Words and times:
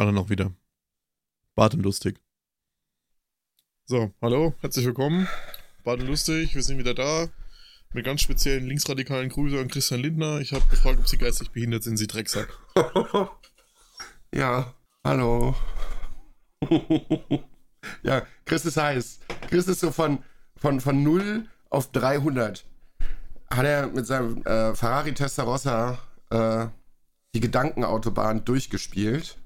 Alle 0.00 0.14
noch 0.14 0.30
wieder. 0.30 0.50
Bart. 1.54 1.76
So, 3.84 4.14
hallo, 4.22 4.54
herzlich 4.62 4.86
willkommen. 4.86 5.28
Bart 5.84 6.00
wir 6.00 6.16
sind 6.62 6.78
wieder 6.78 6.94
da. 6.94 7.28
Mit 7.92 8.06
ganz 8.06 8.22
speziellen 8.22 8.66
linksradikalen 8.66 9.28
Grüße 9.28 9.60
an 9.60 9.68
Christian 9.68 10.00
Lindner. 10.00 10.40
Ich 10.40 10.54
habe 10.54 10.64
gefragt, 10.70 11.00
ob 11.00 11.06
Sie 11.06 11.18
geistig 11.18 11.50
behindert 11.50 11.82
sind, 11.82 11.98
Sie 11.98 12.06
Drecksack. 12.06 12.48
ja, 14.34 14.72
hallo. 15.04 15.54
ja, 18.02 18.26
Chris 18.46 18.64
ist 18.64 18.78
heiß. 18.78 19.20
Chris 19.50 19.68
ist 19.68 19.80
so 19.80 19.92
von, 19.92 20.24
von, 20.56 20.80
von 20.80 21.02
0 21.02 21.46
auf 21.68 21.92
300. 21.92 22.64
Hat 23.50 23.66
er 23.66 23.88
mit 23.88 24.06
seinem 24.06 24.38
äh, 24.46 24.74
Ferrari 24.74 25.12
Testarossa 25.12 25.98
äh, 26.30 26.68
die 27.34 27.40
Gedankenautobahn 27.40 28.46
durchgespielt. 28.46 29.36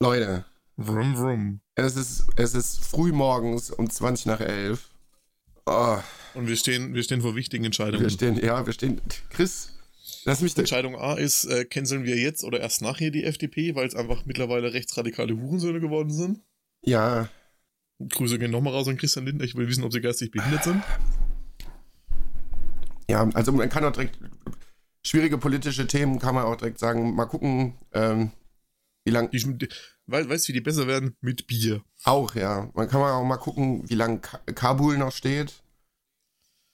Leute. 0.00 0.44
Vroom, 0.76 1.16
vroom. 1.16 1.60
Es 1.74 1.96
ist, 1.96 2.26
es 2.36 2.54
ist 2.54 2.84
früh 2.84 3.10
morgens 3.10 3.70
um 3.72 3.90
20 3.90 4.26
nach 4.26 4.40
11. 4.40 4.88
Oh. 5.66 5.98
Und 6.34 6.46
wir 6.46 6.56
stehen, 6.56 6.94
wir 6.94 7.02
stehen 7.02 7.20
vor 7.20 7.34
wichtigen 7.34 7.64
Entscheidungen. 7.64 8.04
Wir 8.04 8.10
stehen, 8.10 8.36
ja, 8.40 8.64
wir 8.64 8.72
stehen. 8.72 9.00
Chris, 9.30 9.72
lass 10.24 10.40
mich. 10.40 10.56
Entscheidung 10.56 10.94
A 10.94 11.14
ist, 11.14 11.46
äh, 11.46 11.64
canceln 11.64 12.04
wir 12.04 12.16
jetzt 12.16 12.44
oder 12.44 12.60
erst 12.60 12.80
nachher 12.80 13.10
die 13.10 13.24
FDP, 13.24 13.74
weil 13.74 13.88
es 13.88 13.96
einfach 13.96 14.24
mittlerweile 14.24 14.72
rechtsradikale 14.72 15.36
Hurensöhne 15.36 15.80
geworden 15.80 16.12
sind? 16.12 16.42
Ja. 16.82 17.28
Grüße 17.98 18.38
gehen 18.38 18.52
nochmal 18.52 18.74
raus 18.74 18.86
an 18.86 18.98
Christian 18.98 19.26
Lindner. 19.26 19.44
Ich 19.44 19.56
will 19.56 19.66
wissen, 19.66 19.82
ob 19.82 19.92
sie 19.92 20.00
geistig 20.00 20.30
behindert 20.30 20.62
sind. 20.62 20.84
Ja, 23.10 23.28
also 23.34 23.50
man 23.50 23.68
kann 23.68 23.84
auch 23.84 23.92
direkt 23.92 24.16
schwierige 25.04 25.38
politische 25.38 25.88
Themen 25.88 26.20
kann 26.20 26.36
man 26.36 26.44
auch 26.44 26.56
direkt 26.56 26.78
sagen, 26.78 27.16
mal 27.16 27.26
gucken, 27.26 27.74
ähm, 27.92 28.30
wie 29.08 29.12
lange. 29.12 29.30
Weißt 30.06 30.44
du, 30.44 30.48
wie 30.48 30.54
die 30.54 30.60
besser 30.60 30.86
werden? 30.86 31.16
Mit 31.20 31.46
Bier. 31.46 31.82
Auch, 32.04 32.34
ja. 32.34 32.70
Man 32.74 32.88
kann 32.88 33.00
auch 33.02 33.24
mal 33.24 33.36
gucken, 33.36 33.88
wie 33.88 33.94
lange 33.94 34.20
Kabul 34.54 34.96
noch 34.98 35.12
steht. 35.12 35.62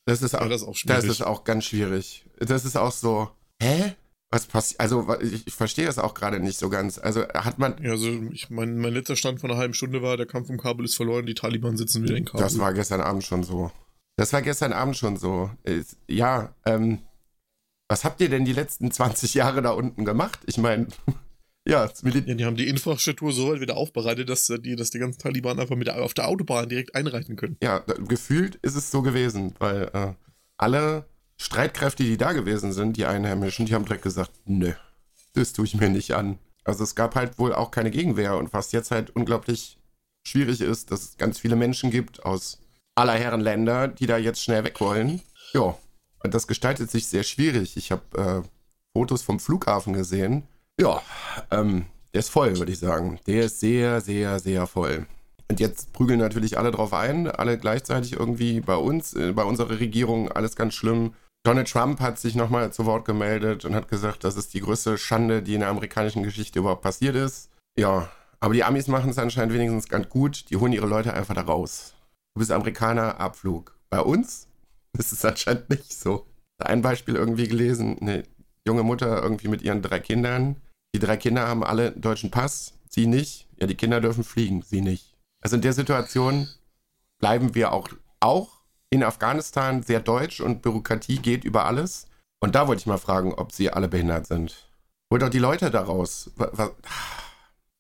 Das 0.07 0.21
ist, 0.21 0.35
auch, 0.35 0.43
ja, 0.43 0.49
das, 0.49 0.63
ist 0.63 0.69
auch 0.69 0.77
das 0.85 1.05
ist 1.05 1.23
auch 1.23 1.45
ganz 1.45 1.65
schwierig. 1.65 2.27
Das 2.39 2.65
ist 2.65 2.77
auch 2.77 2.93
so, 2.93 3.31
hä? 3.61 3.95
Was 4.31 4.47
passiert? 4.47 4.81
Also, 4.81 5.17
ich, 5.21 5.47
ich 5.47 5.55
verstehe 5.55 5.87
das 5.87 5.99
auch 5.99 6.15
gerade 6.15 6.41
nicht 6.41 6.59
so 6.59 6.69
ganz. 6.69 6.99
Also, 6.99 7.27
hat 7.29 7.59
man. 7.59 7.83
Ja, 7.83 7.93
also, 7.93 8.09
ich 8.33 8.51
mein, 8.51 8.77
mein 8.79 8.93
letzter 8.93 9.17
Stand 9.17 9.41
von 9.41 9.51
einer 9.51 9.59
halben 9.59 9.75
Stunde 9.75 10.03
war, 10.03 10.17
der 10.17 10.27
Kampf 10.27 10.51
um 10.51 10.59
Kabul 10.59 10.85
ist 10.85 10.97
verloren, 10.97 11.25
die 11.25 11.35
Taliban 11.35 11.77
sitzen 11.77 12.03
wieder 12.03 12.17
in 12.17 12.27
Kabul. 12.27 12.41
Das 12.41 12.59
war 12.59 12.75
gestern 12.75 13.01
Abend 13.01 13.25
schon 13.25 13.45
so. 13.45 13.71
Das 14.17 14.33
war 14.33 14.43
gestern 14.43 14.73
Abend 14.73 14.97
schon 14.97 15.17
so. 15.17 15.51
Ja, 16.07 16.55
ähm, 16.67 16.99
was 17.89 18.05
habt 18.05 18.21
ihr 18.21 18.29
denn 18.29 18.45
die 18.45 18.53
letzten 18.53 18.91
20 18.91 19.35
Jahre 19.35 19.63
da 19.63 19.71
unten 19.71 20.05
gemacht? 20.05 20.41
Ich 20.47 20.59
meine, 20.59 20.89
ja, 21.67 21.91
ja, 22.03 22.11
die 22.11 22.45
haben 22.45 22.57
die 22.57 22.69
Infrastruktur 22.69 23.33
so 23.33 23.51
weit 23.51 23.61
wieder 23.61 23.77
aufbereitet, 23.77 24.29
dass 24.29 24.47
die, 24.47 24.77
dass 24.77 24.91
die 24.91 24.99
ganzen 24.99 25.19
Taliban 25.19 25.59
einfach 25.59 25.77
mit 25.77 25.89
auf 25.89 26.15
der 26.15 26.29
Autobahn 26.29 26.69
direkt 26.69 26.95
einreichen 26.95 27.37
können. 27.37 27.57
Ja, 27.63 27.79
gefühlt 27.79 28.57
ist 28.57 28.77
es 28.77 28.91
so 28.91 29.03
gewesen, 29.03 29.55
weil 29.59 29.91
äh, 29.95 30.13
alle 30.59 31.07
Streitkräfte, 31.37 32.05
die 32.05 32.17
da 32.17 32.33
gewesen 32.33 32.73
sind, 32.73 32.97
die 32.97 33.07
Einheimischen, 33.07 33.67
die 33.67 33.75
haben 33.75 33.85
direkt 33.85 34.03
gesagt, 34.03 34.31
nö, 34.45 34.73
das 35.33 35.53
tue 35.53 35.65
ich 35.65 35.75
mir 35.75 35.89
nicht 35.89 36.13
an. 36.13 36.39
Also 36.65 36.85
es 36.85 36.95
gab 36.95 37.15
halt 37.15 37.39
wohl 37.39 37.55
auch 37.55 37.71
keine 37.71 37.91
Gegenwehr 37.91 38.37
und 38.37 38.53
was 38.53 38.73
jetzt 38.73 38.91
halt 38.91 39.11
unglaublich 39.11 39.79
schwierig 40.27 40.61
ist, 40.61 40.91
dass 40.91 41.03
es 41.03 41.17
ganz 41.17 41.39
viele 41.39 41.57
Menschen 41.57 41.91
gibt 41.91 42.25
aus 42.25 42.59
aller 42.95 43.15
Herren 43.15 43.41
Länder, 43.41 43.89
die 43.89 44.07
da 44.07 44.17
jetzt 44.17 44.43
schnell 44.43 44.65
weg 44.65 44.81
wollen. 44.81 45.21
Ja, 45.53 45.77
das 46.23 46.47
gestaltet 46.47 46.91
sich 46.91 47.07
sehr 47.07 47.23
schwierig. 47.23 47.77
Ich 47.77 47.91
habe 47.93 48.45
äh, 48.45 48.49
Fotos 48.93 49.23
vom 49.23 49.41
Flughafen 49.41 49.93
gesehen. 49.93 50.45
Ja, 50.81 51.03
ähm, 51.51 51.87
der 52.13 52.21
ist 52.21 52.31
voll, 52.31 52.59
würde 52.59 52.73
ich 52.73 52.79
sagen. 52.79 53.19
Der 53.27 53.45
ist 53.45 53.61
sehr, 53.61 54.01
sehr, 54.01 54.39
sehr 54.39 54.67
voll. 54.67 55.07
Und 55.51 55.61
jetzt 55.61 55.93
prügeln 55.93 56.21
natürlich 56.21 56.59
alle 56.59 56.71
drauf 56.71 56.93
ein, 56.93 57.31
alle 57.31 57.59
gleichzeitig 57.59 58.15
irgendwie 58.15 58.61
bei 58.61 58.77
uns, 58.77 59.15
äh, 59.15 59.33
bei 59.33 59.45
unserer 59.45 59.79
Regierung, 59.79 60.31
alles 60.33 60.57
ganz 60.57 60.75
schlimm. 60.75 61.15
Donald 61.45 61.71
Trump 61.71 62.01
hat 62.01 62.19
sich 62.19 62.35
nochmal 62.35 62.73
zu 62.73 62.87
Wort 62.87 63.05
gemeldet 63.05 63.65
und 63.65 63.75
hat 63.75 63.89
gesagt, 63.89 64.25
das 64.25 64.37
ist 64.37 64.55
die 64.55 64.61
größte 64.61 64.97
Schande, 64.97 65.43
die 65.43 65.55
in 65.55 65.61
der 65.61 65.69
amerikanischen 65.69 66.23
Geschichte 66.23 66.59
überhaupt 66.59 66.83
passiert 66.83 67.15
ist. 67.15 67.51
Ja, 67.79 68.11
aber 68.41 68.55
die 68.55 68.65
Amis 68.65 68.89
machen 68.89 69.11
es 69.11 69.19
anscheinend 69.19 69.53
wenigstens 69.53 69.89
ganz 69.89 70.09
gut. 70.09 70.51
Die 70.51 70.57
holen 70.57 70.73
ihre 70.73 70.87
Leute 70.87 71.13
einfach 71.13 71.35
da 71.35 71.43
raus. 71.43 71.95
Du 72.35 72.41
bist 72.41 72.51
Amerikaner, 72.51 73.21
Abflug. 73.21 73.79
Bei 73.91 74.01
uns 74.01 74.49
ist 74.99 75.25
anscheinend 75.25 75.69
nicht 75.69 75.93
so. 75.93 76.27
Ein 76.59 76.83
Beispiel 76.83 77.17
irgendwie 77.17 77.49
gelesen, 77.49 77.99
eine 78.01 78.23
junge 78.67 78.83
Mutter 78.83 79.23
irgendwie 79.23 79.49
mit 79.49 79.63
ihren 79.63 79.83
drei 79.83 80.01
Kindern. 80.01 80.57
Die 80.95 81.01
drei 81.01 81.17
Kinder 81.17 81.49
haben 81.49 81.65
alle 81.65 81.89
einen 81.89 82.01
deutschen 82.01 82.31
Pass, 82.31 82.73
sie 82.89 83.07
nicht. 83.09 83.49
Ja, 83.59 83.67
die 83.67 83.75
Kinder 83.75 84.01
dürfen 84.01 84.23
fliegen, 84.23 84.63
sie 84.63 84.81
nicht. 84.81 85.17
Also 85.41 85.57
in 85.57 85.63
der 85.63 85.73
Situation 85.73 86.49
bleiben 87.19 87.57
wir 87.57 87.73
auch, 87.73 87.89
auch 88.21 88.61
in 88.91 89.03
Afghanistan 89.03 89.83
sehr 89.83 89.99
deutsch 89.99 90.41
und 90.41 90.63
Bürokratie 90.63 91.19
geht 91.19 91.43
über 91.43 91.65
alles. 91.65 92.07
Und 92.39 92.55
da 92.55 92.69
wollte 92.69 92.81
ich 92.81 92.87
mal 92.87 92.99
fragen, 92.99 93.35
ob 93.35 93.51
sie 93.51 93.71
alle 93.71 93.89
behindert 93.89 94.29
sind. 94.29 94.69
Holt 95.11 95.23
doch 95.23 95.31
die 95.31 95.41
Leute 95.41 95.73
daraus. 95.73 96.31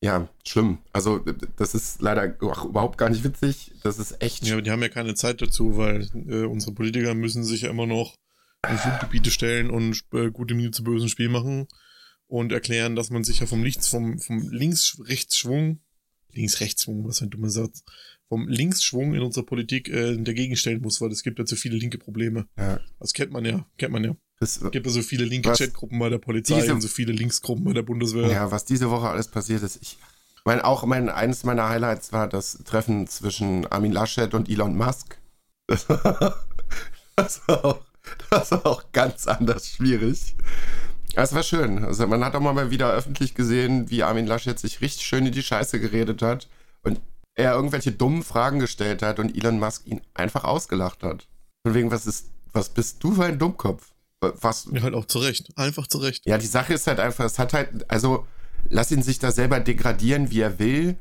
Ja, 0.02 0.28
schlimm. 0.44 0.78
Also, 0.92 1.20
das 1.56 1.74
ist 1.74 2.02
leider 2.02 2.38
überhaupt 2.40 2.98
gar 2.98 3.10
nicht 3.10 3.22
witzig. 3.22 3.70
Das 3.84 3.98
ist 3.98 4.20
echt. 4.22 4.44
Ja, 4.44 4.60
die 4.60 4.70
haben 4.70 4.82
ja 4.82 4.88
keine 4.88 5.14
Zeit 5.14 5.40
dazu, 5.40 5.76
weil 5.76 6.08
äh, 6.28 6.44
unsere 6.44 6.72
Politiker 6.72 7.14
müssen 7.14 7.44
sich 7.44 7.62
ja 7.62 7.70
immer 7.70 7.86
noch 7.86 8.16
in 8.68 8.76
Fluggebiete 8.76 9.30
stellen 9.30 9.70
und 9.70 10.00
äh, 10.12 10.30
gute 10.30 10.54
Miene 10.54 10.72
zu 10.72 10.82
bösen 10.82 11.08
Spiel 11.08 11.28
machen 11.28 11.68
und 12.34 12.50
erklären, 12.50 12.96
dass 12.96 13.10
man 13.10 13.22
sich 13.22 13.38
ja 13.38 13.46
vom 13.46 13.62
Lichts, 13.62 13.86
vom, 13.86 14.18
vom 14.18 14.50
Links-Rechts-Schwung, 14.50 15.78
Links-Rechts-Schwung, 16.32 17.06
was 17.06 17.22
ein 17.22 17.30
dummer 17.30 17.48
Satz, 17.48 17.84
vom 18.28 18.48
Linksschwung 18.48 19.14
in 19.14 19.22
unserer 19.22 19.44
Politik 19.44 19.88
äh, 19.88 20.16
dagegen 20.16 20.56
stellen 20.56 20.82
muss, 20.82 21.00
weil 21.00 21.12
es 21.12 21.22
gibt 21.22 21.38
ja 21.38 21.44
zu 21.44 21.54
viele 21.54 21.76
linke 21.76 21.96
Probleme. 21.96 22.48
Ja. 22.58 22.80
Das 22.98 23.12
kennt 23.12 23.30
man 23.30 23.44
ja, 23.44 23.64
kennt 23.78 23.92
man 23.92 24.02
ja. 24.02 24.16
Es 24.40 24.60
gibt 24.72 24.84
ja 24.84 24.92
so 24.92 25.02
viele 25.02 25.24
linke 25.24 25.52
Chatgruppen 25.52 25.96
bei 26.00 26.08
der 26.08 26.18
Polizei 26.18 26.60
diese, 26.60 26.74
und 26.74 26.80
so 26.80 26.88
viele 26.88 27.12
Linksgruppen 27.12 27.64
bei 27.64 27.72
der 27.72 27.82
Bundeswehr. 27.82 28.28
Ja, 28.28 28.50
was 28.50 28.64
diese 28.64 28.90
Woche 28.90 29.08
alles 29.08 29.28
passiert 29.28 29.62
ist, 29.62 29.80
ich. 29.80 29.96
Mein, 30.44 30.60
auch 30.60 30.84
mein, 30.84 31.08
eines 31.08 31.44
meiner 31.44 31.68
Highlights 31.68 32.12
war 32.12 32.28
das 32.28 32.58
Treffen 32.64 33.06
zwischen 33.06 33.64
Armin 33.68 33.92
Laschet 33.92 34.34
und 34.34 34.50
Elon 34.50 34.76
Musk. 34.76 35.18
Das 35.68 35.88
war, 35.88 36.44
das 37.14 37.46
war, 37.46 37.64
auch, 37.64 37.80
das 38.30 38.50
war 38.50 38.66
auch 38.66 38.90
ganz 38.90 39.28
anders 39.28 39.68
schwierig. 39.68 40.34
Es 41.16 41.34
war 41.34 41.42
schön. 41.42 41.84
Also 41.84 42.06
man 42.06 42.24
hat 42.24 42.34
auch 42.34 42.40
mal 42.40 42.70
wieder 42.70 42.92
öffentlich 42.92 43.34
gesehen, 43.34 43.90
wie 43.90 44.02
Armin 44.02 44.26
Laschet 44.26 44.58
sich 44.58 44.80
richtig 44.80 45.06
schön 45.06 45.26
in 45.26 45.32
die 45.32 45.42
Scheiße 45.42 45.78
geredet 45.80 46.22
hat 46.22 46.48
und 46.82 47.00
er 47.34 47.54
irgendwelche 47.54 47.92
dummen 47.92 48.22
Fragen 48.22 48.58
gestellt 48.58 49.02
hat 49.02 49.18
und 49.18 49.36
Elon 49.36 49.58
Musk 49.58 49.86
ihn 49.86 50.00
einfach 50.14 50.44
ausgelacht 50.44 51.02
hat. 51.02 51.26
Von 51.64 51.74
wegen, 51.74 51.90
was 51.90 52.06
ist, 52.06 52.30
was 52.52 52.68
bist 52.68 53.02
du 53.02 53.14
für 53.14 53.24
ein 53.24 53.38
Dummkopf? 53.38 53.92
Was? 54.20 54.68
Ja, 54.72 54.82
halt 54.82 54.94
auch 54.94 55.06
zurecht. 55.06 55.50
Einfach 55.56 55.86
zurecht. 55.86 56.24
Ja, 56.26 56.38
die 56.38 56.46
Sache 56.46 56.74
ist 56.74 56.86
halt 56.86 57.00
einfach, 57.00 57.24
es 57.24 57.38
hat 57.38 57.52
halt, 57.52 57.90
also 57.90 58.26
lass 58.68 58.90
ihn 58.90 59.02
sich 59.02 59.18
da 59.18 59.30
selber 59.30 59.60
degradieren, 59.60 60.30
wie 60.30 60.40
er 60.40 60.58
will, 60.58 60.96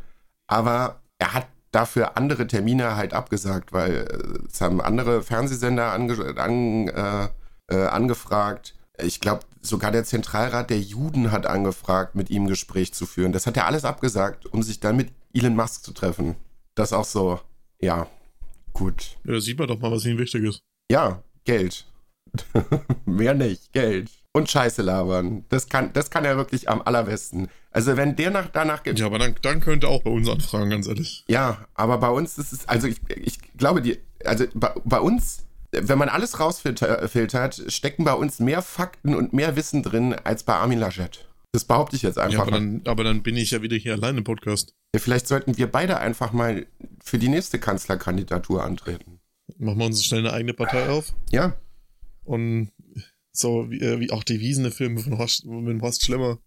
aber 0.47 1.01
er 1.19 1.33
hat 1.33 1.47
dafür 1.71 2.17
andere 2.17 2.47
Termine 2.47 2.95
halt 2.95 3.13
abgesagt, 3.13 3.73
weil 3.73 4.07
äh, 4.07 4.47
es 4.47 4.61
haben 4.61 4.81
andere 4.81 5.23
Fernsehsender 5.23 5.91
ange, 5.91 6.35
an, 6.37 6.87
äh, 6.87 7.27
äh, 7.67 7.87
angefragt. 7.87 8.75
Ich 9.01 9.19
glaube, 9.19 9.45
sogar 9.63 9.91
der 9.91 10.03
Zentralrat 10.03 10.69
der 10.69 10.79
Juden 10.79 11.31
hat 11.31 11.47
angefragt, 11.47 12.15
mit 12.15 12.29
ihm 12.29 12.43
ein 12.43 12.49
Gespräch 12.49 12.93
zu 12.93 13.05
führen. 13.05 13.31
Das 13.31 13.47
hat 13.47 13.57
er 13.57 13.65
alles 13.65 13.85
abgesagt, 13.85 14.45
um 14.45 14.61
sich 14.61 14.79
dann 14.79 14.97
mit 14.97 15.11
Elon 15.33 15.55
Musk 15.55 15.83
zu 15.83 15.93
treffen. 15.93 16.35
Das 16.75 16.93
auch 16.93 17.05
so, 17.05 17.39
ja, 17.81 18.07
gut. 18.73 19.17
Ja, 19.23 19.33
da 19.33 19.39
sieht 19.39 19.57
man 19.57 19.67
doch 19.67 19.79
mal, 19.79 19.91
was 19.91 20.05
ihm 20.05 20.17
wichtig 20.17 20.43
ist. 20.43 20.61
Ja, 20.91 21.23
Geld. 21.45 21.85
Mehr 23.05 23.33
nicht, 23.33 23.71
Geld. 23.73 24.09
Und 24.33 24.49
Scheiße 24.49 24.81
labern. 24.81 25.45
Das 25.49 25.69
kann, 25.69 25.93
das 25.93 26.09
kann 26.09 26.25
er 26.25 26.37
wirklich 26.37 26.69
am 26.69 26.81
allerbesten. 26.81 27.49
Also 27.71 27.97
wenn 27.97 28.15
der 28.15 28.31
nach, 28.31 28.47
danach 28.47 28.83
geht. 28.83 28.99
Ja, 28.99 29.05
aber 29.05 29.19
dann, 29.19 29.35
dann 29.43 29.61
könnte 29.61 29.87
er 29.87 29.91
auch 29.91 30.01
bei 30.01 30.09
uns 30.09 30.27
anfragen, 30.27 30.71
ganz 30.71 30.87
ehrlich. 30.87 31.23
Ja, 31.27 31.67
aber 31.75 31.99
bei 31.99 32.09
uns 32.09 32.37
ist 32.37 32.51
es, 32.51 32.67
also 32.67 32.87
ich, 32.87 32.99
ich 33.15 33.39
glaube, 33.57 33.81
die, 33.81 33.99
also 34.25 34.45
bei, 34.55 34.73
bei 34.83 34.99
uns, 34.99 35.42
wenn 35.73 35.97
man 35.97 36.09
alles 36.09 36.39
rausfiltert, 36.39 37.63
stecken 37.67 38.03
bei 38.03 38.13
uns 38.13 38.39
mehr 38.39 38.61
Fakten 38.61 39.15
und 39.15 39.33
mehr 39.33 39.55
Wissen 39.55 39.83
drin 39.83 40.13
als 40.13 40.43
bei 40.43 40.53
Armin 40.53 40.79
Laschet. 40.79 41.27
Das 41.51 41.65
behaupte 41.65 41.95
ich 41.95 42.01
jetzt 42.01 42.17
einfach. 42.17 42.33
Ja, 42.33 42.41
aber, 42.41 42.51
dann, 42.51 42.81
aber 42.85 43.03
dann 43.03 43.21
bin 43.21 43.37
ich 43.37 43.51
ja 43.51 43.61
wieder 43.61 43.75
hier 43.75 43.93
allein 43.93 44.17
im 44.17 44.23
Podcast. 44.23 44.73
Ja, 44.95 44.99
vielleicht 44.99 45.27
sollten 45.27 45.57
wir 45.57 45.71
beide 45.71 45.99
einfach 45.99 46.33
mal 46.33 46.65
für 47.03 47.19
die 47.19 47.29
nächste 47.29 47.59
Kanzlerkandidatur 47.59 48.63
antreten. 48.63 49.19
Machen 49.57 49.79
wir 49.79 49.85
uns 49.85 50.03
schnell 50.03 50.21
eine 50.21 50.33
eigene 50.33 50.53
Partei 50.53 50.89
auf? 50.89 51.13
Ja. 51.31 51.55
Und 52.23 52.71
so 53.31 53.69
wie, 53.69 53.79
äh, 53.81 53.99
wie 53.99 54.11
auch 54.11 54.23
die 54.23 54.39
Wiesene-Filme 54.39 55.01
von 55.01 55.17
Horst, 55.17 55.45
mit 55.45 55.81
Horst 55.81 56.03
Schlemmer. 56.05 56.39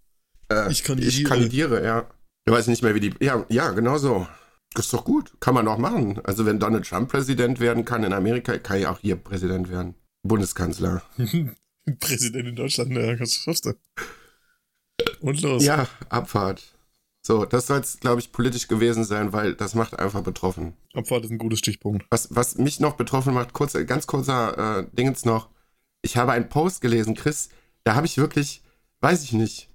Äh, 0.50 0.73
ich 0.73 0.82
kandidiere. 0.82 1.12
Ich 1.12 1.25
kandidiere, 1.25 1.84
ja. 1.84 2.11
Ich 2.44 2.52
weiß 2.52 2.69
nicht 2.69 2.82
mehr, 2.82 2.94
wie 2.94 3.00
die. 3.00 3.14
Ja, 3.20 3.44
ja, 3.49 3.70
genau 3.70 3.99
so. 3.99 4.26
Das 4.76 4.84
ist 4.84 4.93
doch 4.93 5.05
gut. 5.05 5.32
Kann 5.40 5.55
man 5.55 5.67
auch 5.69 5.78
machen. 5.78 6.20
Also, 6.25 6.44
wenn 6.44 6.61
Donald 6.61 6.87
Trump 6.87 7.11
Präsident 7.11 7.61
werden 7.61 7.87
kann 7.87 8.05
in 8.05 8.12
Amerika, 8.12 8.58
kann 8.58 8.78
ja 8.78 8.90
auch 8.90 8.99
hier 8.99 9.17
Präsident 9.17 9.70
werden. 9.70 9.94
Bundeskanzler. 10.23 11.02
Präsident 12.00 12.49
in 12.49 12.56
Deutschland, 12.56 12.93
ja, 12.93 13.17
kannst 13.17 13.37
du 13.37 13.40
schaffst 13.40 13.64
du. 13.64 13.73
Und 15.20 15.40
los. 15.40 15.64
Ja, 15.64 15.88
Abfahrt. 16.11 16.62
So, 17.23 17.46
das 17.46 17.69
soll 17.69 17.81
es, 17.81 18.00
glaube 18.00 18.20
ich, 18.20 18.32
politisch 18.32 18.69
gewesen 18.69 19.05
sein, 19.05 19.32
weil 19.32 19.55
das 19.55 19.75
macht 19.75 19.99
einfach 19.99 20.23
betroffen. 20.23 20.75
Abfahrt 20.93 21.25
ist 21.25 21.31
ein 21.31 21.38
gutes 21.38 21.58
Stichpunkt. 21.58 22.06
Was, 22.11 22.28
was 22.31 22.56
mich 22.56 22.78
noch 22.78 22.96
betroffen 22.96 23.32
macht, 23.32 23.55
kurz, 23.55 23.73
ganz 23.87 24.06
kurzer 24.06 24.81
äh, 24.81 24.87
Dingens 24.93 25.25
noch. 25.25 25.49
Ich 26.02 26.19
habe 26.19 26.32
einen 26.32 26.50
Post 26.50 26.82
gelesen, 26.82 27.14
Chris, 27.14 27.49
da 27.84 27.94
habe 27.94 28.06
ich 28.06 28.19
wirklich, 28.19 28.62
weiß 29.00 29.25
ich 29.25 29.32
nicht, 29.32 29.70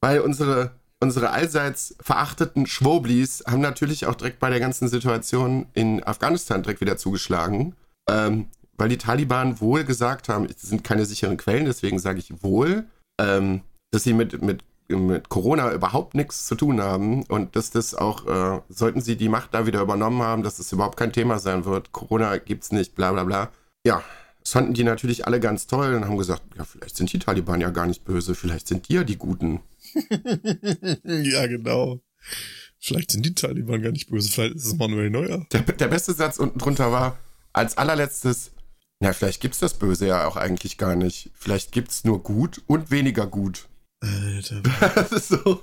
weil 0.00 0.20
unsere, 0.20 0.75
unsere 1.00 1.30
allseits 1.30 1.94
verachteten 2.00 2.66
Schwoblis 2.66 3.44
haben 3.46 3.60
natürlich 3.60 4.06
auch 4.06 4.14
direkt 4.14 4.38
bei 4.38 4.50
der 4.50 4.60
ganzen 4.60 4.88
Situation 4.88 5.66
in 5.74 6.02
Afghanistan 6.04 6.62
direkt 6.62 6.80
wieder 6.80 6.96
zugeschlagen, 6.96 7.74
ähm, 8.08 8.46
weil 8.78 8.88
die 8.88 8.98
Taliban 8.98 9.60
wohl 9.60 9.84
gesagt 9.84 10.28
haben, 10.28 10.46
es 10.46 10.62
sind 10.62 10.84
keine 10.84 11.04
sicheren 11.04 11.36
Quellen, 11.36 11.66
deswegen 11.66 11.98
sage 11.98 12.18
ich 12.18 12.42
wohl, 12.42 12.86
ähm, 13.20 13.62
dass 13.90 14.04
sie 14.04 14.14
mit, 14.14 14.42
mit, 14.42 14.64
mit 14.88 15.28
Corona 15.28 15.72
überhaupt 15.72 16.14
nichts 16.14 16.46
zu 16.46 16.54
tun 16.54 16.80
haben 16.80 17.24
und 17.24 17.56
dass 17.56 17.70
das 17.70 17.94
auch, 17.94 18.26
äh, 18.26 18.60
sollten 18.68 19.00
sie 19.00 19.16
die 19.16 19.28
Macht 19.28 19.54
da 19.54 19.66
wieder 19.66 19.80
übernommen 19.80 20.22
haben, 20.22 20.42
dass 20.42 20.56
das 20.56 20.72
überhaupt 20.72 20.96
kein 20.96 21.12
Thema 21.12 21.38
sein 21.38 21.64
wird. 21.64 21.92
Corona 21.92 22.36
gibt's 22.38 22.72
nicht, 22.72 22.94
bla 22.94 23.12
bla 23.12 23.24
bla. 23.24 23.50
Ja, 23.86 24.02
das 24.40 24.52
fanden 24.52 24.74
die 24.74 24.84
natürlich 24.84 25.26
alle 25.26 25.40
ganz 25.40 25.66
toll 25.66 25.94
und 25.94 26.04
haben 26.04 26.18
gesagt, 26.18 26.42
ja, 26.56 26.64
vielleicht 26.64 26.96
sind 26.96 27.12
die 27.12 27.18
Taliban 27.18 27.60
ja 27.60 27.70
gar 27.70 27.86
nicht 27.86 28.04
böse, 28.04 28.34
vielleicht 28.34 28.68
sind 28.68 28.88
die 28.88 28.94
ja 28.94 29.04
die 29.04 29.16
Guten. 29.16 29.60
ja, 31.04 31.46
genau. 31.46 32.00
Vielleicht 32.78 33.10
sind 33.10 33.26
die 33.26 33.34
Taliban 33.34 33.82
gar 33.82 33.92
nicht 33.92 34.08
böse, 34.08 34.30
vielleicht 34.30 34.56
ist 34.56 34.66
es 34.66 34.76
Manuel 34.76 35.10
Neuer. 35.10 35.46
Der, 35.52 35.62
der 35.62 35.88
beste 35.88 36.12
Satz 36.12 36.38
unten 36.38 36.58
drunter 36.58 36.92
war, 36.92 37.18
als 37.52 37.78
allerletztes, 37.78 38.52
na, 39.00 39.12
vielleicht 39.12 39.40
gibt's 39.40 39.58
das 39.58 39.74
Böse 39.74 40.06
ja 40.06 40.26
auch 40.26 40.36
eigentlich 40.36 40.78
gar 40.78 40.96
nicht. 40.96 41.30
Vielleicht 41.34 41.72
gibt's 41.72 42.04
nur 42.04 42.22
gut 42.22 42.62
und 42.66 42.90
weniger 42.90 43.26
gut. 43.26 43.68
Alter. 44.00 44.62
Das 44.94 45.12
ist 45.12 45.28
so. 45.28 45.62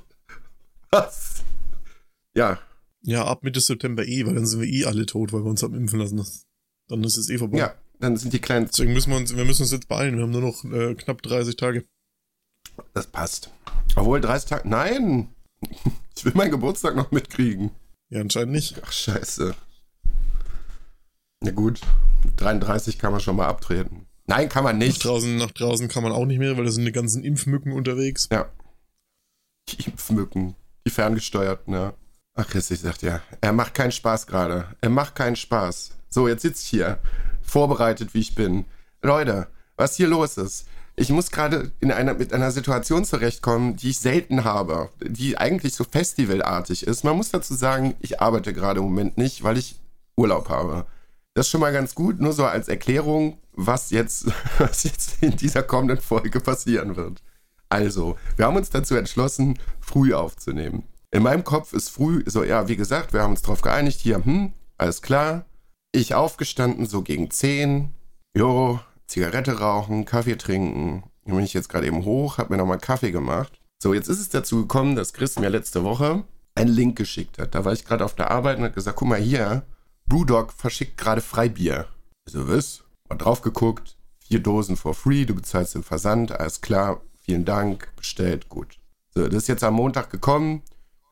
Was? 0.92 1.44
Ja. 2.36 2.60
Ja, 3.02 3.26
ab 3.26 3.44
Mitte 3.44 3.60
September 3.60 4.06
eh, 4.06 4.26
weil 4.26 4.36
dann 4.36 4.46
sind 4.46 4.62
wir 4.62 4.68
eh 4.68 4.86
alle 4.86 5.06
tot, 5.06 5.34
weil 5.34 5.44
wir 5.44 5.50
uns 5.50 5.64
haben 5.64 5.74
impfen 5.74 6.00
lassen. 6.00 6.24
Dann 6.88 7.04
ist 7.04 7.18
es 7.18 7.30
eh 7.30 7.38
vorbei. 7.38 7.58
Ja, 7.58 7.76
dann 8.00 8.18
sind 8.18 8.34
die 8.34 8.40
kleinen. 8.40 8.68
Deswegen 8.68 8.94
müssen 8.94 9.10
wir 9.10 9.18
uns, 9.18 9.36
wir 9.36 9.46
müssen 9.46 9.64
uns 9.64 9.72
jetzt 9.72 9.88
beeilen. 9.88 10.16
Wir 10.16 10.24
haben 10.24 10.32
nur 10.32 10.42
noch 10.42 10.64
äh, 10.66 10.94
knapp 10.94 11.22
30 11.24 11.56
Tage. 11.56 11.86
Das 12.94 13.08
passt. 13.08 13.50
Obwohl 13.96 14.22
30 14.22 14.50
Tage. 14.50 14.68
Nein! 14.70 15.30
Ich 16.16 16.26
will 16.26 16.34
meinen 16.36 16.52
Geburtstag 16.52 16.96
noch 16.96 17.12
mitkriegen. 17.12 17.72
Ja, 18.10 18.22
anscheinend 18.22 18.52
nicht. 18.54 18.82
Ach, 18.86 18.92
scheiße. 18.92 19.56
Na 21.42 21.52
gut. 21.52 21.82
33 22.38 23.00
kann 23.00 23.12
man 23.12 23.22
schon 23.22 23.36
mal 23.36 23.48
abtreten. 23.48 24.06
Nein, 24.28 24.48
kann 24.50 24.64
man 24.64 24.78
Nach 24.78 24.86
nicht. 24.86 25.04
draußen, 25.04 25.36
nach 25.38 25.52
draußen 25.52 25.88
kann 25.90 26.04
man 26.04 26.12
auch 26.14 26.26
nicht 26.26 26.40
mehr, 26.40 26.56
weil 26.58 26.64
da 26.66 26.72
sind 26.72 26.86
die 26.86 26.92
ganzen 26.92 27.24
Impfmücken 27.24 27.74
unterwegs. 27.74 28.30
Ja. 28.32 28.46
Die 29.70 29.84
Impfmücken. 29.90 30.56
Die 30.86 30.92
ferngesteuerten, 30.92 31.74
ja. 31.74 31.94
Ach, 32.36 32.48
Christi 32.48 32.76
sagt 32.76 33.02
ja, 33.04 33.22
er 33.42 33.54
macht 33.54 33.74
keinen 33.74 33.92
Spaß 33.92 34.26
gerade. 34.28 34.68
Er 34.82 34.90
macht 34.90 35.16
keinen 35.16 35.36
Spaß. 35.36 35.92
So, 36.10 36.28
jetzt 36.28 36.42
sitze 36.42 36.62
ich 36.64 36.68
hier, 36.70 37.00
vorbereitet 37.42 38.14
wie 38.14 38.20
ich 38.20 38.34
bin. 38.36 38.66
Leute, 39.02 39.48
was 39.76 39.96
hier 39.98 40.08
los 40.08 40.38
ist. 40.38 40.68
Ich 40.96 41.10
muss 41.10 41.32
gerade 41.32 41.72
in 41.80 41.92
einer, 41.92 42.14
mit 42.14 42.34
einer 42.34 42.52
Situation 42.52 43.04
zurechtkommen, 43.04 43.76
die 43.76 43.90
ich 43.90 44.00
selten 44.00 44.44
habe, 44.44 44.90
die 45.02 45.38
eigentlich 45.38 45.74
so 45.74 45.84
festivalartig 45.84 46.86
ist. 46.86 47.04
Man 47.04 47.18
muss 47.18 47.32
dazu 47.32 47.56
sagen, 47.56 47.96
ich 48.00 48.22
arbeite 48.22 48.54
gerade 48.54 48.80
im 48.80 48.86
Moment 48.86 49.18
nicht, 49.18 49.44
weil 49.44 49.58
ich 49.58 49.80
Urlaub 50.16 50.50
habe. 50.50 50.86
Das 51.34 51.48
ist 51.48 51.52
schon 51.52 51.62
mal 51.62 51.74
ganz 51.74 51.96
gut, 51.96 52.20
nur 52.20 52.34
so 52.34 52.46
als 52.46 52.68
Erklärung, 52.68 53.40
was 53.54 53.90
jetzt, 53.90 54.28
was 54.60 54.84
jetzt 54.84 55.24
in 55.24 55.36
dieser 55.36 55.64
kommenden 55.64 56.00
Folge 56.00 56.40
passieren 56.40 56.96
wird. 56.96 57.24
Also, 57.70 58.18
wir 58.36 58.46
haben 58.46 58.56
uns 58.56 58.70
dazu 58.70 58.96
entschlossen, 58.96 59.58
früh 59.80 60.14
aufzunehmen. 60.14 60.84
In 61.10 61.24
meinem 61.24 61.44
Kopf 61.44 61.74
ist 61.74 61.90
früh, 61.90 62.24
so, 62.28 62.44
ja, 62.44 62.68
wie 62.68 62.76
gesagt, 62.76 63.14
wir 63.14 63.24
haben 63.24 63.32
uns 63.32 63.42
darauf 63.42 63.62
geeinigt, 63.62 64.00
hier, 64.00 64.24
hm, 64.24 64.54
alles 64.78 65.02
klar. 65.02 65.46
Ich 65.92 66.14
aufgestanden, 66.14 66.86
so 66.86 67.02
gegen 67.02 67.32
10. 67.32 67.94
Jo, 68.36 68.80
Zigarette 69.08 69.60
rauchen, 69.60 70.06
Kaffee 70.06 70.38
trinken. 70.38 71.04
Dann 71.26 71.36
bin 71.36 71.46
ich 71.46 71.54
jetzt 71.54 71.70
gerade 71.70 71.88
eben 71.88 72.06
hoch, 72.06 72.38
hab 72.38 72.50
mir 72.50 72.58
nochmal 72.58 72.80
Kaffee 72.80 73.12
gemacht. 73.12 73.60
So, 73.82 73.94
jetzt 73.94 74.08
ist 74.08 74.20
es 74.20 74.30
dazu 74.30 74.62
gekommen, 74.62 74.96
dass 74.96 75.14
Chris 75.14 75.40
mir 75.40 75.50
letzte 75.50 75.84
Woche 75.84 76.24
einen 76.56 76.72
Link 76.72 76.98
geschickt 76.98 77.40
hat. 77.40 77.56
Da 77.56 77.66
war 77.66 77.74
ich 77.74 77.86
gerade 77.86 78.06
auf 78.06 78.16
der 78.16 78.32
Arbeit 78.32 78.58
und 78.58 78.64
hat 78.64 78.76
gesagt, 78.76 78.98
guck 78.98 79.08
mal 79.08 79.20
hier, 79.20 79.64
Brewdog 80.06 80.54
verschickt 80.54 80.98
gerade 80.98 81.22
Freibier. 81.22 81.88
Also 82.26 82.48
was? 82.50 82.84
Mal 83.10 83.18
drauf 83.18 83.42
geguckt, 83.42 83.98
vier 84.20 84.40
Dosen 84.40 84.78
for 84.78 84.94
free, 84.94 85.26
du 85.26 85.36
bezahlst 85.36 85.76
den 85.76 85.84
Versand, 85.84 86.32
alles 86.32 86.62
klar, 86.62 87.02
vielen 87.20 87.46
Dank, 87.46 87.94
bestellt, 87.96 88.50
gut. 88.50 88.80
So, 89.14 89.28
das 89.28 89.44
ist 89.44 89.48
jetzt 89.48 89.64
am 89.64 89.74
Montag 89.76 90.10
gekommen. 90.10 90.62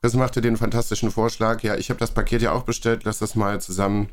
Chris 0.02 0.14
machte 0.14 0.42
den 0.42 0.58
fantastischen 0.58 1.12
Vorschlag, 1.12 1.62
ja, 1.64 1.76
ich 1.76 1.90
habe 1.90 2.00
das 2.00 2.12
Paket 2.12 2.42
ja 2.42 2.54
auch 2.54 2.64
bestellt, 2.64 3.04
lass 3.04 3.20
das 3.20 3.36
mal 3.36 3.62
zusammen 3.62 4.10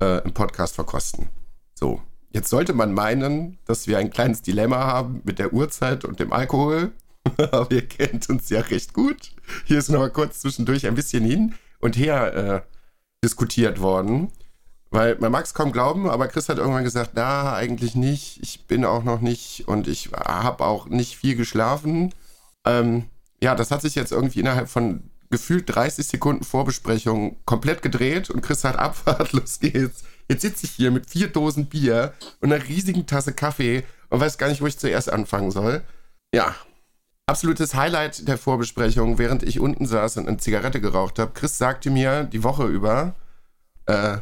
äh, 0.00 0.22
im 0.22 0.32
Podcast 0.32 0.74
verkosten. 0.74 1.28
So, 1.74 2.00
jetzt 2.36 2.50
sollte 2.50 2.74
man 2.74 2.92
meinen, 2.92 3.56
dass 3.64 3.86
wir 3.86 3.96
ein 3.96 4.10
kleines 4.10 4.42
Dilemma 4.42 4.76
haben 4.76 5.22
mit 5.24 5.38
der 5.38 5.54
Uhrzeit 5.54 6.04
und 6.04 6.20
dem 6.20 6.34
Alkohol. 6.34 6.92
Aber 7.50 7.72
ihr 7.72 7.88
kennt 7.88 8.28
uns 8.28 8.50
ja 8.50 8.60
recht 8.60 8.92
gut. 8.92 9.32
Hier 9.64 9.78
ist 9.78 9.88
noch 9.88 10.00
mal 10.00 10.10
kurz 10.10 10.40
zwischendurch 10.40 10.86
ein 10.86 10.94
bisschen 10.94 11.24
hin 11.24 11.54
und 11.80 11.96
her 11.96 12.34
äh, 12.34 12.60
diskutiert 13.24 13.80
worden. 13.80 14.30
Weil 14.90 15.16
man 15.18 15.32
mag 15.32 15.46
es 15.46 15.54
kaum 15.54 15.72
glauben, 15.72 16.08
aber 16.08 16.28
Chris 16.28 16.48
hat 16.48 16.58
irgendwann 16.58 16.84
gesagt, 16.84 17.10
na, 17.14 17.54
eigentlich 17.54 17.96
nicht. 17.96 18.38
Ich 18.40 18.66
bin 18.66 18.84
auch 18.84 19.02
noch 19.02 19.20
nicht 19.20 19.66
und 19.66 19.88
ich 19.88 20.10
habe 20.12 20.64
auch 20.64 20.86
nicht 20.86 21.16
viel 21.16 21.34
geschlafen. 21.34 22.14
Ähm, 22.64 23.06
ja, 23.42 23.56
das 23.56 23.72
hat 23.72 23.82
sich 23.82 23.96
jetzt 23.96 24.12
irgendwie 24.12 24.40
innerhalb 24.40 24.68
von 24.68 25.10
gefühlt 25.28 25.74
30 25.74 26.06
Sekunden 26.06 26.44
Vorbesprechung 26.44 27.36
komplett 27.46 27.82
gedreht 27.82 28.30
und 28.30 28.42
Chris 28.42 28.62
hat 28.62 28.76
Abfahrt, 28.78 29.32
los 29.32 29.58
geht's. 29.58 30.04
Jetzt 30.28 30.42
sitze 30.42 30.66
ich 30.66 30.72
hier 30.72 30.90
mit 30.90 31.08
vier 31.08 31.28
Dosen 31.28 31.66
Bier 31.66 32.12
und 32.40 32.52
einer 32.52 32.64
riesigen 32.64 33.06
Tasse 33.06 33.32
Kaffee 33.32 33.84
und 34.10 34.20
weiß 34.20 34.38
gar 34.38 34.48
nicht, 34.48 34.60
wo 34.60 34.66
ich 34.66 34.78
zuerst 34.78 35.10
anfangen 35.10 35.50
soll. 35.50 35.82
Ja, 36.34 36.54
absolutes 37.26 37.74
Highlight 37.74 38.26
der 38.26 38.38
Vorbesprechung, 38.38 39.18
während 39.18 39.42
ich 39.42 39.60
unten 39.60 39.86
saß 39.86 40.16
und 40.16 40.28
eine 40.28 40.38
Zigarette 40.38 40.80
geraucht 40.80 41.18
habe. 41.18 41.32
Chris 41.32 41.58
sagte 41.58 41.90
mir 41.90 42.24
die 42.24 42.42
Woche 42.42 42.66
über, 42.66 43.14
äh, 43.86 44.18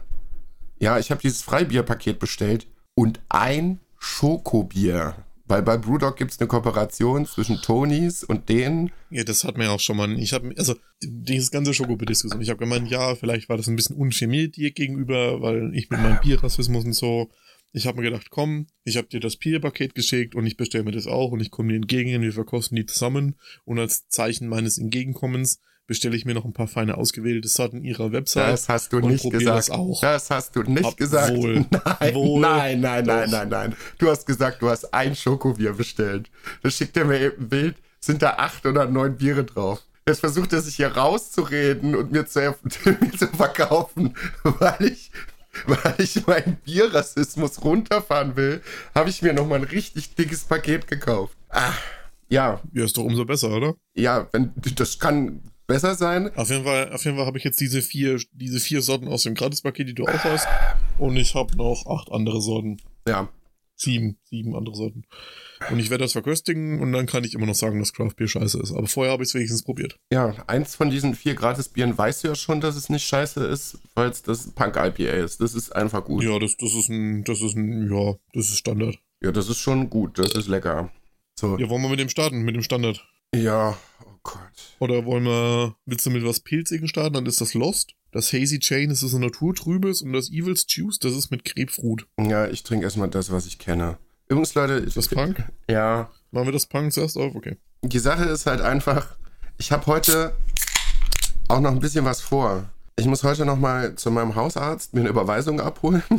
ja, 0.79 0.99
ich 0.99 1.11
habe 1.11 1.21
dieses 1.21 1.43
Freibierpaket 1.43 2.19
bestellt 2.19 2.67
und 2.95 3.21
ein 3.29 3.81
Schokobier. 3.99 5.15
Weil 5.47 5.63
bei 5.63 5.77
Brewdog 5.77 6.17
gibt 6.17 6.31
es 6.31 6.41
eine 6.41 6.49
Kooperation 6.49 7.27
zwischen 7.27 7.61
Tonys 7.61 8.25
und 8.25 8.49
denen. 8.49 8.91
Ja, 9.11 9.25
das 9.25 9.45
hat 9.45 9.59
ja 9.59 9.71
auch 9.71 9.81
schon 9.81 9.99
mal. 9.99 10.19
Ich 10.19 10.33
habe, 10.33 10.55
also, 10.57 10.75
dieses 11.03 11.51
ganze 11.51 11.75
Schokobediskussion. 11.75 12.41
Ich 12.41 12.49
habe 12.49 12.59
gemeint, 12.59 12.91
ja, 12.91 13.15
vielleicht 13.15 13.51
war 13.51 13.59
das 13.59 13.69
ein 13.69 13.77
bisschen 13.77 13.97
unchemie 13.97 14.49
dir 14.49 14.71
gegenüber, 14.71 15.43
weil 15.43 15.75
ich 15.75 15.91
mit 15.91 16.01
meinem 16.01 16.21
Bierrassismus 16.23 16.85
und 16.85 16.95
so. 16.95 17.31
Ich 17.73 17.87
habe 17.87 17.99
mir 17.99 18.05
gedacht, 18.05 18.31
komm, 18.31 18.69
ich 18.85 18.97
habe 18.97 19.09
dir 19.09 19.21
das 19.21 19.37
Bierpaket 19.37 19.95
geschickt 19.95 20.35
und 20.35 20.47
ich 20.47 20.57
bestelle 20.57 20.85
mir 20.85 20.93
das 20.93 21.07
auch 21.07 21.33
und 21.33 21.41
ich 21.41 21.51
komme 21.51 21.71
dir 21.71 21.77
entgegen 21.77 22.15
und 22.15 22.23
wir 22.23 22.33
verkosten 22.33 22.77
die 22.77 22.87
zusammen. 22.87 23.35
Und 23.65 23.79
als 23.79 24.09
Zeichen 24.09 24.49
meines 24.49 24.79
Entgegenkommens 24.79 25.61
bestelle 25.87 26.17
ich 26.17 26.25
mir 26.25 26.35
noch 26.35 26.45
ein 26.45 26.53
paar 26.53 26.67
feine 26.69 26.97
ausgewählte 26.97 27.49
Sorten 27.49 27.83
ihrer 27.83 28.13
Website. 28.13 28.53
Das 28.53 28.69
hast 28.69 28.93
du 28.93 28.99
und 28.99 29.09
nicht 29.09 29.29
gesagt. 29.31 29.59
das 29.59 29.71
auch. 29.71 30.01
Das 30.01 30.31
hast 30.31 30.57
du 30.57 30.63
nicht 30.63 30.85
Hab 30.85 30.97
gesagt. 30.97 31.37
wohl. 31.37 31.67
Nein, 32.01 32.15
Wohl. 32.15 32.41
nein, 32.41 32.81
nein, 32.81 33.05
nein, 33.05 33.31
nein, 33.31 33.49
nein. 33.49 33.77
Du 33.99 34.09
hast 34.09 34.27
gesagt, 34.27 34.63
du 34.63 34.71
hast 34.71 34.93
ein 34.95 35.15
Schokobier 35.15 35.73
bestellt. 35.75 36.31
Da 36.63 36.71
schickt 36.71 36.97
er 36.97 37.05
mir 37.05 37.21
eben 37.21 37.43
ein 37.45 37.49
Bild, 37.49 37.77
sind 38.01 38.23
da 38.23 38.31
acht 38.35 38.65
oder 38.67 38.87
neun 38.87 39.17
Biere 39.17 39.45
drauf. 39.45 39.83
Jetzt 40.07 40.21
versucht 40.21 40.53
er 40.53 40.61
sich 40.61 40.77
hier 40.77 40.89
rauszureden 40.89 41.95
und 41.95 42.13
mir 42.13 42.27
zu, 42.27 42.41
mir 42.85 43.13
zu 43.17 43.27
verkaufen, 43.29 44.15
weil 44.43 44.85
ich, 44.93 45.11
weil 45.67 45.95
ich 45.99 46.27
meinen 46.27 46.57
Bierrassismus 46.65 47.63
runterfahren 47.65 48.37
will, 48.37 48.61
habe 48.95 49.09
ich 49.11 49.23
mir 49.23 49.33
nochmal 49.33 49.61
ein 49.61 49.65
richtig 49.65 50.15
dickes 50.15 50.45
Paket 50.45 50.87
gekauft. 50.89 51.37
Ah, 51.49 51.73
ja, 52.29 52.61
Ja, 52.73 52.85
ist 52.85 52.97
doch 52.97 53.05
umso 53.05 53.25
besser, 53.25 53.51
oder? 53.51 53.75
ja, 53.95 54.27
wenn, 54.33 54.53
das 54.77 54.99
kann 54.99 55.41
besser 55.67 55.95
sein. 55.95 56.35
Auf 56.37 56.51
jeden 56.51 56.65
Fall, 56.65 56.93
auf 56.93 57.05
jeden 57.05 57.17
Fall 57.17 57.27
habe 57.27 57.39
ich 57.39 57.45
jetzt 57.45 57.61
diese 57.61 57.83
vier, 57.83 58.21
diese 58.33 58.61
vier 58.61 58.83
Sorten 58.83 59.09
aus 59.09 59.23
dem 59.23 59.35
Gratispaket, 59.35 59.89
die 59.89 59.95
du 59.95 60.05
auch 60.05 60.25
hast. 60.25 60.47
Und 60.99 61.17
ich 61.17 61.35
habe 61.35 61.57
noch 61.57 61.87
acht 61.87 62.11
andere 62.13 62.41
Sorten. 62.41 62.79
Ja, 63.07 63.29
Sieben, 63.77 64.19
sieben 64.23 64.55
andere 64.55 64.77
Sorten. 64.77 65.05
Und 65.71 65.81
ich 65.81 65.91
werde 65.91 66.05
das 66.05 66.13
verköstigen 66.13 66.81
und 66.81 66.93
dann 66.93 67.07
kann 67.07 67.25
ich 67.25 67.35
immer 67.35 67.47
noch 67.47 67.55
sagen, 67.55 67.81
dass 67.81 67.93
Craft 67.93 68.15
Beer 68.17 68.29
scheiße 68.29 68.61
ist. 68.61 68.73
Aber 68.73 68.87
vorher 68.87 69.13
habe 69.13 69.25
ich 69.25 69.31
es 69.31 69.35
wenigstens 69.35 69.65
probiert. 69.65 69.99
Ja, 70.13 70.35
eins 70.47 70.77
von 70.77 70.91
diesen 70.91 71.15
vier 71.15 71.35
Gratisbieren 71.35 71.97
weißt 71.97 72.23
du 72.23 72.29
ja 72.29 72.35
schon, 72.37 72.61
dass 72.61 72.77
es 72.77 72.89
nicht 72.89 73.05
scheiße 73.05 73.45
ist, 73.45 73.79
weil 73.95 74.11
es 74.11 74.23
das 74.23 74.53
Punk 74.53 74.77
IPA 74.77 75.13
ist. 75.25 75.41
Das 75.41 75.55
ist 75.55 75.75
einfach 75.75 76.05
gut. 76.05 76.23
Ja. 76.23 76.33
Ja, 76.33 76.39
das, 76.39 76.57
das 76.57 76.75
ist 76.75 76.89
ein, 76.89 77.25
das 77.25 77.41
ist 77.41 77.57
ein, 77.57 77.91
ja, 77.91 78.15
das 78.33 78.49
ist 78.49 78.59
Standard. 78.59 78.99
das 79.21 79.49
ist 79.49 79.59
schon 79.59 79.91
gut. 79.91 80.19
Das 80.19 80.33
ist 80.35 80.49
lecker. 80.49 80.91
So. 81.39 81.59
Ja, 81.59 81.69
wollen 81.69 81.83
wir 81.83 81.89
mit 81.89 81.99
dem 81.99 82.09
starten, 82.09 82.43
mit 82.43 82.55
dem 82.55 82.63
Standard? 82.63 83.05
Ja, 83.35 83.77
Gott. 84.25 84.41
Oder 84.81 85.05
wollen 85.05 85.25
wir, 85.25 85.77
willst 85.87 86.05
du 86.07 86.11
mit 86.11 86.25
was 86.25 86.41
Pilzigen 86.41 86.89
starten? 86.89 87.15
Dann 87.15 87.27
ist 87.27 87.41
das 87.41 87.55
Lost. 87.55 87.95
Das 88.11 88.33
Hazy 88.33 88.59
Chain 88.59 88.91
ist 88.91 89.03
das 89.03 89.13
Naturtrübes 89.13 90.03
und 90.03 90.13
das 90.13 90.31
Evil's 90.31 90.67
Juice, 90.69 90.99
das 90.99 91.15
ist 91.15 91.31
mit 91.31 91.45
Grapefruit. 91.45 92.07
Ja, 92.19 92.47
ich 92.47 92.63
trinke 92.63 92.85
erstmal 92.85 93.09
das, 93.09 93.31
was 93.31 93.47
ich 93.47 93.59
kenne. 93.59 93.99
Übrigens, 94.29 94.55
Leute, 94.55 94.85
ich, 94.87 94.95
Das 94.95 95.09
Punk? 95.09 95.45
ja, 95.69 96.11
Machen 96.31 96.47
wir 96.47 96.53
das 96.53 96.67
Punk 96.67 96.93
zuerst 96.93 97.17
auf? 97.17 97.35
Okay. 97.35 97.57
die 97.83 97.99
Sache 97.99 98.25
ist 98.25 98.47
halt 98.47 98.61
einfach, 98.61 99.17
ich 99.59 99.73
habe 99.73 99.87
heute 99.87 100.35
auch 101.49 101.61
noch 101.61 101.71
ein 101.73 101.81
bisschen 101.81 102.05
was 102.05 102.21
vor. 102.21 102.69
Ich 102.97 103.07
muss 103.07 103.25
heute 103.25 103.45
noch 103.45 103.59
mal 103.59 103.97
zu 103.97 104.11
meinem 104.13 104.37
Hausarzt 104.37 104.95
mir 104.95 105.01
eine 105.01 105.09
Überweisung 105.11 105.61
abholen. 105.61 106.03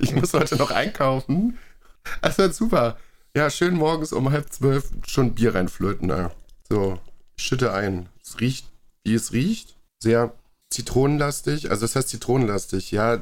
ich 0.00 0.14
muss 0.14 0.32
heute 0.34 0.56
noch 0.56 0.70
einkaufen. 0.70 1.58
Das 2.22 2.36
wird 2.38 2.54
super. 2.54 2.98
Ja, 3.36 3.50
schön 3.50 3.74
morgens 3.74 4.12
um 4.12 4.30
halb 4.30 4.52
zwölf 4.52 4.90
schon 5.08 5.34
Bier 5.34 5.56
reinflöten. 5.56 6.08
Ja. 6.08 6.30
So, 6.68 7.00
schütte 7.36 7.72
ein. 7.72 8.08
Es 8.22 8.38
riecht, 8.40 8.70
wie 9.02 9.14
es 9.14 9.32
riecht. 9.32 9.76
Sehr 9.98 10.34
zitronenlastig. 10.70 11.68
Also 11.68 11.82
das 11.82 11.96
heißt 11.96 12.10
zitronenlastig, 12.10 12.92
ja. 12.92 13.20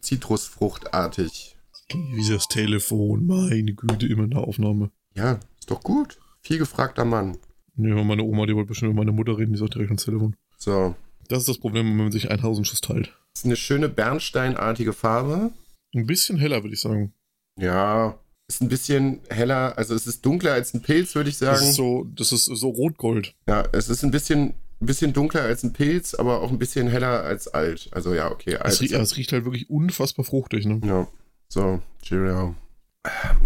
Zitrusfruchtartig. 0.00 1.58
Wie 1.90 2.26
das 2.26 2.48
Telefon, 2.48 3.26
meine 3.26 3.74
Güte, 3.74 4.06
immer 4.06 4.24
eine 4.24 4.38
Aufnahme. 4.38 4.90
Ja, 5.14 5.38
ist 5.60 5.70
doch 5.70 5.82
gut. 5.82 6.18
Viel 6.40 6.56
gefragter 6.56 7.04
Mann. 7.04 7.36
Ja, 7.76 8.02
meine 8.02 8.22
Oma, 8.22 8.46
die 8.46 8.54
wollte 8.54 8.68
bestimmt 8.68 8.92
über 8.92 9.02
meine 9.02 9.12
Mutter 9.12 9.36
reden, 9.36 9.52
die 9.52 9.58
ist 9.58 9.62
auch 9.62 9.68
direkt 9.68 9.90
ans 9.90 10.04
Telefon. 10.04 10.34
So. 10.56 10.94
Das 11.28 11.40
ist 11.40 11.48
das 11.48 11.58
Problem, 11.58 11.86
wenn 11.86 11.96
man 11.96 12.12
sich 12.12 12.30
einen 12.30 12.42
Hausenschuss 12.42 12.80
teilt. 12.80 13.14
Ist 13.34 13.44
eine 13.44 13.56
schöne 13.56 13.90
bernsteinartige 13.90 14.94
Farbe. 14.94 15.50
Ein 15.94 16.06
bisschen 16.06 16.38
heller, 16.38 16.62
würde 16.62 16.74
ich 16.74 16.80
sagen. 16.80 17.12
Ja, 17.58 18.18
ist 18.54 18.60
ein 18.60 18.68
bisschen 18.68 19.20
heller, 19.30 19.76
also 19.78 19.94
es 19.94 20.06
ist 20.06 20.24
dunkler 20.24 20.52
als 20.52 20.74
ein 20.74 20.82
Pilz, 20.82 21.14
würde 21.14 21.30
ich 21.30 21.38
sagen. 21.38 21.58
Das 21.58 21.68
ist 21.70 21.76
so, 21.76 22.06
das 22.14 22.32
ist 22.32 22.44
so 22.44 22.68
rot-gold. 22.68 23.34
Ja, 23.46 23.64
es 23.72 23.88
ist 23.88 24.02
ein 24.04 24.10
bisschen, 24.10 24.54
ein 24.80 24.86
bisschen 24.86 25.12
dunkler 25.12 25.42
als 25.42 25.62
ein 25.62 25.72
Pilz, 25.72 26.14
aber 26.14 26.40
auch 26.40 26.50
ein 26.50 26.58
bisschen 26.58 26.88
heller 26.88 27.22
als 27.22 27.48
alt. 27.48 27.88
Also 27.92 28.14
ja, 28.14 28.30
okay. 28.30 28.56
Alt 28.56 28.74
Es, 28.74 28.80
riecht, 28.80 28.94
es 28.94 29.16
riecht 29.16 29.32
halt 29.32 29.44
wirklich 29.44 29.70
unfassbar 29.70 30.24
fruchtig, 30.24 30.66
ne? 30.66 30.80
ja. 30.84 31.08
So, 31.48 31.82
Cheerio. 32.02 32.54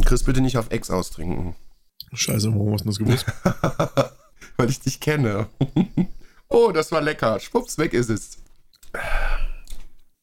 Chris, 0.05 0.23
bitte 0.23 0.41
nicht 0.41 0.59
auf 0.59 0.71
Ex 0.71 0.91
austrinken. 0.91 1.57
Scheiße, 2.13 2.53
warum 2.53 2.73
hast 2.73 2.85
du 2.85 2.89
das 2.89 2.99
gewusst? 2.99 3.27
Weil 4.57 4.71
ich 4.71 4.81
dich 4.81 5.01
kenne. 5.01 5.49
oh, 6.49 6.71
das 6.73 6.93
war 6.93 7.01
lecker. 7.01 7.41
Schwupps, 7.41 7.79
weg 7.79 7.95
ist 7.95 8.11
es. 8.11 8.39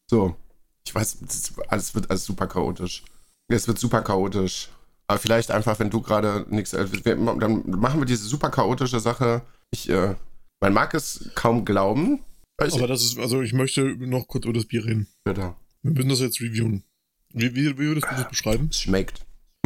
So. 0.10 0.36
Ich 0.86 0.96
weiß, 0.96 1.18
alles 1.68 1.94
wird 1.96 2.10
alles 2.10 2.25
super 2.25 2.48
chaotisch. 2.48 3.04
Es 3.50 3.68
wird 3.68 3.80
super 3.80 4.02
chaotisch. 4.02 4.70
Aber 5.07 5.19
vielleicht 5.19 5.51
einfach, 5.51 5.79
wenn 5.79 5.89
du 5.89 6.01
gerade 6.01 6.45
nichts. 6.50 6.74
äh, 6.74 6.88
Dann 7.03 7.63
machen 7.69 8.00
wir 8.00 8.05
diese 8.05 8.24
super 8.25 8.50
chaotische 8.50 9.00
Sache. 9.00 9.41
Ich, 9.72 9.89
äh, 9.89 10.15
man 10.62 10.74
mag 10.74 10.93
es 10.93 11.29
kaum 11.36 11.65
glauben. 11.65 12.24
Aber 12.57 12.88
das 12.88 13.03
ist, 13.03 13.17
also 13.19 13.41
ich 13.41 13.53
möchte 13.53 13.83
noch 14.07 14.27
kurz 14.27 14.45
über 14.45 14.53
das 14.53 14.65
Bier 14.65 14.86
reden. 14.86 15.07
bitte. 15.25 15.55
Wir 15.81 15.91
müssen 15.91 16.10
das 16.10 16.19
jetzt 16.22 16.39
reviewen. 16.39 16.83
Wie, 17.33 17.53
wie, 17.55 17.65
wie 17.77 17.77
würdest 17.88 18.07
du 18.10 18.15
das 18.15 18.29
beschreiben? 18.29 18.69
Es 18.72 18.79
schmeckt. 18.79 19.25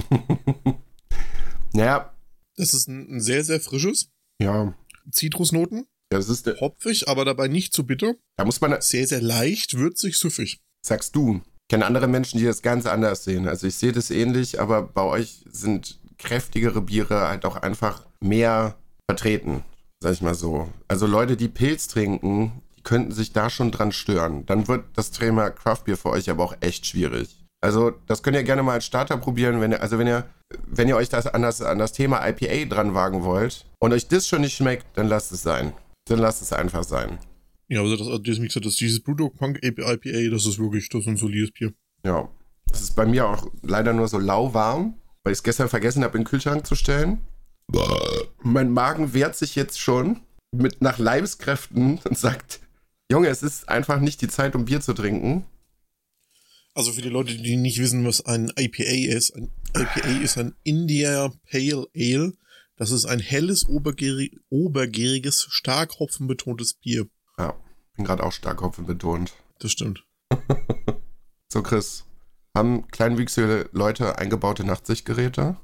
naja, 1.74 2.13
Das 2.56 2.74
ist 2.74 2.88
ein, 2.88 3.17
ein 3.17 3.22
sehr, 3.22 3.44
sehr 3.44 3.60
frisches. 3.60 4.10
ja. 4.41 4.74
Zitrusnoten. 5.12 5.86
Das 6.10 6.27
ist, 6.27 6.48
Hopfig, 6.60 7.08
aber 7.08 7.24
dabei 7.25 7.48
nicht 7.48 7.74
zu 7.74 7.86
bitter. 7.86 8.15
da 8.38 8.44
muss 8.46 8.60
man, 8.62 8.82
Sehr, 8.82 9.08
sehr 9.08 9.22
leicht, 9.22 9.77
würzig, 9.77 10.17
süffig. 10.17 10.60
sagst 10.86 11.15
du. 11.15 11.41
Kenne 11.70 11.86
andere 11.86 12.08
Menschen, 12.08 12.40
die 12.40 12.46
das 12.46 12.62
ganz 12.62 12.86
anders 12.86 13.24
sehen. 13.24 13.48
Also 13.48 13.68
ich 13.68 13.76
sehe 13.76 13.92
das 13.92 14.10
ähnlich, 14.10 14.60
aber 14.60 14.84
bei 14.84 15.02
euch 15.02 15.44
sind 15.50 16.00
kräftigere 16.18 16.82
Biere 16.82 17.28
halt 17.28 17.46
auch 17.46 17.58
einfach 17.58 18.06
mehr 18.22 18.76
vertreten, 19.10 19.64
sag 20.00 20.14
ich 20.14 20.22
mal 20.22 20.36
so. 20.36 20.70
Also 20.88 21.08
Leute, 21.08 21.38
die 21.38 21.50
Pilz 21.50 21.88
trinken, 21.88 22.62
die 22.78 22.84
könnten 22.84 23.12
sich 23.12 23.34
da 23.34 23.50
schon 23.50 23.72
dran 23.72 23.92
stören. 23.92 24.46
Dann 24.46 24.68
wird 24.68 24.86
das 24.94 25.12
Thema 25.12 25.50
Craft 25.50 25.84
Beer 25.86 25.98
für 25.98 26.10
euch 26.10 26.30
aber 26.30 26.44
auch 26.44 26.56
echt 26.62 26.86
schwierig. 26.86 27.38
Also 27.62 27.92
das 28.06 28.24
könnt 28.24 28.38
ihr 28.38 28.44
gerne 28.44 28.64
mal 28.64 28.74
als 28.74 28.86
Starter 28.86 29.18
probieren, 29.18 29.62
wenn 29.62 29.72
ihr, 29.72 29.82
also 29.82 29.98
wenn 29.98 30.08
ihr, 30.08 30.26
wenn 30.66 30.88
ihr 30.88 30.96
euch 30.96 31.10
das 31.10 31.28
an, 31.28 31.42
das 31.42 31.62
an 31.62 31.80
das 31.80 31.92
Thema 31.92 32.26
IPA 32.28 32.74
dran 32.74 32.94
wagen 32.94 33.24
wollt 33.24 33.66
und 33.80 33.94
euch 33.94 34.08
das 34.08 34.28
schon 34.28 34.42
nicht 34.42 34.56
schmeckt, 34.56 34.86
dann 34.94 35.08
lasst 35.08 35.32
es 35.32 35.44
sein. 35.44 35.74
Dann 36.08 36.20
lasst 36.20 36.42
es 36.42 36.54
einfach 36.54 36.84
sein. 36.84 37.18
Ja, 37.70 37.82
also 37.82 37.98
das, 37.98 38.08
also 38.08 38.20
das, 38.20 38.42
wie 38.42 38.48
gesagt, 38.48 38.66
das, 38.66 38.76
dieses 38.76 39.02
Brewdog 39.02 39.36
Punk 39.38 39.64
IPA, 39.64 39.98
das 40.32 40.46
ist 40.46 40.58
wirklich, 40.60 40.90
das 40.90 41.02
ist 41.02 41.08
ein 41.08 41.18
solides 41.18 41.52
Bier. 41.52 41.74
Ja. 42.04 42.30
Das 42.68 42.82
ist 42.82 42.96
bei 42.96 43.06
mir 43.06 43.28
auch 43.28 43.50
leider 43.62 43.94
nur 43.94 44.08
so 44.08 44.18
lauwarm, 44.18 44.96
weil 45.24 45.34
ich 45.34 45.40
es 45.40 45.44
gestern 45.44 45.70
vergessen 45.70 46.04
habe, 46.04 46.18
in 46.18 46.24
den 46.24 46.30
Kühlschrank 46.30 46.66
zu 46.66 46.76
stellen. 46.76 47.20
Mein 48.42 48.72
Magen 48.72 49.14
wehrt 49.14 49.36
sich 49.36 49.56
jetzt 49.56 49.80
schon 49.80 50.22
mit 50.52 50.82
nach 50.82 50.98
Leibeskräften 50.98 52.00
und 52.04 52.18
sagt, 52.18 52.62
Junge, 53.12 53.28
es 53.28 53.44
ist 53.44 53.70
einfach 53.70 54.00
nicht 54.00 54.22
die 54.22 54.28
Zeit, 54.28 54.56
um 54.56 54.66
Bier 54.66 54.82
zu 54.82 54.94
trinken. 54.94 55.46
Also 56.74 56.92
für 56.92 57.02
die 57.02 57.10
Leute, 57.10 57.36
die 57.36 57.58
nicht 57.58 57.80
wissen, 57.80 58.06
was 58.06 58.26
ein 58.26 58.52
IPA 58.58 59.16
ist, 59.16 59.36
ein 59.36 59.52
IPA 59.76 60.22
ist 60.22 60.38
ein 60.38 60.56
India 60.64 61.34
Pale 61.50 61.88
Ale. 61.96 62.34
Das 62.76 62.92
ist 62.92 63.06
ein 63.06 63.20
helles, 63.20 63.68
obergärig, 63.68 64.38
obergäriges, 64.50 65.48
stark 65.50 65.98
hopfenbetontes 65.98 66.76
Bier. 66.76 67.08
Ja, 67.39 67.56
bin 67.96 68.06
gerade 68.06 68.24
auch 68.24 68.32
stark 68.32 68.62
Hopfen 68.62 68.86
betont. 68.86 69.34
Das 69.60 69.72
stimmt. 69.72 70.06
So, 71.50 71.63
Chris, 71.63 72.03
haben 72.53 72.88
kleinwüchsige 72.89 73.70
Leute 73.72 74.17
eingebaute 74.17 74.65
Nachtsichtgeräte? 74.65 75.56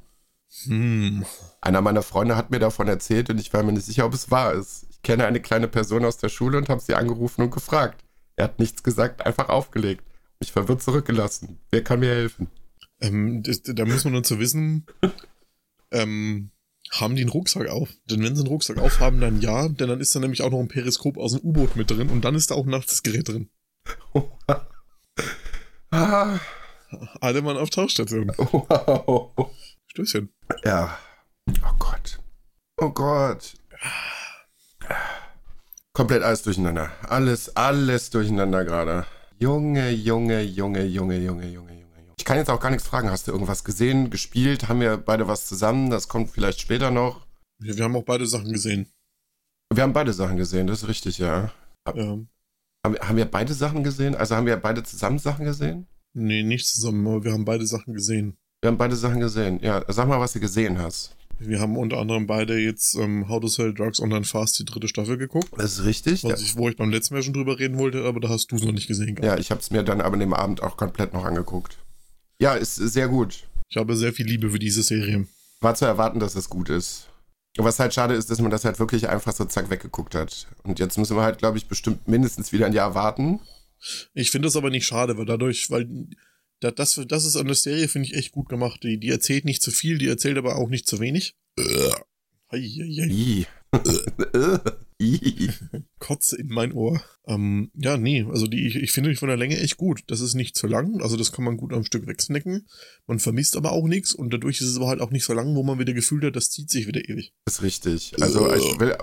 Hm. 0.63 1.25
Einer 1.59 1.81
meiner 1.81 2.03
Freunde 2.03 2.37
hat 2.37 2.51
mir 2.51 2.59
davon 2.59 2.87
erzählt 2.87 3.29
und 3.29 3.39
ich 3.39 3.51
war 3.53 3.63
mir 3.63 3.73
nicht 3.73 3.85
sicher, 3.85 4.05
ob 4.05 4.13
es 4.13 4.31
wahr 4.31 4.53
ist. 4.53 4.85
Ich 4.89 5.01
kenne 5.01 5.25
eine 5.25 5.41
kleine 5.41 5.67
Person 5.67 6.05
aus 6.05 6.17
der 6.17 6.29
Schule 6.29 6.57
und 6.57 6.69
habe 6.69 6.79
sie 6.79 6.95
angerufen 6.95 7.41
und 7.41 7.51
gefragt. 7.51 8.05
Er 8.35 8.45
hat 8.45 8.59
nichts 8.59 8.81
gesagt, 8.81 9.25
einfach 9.25 9.49
aufgelegt. 9.49 10.05
Mich 10.39 10.51
verwirrt 10.51 10.81
zurückgelassen. 10.81 11.59
Wer 11.69 11.83
kann 11.83 11.99
mir 11.99 12.09
helfen? 12.09 12.47
Ähm, 13.01 13.43
das, 13.43 13.63
da 13.63 13.85
muss 13.85 14.05
man 14.05 14.13
dann 14.13 14.23
zu 14.23 14.39
wissen, 14.39 14.85
ähm, 15.91 16.51
haben 16.99 17.15
die 17.15 17.21
einen 17.23 17.31
Rucksack 17.31 17.69
auf? 17.69 17.89
Denn 18.09 18.23
wenn 18.23 18.35
sie 18.35 18.41
einen 18.41 18.49
Rucksack 18.49 18.77
aufhaben, 18.77 19.19
dann 19.19 19.41
ja, 19.41 19.67
denn 19.67 19.89
dann 19.89 19.99
ist 19.99 20.15
da 20.15 20.19
nämlich 20.19 20.41
auch 20.41 20.51
noch 20.51 20.59
ein 20.59 20.67
Periskop 20.67 21.17
aus 21.17 21.31
dem 21.33 21.41
U-Boot 21.41 21.75
mit 21.75 21.89
drin 21.89 22.09
und 22.09 22.23
dann 22.23 22.35
ist 22.35 22.51
da 22.51 22.55
auch 22.55 22.65
nachts 22.65 22.91
das 22.91 23.03
Gerät 23.03 23.29
drin. 23.29 23.49
ah, 25.91 26.39
Alle 27.19 27.41
Mann 27.41 27.57
auf 27.57 27.69
Tauchstation. 27.69 28.31
wow. 28.37 29.31
Stößchen. 29.87 30.29
Ja. 30.63 30.97
Oh 31.49 31.75
Gott. 31.79 32.19
Oh 32.77 32.89
Gott. 32.89 33.53
Komplett 35.93 36.23
alles 36.23 36.41
durcheinander. 36.43 36.91
Alles, 37.07 37.55
alles 37.55 38.09
durcheinander 38.09 38.65
gerade. 38.65 39.05
Junge, 39.39 39.91
Junge, 39.91 40.41
Junge, 40.41 40.83
Junge, 40.83 41.17
Junge, 41.17 41.47
Junge, 41.47 41.73
Junge. 41.73 41.82
Ich 42.23 42.25
kann 42.25 42.37
jetzt 42.37 42.49
auch 42.49 42.61
gar 42.61 42.69
nichts 42.69 42.87
fragen. 42.87 43.11
Hast 43.11 43.27
du 43.27 43.33
irgendwas 43.33 43.65
gesehen, 43.65 44.09
gespielt? 44.09 44.69
Haben 44.69 44.79
wir 44.79 44.95
beide 44.95 45.27
was 45.27 45.45
zusammen? 45.45 45.89
Das 45.89 46.07
kommt 46.07 46.29
vielleicht 46.29 46.61
später 46.61 46.89
noch. 46.89 47.27
Wir, 47.59 47.75
wir 47.75 47.83
haben 47.83 47.97
auch 47.97 48.05
beide 48.05 48.25
Sachen 48.25 48.53
gesehen. 48.53 48.87
Wir 49.73 49.83
haben 49.83 49.91
beide 49.91 50.13
Sachen 50.13 50.37
gesehen, 50.37 50.67
das 50.67 50.83
ist 50.83 50.87
richtig, 50.87 51.17
ja. 51.17 51.51
Ähm, 51.93 52.29
Haben, 52.85 52.97
haben 52.97 53.17
wir 53.17 53.25
beide 53.25 53.53
Sachen 53.53 53.83
gesehen? 53.83 54.15
Also 54.15 54.37
haben 54.37 54.45
wir 54.45 54.55
beide 54.55 54.83
zusammen 54.83 55.19
Sachen 55.19 55.43
gesehen? 55.43 55.85
nee, 56.13 56.43
nicht 56.43 56.65
zusammen, 56.65 57.05
aber 57.05 57.25
wir 57.25 57.33
haben 57.33 57.43
beide 57.43 57.67
Sachen 57.67 57.93
gesehen. 57.93 58.37
Wir 58.61 58.69
haben 58.69 58.77
beide 58.77 58.95
Sachen 58.95 59.19
gesehen. 59.19 59.59
Ja, 59.61 59.83
sag 59.89 60.07
mal, 60.07 60.21
was 60.21 60.31
du 60.31 60.39
gesehen 60.39 60.77
hast. 60.77 61.17
Wir 61.39 61.59
haben 61.59 61.75
unter 61.75 61.97
anderem 61.97 62.25
beide 62.25 62.57
jetzt 62.57 62.95
ähm, 62.95 63.27
How 63.27 63.41
to 63.41 63.47
Sell 63.47 63.73
Drugs 63.73 63.99
Online 63.99 64.23
Fast 64.23 64.57
die 64.59 64.63
dritte 64.63 64.87
Staffel 64.87 65.17
geguckt. 65.17 65.49
Das 65.57 65.73
ist 65.73 65.83
richtig. 65.83 66.23
Was 66.23 66.41
ich, 66.41 66.55
wo 66.55 66.69
ich 66.69 66.77
beim 66.77 66.89
letzten 66.89 67.15
Mal 67.15 67.21
schon 67.23 67.33
drüber 67.33 67.59
reden 67.59 67.77
wollte, 67.79 68.05
aber 68.05 68.21
da 68.21 68.29
hast 68.29 68.49
du 68.53 68.55
es 68.55 68.63
noch 68.63 68.71
nicht 68.71 68.87
gesehen. 68.87 69.15
gehabt. 69.15 69.25
Ja, 69.25 69.37
ich 69.37 69.51
habe 69.51 69.59
es 69.59 69.71
mir 69.71 69.83
dann 69.83 69.99
aber 69.99 70.13
an 70.13 70.21
dem 70.21 70.33
Abend 70.33 70.63
auch 70.63 70.77
komplett 70.77 71.11
noch 71.11 71.25
angeguckt. 71.25 71.82
Ja, 72.43 72.55
ist 72.55 72.75
sehr 72.75 73.07
gut. 73.07 73.47
Ich 73.69 73.77
habe 73.77 73.95
sehr 73.95 74.11
viel 74.11 74.27
Liebe 74.27 74.51
für 74.51 74.59
diese 74.59 74.83
Serie. 74.83 75.25
War 75.61 75.75
zu 75.75 75.85
erwarten, 75.85 76.19
dass 76.19 76.35
es 76.35 76.49
gut 76.49 76.69
ist. 76.69 77.07
Was 77.57 77.79
halt 77.79 77.93
schade 77.93 78.15
ist, 78.15 78.29
dass 78.29 78.41
man 78.41 78.51
das 78.51 78.65
halt 78.65 78.79
wirklich 78.79 79.07
einfach 79.07 79.33
so 79.33 79.45
zack 79.45 79.69
weggeguckt 79.69 80.13
hat. 80.13 80.47
Und 80.63 80.77
jetzt 80.77 80.97
müssen 80.97 81.15
wir 81.15 81.23
halt, 81.23 81.37
glaube 81.37 81.57
ich, 81.57 81.67
bestimmt 81.67 82.05
mindestens 82.05 82.51
wieder 82.51 82.65
ein 82.65 82.73
Jahr 82.73 82.95
warten. 82.95 83.39
Ich 84.13 84.29
finde 84.29 84.47
das 84.47 84.57
aber 84.57 84.71
nicht 84.71 84.85
schade, 84.85 85.17
weil 85.17 85.25
dadurch, 85.25 85.71
weil 85.71 85.87
da- 86.59 86.71
das, 86.71 86.99
das 87.07 87.23
ist 87.23 87.37
an 87.37 87.45
der 87.45 87.55
Serie, 87.55 87.87
finde 87.87 88.09
ich, 88.09 88.15
echt 88.15 88.33
gut 88.33 88.49
gemacht. 88.49 88.83
Die, 88.83 88.99
die 88.99 89.09
erzählt 89.09 89.45
nicht 89.45 89.61
zu 89.61 89.71
viel, 89.71 89.97
die 89.97 90.09
erzählt 90.09 90.37
aber 90.37 90.57
auch 90.57 90.67
nicht 90.67 90.85
zu 90.85 90.99
wenig. 90.99 91.37
Ih. 92.51 93.45
Kotze 96.03 96.35
in 96.35 96.49
mein 96.49 96.73
Ohr. 96.73 97.01
Ähm, 97.25 97.71
ja, 97.75 97.95
nee, 97.95 98.25
also 98.29 98.45
die, 98.47 98.67
ich, 98.67 98.75
ich 98.75 98.91
finde 98.91 99.09
die 99.11 99.15
von 99.15 99.29
der 99.29 99.37
Länge 99.37 99.57
echt 99.57 99.77
gut. 99.77 100.01
Das 100.07 100.19
ist 100.19 100.33
nicht 100.33 100.57
zu 100.57 100.67
lang, 100.67 101.01
also 101.01 101.15
das 101.15 101.31
kann 101.31 101.45
man 101.45 101.55
gut 101.55 101.71
am 101.71 101.85
Stück 101.85 102.05
wegsnacken. 102.07 102.67
Man 103.07 103.19
vermisst 103.19 103.55
aber 103.55 103.71
auch 103.71 103.87
nichts 103.87 104.13
und 104.13 104.33
dadurch 104.33 104.59
ist 104.59 104.67
es 104.67 104.75
aber 104.75 104.87
halt 104.87 104.99
auch 104.99 105.11
nicht 105.11 105.23
so 105.23 105.33
lang, 105.33 105.55
wo 105.55 105.63
man 105.63 105.79
wieder 105.79 105.93
gefühlt 105.93 106.25
hat, 106.25 106.35
das 106.35 106.49
zieht 106.49 106.69
sich 106.69 106.87
wieder 106.87 107.07
ewig. 107.07 107.33
ist 107.45 107.61
richtig. 107.61 108.21
Also 108.21 108.53
ich 108.53 108.79
will, 108.81 108.97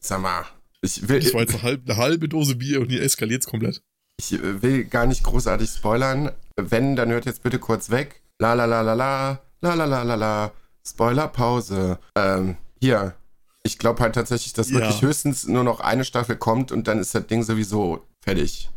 sag 0.00 0.20
mal, 0.22 0.44
ich 0.82 1.08
will, 1.08 1.20
Das 1.20 1.32
war 1.32 1.42
jetzt 1.42 1.54
eine 1.54 1.62
halbe, 1.62 1.92
eine 1.92 2.02
halbe 2.02 2.28
Dose 2.28 2.56
Bier 2.56 2.80
und 2.80 2.90
hier 2.90 3.02
eskaliert's 3.02 3.46
komplett. 3.46 3.82
ich 4.20 4.32
will 4.42 4.84
gar 4.86 5.06
nicht 5.06 5.22
großartig 5.22 5.70
spoilern. 5.70 6.32
Wenn, 6.56 6.96
dann 6.96 7.10
hört 7.10 7.26
jetzt 7.26 7.44
bitte 7.44 7.60
kurz 7.60 7.90
weg. 7.90 8.22
La 8.40 8.54
la 8.54 8.64
la 8.64 8.80
la 8.82 8.94
la, 8.94 9.40
la 9.60 9.74
la 9.74 9.84
la 9.84 10.02
la 10.02 10.14
la. 10.16 10.52
Spoilerpause. 10.84 12.00
Ähm, 12.16 12.56
hier. 12.80 13.14
Ich 13.62 13.78
glaube 13.78 14.00
halt 14.02 14.14
tatsächlich, 14.14 14.52
dass 14.52 14.70
Ja. 14.70 14.76
wirklich 14.78 15.02
höchstens 15.02 15.46
nur 15.46 15.64
noch 15.64 15.80
eine 15.80 16.04
Staffel 16.04 16.36
kommt 16.36 16.72
und 16.72 16.88
dann 16.88 16.98
ist 16.98 17.14
das 17.14 17.26
Ding 17.26 17.42
sowieso 17.42 18.06
fertig. 18.22 18.70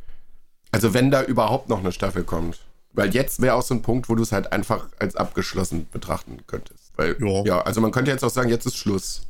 Also 0.71 0.93
wenn 0.93 1.11
da 1.11 1.23
überhaupt 1.23 1.69
noch 1.69 1.79
eine 1.79 1.91
Staffel 1.91 2.23
kommt. 2.23 2.59
Weil 2.95 3.11
jetzt 3.15 3.41
wäre 3.41 3.55
auch 3.55 3.63
so 3.63 3.73
ein 3.73 3.81
Punkt, 3.81 4.07
wo 4.07 4.13
du 4.13 4.21
es 4.21 4.31
halt 4.31 4.51
einfach 4.53 4.87
als 4.99 5.15
abgeschlossen 5.15 5.87
betrachten 5.91 6.37
könntest. 6.45 6.91
Weil, 6.95 7.15
Ja. 7.19 7.43
ja, 7.43 7.61
also 7.61 7.81
man 7.81 7.91
könnte 7.91 8.11
jetzt 8.11 8.23
auch 8.23 8.29
sagen, 8.29 8.49
jetzt 8.49 8.67
ist 8.67 8.77
Schluss. 8.77 9.23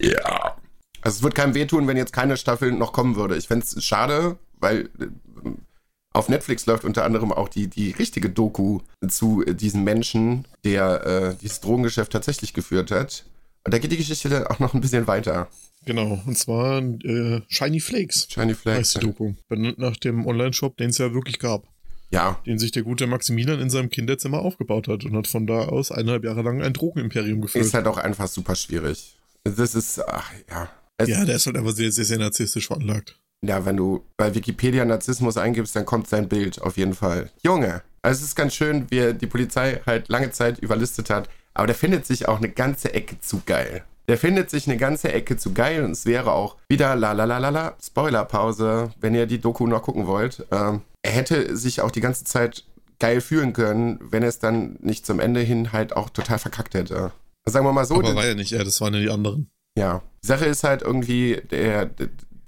Ja. 0.00 0.56
Also 1.00 1.16
es 1.18 1.22
wird 1.22 1.34
keinem 1.34 1.54
wehtun, 1.54 1.86
wenn 1.86 1.96
jetzt 1.96 2.12
keine 2.12 2.36
Staffel 2.36 2.72
noch 2.72 2.92
kommen 2.92 3.16
würde. 3.16 3.36
Ich 3.36 3.46
fände 3.48 3.64
es 3.64 3.82
schade, 3.82 4.36
weil 4.58 4.90
äh, 5.00 5.06
auf 6.12 6.28
Netflix 6.28 6.66
läuft 6.66 6.84
unter 6.84 7.04
anderem 7.04 7.32
auch 7.32 7.48
die, 7.48 7.68
die 7.68 7.92
richtige 7.92 8.28
Doku 8.28 8.80
zu 9.08 9.42
äh, 9.46 9.54
diesem 9.54 9.84
Menschen, 9.84 10.46
der 10.64 11.06
äh, 11.06 11.34
dieses 11.40 11.60
Drogengeschäft 11.60 12.12
tatsächlich 12.12 12.52
geführt 12.52 12.90
hat. 12.90 13.24
Und 13.64 13.74
da 13.74 13.78
geht 13.78 13.92
die 13.92 13.96
Geschichte 13.96 14.28
dann 14.28 14.46
auch 14.46 14.58
noch 14.58 14.74
ein 14.74 14.80
bisschen 14.80 15.06
weiter. 15.06 15.48
Genau, 15.84 16.20
und 16.26 16.36
zwar 16.36 16.82
äh, 16.82 17.40
Shiny 17.48 17.80
Flakes. 17.80 18.26
Shiny 18.30 18.54
Flakes. 18.54 18.78
Heißt 18.78 18.96
die 18.96 19.00
Doku. 19.00 19.34
Benannt 19.48 19.78
nach 19.78 19.96
dem 19.96 20.26
Online-Shop, 20.26 20.76
den 20.76 20.90
es 20.90 20.98
ja 20.98 21.12
wirklich 21.14 21.38
gab. 21.38 21.66
Ja. 22.10 22.40
Den 22.46 22.58
sich 22.58 22.72
der 22.72 22.82
gute 22.82 23.06
Maximilian 23.06 23.60
in 23.60 23.70
seinem 23.70 23.90
Kinderzimmer 23.90 24.40
aufgebaut 24.40 24.88
hat 24.88 25.04
und 25.04 25.16
hat 25.16 25.26
von 25.26 25.46
da 25.46 25.66
aus 25.66 25.92
eineinhalb 25.92 26.24
Jahre 26.24 26.42
lang 26.42 26.62
ein 26.62 26.72
Drogenimperium 26.72 27.42
geführt. 27.42 27.64
Ist 27.64 27.74
halt 27.74 27.86
auch 27.86 27.98
einfach 27.98 28.28
super 28.28 28.54
schwierig. 28.54 29.16
Das 29.44 29.74
ist, 29.74 30.00
ach 30.06 30.32
ja. 30.50 30.70
Es, 30.96 31.08
ja, 31.08 31.24
der 31.24 31.36
ist 31.36 31.46
halt 31.46 31.56
einfach 31.56 31.72
sehr, 31.72 31.92
sehr, 31.92 32.04
sehr 32.04 32.18
narzisstisch 32.18 32.66
veranlagt. 32.66 33.18
Ja, 33.42 33.64
wenn 33.64 33.76
du 33.76 34.04
bei 34.16 34.34
Wikipedia 34.34 34.84
Narzissmus 34.84 35.36
eingibst, 35.36 35.76
dann 35.76 35.84
kommt 35.84 36.08
sein 36.08 36.28
Bild 36.28 36.60
auf 36.60 36.76
jeden 36.76 36.94
Fall. 36.94 37.30
Junge, 37.42 37.82
also 38.02 38.18
es 38.18 38.28
ist 38.28 38.34
ganz 38.34 38.54
schön, 38.54 38.90
wie 38.90 39.14
die 39.14 39.26
Polizei 39.26 39.80
halt 39.86 40.08
lange 40.08 40.32
Zeit 40.32 40.58
überlistet 40.58 41.08
hat, 41.10 41.28
aber 41.58 41.66
der 41.66 41.76
findet 41.76 42.06
sich 42.06 42.28
auch 42.28 42.38
eine 42.38 42.48
ganze 42.48 42.94
Ecke 42.94 43.20
zu 43.20 43.42
geil. 43.44 43.82
Der 44.06 44.16
findet 44.16 44.48
sich 44.48 44.66
eine 44.68 44.78
ganze 44.78 45.12
Ecke 45.12 45.36
zu 45.36 45.52
geil 45.52 45.84
und 45.84 45.90
es 45.90 46.06
wäre 46.06 46.32
auch 46.32 46.56
wieder 46.68 46.94
la 46.94 47.12
la 47.12 47.24
la 47.24 47.38
la 47.38 47.48
la 47.48 47.76
Spoilerpause, 47.82 48.90
wenn 49.00 49.14
ihr 49.14 49.26
die 49.26 49.40
Doku 49.40 49.66
noch 49.66 49.82
gucken 49.82 50.06
wollt. 50.06 50.46
Ähm, 50.52 50.82
er 51.02 51.10
hätte 51.10 51.56
sich 51.56 51.80
auch 51.82 51.90
die 51.90 52.00
ganze 52.00 52.24
Zeit 52.24 52.64
geil 53.00 53.20
fühlen 53.20 53.52
können, 53.52 53.98
wenn 54.00 54.22
er 54.22 54.28
es 54.28 54.38
dann 54.38 54.76
nicht 54.80 55.04
zum 55.04 55.18
Ende 55.18 55.40
hin 55.40 55.72
halt 55.72 55.96
auch 55.96 56.10
total 56.10 56.38
verkackt 56.38 56.74
hätte. 56.74 57.12
Sagen 57.44 57.66
wir 57.66 57.72
mal 57.72 57.84
so. 57.84 57.96
Aber 57.96 58.14
war 58.14 58.26
ja 58.26 58.34
nicht 58.34 58.52
er, 58.52 58.64
das 58.64 58.80
waren 58.80 58.94
ja 58.94 59.00
die 59.00 59.10
anderen. 59.10 59.50
Ja. 59.76 60.02
Die 60.22 60.28
Sache 60.28 60.46
ist 60.46 60.62
halt 60.64 60.82
irgendwie, 60.82 61.42
der, 61.50 61.90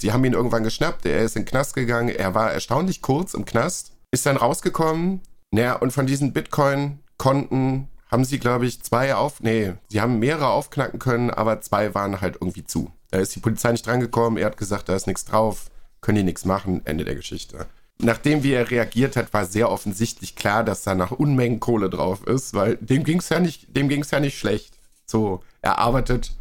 die 0.00 0.12
haben 0.12 0.24
ihn 0.24 0.34
irgendwann 0.34 0.64
geschnappt, 0.64 1.04
er 1.04 1.20
ist 1.24 1.36
in 1.36 1.42
den 1.42 1.48
Knast 1.48 1.74
gegangen, 1.74 2.08
er 2.10 2.34
war 2.34 2.52
erstaunlich 2.52 3.02
kurz 3.02 3.34
im 3.34 3.44
Knast, 3.44 3.92
ist 4.12 4.24
dann 4.24 4.36
rausgekommen, 4.36 5.20
naja, 5.50 5.74
und 5.74 5.92
von 5.92 6.06
diesen 6.06 6.32
Bitcoin-Konten 6.32 7.88
haben 8.10 8.24
sie, 8.24 8.38
glaube 8.38 8.66
ich, 8.66 8.82
zwei 8.82 9.14
auf, 9.14 9.40
nee, 9.40 9.74
sie 9.88 10.00
haben 10.00 10.18
mehrere 10.18 10.48
aufknacken 10.48 10.98
können, 10.98 11.30
aber 11.30 11.60
zwei 11.60 11.94
waren 11.94 12.20
halt 12.20 12.36
irgendwie 12.40 12.64
zu. 12.64 12.90
Da 13.10 13.18
ist 13.18 13.34
die 13.34 13.40
Polizei 13.40 13.72
nicht 13.72 13.86
drangekommen, 13.86 14.38
er 14.38 14.46
hat 14.46 14.56
gesagt, 14.56 14.88
da 14.88 14.96
ist 14.96 15.06
nichts 15.06 15.24
drauf, 15.24 15.70
können 16.00 16.16
die 16.16 16.24
nichts 16.24 16.44
machen, 16.44 16.82
Ende 16.84 17.04
der 17.04 17.14
Geschichte. 17.14 17.66
Nachdem 17.98 18.42
wie 18.42 18.52
er 18.52 18.70
reagiert 18.70 19.16
hat, 19.16 19.32
war 19.34 19.44
sehr 19.44 19.70
offensichtlich 19.70 20.34
klar, 20.34 20.64
dass 20.64 20.82
da 20.82 20.94
nach 20.94 21.10
Unmengen 21.10 21.60
Kohle 21.60 21.90
drauf 21.90 22.26
ist, 22.26 22.54
weil 22.54 22.76
dem 22.76 23.04
ging 23.04 23.18
es 23.18 23.28
ja 23.28 23.40
nicht, 23.40 23.76
dem 23.76 23.88
ging 23.88 24.02
es 24.02 24.10
ja 24.10 24.20
nicht 24.20 24.38
schlecht. 24.38 24.74
So, 25.04 25.42
er 25.60 25.78
arbeitet 25.78 26.32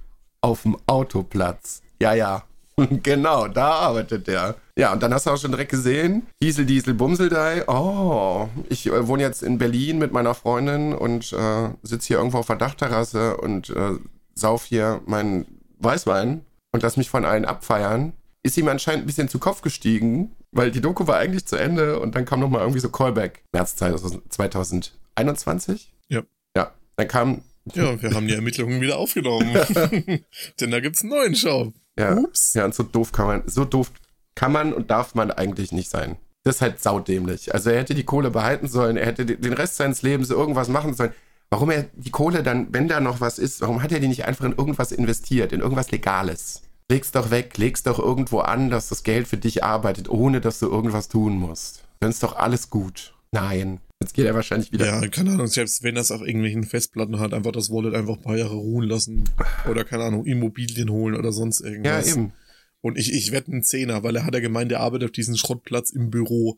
auf 0.41 0.61
dem 0.61 0.77
Autoplatz. 0.87 1.81
Ja, 1.99 2.13
ja. 2.13 2.43
genau, 3.03 3.47
da 3.47 3.71
arbeitet 3.71 4.27
der. 4.27 4.55
Ja, 4.77 4.93
und 4.93 5.03
dann 5.03 5.13
hast 5.13 5.25
du 5.25 5.31
auch 5.31 5.37
schon 5.37 5.51
direkt 5.51 5.71
gesehen, 5.71 6.27
Diesel, 6.41 6.65
Diesel, 6.65 6.93
Bumseldei. 6.93 7.67
Oh, 7.67 8.47
ich 8.69 8.87
äh, 8.87 9.07
wohne 9.07 9.23
jetzt 9.23 9.43
in 9.43 9.57
Berlin 9.57 9.97
mit 9.97 10.13
meiner 10.13 10.33
Freundin 10.33 10.93
und 10.93 11.33
äh, 11.33 11.69
sitze 11.83 12.07
hier 12.07 12.17
irgendwo 12.17 12.39
auf 12.39 12.47
der 12.47 12.55
Dachterrasse 12.55 13.37
und 13.37 13.69
äh, 13.69 13.97
sauf 14.35 14.65
hier 14.65 15.01
meinen 15.05 15.45
Weißwein 15.79 16.45
und 16.71 16.83
lass 16.83 16.97
mich 16.97 17.09
von 17.09 17.25
allen 17.25 17.45
abfeiern. 17.45 18.13
Ist 18.41 18.57
ihm 18.57 18.69
anscheinend 18.69 19.03
ein 19.03 19.07
bisschen 19.07 19.27
zu 19.27 19.39
Kopf 19.39 19.61
gestiegen, 19.61 20.33
weil 20.51 20.71
die 20.71 20.81
Doku 20.81 21.07
war 21.07 21.17
eigentlich 21.17 21.45
zu 21.45 21.57
Ende 21.57 21.99
und 21.99 22.15
dann 22.15 22.25
kam 22.25 22.39
nochmal 22.39 22.61
irgendwie 22.61 22.79
so 22.79 22.89
Callback. 22.89 23.43
März 23.51 23.75
2021? 23.75 25.93
Ja. 26.07 26.23
Ja, 26.55 26.71
dann 26.95 27.07
kam 27.09 27.41
ja, 27.75 28.01
wir 28.01 28.11
haben 28.11 28.27
die 28.27 28.33
Ermittlungen 28.33 28.81
wieder 28.81 28.97
aufgenommen. 28.97 29.51
Denn 30.59 30.71
da 30.71 30.79
gibt 30.79 30.95
es 30.95 31.01
einen 31.01 31.11
neuen 31.11 31.35
Shop. 31.35 31.73
Ja. 31.97 32.15
Ups. 32.15 32.53
Ja, 32.53 32.65
und 32.65 32.75
so 32.75 32.83
doof 32.83 33.11
kann 33.11 33.27
man, 33.27 33.43
so 33.47 33.65
doof 33.65 33.91
kann 34.35 34.51
man 34.51 34.73
und 34.73 34.91
darf 34.91 35.15
man 35.15 35.31
eigentlich 35.31 35.71
nicht 35.71 35.89
sein. 35.89 36.17
Das 36.43 36.55
ist 36.55 36.61
halt 36.61 36.81
saudämlich. 36.81 37.53
Also 37.53 37.69
er 37.69 37.79
hätte 37.79 37.95
die 37.95 38.05
Kohle 38.05 38.31
behalten 38.31 38.67
sollen, 38.67 38.97
er 38.97 39.05
hätte 39.05 39.25
den 39.25 39.53
Rest 39.53 39.75
seines 39.75 40.01
Lebens 40.01 40.29
irgendwas 40.29 40.69
machen 40.69 40.93
sollen. 40.93 41.13
Warum 41.49 41.71
er 41.71 41.87
die 41.93 42.11
Kohle 42.11 42.43
dann, 42.43 42.71
wenn 42.71 42.87
da 42.87 42.99
noch 42.99 43.21
was 43.21 43.39
ist, 43.39 43.61
warum 43.61 43.81
hat 43.81 43.91
er 43.91 43.99
die 43.99 44.07
nicht 44.07 44.25
einfach 44.25 44.45
in 44.45 44.55
irgendwas 44.55 44.91
investiert, 44.91 45.51
in 45.51 45.61
irgendwas 45.61 45.91
Legales? 45.91 46.61
Leg's 46.91 47.11
doch 47.11 47.31
weg, 47.31 47.57
leg's 47.57 47.83
doch 47.83 47.99
irgendwo 47.99 48.39
an, 48.39 48.69
dass 48.69 48.89
das 48.89 49.03
Geld 49.03 49.27
für 49.27 49.37
dich 49.37 49.63
arbeitet, 49.63 50.09
ohne 50.09 50.41
dass 50.41 50.59
du 50.59 50.67
irgendwas 50.67 51.07
tun 51.07 51.35
musst. 51.35 51.83
Dann 51.99 52.11
ist 52.11 52.23
doch 52.23 52.35
alles 52.35 52.69
gut. 52.69 53.13
Nein. 53.31 53.79
Jetzt 54.01 54.13
geht 54.13 54.25
er 54.25 54.33
wahrscheinlich 54.33 54.71
wieder. 54.71 54.85
Ja, 54.85 55.07
keine 55.09 55.31
Ahnung, 55.31 55.47
selbst 55.47 55.83
wenn 55.83 55.95
das 55.95 56.11
auf 56.11 56.21
irgendwelchen 56.21 56.63
Festplatten 56.63 57.19
hat, 57.19 57.33
einfach 57.33 57.51
das 57.51 57.69
Wallet 57.69 57.93
einfach 57.93 58.15
ein 58.15 58.21
paar 58.21 58.37
Jahre 58.37 58.55
ruhen 58.55 58.87
lassen. 58.87 59.29
Oder 59.69 59.83
keine 59.83 60.05
Ahnung, 60.05 60.25
Immobilien 60.25 60.89
holen 60.89 61.15
oder 61.15 61.33
sonst 61.33 61.59
irgendwas. 61.59 62.07
Ja, 62.07 62.13
eben. 62.13 62.31
Und 62.79 62.97
ich, 62.97 63.11
ich 63.13 63.33
wette 63.33 63.51
einen 63.51 63.63
Zehner, 63.63 64.01
weil 64.03 64.15
er 64.15 64.25
hat 64.25 64.33
ja 64.33 64.39
gemeint, 64.39 64.71
er 64.71 64.79
arbeitet 64.79 65.09
auf 65.09 65.11
diesem 65.11 65.35
Schrottplatz 65.35 65.89
im 65.89 66.11
Büro. 66.11 66.57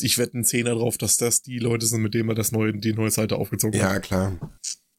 Ich 0.00 0.16
wette 0.16 0.34
einen 0.34 0.44
Zehner 0.44 0.76
drauf, 0.76 0.96
dass 0.96 1.18
das 1.18 1.42
die 1.42 1.58
Leute 1.58 1.84
sind, 1.84 2.00
mit 2.00 2.14
denen 2.14 2.30
er 2.30 2.34
das 2.34 2.52
neue, 2.52 2.72
die 2.72 2.94
neue 2.94 3.10
Seite 3.10 3.36
aufgezogen 3.36 3.82
hat. 3.82 3.92
Ja, 3.92 4.00
klar. 4.00 4.32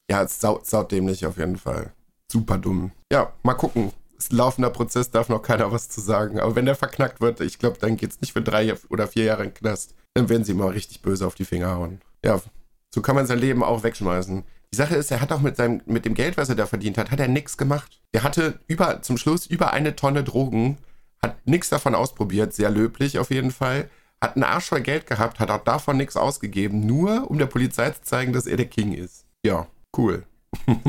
Ja, 0.08 0.22
es 0.22 0.38
sau, 0.40 0.60
saudämlich 0.62 1.26
auf 1.26 1.38
jeden 1.38 1.56
Fall. 1.56 1.92
Super 2.30 2.58
dumm. 2.58 2.92
Ja, 3.10 3.32
mal 3.42 3.54
gucken. 3.54 3.90
Ist 4.16 4.32
ein 4.32 4.36
laufender 4.36 4.70
Prozess, 4.70 5.10
darf 5.10 5.28
noch 5.28 5.42
keiner 5.42 5.72
was 5.72 5.88
zu 5.88 6.00
sagen. 6.00 6.38
Aber 6.38 6.54
wenn 6.54 6.66
der 6.66 6.76
verknackt 6.76 7.20
wird, 7.20 7.40
ich 7.40 7.58
glaube, 7.58 7.78
dann 7.80 7.96
geht's 7.96 8.20
nicht 8.20 8.32
für 8.32 8.42
drei 8.42 8.74
oder 8.90 9.08
vier 9.08 9.24
Jahre 9.24 9.42
in 9.42 9.48
den 9.48 9.54
Knast 9.54 9.94
dann 10.20 10.28
werden 10.28 10.44
sie 10.44 10.54
mal 10.54 10.68
richtig 10.68 11.02
böse 11.02 11.26
auf 11.26 11.34
die 11.34 11.44
Finger 11.44 11.74
hauen. 11.74 12.00
Ja, 12.24 12.40
so 12.90 13.00
kann 13.00 13.16
man 13.16 13.26
sein 13.26 13.38
Leben 13.38 13.62
auch 13.62 13.82
wegschmeißen. 13.82 14.44
Die 14.72 14.76
Sache 14.76 14.94
ist, 14.94 15.10
er 15.10 15.20
hat 15.20 15.32
auch 15.32 15.40
mit 15.40 15.56
seinem, 15.56 15.80
mit 15.86 16.04
dem 16.04 16.14
Geld, 16.14 16.36
was 16.36 16.48
er 16.48 16.54
da 16.54 16.66
verdient 16.66 16.98
hat, 16.98 17.10
hat 17.10 17.20
er 17.20 17.28
nichts 17.28 17.56
gemacht. 17.56 18.00
Der 18.12 18.22
hatte 18.22 18.60
über, 18.66 19.02
zum 19.02 19.16
Schluss 19.16 19.46
über 19.46 19.72
eine 19.72 19.96
Tonne 19.96 20.22
Drogen, 20.22 20.78
hat 21.22 21.46
nichts 21.46 21.70
davon 21.70 21.94
ausprobiert, 21.94 22.52
sehr 22.52 22.70
löblich 22.70 23.18
auf 23.18 23.30
jeden 23.30 23.50
Fall, 23.50 23.88
hat 24.20 24.36
einen 24.36 24.44
Arsch 24.44 24.66
voll 24.66 24.82
Geld 24.82 25.06
gehabt, 25.06 25.40
hat 25.40 25.50
auch 25.50 25.64
davon 25.64 25.96
nichts 25.96 26.16
ausgegeben, 26.16 26.86
nur 26.86 27.30
um 27.30 27.38
der 27.38 27.46
Polizei 27.46 27.90
zu 27.90 28.02
zeigen, 28.02 28.32
dass 28.32 28.46
er 28.46 28.58
der 28.58 28.66
King 28.66 28.92
ist. 28.92 29.24
Ja, 29.42 29.66
cool. 29.96 30.24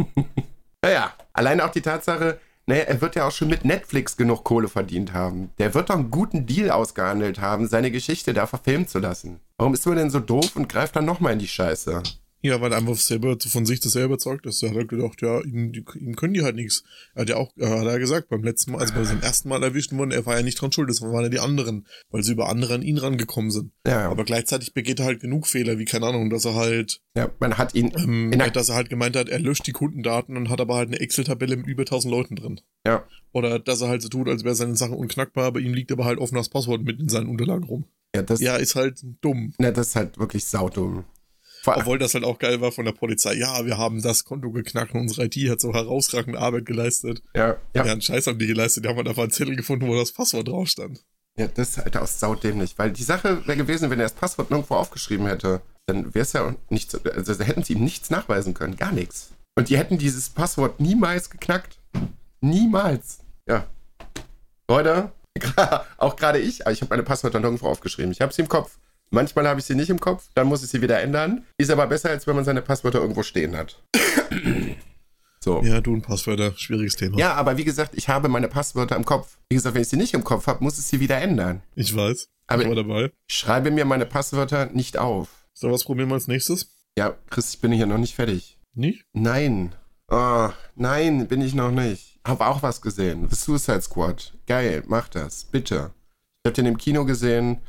naja, 0.83 1.13
allein 1.33 1.61
auch 1.61 1.71
die 1.71 1.81
Tatsache, 1.81 2.39
naja, 2.67 2.83
er 2.83 3.01
wird 3.01 3.15
ja 3.15 3.27
auch 3.27 3.31
schon 3.31 3.49
mit 3.49 3.65
Netflix 3.65 4.17
genug 4.17 4.43
Kohle 4.43 4.67
verdient 4.67 5.13
haben. 5.13 5.51
Der 5.57 5.73
wird 5.73 5.89
doch 5.89 5.95
einen 5.95 6.11
guten 6.11 6.45
Deal 6.45 6.69
ausgehandelt 6.69 7.39
haben, 7.39 7.67
seine 7.67 7.91
Geschichte 7.91 8.33
da 8.33 8.47
verfilmen 8.47 8.87
zu 8.87 8.99
lassen. 8.99 9.39
Warum 9.57 9.73
ist 9.73 9.85
man 9.85 9.97
denn 9.97 10.09
so 10.09 10.19
doof 10.19 10.55
und 10.55 10.69
greift 10.69 10.95
dann 10.95 11.05
nochmal 11.05 11.33
in 11.33 11.39
die 11.39 11.47
Scheiße? 11.47 12.03
Ja, 12.43 12.59
weil 12.59 12.71
er 12.71 12.79
einfach 12.79 12.95
selber 12.95 13.37
von 13.39 13.65
sich 13.65 13.79
das 13.79 13.91
selber 13.91 14.13
überzeugt 14.13 14.45
ist. 14.45 14.63
Er 14.63 14.69
hat 14.69 14.77
halt 14.77 14.89
gedacht, 14.89 15.21
ja, 15.21 15.41
ihm, 15.41 15.71
ihm 15.73 16.15
können 16.15 16.33
die 16.33 16.41
halt 16.41 16.55
nichts. 16.55 16.83
Er 17.13 17.21
hat 17.21 17.29
ja 17.29 17.35
auch, 17.35 17.51
hat 17.55 17.85
er 17.85 17.99
gesagt, 17.99 18.29
beim 18.29 18.43
letzten 18.43 18.71
Mal, 18.71 18.79
also 18.79 18.93
bei 18.93 19.03
seinem 19.03 19.21
ersten 19.21 19.49
Mal 19.49 19.61
erwischt 19.61 19.91
worden, 19.93 20.11
er 20.11 20.25
war 20.25 20.37
ja 20.37 20.43
nicht 20.43 20.59
dran 20.59 20.71
schuld, 20.71 20.89
das 20.89 21.01
waren 21.01 21.23
ja 21.23 21.29
die 21.29 21.39
anderen, 21.39 21.87
weil 22.09 22.23
sie 22.23 22.31
über 22.31 22.49
andere 22.49 22.73
an 22.73 22.81
ihn 22.81 22.97
rangekommen 22.97 23.51
sind. 23.51 23.71
Ja. 23.85 24.09
Aber 24.09 24.23
gleichzeitig 24.23 24.73
begeht 24.73 24.99
er 24.99 25.05
halt 25.05 25.19
genug 25.19 25.47
Fehler, 25.47 25.77
wie 25.77 25.85
keine 25.85 26.07
Ahnung, 26.07 26.29
dass 26.29 26.45
er 26.45 26.55
halt. 26.55 27.01
Ja, 27.15 27.29
man 27.39 27.57
hat 27.57 27.75
ihn. 27.75 27.91
Ähm, 27.95 28.31
dass 28.53 28.69
er 28.69 28.75
halt 28.75 28.89
gemeint 28.89 29.15
hat, 29.15 29.29
er 29.29 29.39
löscht 29.39 29.67
die 29.67 29.71
Kundendaten 29.71 30.35
und 30.35 30.49
hat 30.49 30.61
aber 30.61 30.75
halt 30.75 30.87
eine 30.87 30.99
Excel-Tabelle 30.99 31.57
mit 31.57 31.67
über 31.67 31.81
1000 31.81 32.11
Leuten 32.11 32.35
drin. 32.35 32.61
Ja. 32.85 33.05
Oder 33.33 33.59
dass 33.59 33.81
er 33.81 33.87
halt 33.87 34.01
so 34.01 34.09
tut, 34.09 34.27
als 34.27 34.43
wäre 34.43 34.55
seine 34.55 34.75
Sachen 34.75 34.95
unknackbar, 34.95 35.45
aber 35.45 35.59
ihm 35.59 35.73
liegt 35.73 35.91
aber 35.91 36.05
halt 36.05 36.19
offenes 36.19 36.49
Passwort 36.49 36.81
mit 36.83 36.99
in 36.99 37.07
seinen 37.07 37.27
Unterlagen 37.27 37.65
rum. 37.65 37.85
Ja, 38.15 38.23
das, 38.23 38.41
ja, 38.41 38.57
ist 38.57 38.75
halt 38.75 39.05
dumm. 39.21 39.53
Ja, 39.59 39.71
das 39.71 39.89
ist 39.89 39.95
halt 39.95 40.17
wirklich 40.17 40.45
saudumm. 40.45 41.05
Obwohl 41.65 41.99
das 41.99 42.13
halt 42.13 42.23
auch 42.23 42.39
geil 42.39 42.61
war 42.61 42.71
von 42.71 42.85
der 42.85 42.91
Polizei. 42.91 43.33
Ja, 43.35 43.65
wir 43.65 43.77
haben 43.77 44.01
das 44.01 44.23
Konto 44.23 44.51
geknackt 44.51 44.93
und 44.93 45.01
unsere 45.01 45.25
IT 45.25 45.35
hat 45.49 45.61
so 45.61 45.73
herausragende 45.73 46.39
Arbeit 46.39 46.65
geleistet. 46.65 47.21
Ja, 47.35 47.57
ja. 47.75 47.85
Ja, 47.85 47.91
einen 47.91 48.01
Scheiß 48.01 48.27
haben 48.27 48.39
die 48.39 48.47
geleistet. 48.47 48.85
Die 48.85 48.89
haben 48.89 48.97
halt 48.97 49.07
einfach 49.07 49.23
einen 49.23 49.31
Zettel 49.31 49.55
gefunden, 49.55 49.87
wo 49.87 49.95
das 49.95 50.11
Passwort 50.11 50.47
drauf 50.47 50.67
stand. 50.67 51.03
Ja, 51.37 51.47
das 51.47 51.69
ist 51.69 51.77
halt 51.77 51.97
auch 51.97 52.07
saudämlich. 52.07 52.77
Weil 52.77 52.91
die 52.91 53.03
Sache 53.03 53.45
wäre 53.45 53.57
gewesen, 53.57 53.89
wenn 53.89 53.99
er 53.99 54.05
das 54.05 54.13
Passwort 54.13 54.49
nirgendwo 54.49 54.75
aufgeschrieben 54.75 55.27
hätte, 55.27 55.61
dann 55.85 56.13
wäre 56.13 56.23
es 56.23 56.33
ja 56.33 56.55
nicht, 56.69 57.05
also 57.07 57.43
hätten 57.43 57.63
sie 57.63 57.73
ihm 57.73 57.83
nichts 57.83 58.09
nachweisen 58.09 58.53
können. 58.53 58.75
Gar 58.75 58.91
nichts. 58.91 59.31
Und 59.55 59.69
die 59.69 59.77
hätten 59.77 59.97
dieses 59.97 60.29
Passwort 60.29 60.79
niemals 60.79 61.29
geknackt. 61.29 61.77
Niemals. 62.41 63.19
Ja. 63.47 63.67
Leute, 64.69 65.11
auch 65.97 66.15
gerade 66.15 66.39
ich, 66.39 66.65
aber 66.65 66.71
ich 66.71 66.81
habe 66.81 66.89
meine 66.89 67.03
Passwörter 67.03 67.39
nirgendwo 67.39 67.67
aufgeschrieben. 67.67 68.11
Ich 68.11 68.21
habe 68.21 68.33
sie 68.33 68.41
im 68.41 68.47
Kopf. 68.47 68.77
Manchmal 69.13 69.45
habe 69.45 69.59
ich 69.59 69.65
sie 69.65 69.75
nicht 69.75 69.89
im 69.89 69.99
Kopf, 69.99 70.29
dann 70.35 70.47
muss 70.47 70.63
ich 70.63 70.69
sie 70.69 70.81
wieder 70.81 71.01
ändern. 71.01 71.45
Ist 71.57 71.69
aber 71.69 71.85
besser, 71.85 72.09
als 72.09 72.25
wenn 72.27 72.35
man 72.35 72.45
seine 72.45 72.61
Passwörter 72.61 73.01
irgendwo 73.01 73.23
stehen 73.23 73.57
hat. 73.57 73.77
so. 75.41 75.61
Ja, 75.63 75.81
du 75.81 75.93
und 75.93 76.01
Passwörter, 76.01 76.53
schwieriges 76.55 76.95
Thema. 76.95 77.17
Ja, 77.17 77.33
aber 77.33 77.57
wie 77.57 77.65
gesagt, 77.65 77.91
ich 77.95 78.07
habe 78.07 78.29
meine 78.29 78.47
Passwörter 78.47 78.95
im 78.95 79.03
Kopf. 79.03 79.37
Wie 79.49 79.55
gesagt, 79.55 79.75
wenn 79.75 79.81
ich 79.81 79.89
sie 79.89 79.97
nicht 79.97 80.13
im 80.13 80.23
Kopf 80.23 80.47
habe, 80.47 80.63
muss 80.63 80.79
ich 80.79 80.85
sie 80.85 81.01
wieder 81.01 81.19
ändern. 81.19 81.61
Ich 81.75 81.93
weiß. 81.93 82.29
Aber 82.47 82.61
ich 82.61 82.69
war 82.69 82.75
dabei. 82.75 83.11
schreibe 83.27 83.69
mir 83.69 83.83
meine 83.83 84.05
Passwörter 84.05 84.67
nicht 84.67 84.97
auf. 84.97 85.27
So, 85.53 85.69
was 85.69 85.83
probieren 85.83 86.07
wir 86.07 86.15
als 86.15 86.27
nächstes? 86.27 86.69
Ja, 86.97 87.15
Chris, 87.29 87.53
ich 87.53 87.59
bin 87.59 87.73
hier 87.73 87.87
noch 87.87 87.97
nicht 87.97 88.15
fertig. 88.15 88.57
Nicht? 88.73 89.03
Nein. 89.11 89.75
Oh, 90.07 90.49
nein, 90.75 91.27
bin 91.27 91.41
ich 91.41 91.53
noch 91.53 91.71
nicht. 91.71 92.19
Hab 92.25 92.39
auch 92.39 92.63
was 92.63 92.81
gesehen. 92.81 93.27
The 93.29 93.35
Suicide 93.35 93.81
Squad. 93.81 94.33
Geil, 94.47 94.83
mach 94.87 95.09
das. 95.09 95.43
Bitte. 95.43 95.91
Ich 96.43 96.49
hab 96.49 96.53
den 96.53 96.65
im 96.65 96.77
Kino 96.77 97.03
gesehen. 97.03 97.59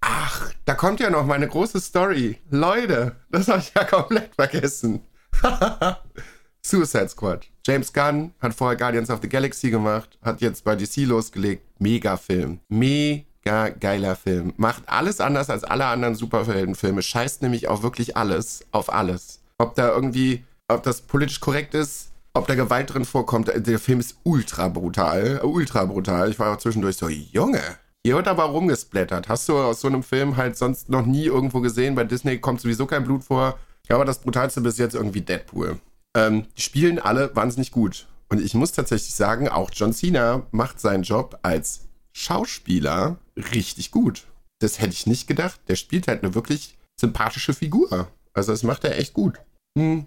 Ach, 0.00 0.52
da 0.64 0.74
kommt 0.74 1.00
ja 1.00 1.10
noch 1.10 1.26
meine 1.26 1.48
große 1.48 1.80
Story. 1.80 2.38
Leute, 2.50 3.16
das 3.30 3.48
habe 3.48 3.60
ich 3.60 3.72
ja 3.74 3.84
komplett 3.84 4.34
vergessen. 4.34 5.00
Suicide 6.62 7.08
Squad. 7.08 7.46
James 7.66 7.92
Gunn 7.92 8.32
hat 8.40 8.54
vorher 8.54 8.76
Guardians 8.76 9.10
of 9.10 9.20
the 9.22 9.28
Galaxy 9.28 9.70
gemacht, 9.70 10.18
hat 10.22 10.40
jetzt 10.40 10.64
bei 10.64 10.76
DC 10.76 10.98
losgelegt. 11.06 11.62
Mega 11.80 12.16
Film. 12.16 12.60
Mega 12.68 13.68
geiler 13.68 14.16
Film. 14.16 14.52
Macht 14.56 14.82
alles 14.86 15.20
anders 15.20 15.50
als 15.50 15.64
alle 15.64 15.86
anderen 15.86 16.14
Superheldenfilme. 16.14 17.02
Scheißt 17.02 17.42
nämlich 17.42 17.68
auch 17.68 17.82
wirklich 17.82 18.16
alles 18.16 18.66
auf 18.70 18.92
alles. 18.92 19.40
Ob 19.58 19.74
da 19.74 19.88
irgendwie, 19.88 20.44
ob 20.68 20.82
das 20.82 21.00
politisch 21.02 21.40
korrekt 21.40 21.74
ist, 21.74 22.12
ob 22.34 22.46
da 22.46 22.54
Gewalt 22.54 22.92
drin 22.92 23.04
vorkommt. 23.04 23.50
Der 23.54 23.78
Film 23.78 24.00
ist 24.00 24.16
ultra 24.22 24.68
brutal. 24.68 25.40
Ultra 25.42 25.84
brutal. 25.84 26.30
Ich 26.30 26.38
war 26.38 26.54
auch 26.54 26.58
zwischendurch 26.58 26.96
so, 26.96 27.08
Junge, 27.08 27.62
hier 28.08 28.16
wird 28.16 28.28
aber 28.28 28.44
rumgesplattert. 28.44 29.28
Hast 29.28 29.50
du 29.50 29.58
aus 29.58 29.82
so 29.82 29.88
einem 29.88 30.02
Film 30.02 30.38
halt 30.38 30.56
sonst 30.56 30.88
noch 30.88 31.04
nie 31.04 31.26
irgendwo 31.26 31.60
gesehen? 31.60 31.94
Bei 31.94 32.04
Disney 32.04 32.38
kommt 32.38 32.58
sowieso 32.58 32.86
kein 32.86 33.04
Blut 33.04 33.22
vor. 33.24 33.58
Ja, 33.86 33.96
aber 33.96 34.06
das 34.06 34.20
brutalste 34.20 34.62
bis 34.62 34.78
jetzt 34.78 34.94
irgendwie 34.94 35.20
Deadpool. 35.20 35.78
Ähm, 36.16 36.46
die 36.56 36.62
spielen 36.62 36.98
alle 36.98 37.36
wahnsinnig 37.36 37.70
gut. 37.70 38.06
Und 38.30 38.40
ich 38.40 38.54
muss 38.54 38.72
tatsächlich 38.72 39.14
sagen, 39.14 39.50
auch 39.50 39.70
John 39.74 39.92
Cena 39.92 40.46
macht 40.52 40.80
seinen 40.80 41.02
Job 41.02 41.38
als 41.42 41.80
Schauspieler 42.14 43.18
richtig 43.36 43.90
gut. 43.90 44.24
Das 44.60 44.80
hätte 44.80 44.94
ich 44.94 45.06
nicht 45.06 45.28
gedacht. 45.28 45.60
Der 45.68 45.76
spielt 45.76 46.08
halt 46.08 46.24
eine 46.24 46.34
wirklich 46.34 46.78
sympathische 46.98 47.52
Figur. 47.52 48.08
Also 48.32 48.52
das 48.52 48.62
macht 48.62 48.84
er 48.84 48.98
echt 48.98 49.12
gut. 49.12 49.38
Hm. 49.78 50.06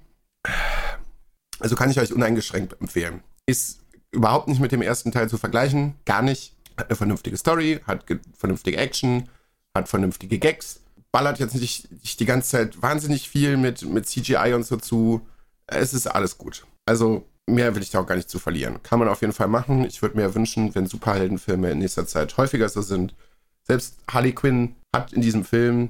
Also 1.60 1.76
kann 1.76 1.92
ich 1.92 2.00
euch 2.00 2.12
uneingeschränkt 2.12 2.82
empfehlen. 2.82 3.22
Ist 3.46 3.82
überhaupt 4.12 4.48
nicht 4.48 4.60
mit 4.60 4.72
dem 4.72 4.82
ersten 4.82 5.12
Teil 5.12 5.30
zu 5.30 5.38
vergleichen. 5.38 5.94
Gar 6.06 6.24
nicht. 6.24 6.56
Hat 6.82 6.90
eine 6.90 6.96
vernünftige 6.96 7.38
Story, 7.38 7.80
hat 7.86 8.06
vernünftige 8.36 8.78
Action, 8.78 9.30
hat 9.76 9.88
vernünftige 9.88 10.40
Gags. 10.40 10.82
Ballert 11.12 11.38
jetzt 11.38 11.54
nicht, 11.54 11.92
nicht 11.92 12.20
die 12.20 12.26
ganze 12.26 12.50
Zeit 12.50 12.82
wahnsinnig 12.82 13.30
viel 13.30 13.56
mit, 13.56 13.84
mit 13.84 14.08
CGI 14.08 14.54
und 14.56 14.66
so 14.66 14.78
zu. 14.78 15.22
Es 15.68 15.94
ist 15.94 16.08
alles 16.08 16.40
gut. 16.40 16.66
Also 16.88 17.28
mehr 17.46 17.76
will 17.76 17.84
ich 17.84 17.92
da 17.92 18.00
auch 18.00 18.08
gar 18.08 18.16
nicht 18.16 18.32
zu 18.32 18.40
verlieren. 18.40 18.82
Kann 18.82 18.98
man 18.98 19.10
auf 19.10 19.22
jeden 19.22 19.32
Fall 19.32 19.48
machen. 19.48 19.86
Ich 19.86 20.02
würde 20.02 20.18
mir 20.18 20.34
wünschen, 20.34 20.74
wenn 20.74 20.88
Superheldenfilme 20.88 21.70
in 21.70 21.78
nächster 21.78 22.08
Zeit 22.08 22.36
häufiger 22.38 22.68
so 22.68 22.82
sind. 22.82 23.14
Selbst 23.68 23.98
Harley 24.10 24.34
Quinn 24.34 24.76
hat 24.92 25.14
in 25.14 25.22
diesem 25.22 25.46
Film 25.46 25.90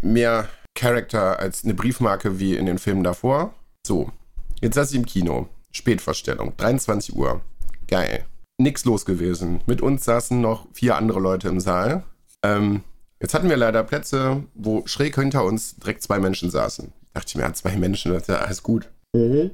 mehr 0.00 0.48
Charakter 0.74 1.38
als 1.38 1.64
eine 1.64 1.74
Briefmarke 1.74 2.38
wie 2.38 2.56
in 2.56 2.64
den 2.64 2.78
Filmen 2.78 3.04
davor. 3.04 3.52
So, 3.86 4.10
jetzt 4.62 4.76
saß 4.76 4.90
ich 4.92 4.96
im 4.96 5.04
Kino. 5.04 5.50
Spätvorstellung, 5.70 6.54
23 6.56 7.14
Uhr. 7.14 7.42
Geil. 7.88 8.24
Nix 8.60 8.84
los 8.84 9.04
gewesen. 9.04 9.60
Mit 9.66 9.80
uns 9.80 10.04
saßen 10.04 10.40
noch 10.40 10.66
vier 10.72 10.96
andere 10.96 11.20
Leute 11.20 11.48
im 11.48 11.60
Saal. 11.60 12.04
Ähm, 12.42 12.82
jetzt 13.20 13.34
hatten 13.34 13.48
wir 13.48 13.56
leider 13.56 13.82
Plätze, 13.82 14.44
wo 14.54 14.86
schräg 14.86 15.14
hinter 15.16 15.44
uns 15.44 15.76
direkt 15.76 16.02
zwei 16.02 16.18
Menschen 16.18 16.50
saßen. 16.50 16.92
Dachte 17.14 17.26
ich 17.28 17.34
mir, 17.36 17.42
ja, 17.42 17.52
zwei 17.52 17.76
Menschen, 17.76 18.12
das 18.12 18.22
ist 18.22 18.28
ja 18.28 18.36
alles 18.36 18.62
gut. 18.62 18.90
Mhm. 19.14 19.52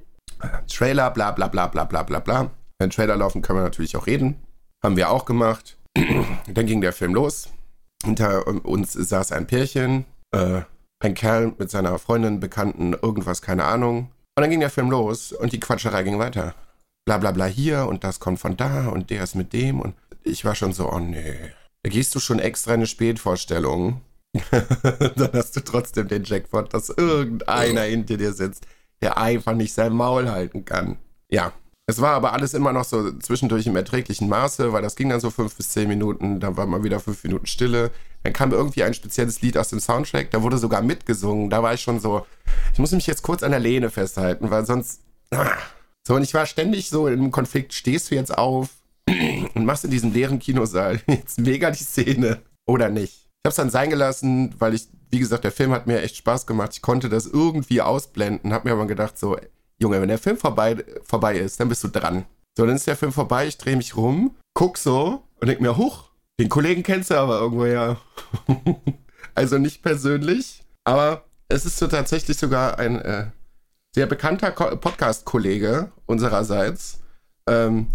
Trailer, 0.68 1.10
bla 1.10 1.30
bla 1.30 1.48
bla 1.48 1.68
bla 1.68 1.84
bla 1.84 2.02
bla 2.02 2.18
bla. 2.18 2.50
Wenn 2.78 2.90
Trailer 2.90 3.16
laufen, 3.16 3.42
können 3.42 3.60
wir 3.60 3.64
natürlich 3.64 3.96
auch 3.96 4.06
reden. 4.06 4.36
Haben 4.82 4.96
wir 4.96 5.10
auch 5.10 5.24
gemacht. 5.24 5.76
Dann 6.52 6.66
ging 6.66 6.80
der 6.80 6.92
Film 6.92 7.14
los. 7.14 7.48
Hinter 8.04 8.46
uns 8.66 8.92
saß 8.92 9.32
ein 9.32 9.46
Pärchen, 9.46 10.04
äh, 10.32 10.62
ein 11.00 11.14
Kerl 11.14 11.54
mit 11.58 11.70
seiner 11.70 11.98
Freundin, 11.98 12.40
Bekannten, 12.40 12.92
irgendwas, 12.92 13.40
keine 13.40 13.64
Ahnung. 13.64 14.10
Und 14.38 14.42
dann 14.42 14.50
ging 14.50 14.60
der 14.60 14.70
Film 14.70 14.90
los 14.90 15.32
und 15.32 15.52
die 15.52 15.60
Quatscherei 15.60 16.02
ging 16.02 16.18
weiter. 16.18 16.54
Bla 17.06 17.18
bla 17.18 17.30
bla 17.30 17.46
hier 17.46 17.86
und 17.86 18.02
das 18.02 18.18
kommt 18.18 18.40
von 18.40 18.56
da 18.56 18.88
und 18.88 19.10
der 19.10 19.22
ist 19.22 19.36
mit 19.36 19.52
dem 19.52 19.80
und 19.80 19.94
ich 20.24 20.44
war 20.44 20.56
schon 20.56 20.72
so, 20.72 20.92
oh 20.92 20.98
nee. 20.98 21.36
Da 21.84 21.90
gehst 21.90 22.12
du 22.16 22.20
schon 22.20 22.40
extra 22.40 22.72
in 22.72 22.80
eine 22.80 22.86
Spätvorstellung. 22.88 24.00
dann 24.50 25.30
hast 25.32 25.54
du 25.54 25.60
trotzdem 25.60 26.08
den 26.08 26.24
Jackpot, 26.24 26.74
dass 26.74 26.88
irgendeiner 26.88 27.82
hinter 27.82 28.16
dir 28.16 28.32
sitzt, 28.32 28.66
der 29.00 29.18
einfach 29.18 29.54
nicht 29.54 29.72
sein 29.72 29.92
Maul 29.92 30.28
halten 30.28 30.64
kann. 30.64 30.96
Ja, 31.30 31.52
es 31.86 32.00
war 32.00 32.14
aber 32.14 32.32
alles 32.32 32.54
immer 32.54 32.72
noch 32.72 32.84
so 32.84 33.12
zwischendurch 33.18 33.68
im 33.68 33.76
erträglichen 33.76 34.28
Maße, 34.28 34.72
weil 34.72 34.82
das 34.82 34.96
ging 34.96 35.08
dann 35.08 35.20
so 35.20 35.30
fünf 35.30 35.54
bis 35.54 35.68
zehn 35.68 35.86
Minuten, 35.86 36.40
dann 36.40 36.56
war 36.56 36.66
mal 36.66 36.82
wieder 36.82 36.98
fünf 36.98 37.22
Minuten 37.22 37.46
Stille. 37.46 37.92
Dann 38.24 38.32
kam 38.32 38.50
irgendwie 38.50 38.82
ein 38.82 38.94
spezielles 38.94 39.40
Lied 39.42 39.56
aus 39.56 39.68
dem 39.68 39.78
Soundtrack, 39.78 40.32
da 40.32 40.42
wurde 40.42 40.58
sogar 40.58 40.82
mitgesungen. 40.82 41.50
Da 41.50 41.62
war 41.62 41.74
ich 41.74 41.82
schon 41.82 42.00
so, 42.00 42.26
ich 42.72 42.80
muss 42.80 42.90
mich 42.90 43.06
jetzt 43.06 43.22
kurz 43.22 43.44
an 43.44 43.52
der 43.52 43.60
Lehne 43.60 43.90
festhalten, 43.90 44.50
weil 44.50 44.66
sonst. 44.66 45.02
Ah. 45.30 45.52
So, 46.06 46.14
und 46.14 46.22
ich 46.22 46.34
war 46.34 46.46
ständig 46.46 46.88
so 46.88 47.08
im 47.08 47.32
Konflikt, 47.32 47.72
stehst 47.72 48.10
du 48.10 48.14
jetzt 48.14 48.36
auf 48.36 48.68
und 49.54 49.64
machst 49.64 49.84
in 49.84 49.90
diesem 49.90 50.12
leeren 50.12 50.38
Kinosaal 50.38 51.00
jetzt 51.08 51.40
mega 51.40 51.72
die 51.72 51.82
Szene 51.82 52.42
oder 52.64 52.90
nicht? 52.90 53.26
Ich 53.26 53.48
hab's 53.48 53.56
dann 53.56 53.70
sein 53.70 53.90
gelassen, 53.90 54.54
weil 54.60 54.74
ich, 54.74 54.86
wie 55.10 55.18
gesagt, 55.18 55.42
der 55.42 55.50
Film 55.50 55.72
hat 55.72 55.88
mir 55.88 56.00
echt 56.02 56.16
Spaß 56.16 56.46
gemacht. 56.46 56.70
Ich 56.74 56.82
konnte 56.82 57.08
das 57.08 57.26
irgendwie 57.26 57.82
ausblenden, 57.82 58.52
hab 58.52 58.64
mir 58.64 58.70
aber 58.70 58.86
gedacht, 58.86 59.18
so, 59.18 59.36
Junge, 59.80 60.00
wenn 60.00 60.08
der 60.08 60.18
Film 60.18 60.36
vorbei, 60.36 60.76
vorbei 61.02 61.38
ist, 61.38 61.58
dann 61.58 61.68
bist 61.68 61.82
du 61.82 61.88
dran. 61.88 62.24
So, 62.56 62.64
dann 62.64 62.76
ist 62.76 62.86
der 62.86 62.96
Film 62.96 63.12
vorbei, 63.12 63.48
ich 63.48 63.58
drehe 63.58 63.76
mich 63.76 63.96
rum, 63.96 64.36
guck 64.54 64.78
so 64.78 65.24
und 65.40 65.48
denk 65.48 65.60
mir, 65.60 65.76
huch, 65.76 66.04
den 66.38 66.48
Kollegen 66.48 66.84
kennst 66.84 67.10
du 67.10 67.16
aber 67.16 67.40
irgendwo 67.40 67.66
ja. 67.66 68.00
also 69.34 69.58
nicht 69.58 69.82
persönlich, 69.82 70.62
aber 70.84 71.24
es 71.48 71.66
ist 71.66 71.78
so 71.78 71.88
tatsächlich 71.88 72.38
sogar 72.38 72.78
ein 72.78 73.00
äh, 73.00 73.26
sehr 73.96 74.06
bekannter 74.06 74.50
Podcast-Kollege 74.50 75.90
unsererseits, 76.04 77.00
ähm, 77.48 77.86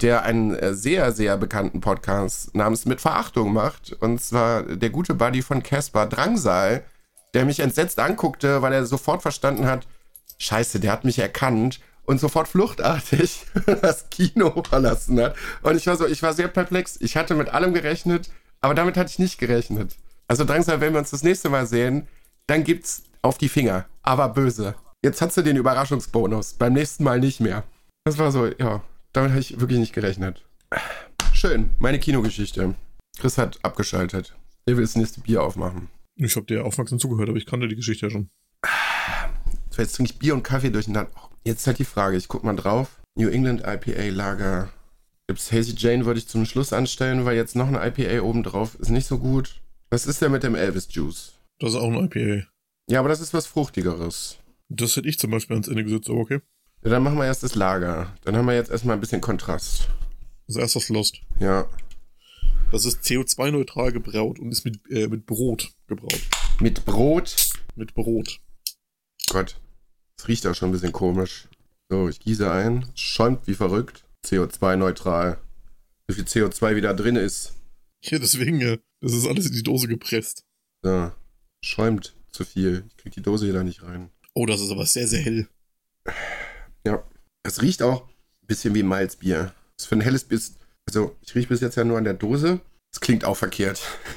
der 0.00 0.22
einen 0.22 0.54
äh, 0.54 0.72
sehr, 0.72 1.12
sehr 1.12 1.36
bekannten 1.36 1.82
Podcast 1.82 2.54
namens 2.54 2.86
Mit 2.86 3.02
Verachtung 3.02 3.52
macht. 3.52 3.92
Und 3.92 4.22
zwar 4.22 4.62
der 4.62 4.88
gute 4.88 5.12
Buddy 5.12 5.42
von 5.42 5.62
Casper, 5.62 6.06
Drangsal, 6.06 6.82
der 7.34 7.44
mich 7.44 7.60
entsetzt 7.60 7.98
anguckte, 7.98 8.62
weil 8.62 8.72
er 8.72 8.86
sofort 8.86 9.20
verstanden 9.20 9.66
hat, 9.66 9.86
scheiße, 10.38 10.80
der 10.80 10.92
hat 10.92 11.04
mich 11.04 11.18
erkannt 11.18 11.80
und 12.06 12.18
sofort 12.20 12.48
fluchtartig 12.48 13.44
das 13.82 14.08
Kino 14.08 14.62
verlassen 14.66 15.20
hat. 15.20 15.36
Und 15.60 15.76
ich 15.76 15.86
war 15.86 15.98
so, 15.98 16.06
ich 16.06 16.22
war 16.22 16.32
sehr 16.32 16.48
perplex. 16.48 16.96
Ich 17.02 17.18
hatte 17.18 17.34
mit 17.34 17.50
allem 17.50 17.74
gerechnet, 17.74 18.30
aber 18.62 18.72
damit 18.72 18.96
hatte 18.96 19.10
ich 19.10 19.18
nicht 19.18 19.38
gerechnet. 19.38 19.94
Also 20.26 20.44
Drangsal, 20.44 20.80
wenn 20.80 20.94
wir 20.94 21.00
uns 21.00 21.10
das 21.10 21.22
nächste 21.22 21.50
Mal 21.50 21.66
sehen, 21.66 22.08
dann 22.46 22.64
gibt's 22.64 23.02
auf 23.20 23.36
die 23.36 23.50
Finger, 23.50 23.84
aber 24.02 24.30
böse. 24.30 24.74
Jetzt 25.02 25.22
hast 25.22 25.34
du 25.38 25.42
den 25.42 25.56
Überraschungsbonus, 25.56 26.54
beim 26.54 26.74
nächsten 26.74 27.04
Mal 27.04 27.20
nicht 27.20 27.40
mehr. 27.40 27.64
Das 28.04 28.18
war 28.18 28.30
so, 28.30 28.46
ja, 28.46 28.82
damit 29.14 29.30
habe 29.30 29.40
ich 29.40 29.58
wirklich 29.58 29.78
nicht 29.78 29.94
gerechnet. 29.94 30.44
Schön, 31.32 31.70
meine 31.78 31.98
Kinogeschichte. 31.98 32.74
Chris 33.18 33.38
hat 33.38 33.58
abgeschaltet. 33.64 34.36
Er 34.66 34.76
will 34.76 34.84
das 34.84 34.96
nächste 34.96 35.22
Bier 35.22 35.42
aufmachen. 35.42 35.88
Ich 36.16 36.36
habe 36.36 36.44
dir 36.44 36.66
aufmerksam 36.66 36.98
zugehört, 36.98 37.30
aber 37.30 37.38
ich 37.38 37.46
kannte 37.46 37.66
die 37.66 37.76
Geschichte 37.76 38.06
ja 38.06 38.10
schon. 38.10 38.28
So, 39.70 39.80
jetzt 39.80 39.96
trinke 39.96 40.12
ich 40.12 40.18
Bier 40.18 40.34
und 40.34 40.42
Kaffee 40.42 40.68
durcheinander. 40.68 41.10
Oh, 41.16 41.28
jetzt 41.44 41.66
halt 41.66 41.78
die 41.78 41.84
Frage, 41.84 42.18
ich 42.18 42.28
guck 42.28 42.44
mal 42.44 42.54
drauf. 42.54 43.00
New 43.16 43.28
England 43.28 43.62
IPA 43.64 44.14
Lager. 44.14 44.68
Gibt's 45.28 45.50
Hazy 45.50 45.74
Jane 45.78 46.04
würde 46.04 46.20
ich 46.20 46.28
zum 46.28 46.44
Schluss 46.44 46.74
anstellen, 46.74 47.24
weil 47.24 47.36
jetzt 47.36 47.56
noch 47.56 47.68
ein 47.68 47.74
IPA 47.74 48.20
oben 48.20 48.42
drauf 48.42 48.74
ist 48.74 48.90
nicht 48.90 49.06
so 49.06 49.18
gut. 49.18 49.62
Was 49.88 50.04
ist 50.04 50.20
denn 50.20 50.32
mit 50.32 50.42
dem 50.42 50.54
Elvis 50.54 50.88
Juice? 50.90 51.32
Das 51.58 51.70
ist 51.70 51.76
auch 51.76 51.90
ein 51.90 52.04
IPA. 52.04 52.46
Ja, 52.90 53.00
aber 53.00 53.08
das 53.08 53.20
ist 53.20 53.32
was 53.32 53.46
Fruchtigeres. 53.46 54.39
Das 54.72 54.94
hätte 54.94 55.08
ich 55.08 55.18
zum 55.18 55.32
Beispiel 55.32 55.54
ans 55.54 55.66
Ende 55.66 55.82
gesetzt, 55.82 56.08
aber 56.08 56.20
okay. 56.20 56.40
Ja, 56.84 56.90
dann 56.90 57.02
machen 57.02 57.18
wir 57.18 57.26
erst 57.26 57.42
das 57.42 57.56
Lager. 57.56 58.14
Dann 58.22 58.36
haben 58.36 58.46
wir 58.46 58.54
jetzt 58.54 58.70
erstmal 58.70 58.96
ein 58.96 59.00
bisschen 59.00 59.20
Kontrast. 59.20 59.88
Das 60.46 60.56
erste 60.56 60.78
das 60.78 60.88
Lost. 60.88 61.20
Ja. 61.40 61.68
Das 62.70 62.84
ist 62.84 63.02
CO2-neutral 63.02 63.90
gebraut 63.90 64.38
und 64.38 64.52
ist 64.52 64.64
mit, 64.64 64.78
äh, 64.88 65.08
mit 65.08 65.26
Brot 65.26 65.72
gebraut. 65.88 66.20
Mit 66.60 66.84
Brot? 66.84 67.34
Mit 67.74 67.94
Brot. 67.94 68.40
Gott, 69.28 69.60
es 70.16 70.28
riecht 70.28 70.46
auch 70.46 70.54
schon 70.54 70.68
ein 70.68 70.72
bisschen 70.72 70.92
komisch. 70.92 71.48
So, 71.88 72.08
ich 72.08 72.20
gieße 72.20 72.50
ein. 72.50 72.88
Schäumt 72.94 73.48
wie 73.48 73.54
verrückt. 73.54 74.04
CO2-neutral. 74.24 75.38
Wie 76.06 76.14
viel 76.14 76.24
CO2 76.24 76.76
wieder 76.76 76.94
drin 76.94 77.16
ist. 77.16 77.54
Ja, 78.02 78.20
deswegen, 78.20 78.60
ja. 78.60 78.76
Das 79.00 79.14
ist 79.14 79.26
alles 79.26 79.46
in 79.46 79.52
die 79.52 79.64
Dose 79.64 79.88
gepresst. 79.88 80.44
So. 80.82 81.10
Schäumt 81.60 82.14
zu 82.30 82.44
viel. 82.44 82.84
Ich 82.88 82.96
krieg 82.98 83.12
die 83.12 83.22
Dose 83.22 83.48
wieder 83.48 83.64
nicht 83.64 83.82
rein. 83.82 84.10
Oh, 84.40 84.46
das 84.46 84.62
ist 84.62 84.70
aber 84.70 84.86
sehr, 84.86 85.06
sehr 85.06 85.20
hell. 85.20 85.46
Ja. 86.86 87.04
Es 87.42 87.60
riecht 87.60 87.82
auch 87.82 88.08
ein 88.08 88.46
bisschen 88.46 88.74
wie 88.74 88.82
Malzbier. 88.82 89.52
Das 89.76 89.84
für 89.84 89.96
ein 89.96 90.00
helles 90.00 90.24
Bier 90.24 90.38
ist, 90.38 90.56
also 90.86 91.14
ich 91.20 91.34
rieche 91.34 91.48
bis 91.48 91.60
jetzt 91.60 91.76
ja 91.76 91.84
nur 91.84 91.98
an 91.98 92.04
der 92.04 92.14
Dose. 92.14 92.58
Das 92.90 93.02
klingt 93.02 93.26
auch 93.26 93.36
verkehrt. 93.36 93.82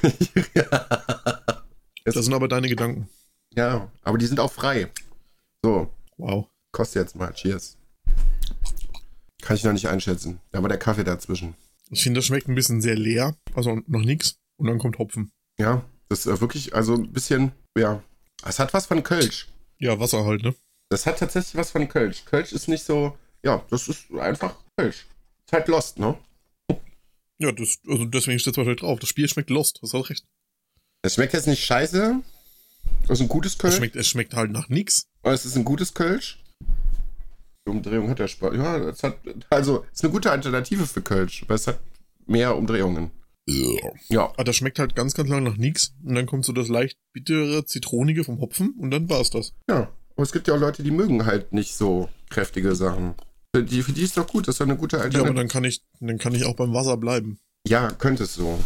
das 2.04 2.14
sind 2.14 2.32
aber 2.32 2.48
deine 2.48 2.70
Gedanken. 2.70 3.10
Ja, 3.54 3.92
aber 4.00 4.16
die 4.16 4.24
sind 4.24 4.40
auch 4.40 4.50
frei. 4.50 4.90
So. 5.62 5.92
Wow. 6.16 6.46
Kostet 6.72 7.02
jetzt 7.02 7.16
mal. 7.16 7.34
Cheers. 7.34 7.76
Kann 9.42 9.56
ich 9.56 9.64
noch 9.64 9.74
nicht 9.74 9.88
einschätzen. 9.88 10.40
Da 10.52 10.62
war 10.62 10.70
der 10.70 10.78
Kaffee 10.78 11.04
dazwischen. 11.04 11.52
Ich 11.90 12.02
finde, 12.02 12.20
das 12.20 12.24
schmeckt 12.24 12.48
ein 12.48 12.54
bisschen 12.54 12.80
sehr 12.80 12.96
leer. 12.96 13.36
Also 13.52 13.82
noch 13.86 14.00
nichts. 14.00 14.36
Und 14.56 14.68
dann 14.68 14.78
kommt 14.78 14.96
Hopfen. 14.96 15.32
Ja, 15.58 15.84
das 16.08 16.24
ist 16.24 16.40
wirklich, 16.40 16.74
also 16.74 16.94
ein 16.94 17.12
bisschen, 17.12 17.52
ja. 17.76 18.02
Es 18.42 18.58
hat 18.58 18.72
was 18.72 18.86
von 18.86 19.02
Kölsch. 19.02 19.48
Ja, 19.78 19.98
Wasser 19.98 20.24
halt, 20.24 20.42
ne? 20.42 20.54
Das 20.90 21.06
hat 21.06 21.18
tatsächlich 21.18 21.56
was 21.56 21.70
von 21.70 21.88
Kölsch. 21.88 22.24
Kölsch 22.24 22.52
ist 22.52 22.68
nicht 22.68 22.84
so, 22.84 23.16
ja, 23.42 23.64
das 23.70 23.88
ist 23.88 24.12
einfach 24.12 24.54
Kölsch. 24.76 25.06
Ist 25.46 25.52
halt 25.52 25.68
Lost, 25.68 25.98
ne? 25.98 26.16
Ja, 27.38 27.52
das, 27.52 27.80
also 27.88 28.04
deswegen 28.04 28.38
steht 28.38 28.52
es 28.52 28.56
wahrscheinlich 28.56 28.80
drauf. 28.80 29.00
Das 29.00 29.08
Spiel 29.08 29.28
schmeckt 29.28 29.50
Lost, 29.50 29.80
hast 29.82 29.92
halt 29.92 30.10
recht. 30.10 30.24
Es 31.02 31.14
schmeckt 31.14 31.32
jetzt 31.32 31.46
nicht 31.46 31.64
scheiße. 31.64 32.22
Es 33.04 33.10
ist 33.10 33.20
ein 33.20 33.28
gutes 33.28 33.58
Kölsch. 33.58 33.74
Es 33.74 33.78
schmeckt, 33.78 33.96
es 33.96 34.06
schmeckt 34.06 34.34
halt 34.34 34.50
nach 34.52 34.68
nix. 34.68 35.06
Aber 35.22 35.34
es 35.34 35.44
ist 35.44 35.56
ein 35.56 35.64
gutes 35.64 35.92
Kölsch. 35.94 36.42
Die 37.66 37.70
Umdrehung 37.70 38.08
hat 38.08 38.18
der 38.18 38.28
Spaß. 38.28 38.54
Ja, 38.54 38.76
es 38.88 39.02
hat, 39.02 39.18
also, 39.50 39.84
es 39.90 39.98
ist 39.98 40.04
eine 40.04 40.12
gute 40.12 40.30
Alternative 40.30 40.86
für 40.86 41.02
Kölsch, 41.02 41.44
weil 41.48 41.56
es 41.56 41.66
hat 41.66 41.80
mehr 42.26 42.56
Umdrehungen. 42.56 43.10
Ja. 43.46 44.24
Aber 44.30 44.44
das 44.44 44.56
schmeckt 44.56 44.78
halt 44.78 44.96
ganz, 44.96 45.14
ganz 45.14 45.28
lang 45.28 45.42
nach 45.42 45.56
nichts. 45.56 45.94
Und 46.02 46.14
dann 46.14 46.26
kommt 46.26 46.44
so 46.44 46.52
das 46.52 46.68
leicht 46.68 46.98
bittere, 47.12 47.64
zitronige 47.64 48.24
vom 48.24 48.40
Hopfen 48.40 48.74
und 48.78 48.90
dann 48.90 49.08
war's 49.08 49.30
das. 49.30 49.52
Ja. 49.68 49.92
Aber 50.16 50.22
es 50.22 50.32
gibt 50.32 50.46
ja 50.48 50.54
auch 50.54 50.60
Leute, 50.60 50.82
die 50.82 50.92
mögen 50.92 51.26
halt 51.26 51.52
nicht 51.52 51.74
so 51.74 52.08
kräftige 52.30 52.74
Sachen. 52.74 53.14
Die, 53.56 53.82
für 53.82 53.92
die 53.92 54.02
ist 54.02 54.16
doch 54.16 54.26
gut, 54.26 54.48
das 54.48 54.54
ist 54.54 54.60
doch 54.60 54.66
eine 54.66 54.76
gute 54.76 54.96
Alternative. 54.96 55.24
Ja, 55.24 55.28
aber 55.28 55.36
dann 55.36 55.48
kann 55.48 55.64
ich, 55.64 55.82
dann 56.00 56.18
kann 56.18 56.34
ich 56.34 56.44
auch 56.44 56.54
beim 56.54 56.72
Wasser 56.72 56.96
bleiben. 56.96 57.38
Ja, 57.66 57.90
könnte 57.90 58.24
es 58.24 58.34
so. 58.34 58.58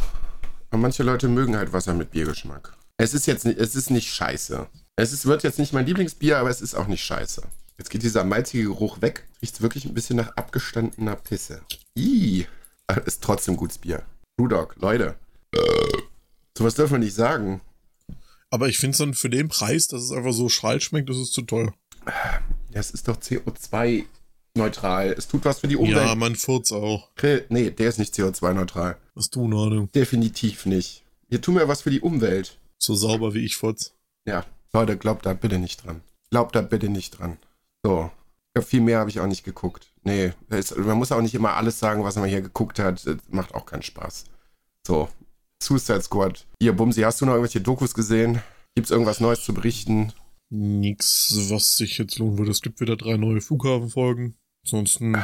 Aber 0.71 0.81
manche 0.81 1.03
Leute 1.03 1.29
mögen 1.29 1.57
halt 1.57 1.73
Wasser 1.73 1.95
mit 1.95 2.11
Biergeschmack. 2.11 2.77
Es 2.99 3.15
ist 3.15 3.27
jetzt 3.27 3.45
nicht, 3.45 3.59
es 3.59 3.75
ist 3.75 3.91
nicht 3.91 4.13
scheiße. 4.13 4.67
Es 4.97 5.13
ist, 5.13 5.27
wird 5.27 5.43
jetzt 5.43 5.59
nicht 5.59 5.73
mein 5.73 5.87
Lieblingsbier, 5.87 6.39
aber 6.39 6.51
es 6.51 6.61
ist 6.61 6.75
auch 6.75 6.87
nicht 6.87 7.05
scheiße. 7.05 7.43
Jetzt 7.79 7.91
geht 7.91 8.03
dieser 8.03 8.25
malzige 8.25 8.65
Geruch 8.65 9.01
weg. 9.01 9.29
Riecht 9.41 9.63
wirklich 9.63 9.85
ein 9.85 9.95
bisschen 9.95 10.17
nach 10.17 10.37
abgestandener 10.37 11.17
Pisse. 11.17 11.63
Ih, 11.97 12.47
ist 13.07 13.23
trotzdem 13.23 13.57
gutes 13.57 13.79
Bier. 13.79 14.03
Brewdog, 14.39 14.77
Leute. 14.77 15.17
So 16.57 16.65
was 16.65 16.77
dürfen 16.77 16.93
wir 16.93 16.99
nicht 17.01 17.15
sagen. 17.15 17.61
Aber 18.51 18.69
ich 18.69 18.79
finde 18.79 18.93
es 18.93 18.99
dann 18.99 19.15
für 19.15 19.29
den 19.29 19.49
Preis, 19.49 19.89
dass 19.89 20.01
es 20.01 20.13
einfach 20.13 20.33
so 20.33 20.49
schral 20.49 20.81
schmeckt, 20.81 21.11
das 21.11 21.17
ist 21.17 21.33
zu 21.33 21.43
teuer. 21.43 21.75
Das 22.71 22.93
ist 22.93 23.09
doch 23.09 23.17
CO2-neutral. 23.17 25.13
Es 25.19 25.27
tut 25.27 25.45
was 25.45 25.59
für 25.59 25.67
die 25.67 25.77
Umwelt. 25.77 25.97
Ja, 25.97 26.15
mein 26.15 26.37
Furz 26.37 26.71
auch. 26.71 27.11
Nee, 27.49 27.71
der 27.71 27.89
ist 27.89 27.99
nicht 27.99 28.15
CO2-neutral. 28.15 28.97
Was 29.15 29.29
du, 29.29 29.45
Ahnung. 29.47 29.91
Definitiv 29.93 30.67
nicht. 30.67 31.03
Wir 31.29 31.43
tun 31.43 31.57
ja 31.57 31.67
was 31.67 31.83
für 31.83 31.91
die 31.91 32.01
Umwelt. 32.01 32.59
So 32.79 32.95
sauber 32.95 33.35
wie 33.35 33.45
ich 33.45 33.57
Furz. 33.57 33.93
Ja, 34.25 34.47
Leute, 34.73 34.97
glaubt 34.97 35.27
da 35.27 35.33
bitte 35.35 35.59
nicht 35.59 35.85
dran. 35.85 36.01
Glaubt 36.31 36.55
da 36.55 36.61
bitte 36.61 36.89
nicht 36.89 37.19
dran. 37.19 37.39
So. 37.83 38.13
Ja, 38.55 38.63
viel 38.63 38.83
mehr 38.83 39.01
habe 39.01 39.11
ich 39.11 39.19
auch 39.19 39.27
nicht 39.27 39.43
geguckt. 39.43 39.93
Nee, 40.09 40.33
ist, 40.49 40.77
man 40.77 40.97
muss 40.97 41.13
auch 41.13 41.21
nicht 41.21 41.35
immer 41.35 41.55
alles 41.55 41.79
sagen, 41.79 42.03
was 42.03 42.17
man 42.17 42.29
hier 42.29 42.41
geguckt 42.41 42.79
hat. 42.79 43.07
Das 43.07 43.17
macht 43.29 43.55
auch 43.55 43.67
keinen 43.67 43.83
Spaß. 43.83 44.25
So. 44.87 45.09
Suicide 45.63 46.03
Squad. 46.03 46.47
Hier, 46.63 46.73
Bumsi, 46.73 47.03
hast 47.03 47.21
du 47.21 47.27
noch 47.27 47.33
irgendwelche 47.33 47.61
Dokus 47.61 47.93
gesehen? 47.93 48.41
Gibt 48.75 48.87
es 48.87 48.91
irgendwas 48.91 49.21
Neues 49.21 49.43
zu 49.43 49.53
berichten? 49.53 50.13
Nix, 50.51 51.35
was 51.51 51.77
sich 51.77 51.99
jetzt 51.99 52.19
lohnen 52.19 52.39
würde. 52.39 52.53
Es 52.53 52.63
gibt 52.63 52.81
wieder 52.81 52.97
drei 52.97 53.17
neue 53.17 53.41
Flughafenfolgen. 53.41 54.39
Ansonsten 54.65 55.17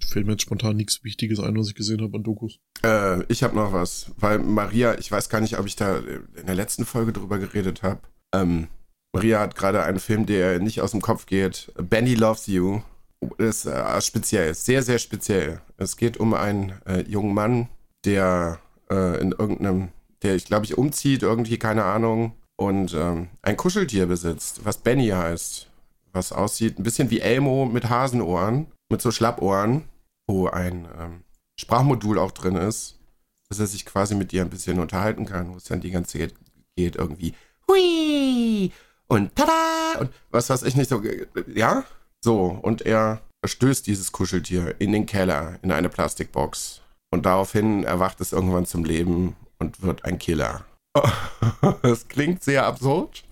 fällt 0.00 0.26
mir 0.26 0.32
jetzt 0.32 0.42
spontan 0.42 0.76
nichts 0.76 1.04
Wichtiges 1.04 1.38
ein, 1.38 1.58
was 1.58 1.68
ich 1.68 1.74
gesehen 1.74 2.00
habe 2.00 2.16
an 2.16 2.22
Dokus. 2.22 2.60
Äh, 2.82 3.24
ich 3.24 3.42
habe 3.42 3.56
noch 3.56 3.72
was, 3.72 4.10
weil 4.16 4.38
Maria, 4.38 4.98
ich 4.98 5.10
weiß 5.10 5.28
gar 5.28 5.40
nicht, 5.40 5.58
ob 5.58 5.66
ich 5.66 5.76
da 5.76 5.98
in 5.98 6.46
der 6.46 6.54
letzten 6.54 6.86
Folge 6.86 7.12
drüber 7.12 7.38
geredet 7.38 7.82
habe. 7.82 8.00
Ähm, 8.34 8.68
Maria 9.12 9.40
hat 9.40 9.54
gerade 9.54 9.82
einen 9.82 10.00
Film, 10.00 10.24
der 10.24 10.58
nicht 10.60 10.80
aus 10.80 10.92
dem 10.92 11.02
Kopf 11.02 11.26
geht. 11.26 11.72
Benny 11.76 12.14
Loves 12.14 12.46
You. 12.46 12.80
Ist 13.38 13.66
äh, 13.66 14.00
speziell, 14.00 14.54
sehr, 14.54 14.82
sehr 14.82 14.98
speziell. 14.98 15.60
Es 15.76 15.96
geht 15.96 16.16
um 16.16 16.34
einen 16.34 16.72
äh, 16.86 17.02
jungen 17.02 17.34
Mann, 17.34 17.68
der 18.04 18.58
äh, 18.90 19.20
in 19.20 19.32
irgendeinem, 19.32 19.88
der 20.22 20.34
ich 20.34 20.46
glaube 20.46 20.64
ich 20.64 20.76
umzieht, 20.76 21.22
irgendwie, 21.22 21.58
keine 21.58 21.84
Ahnung, 21.84 22.34
und 22.56 22.94
ähm, 22.94 23.28
ein 23.42 23.56
Kuscheltier 23.56 24.06
besitzt, 24.06 24.64
was 24.64 24.78
Benny 24.78 25.08
heißt. 25.08 25.68
Was 26.12 26.32
aussieht 26.32 26.78
ein 26.78 26.82
bisschen 26.82 27.10
wie 27.10 27.20
Elmo 27.20 27.64
mit 27.64 27.88
Hasenohren, 27.88 28.66
mit 28.90 29.00
so 29.00 29.10
Schlappohren, 29.10 29.84
wo 30.26 30.48
ein 30.48 30.86
ähm, 30.98 31.24
Sprachmodul 31.56 32.18
auch 32.18 32.32
drin 32.32 32.56
ist, 32.56 32.98
dass 33.48 33.58
er 33.58 33.66
sich 33.66 33.86
quasi 33.86 34.14
mit 34.14 34.32
ihr 34.32 34.42
ein 34.42 34.50
bisschen 34.50 34.78
unterhalten 34.78 35.26
kann, 35.26 35.52
wo 35.52 35.56
es 35.56 35.64
dann 35.64 35.80
die 35.80 35.90
ganze 35.90 36.18
Zeit 36.18 36.34
geht, 36.76 36.96
irgendwie. 36.96 37.34
Hui! 37.68 38.72
Und 39.08 39.34
tada! 39.34 40.00
Und 40.00 40.10
was 40.30 40.50
weiß 40.50 40.62
ich 40.64 40.76
nicht 40.76 40.88
so. 40.88 41.02
Ja? 41.54 41.84
So, 42.24 42.58
und 42.62 42.82
er 42.82 43.20
stößt 43.44 43.86
dieses 43.86 44.12
Kuscheltier 44.12 44.76
in 44.78 44.92
den 44.92 45.06
Keller, 45.06 45.58
in 45.62 45.72
eine 45.72 45.88
Plastikbox. 45.88 46.80
Und 47.10 47.26
daraufhin 47.26 47.84
erwacht 47.84 48.20
es 48.20 48.32
irgendwann 48.32 48.64
zum 48.64 48.84
Leben 48.84 49.36
und 49.58 49.82
wird 49.82 50.04
ein 50.04 50.18
Killer. 50.18 50.64
Das 51.82 52.08
klingt 52.08 52.42
sehr 52.42 52.66
absurd. 52.66 53.24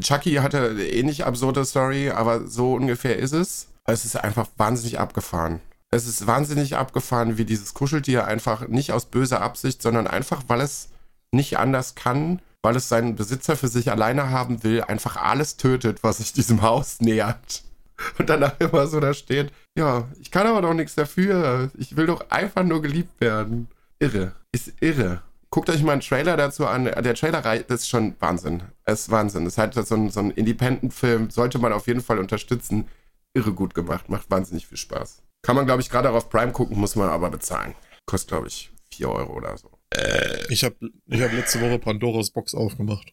Chucky 0.00 0.34
hatte 0.34 0.76
ähnlich 0.82 1.24
absurde 1.24 1.64
Story, 1.64 2.10
aber 2.10 2.46
so 2.46 2.74
ungefähr 2.74 3.18
ist 3.18 3.32
es. 3.32 3.68
Es 3.86 4.04
ist 4.04 4.16
einfach 4.16 4.48
wahnsinnig 4.58 4.98
abgefahren. 4.98 5.60
Es 5.90 6.06
ist 6.06 6.26
wahnsinnig 6.26 6.76
abgefahren, 6.76 7.38
wie 7.38 7.44
dieses 7.44 7.74
Kuscheltier 7.74 8.26
einfach 8.26 8.68
nicht 8.68 8.92
aus 8.92 9.06
böser 9.06 9.40
Absicht, 9.40 9.82
sondern 9.82 10.06
einfach, 10.06 10.42
weil 10.48 10.60
es 10.60 10.90
nicht 11.32 11.58
anders 11.58 11.94
kann, 11.94 12.40
weil 12.62 12.76
es 12.76 12.88
seinen 12.88 13.16
Besitzer 13.16 13.56
für 13.56 13.68
sich 13.68 13.90
alleine 13.90 14.30
haben 14.30 14.62
will, 14.62 14.82
einfach 14.82 15.16
alles 15.16 15.56
tötet, 15.56 16.02
was 16.02 16.18
sich 16.18 16.32
diesem 16.32 16.62
Haus 16.62 17.00
nähert. 17.00 17.64
Und 18.18 18.28
danach 18.28 18.54
immer 18.58 18.86
so 18.86 19.00
da 19.00 19.14
steht, 19.14 19.52
ja, 19.76 20.08
ich 20.20 20.30
kann 20.30 20.46
aber 20.46 20.62
doch 20.62 20.74
nichts 20.74 20.94
dafür. 20.94 21.70
Ich 21.78 21.96
will 21.96 22.06
doch 22.06 22.30
einfach 22.30 22.64
nur 22.64 22.82
geliebt 22.82 23.20
werden. 23.20 23.68
Irre. 23.98 24.32
Ist 24.52 24.72
irre. 24.80 25.22
Guckt 25.50 25.68
euch 25.68 25.82
mal 25.82 25.92
einen 25.92 26.00
Trailer 26.00 26.36
dazu 26.36 26.66
an. 26.66 26.84
Der 26.84 27.14
Trailer 27.14 27.42
das 27.42 27.80
ist 27.80 27.88
schon 27.88 28.14
Wahnsinn. 28.20 28.62
Es 28.84 29.00
ist 29.00 29.10
Wahnsinn. 29.10 29.46
Es 29.46 29.54
ist 29.54 29.58
halt 29.58 29.74
so 29.74 29.94
ein, 29.94 30.10
so 30.10 30.20
ein 30.20 30.30
Independent-Film. 30.30 31.30
Sollte 31.30 31.58
man 31.58 31.72
auf 31.72 31.88
jeden 31.88 32.02
Fall 32.02 32.18
unterstützen. 32.18 32.88
Irre 33.34 33.52
gut 33.52 33.74
gemacht. 33.74 34.08
Macht 34.08 34.30
wahnsinnig 34.30 34.66
viel 34.66 34.78
Spaß. 34.78 35.22
Kann 35.42 35.56
man, 35.56 35.66
glaube 35.66 35.80
ich, 35.80 35.90
gerade 35.90 36.10
auch 36.10 36.14
auf 36.14 36.30
Prime 36.30 36.52
gucken, 36.52 36.78
muss 36.78 36.96
man 36.96 37.08
aber 37.08 37.30
bezahlen. 37.30 37.74
Kostet, 38.06 38.28
glaube 38.28 38.48
ich, 38.48 38.70
4 38.92 39.08
Euro 39.08 39.32
oder 39.34 39.56
so. 39.56 39.70
Äh, 39.90 40.52
ich 40.52 40.62
habe 40.64 40.76
ich 41.06 41.20
hab 41.20 41.32
letzte 41.32 41.60
Woche 41.60 41.78
Pandoras 41.78 42.30
Box 42.30 42.54
aufgemacht. 42.54 43.12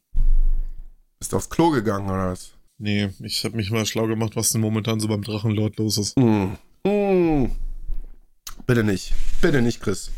Bist 1.20 1.34
du 1.34 1.38
aufs 1.38 1.50
Klo 1.50 1.72
gegangen 1.72 2.10
oder 2.10 2.32
was? 2.32 2.57
Nee, 2.80 3.10
ich 3.20 3.44
habe 3.44 3.56
mich 3.56 3.72
mal 3.72 3.86
schlau 3.86 4.08
gemacht, 4.08 4.36
was 4.36 4.52
denn 4.52 4.62
momentan 4.62 5.00
so 5.00 5.08
beim 5.08 5.24
Drachenlord 5.24 5.78
los 5.78 5.98
ist. 5.98 6.18
Mm. 6.18 6.54
Mm. 6.86 7.52
Bitte 8.68 8.84
nicht. 8.84 9.14
Bitte 9.42 9.62
nicht, 9.62 9.82
Chris. 9.82 10.12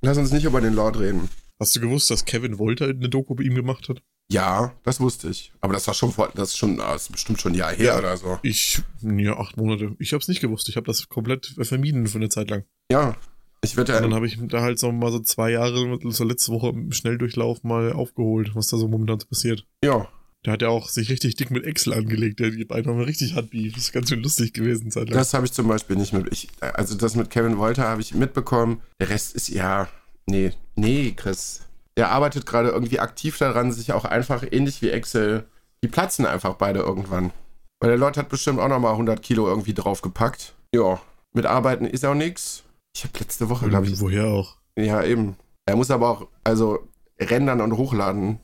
Lass 0.00 0.16
uns 0.16 0.32
nicht 0.32 0.44
über 0.44 0.60
den 0.60 0.74
Lord 0.74 0.98
reden. 0.98 1.28
Hast 1.58 1.76
du 1.76 1.80
gewusst, 1.80 2.10
dass 2.10 2.24
Kevin 2.24 2.58
Wolter 2.58 2.86
eine 2.86 3.08
Doku 3.10 3.34
bei 3.34 3.42
ihm 3.42 3.54
gemacht 3.54 3.88
hat? 3.90 4.02
Ja, 4.32 4.72
das 4.84 5.00
wusste 5.00 5.28
ich. 5.28 5.52
Aber 5.60 5.74
das 5.74 5.86
war 5.88 5.94
schon 5.94 6.12
vor, 6.12 6.30
das 6.34 6.50
ist 6.50 6.56
schon, 6.56 6.78
das 6.78 7.02
ist 7.02 7.12
bestimmt 7.12 7.40
schon 7.40 7.52
ein 7.52 7.56
Jahr 7.56 7.72
her 7.72 7.84
ja, 7.84 7.98
oder 7.98 8.16
so. 8.16 8.38
Ich, 8.42 8.80
ja, 9.02 9.36
acht 9.36 9.56
Monate. 9.56 9.94
Ich 9.98 10.12
habe 10.12 10.20
es 10.20 10.28
nicht 10.28 10.40
gewusst. 10.40 10.68
Ich 10.68 10.76
habe 10.76 10.86
das 10.86 11.08
komplett 11.08 11.54
vermieden 11.60 12.06
für 12.06 12.18
eine 12.18 12.28
Zeit 12.28 12.48
lang. 12.48 12.64
Ja, 12.90 13.16
ich 13.62 13.76
würde. 13.76 13.96
Und 13.96 14.02
dann 14.04 14.14
habe 14.14 14.26
ich 14.26 14.38
da 14.40 14.62
halt 14.62 14.78
so 14.78 14.90
mal 14.92 15.12
so 15.12 15.18
zwei 15.20 15.50
Jahre, 15.50 15.98
so 16.02 16.24
letzte 16.24 16.52
Woche 16.52 16.68
im 16.68 16.92
Schnelldurchlauf 16.92 17.62
mal 17.62 17.92
aufgeholt, 17.92 18.54
was 18.54 18.68
da 18.68 18.78
so 18.78 18.88
momentan 18.88 19.18
passiert. 19.18 19.66
Ja. 19.84 20.08
Der 20.44 20.54
hat 20.54 20.62
ja 20.62 20.68
auch 20.68 20.88
sich 20.88 21.10
richtig 21.10 21.36
dick 21.36 21.50
mit 21.50 21.64
Excel 21.64 21.92
angelegt. 21.92 22.40
Der 22.40 22.50
hat 22.50 22.72
einfach 22.72 22.94
mal 22.94 23.04
richtig 23.04 23.34
Handbeef. 23.34 23.74
Das 23.74 23.84
ist 23.84 23.92
ganz 23.92 24.08
schön 24.08 24.22
lustig 24.22 24.54
gewesen. 24.54 24.90
Zeit 24.90 25.10
lang. 25.10 25.18
Das 25.18 25.34
habe 25.34 25.44
ich 25.44 25.52
zum 25.52 25.68
Beispiel 25.68 25.96
nicht 25.96 26.12
mit. 26.12 26.32
Ich, 26.32 26.48
also 26.60 26.94
das 26.94 27.14
mit 27.14 27.30
Kevin 27.30 27.58
Wolter 27.58 27.84
habe 27.84 28.00
ich 28.00 28.14
mitbekommen. 28.14 28.80
Der 29.00 29.10
Rest 29.10 29.34
ist 29.34 29.48
ja. 29.48 29.88
Nee, 30.26 30.52
nee, 30.76 31.12
Chris. 31.14 31.60
Der 31.96 32.10
arbeitet 32.10 32.46
gerade 32.46 32.70
irgendwie 32.70 33.00
aktiv 33.00 33.36
daran, 33.36 33.72
sich 33.72 33.92
auch 33.92 34.04
einfach 34.06 34.44
ähnlich 34.50 34.80
wie 34.80 34.90
Excel. 34.90 35.44
Die 35.82 35.88
platzen 35.88 36.24
einfach 36.24 36.54
beide 36.54 36.80
irgendwann. 36.80 37.32
Weil 37.80 37.90
der 37.90 37.98
Lord 37.98 38.16
hat 38.16 38.28
bestimmt 38.28 38.60
auch 38.60 38.68
nochmal 38.68 38.92
100 38.92 39.22
Kilo 39.22 39.46
irgendwie 39.46 39.74
draufgepackt. 39.74 40.54
Ja, 40.74 41.00
mit 41.32 41.46
Arbeiten 41.46 41.84
ist 41.86 42.04
auch 42.04 42.14
nichts. 42.14 42.64
Ich 42.94 43.04
habe 43.04 43.18
letzte 43.18 43.48
Woche, 43.48 43.68
glaube 43.68 43.86
ich. 43.86 44.00
Woher 44.00 44.26
auch? 44.26 44.56
Ja, 44.76 45.02
eben. 45.02 45.36
Er 45.66 45.76
muss 45.76 45.90
aber 45.90 46.08
auch, 46.08 46.28
also 46.44 46.88
rendern 47.18 47.60
und 47.60 47.76
hochladen 47.76 48.40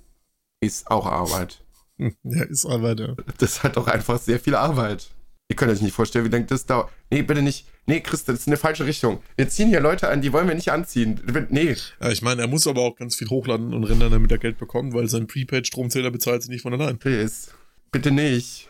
ist 0.60 0.90
auch 0.90 1.06
Arbeit. 1.06 1.62
Ja, 2.24 2.42
ist 2.44 2.66
Arbeit, 2.66 3.00
ja. 3.00 3.14
Das 3.38 3.62
hat 3.62 3.76
doch 3.76 3.86
einfach 3.86 4.20
sehr 4.20 4.38
viel 4.38 4.54
Arbeit. 4.54 5.08
Ihr 5.48 5.54
könnt 5.54 5.70
euch 5.70 5.80
nicht 5.80 5.94
vorstellen, 5.94 6.24
wie 6.24 6.30
lange 6.30 6.46
das 6.46 6.66
dauert. 6.66 6.90
Nee, 7.10 7.22
bitte 7.22 7.40
nicht. 7.40 7.66
Nee, 7.86 8.00
Chris, 8.00 8.24
das 8.24 8.40
ist 8.40 8.48
eine 8.48 8.56
falsche 8.56 8.84
Richtung. 8.84 9.22
Wir 9.36 9.48
ziehen 9.48 9.68
hier 9.68 9.80
Leute 9.80 10.08
an, 10.08 10.20
die 10.20 10.32
wollen 10.32 10.48
wir 10.48 10.56
nicht 10.56 10.72
anziehen. 10.72 11.20
Nee. 11.50 11.76
Ja, 12.00 12.10
ich 12.10 12.20
meine, 12.20 12.42
er 12.42 12.48
muss 12.48 12.66
aber 12.66 12.80
auch 12.80 12.96
ganz 12.96 13.14
viel 13.14 13.28
hochladen 13.28 13.72
und 13.72 13.84
rendern, 13.84 14.10
damit 14.10 14.32
er 14.32 14.38
Geld 14.38 14.58
bekommt, 14.58 14.92
weil 14.92 15.08
sein 15.08 15.28
Prepaid-Stromzähler 15.28 16.10
bezahlt 16.10 16.42
sich 16.42 16.50
nicht 16.50 16.62
von 16.62 16.74
allein. 16.74 16.98
Chris, 16.98 17.52
bitte 17.92 18.10
nicht. 18.10 18.68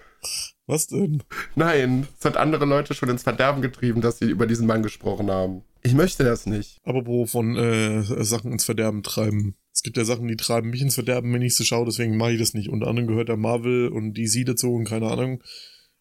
Was 0.67 0.89
denn? 0.89 1.23
Nein, 1.55 2.07
es 2.19 2.25
hat 2.27 2.37
andere 2.37 2.67
Leute 2.67 2.93
schon 2.93 3.09
ins 3.09 3.23
Verderben 3.23 3.63
getrieben, 3.63 4.03
dass 4.03 4.19
sie 4.19 4.29
über 4.29 4.47
diesen 4.47 4.67
Mann 4.67 4.83
gesprochen 4.83 5.31
haben. 5.31 5.63
Ich 5.87 5.95
möchte 5.95 6.25
das 6.25 6.47
nicht. 6.47 6.81
Aber 6.83 7.07
wo 7.07 7.27
von 7.27 7.55
äh, 7.55 8.03
Sachen 8.25 8.51
ins 8.51 8.65
Verderben 8.65 9.05
treiben. 9.05 9.55
Es 9.73 9.85
gibt 9.85 9.97
ja 9.97 10.05
Sachen, 10.05 10.27
die 10.27 10.37
treiben 10.37 10.71
mich 10.71 10.83
ins 10.83 10.95
Verderben, 10.95 11.33
wenn 11.33 11.43
ich 11.43 11.55
sie 11.55 11.65
schaue, 11.65 11.85
deswegen 11.85 12.17
mache 12.17 12.33
ich 12.33 12.41
das 12.41 12.55
nicht. 12.55 12.71
Unter 12.71 12.89
anderem 12.89 13.07
gehört 13.07 13.29
da 13.29 13.37
Marvel 13.37 13.89
und 13.89 14.15
DC 14.15 14.45
dazu 14.45 14.75
und 14.75 14.85
keine 14.85 15.09
Ahnung. 15.09 15.45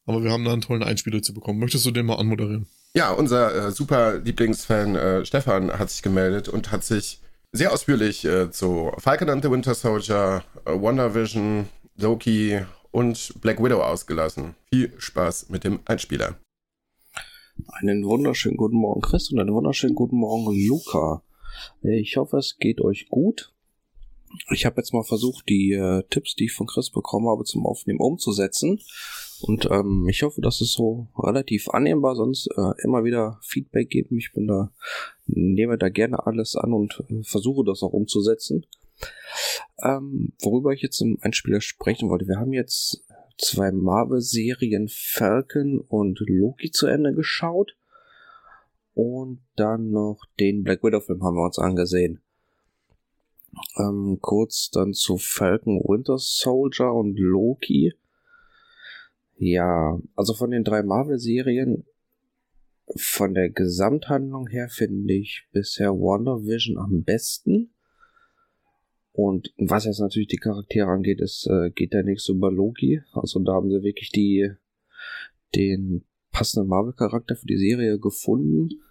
Aber 0.07 0.23
wir 0.23 0.31
haben 0.31 0.43
da 0.43 0.53
einen 0.53 0.61
tollen 0.61 0.81
Einspieler 0.81 1.21
zu 1.21 1.35
bekommen. 1.35 1.59
Möchtest 1.59 1.85
du 1.85 1.91
den 1.91 2.07
mal 2.07 2.15
anmoderieren? 2.15 2.65
Ja, 2.95 3.11
unser 3.11 3.67
äh, 3.67 3.71
super 3.71 4.17
Lieblingsfan 4.17 4.95
äh, 4.95 5.23
Stefan 5.23 5.71
hat 5.71 5.91
sich 5.91 6.01
gemeldet 6.01 6.49
und 6.49 6.71
hat 6.71 6.83
sich 6.83 7.19
sehr 7.51 7.71
ausführlich 7.71 8.25
äh, 8.25 8.49
zu 8.49 8.91
Falcon 8.97 9.29
and 9.29 9.43
the 9.43 9.51
Winter 9.51 9.75
Soldier, 9.75 10.43
äh, 10.65 10.71
Wonder 10.71 11.13
Vision, 11.13 11.69
Loki 11.95 12.59
und 12.89 13.39
Black 13.39 13.61
Widow 13.63 13.83
ausgelassen. 13.83 14.55
Viel 14.71 14.93
Spaß 14.97 15.49
mit 15.49 15.63
dem 15.63 15.79
Einspieler. 15.85 16.37
Einen 17.67 18.05
wunderschönen 18.05 18.57
guten 18.57 18.75
Morgen, 18.75 18.99
Chris, 18.99 19.31
und 19.31 19.39
einen 19.39 19.53
wunderschönen 19.53 19.95
guten 19.95 20.17
Morgen, 20.17 20.53
Luca. 20.67 21.23
Ich 21.81 22.17
hoffe, 22.17 22.37
es 22.37 22.57
geht 22.57 22.81
euch 22.81 23.07
gut. 23.07 23.53
Ich 24.51 24.65
habe 24.65 24.75
jetzt 24.77 24.93
mal 24.93 25.03
versucht, 25.03 25.47
die 25.47 25.71
äh, 25.71 26.03
Tipps, 26.09 26.35
die 26.35 26.45
ich 26.45 26.51
von 26.51 26.67
Chris 26.67 26.89
bekommen 26.89 27.29
habe, 27.29 27.45
zum 27.45 27.65
Aufnehmen 27.65 28.01
umzusetzen. 28.01 28.81
Und 29.39 29.69
ähm, 29.71 30.05
ich 30.09 30.23
hoffe, 30.23 30.41
dass 30.41 30.59
es 30.59 30.73
so 30.73 31.07
relativ 31.17 31.69
annehmbar, 31.69 32.15
sonst 32.15 32.47
äh, 32.57 32.83
immer 32.83 33.05
wieder 33.05 33.39
Feedback 33.41 33.89
geben. 33.89 34.17
Ich 34.17 34.33
bin 34.33 34.47
da, 34.47 34.71
nehme 35.25 35.77
da 35.77 35.87
gerne 35.87 36.25
alles 36.27 36.57
an 36.57 36.73
und 36.73 37.01
äh, 37.09 37.23
versuche 37.23 37.63
das 37.63 37.83
auch 37.83 37.93
umzusetzen. 37.93 38.65
Ähm, 39.81 40.33
worüber 40.41 40.73
ich 40.73 40.81
jetzt 40.81 40.99
im 41.01 41.19
Einspieler 41.21 41.61
sprechen 41.61 42.09
wollte, 42.09 42.27
wir 42.27 42.37
haben 42.37 42.53
jetzt 42.53 43.04
zwei 43.37 43.71
Marvel-Serien 43.71 44.87
Falcon 44.89 45.79
und 45.79 46.19
Loki 46.27 46.71
zu 46.71 46.87
Ende 46.87 47.13
geschaut. 47.13 47.75
Und 48.93 49.41
dann 49.55 49.91
noch 49.91 50.21
den 50.39 50.63
Black 50.63 50.83
Widow-Film 50.83 51.23
haben 51.23 51.35
wir 51.35 51.45
uns 51.45 51.59
angesehen. 51.59 52.21
Ähm, 53.77 54.19
kurz 54.21 54.69
dann 54.71 54.93
zu 54.93 55.17
Falcon 55.17 55.79
Winter 55.79 56.17
Soldier 56.17 56.93
und 56.93 57.17
Loki. 57.17 57.93
Ja, 59.37 59.99
also 60.15 60.33
von 60.33 60.51
den 60.51 60.63
drei 60.63 60.81
Marvel-Serien, 60.83 61.85
von 62.95 63.33
der 63.33 63.49
Gesamthandlung 63.49 64.47
her 64.47 64.69
finde 64.69 65.13
ich 65.13 65.47
bisher 65.51 65.91
WandaVision 65.91 66.77
am 66.77 67.03
besten. 67.03 67.74
Und 69.15 69.53
was 69.57 69.85
jetzt 69.85 69.99
natürlich 69.99 70.27
die 70.27 70.35
Charaktere 70.35 70.87
angeht, 70.87 71.21
ist, 71.21 71.47
äh, 71.47 71.69
geht 71.71 71.93
der 71.93 72.03
nächste 72.03 72.33
über 72.33 72.51
Loki. 72.51 73.01
Also 73.13 73.39
da 73.39 73.53
haben 73.53 73.69
sie 73.69 73.81
wirklich 73.81 74.11
die, 74.11 74.51
den 75.55 76.03
passenden 76.31 76.67
Marvel-Charakter 76.67 77.37
für 77.37 77.47
die 77.47 77.57
Serie 77.57 77.97
gefunden. 77.97 78.81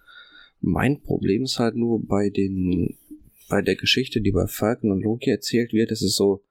Mein 0.61 0.99
Problem 0.99 1.43
ist 1.43 1.59
halt 1.59 1.75
nur 1.75 2.03
bei 2.03 2.31
den, 2.31 2.97
bei 3.49 3.61
der 3.61 3.75
Geschichte, 3.75 4.19
die 4.19 4.31
bei 4.31 4.47
Falcon 4.47 4.91
und 4.91 5.03
Loki 5.03 5.29
erzählt 5.29 5.73
wird, 5.73 5.91
es 5.91 6.01
ist 6.01 6.15
so, 6.15 6.43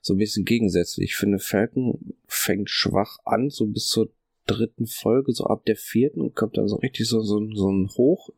so 0.00 0.14
ein 0.14 0.18
bisschen 0.18 0.46
gegensätzlich. 0.46 1.10
Ich 1.10 1.16
finde, 1.16 1.38
Falcon 1.40 2.14
fängt 2.26 2.70
schwach 2.70 3.18
an, 3.26 3.50
so 3.50 3.66
bis 3.66 3.88
zur 3.88 4.10
dritten 4.46 4.86
Folge, 4.86 5.32
so 5.32 5.44
ab 5.44 5.66
der 5.66 5.76
vierten 5.76 6.34
kommt 6.34 6.56
dann 6.56 6.68
so 6.68 6.76
richtig 6.76 7.06
so, 7.06 7.20
so, 7.20 7.46
so 7.52 7.70
ein 7.70 7.90
Hoch, 7.98 8.30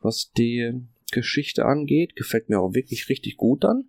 was 0.00 0.32
die 0.32 0.82
Geschichte 1.12 1.64
angeht. 1.64 2.16
Gefällt 2.16 2.48
mir 2.48 2.60
auch 2.60 2.74
wirklich 2.74 3.08
richtig 3.08 3.36
gut 3.36 3.64
dann. 3.64 3.84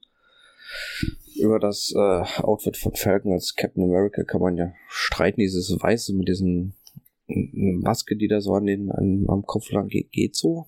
Über 1.35 1.59
das 1.59 1.93
äh, 1.95 2.41
Outfit 2.41 2.77
von 2.77 2.95
Falcon 2.95 3.33
als 3.33 3.55
Captain 3.55 3.83
America 3.83 4.23
kann 4.23 4.41
man 4.41 4.57
ja 4.57 4.73
streiten, 4.87 5.41
dieses 5.41 5.69
Weiße 5.71 6.13
mit 6.13 6.27
diesen 6.27 6.75
Maske, 7.27 8.15
die 8.15 8.27
da 8.27 8.41
so 8.41 8.53
an 8.53 8.65
den, 8.65 8.91
an, 8.91 9.25
am 9.27 9.45
Kopf 9.45 9.71
lang 9.71 9.87
geht, 9.87 10.11
geht 10.11 10.35
so. 10.35 10.67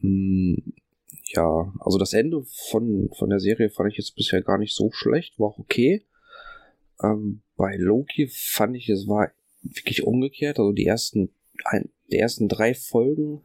Mm, 0.00 0.54
ja, 1.34 1.72
also 1.80 1.98
das 1.98 2.12
Ende 2.12 2.44
von, 2.70 3.10
von 3.16 3.30
der 3.30 3.40
Serie 3.40 3.70
fand 3.70 3.90
ich 3.92 3.98
jetzt 3.98 4.14
bisher 4.14 4.42
gar 4.42 4.58
nicht 4.58 4.74
so 4.74 4.90
schlecht, 4.92 5.38
war 5.38 5.48
auch 5.48 5.58
okay. 5.58 6.06
Ähm, 7.02 7.42
bei 7.56 7.76
Loki 7.76 8.28
fand 8.28 8.76
ich, 8.76 8.88
es 8.88 9.06
war 9.06 9.30
wirklich 9.62 10.04
umgekehrt. 10.04 10.58
Also 10.58 10.72
die 10.72 10.86
ersten, 10.86 11.30
ein, 11.64 11.90
die 12.10 12.18
ersten 12.18 12.48
drei 12.48 12.74
Folgen 12.74 13.42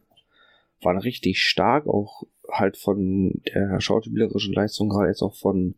waren 0.80 0.98
richtig 0.98 1.40
stark, 1.40 1.86
auch 1.86 2.24
halt 2.48 2.76
von 2.76 3.40
der 3.54 3.80
schauspielerischen 3.80 4.52
Leistung, 4.52 4.88
gerade 4.88 5.08
jetzt 5.08 5.22
auch 5.22 5.34
von 5.34 5.74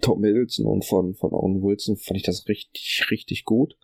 Tom 0.00 0.20
Middleton 0.20 0.66
und 0.66 0.84
von, 0.84 1.14
von 1.14 1.32
Owen 1.32 1.62
Wilson, 1.62 1.96
fand 1.96 2.18
ich 2.18 2.22
das 2.22 2.48
richtig, 2.48 3.06
richtig 3.10 3.44
gut. 3.44 3.76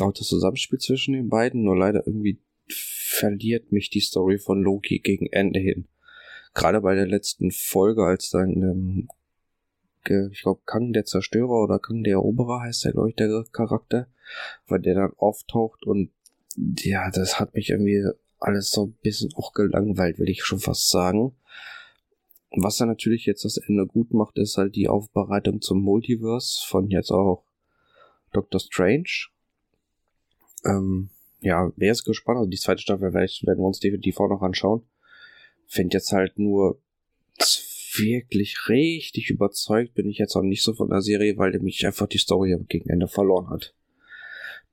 Auch 0.00 0.12
das 0.12 0.26
Zusammenspiel 0.26 0.78
zwischen 0.78 1.14
den 1.14 1.28
beiden, 1.28 1.62
nur 1.62 1.76
leider 1.76 2.06
irgendwie 2.06 2.40
verliert 2.68 3.70
mich 3.70 3.90
die 3.90 4.00
Story 4.00 4.38
von 4.38 4.62
Loki 4.62 4.98
gegen 4.98 5.26
Ende 5.26 5.60
hin. 5.60 5.86
Gerade 6.54 6.80
bei 6.80 6.94
der 6.94 7.06
letzten 7.06 7.50
Folge, 7.50 8.04
als 8.04 8.30
dann, 8.30 8.50
ähm, 8.62 9.08
ich 10.30 10.42
glaube, 10.42 10.60
Kang 10.66 10.92
der 10.92 11.04
Zerstörer 11.04 11.62
oder 11.62 11.78
Kang 11.78 12.02
der 12.04 12.14
Eroberer 12.14 12.60
heißt 12.62 12.84
der, 12.84 12.92
glaube 12.92 13.10
ich, 13.10 13.16
der 13.16 13.44
Charakter, 13.52 14.08
weil 14.66 14.80
der 14.80 14.94
dann 14.94 15.12
auftaucht 15.16 15.84
und 15.84 16.10
ja, 16.56 17.10
das 17.10 17.40
hat 17.40 17.54
mich 17.54 17.70
irgendwie 17.70 18.04
alles 18.44 18.70
so 18.70 18.86
ein 18.86 18.96
bisschen 19.02 19.32
auch 19.34 19.52
gelangweilt, 19.52 20.18
will 20.18 20.28
ich 20.28 20.44
schon 20.44 20.60
fast 20.60 20.90
sagen. 20.90 21.34
Was 22.56 22.76
dann 22.76 22.88
natürlich 22.88 23.26
jetzt 23.26 23.44
das 23.44 23.56
Ende 23.56 23.86
gut 23.86 24.12
macht, 24.12 24.38
ist 24.38 24.56
halt 24.56 24.76
die 24.76 24.88
Aufbereitung 24.88 25.60
zum 25.60 25.82
Multiverse 25.82 26.60
von 26.66 26.88
jetzt 26.88 27.10
auch 27.10 27.44
Doctor 28.32 28.60
Strange. 28.60 29.28
Ähm, 30.64 31.10
ja, 31.40 31.72
wer 31.76 31.92
ist 31.92 32.04
gespannt? 32.04 32.38
Also 32.38 32.50
die 32.50 32.58
zweite 32.58 32.80
Staffel 32.80 33.12
werden 33.12 33.42
wir 33.44 33.58
uns 33.58 33.80
definitiv 33.80 34.20
auch 34.20 34.28
noch 34.28 34.42
anschauen. 34.42 34.82
Find 35.66 35.92
jetzt 35.94 36.12
halt 36.12 36.38
nur 36.38 36.80
wirklich 37.96 38.68
richtig 38.68 39.30
überzeugt 39.30 39.94
bin 39.94 40.08
ich 40.08 40.18
jetzt 40.18 40.34
auch 40.36 40.42
nicht 40.42 40.62
so 40.62 40.74
von 40.74 40.90
der 40.90 41.00
Serie, 41.00 41.36
weil 41.36 41.58
mich 41.60 41.86
einfach 41.86 42.06
die 42.06 42.18
Story 42.18 42.56
gegen 42.68 42.88
Ende 42.88 43.08
verloren 43.08 43.50
hat. 43.50 43.74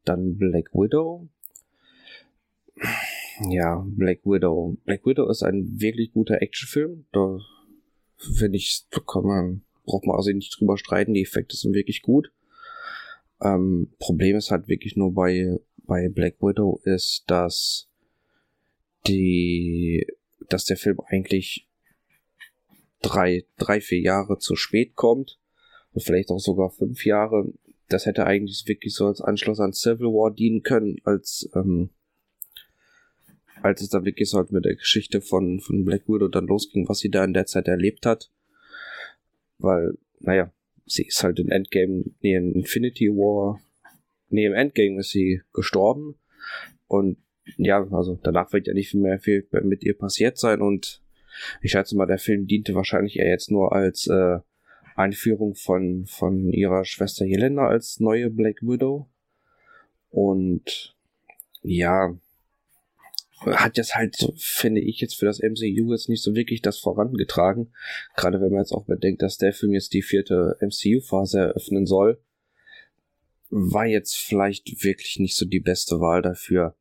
Dann 0.05 0.37
Black 0.37 0.73
Widow 0.73 1.29
ja, 3.49 3.83
Black 3.87 4.19
Widow. 4.25 4.77
Black 4.85 5.05
Widow 5.05 5.29
ist 5.29 5.43
ein 5.43 5.79
wirklich 5.79 6.11
guter 6.13 6.41
Actionfilm. 6.41 7.05
Da 7.11 7.39
finde 8.17 8.57
ich, 8.57 8.85
da 8.91 8.99
kann 8.99 9.23
man, 9.23 9.61
braucht 9.85 10.05
man 10.05 10.15
also 10.15 10.31
nicht 10.31 10.59
drüber 10.59 10.77
streiten. 10.77 11.13
Die 11.13 11.21
Effekte 11.21 11.55
sind 11.55 11.73
wirklich 11.73 12.01
gut. 12.01 12.31
Ähm, 13.41 13.91
Problem 13.99 14.35
ist 14.37 14.51
halt 14.51 14.67
wirklich 14.67 14.95
nur 14.95 15.13
bei, 15.13 15.59
bei 15.77 16.09
Black 16.09 16.41
Widow 16.41 16.81
ist, 16.83 17.23
dass 17.27 17.89
die, 19.07 20.05
dass 20.49 20.65
der 20.65 20.77
Film 20.77 20.99
eigentlich 21.07 21.67
drei, 23.01 23.45
drei, 23.57 23.81
vier 23.81 24.01
Jahre 24.01 24.37
zu 24.37 24.55
spät 24.55 24.95
kommt. 24.95 25.39
Und 25.93 26.03
vielleicht 26.03 26.29
auch 26.29 26.39
sogar 26.39 26.69
fünf 26.69 27.05
Jahre. 27.05 27.51
Das 27.89 28.05
hätte 28.05 28.25
eigentlich 28.25 28.63
wirklich 28.67 28.93
so 28.93 29.07
als 29.07 29.19
Anschluss 29.19 29.59
an 29.59 29.73
Civil 29.73 30.07
War 30.07 30.31
dienen 30.31 30.63
können, 30.63 30.97
als, 31.03 31.49
ähm, 31.55 31.89
als 33.61 33.81
es 33.81 33.89
dann 33.89 34.05
wirklich 34.05 34.29
so 34.29 34.37
halt 34.37 34.51
mit 34.51 34.65
der 34.65 34.75
Geschichte 34.75 35.21
von, 35.21 35.59
von 35.59 35.85
Black 35.85 36.07
Widow 36.07 36.27
dann 36.27 36.47
losging, 36.47 36.87
was 36.87 36.99
sie 36.99 37.09
da 37.09 37.23
in 37.23 37.33
der 37.33 37.45
Zeit 37.45 37.67
erlebt 37.67 38.05
hat. 38.05 38.31
Weil, 39.57 39.97
naja, 40.19 40.51
sie 40.85 41.03
ist 41.03 41.23
halt 41.23 41.39
in 41.39 41.49
Endgame, 41.49 42.05
nee, 42.21 42.35
in 42.35 42.53
Infinity 42.53 43.09
War, 43.09 43.61
nee, 44.29 44.45
im 44.45 44.53
Endgame 44.53 44.99
ist 44.99 45.11
sie 45.11 45.41
gestorben. 45.53 46.15
Und 46.87 47.17
ja, 47.57 47.87
also 47.91 48.19
danach 48.23 48.51
wird 48.53 48.67
ja 48.67 48.73
nicht 48.73 48.93
mehr 48.93 49.19
viel 49.19 49.47
mit 49.63 49.83
ihr 49.83 49.97
passiert 49.97 50.37
sein 50.37 50.61
und 50.61 51.01
ich 51.61 51.71
schätze 51.71 51.95
mal, 51.95 52.05
der 52.05 52.17
Film 52.17 52.45
diente 52.45 52.75
wahrscheinlich 52.75 53.17
eher 53.17 53.29
jetzt 53.29 53.51
nur 53.51 53.73
als 53.73 54.07
äh, 54.07 54.39
Einführung 54.95 55.55
von, 55.55 56.05
von 56.05 56.51
ihrer 56.51 56.85
Schwester 56.85 57.25
Jelena 57.25 57.67
als 57.67 57.99
neue 57.99 58.29
Black 58.29 58.61
Widow. 58.61 59.07
Und 60.09 60.95
ja, 61.63 62.17
hat 63.45 63.77
jetzt 63.77 63.95
halt, 63.95 64.15
finde 64.37 64.81
ich, 64.81 64.99
jetzt 64.99 65.15
für 65.15 65.25
das 65.25 65.39
MCU 65.39 65.91
jetzt 65.91 66.09
nicht 66.09 66.23
so 66.23 66.35
wirklich 66.35 66.61
das 66.61 66.79
vorangetragen. 66.79 67.73
Gerade 68.15 68.39
wenn 68.39 68.51
man 68.51 68.59
jetzt 68.61 68.71
auch 68.71 68.85
bedenkt, 68.85 69.21
dass 69.21 69.37
der 69.37 69.53
Film 69.53 69.73
jetzt 69.73 69.93
die 69.93 70.01
vierte 70.01 70.57
MCU-Phase 70.61 71.39
eröffnen 71.39 71.85
soll, 71.85 72.21
war 73.49 73.85
jetzt 73.85 74.15
vielleicht 74.15 74.83
wirklich 74.83 75.19
nicht 75.19 75.35
so 75.35 75.45
die 75.45 75.59
beste 75.59 75.99
Wahl 75.99 76.21
dafür. 76.21 76.75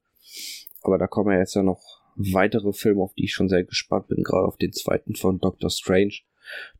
Aber 0.82 0.98
da 0.98 1.06
kommen 1.06 1.32
ja 1.32 1.38
jetzt 1.38 1.54
ja 1.54 1.62
noch 1.62 1.82
weitere 2.14 2.72
Filme, 2.72 3.02
auf 3.02 3.14
die 3.14 3.24
ich 3.24 3.32
schon 3.32 3.48
sehr 3.48 3.64
gespannt 3.64 4.08
bin, 4.08 4.22
gerade 4.22 4.46
auf 4.46 4.56
den 4.56 4.72
zweiten 4.72 5.14
von 5.14 5.38
Doctor 5.38 5.70
Strange. 5.70 6.14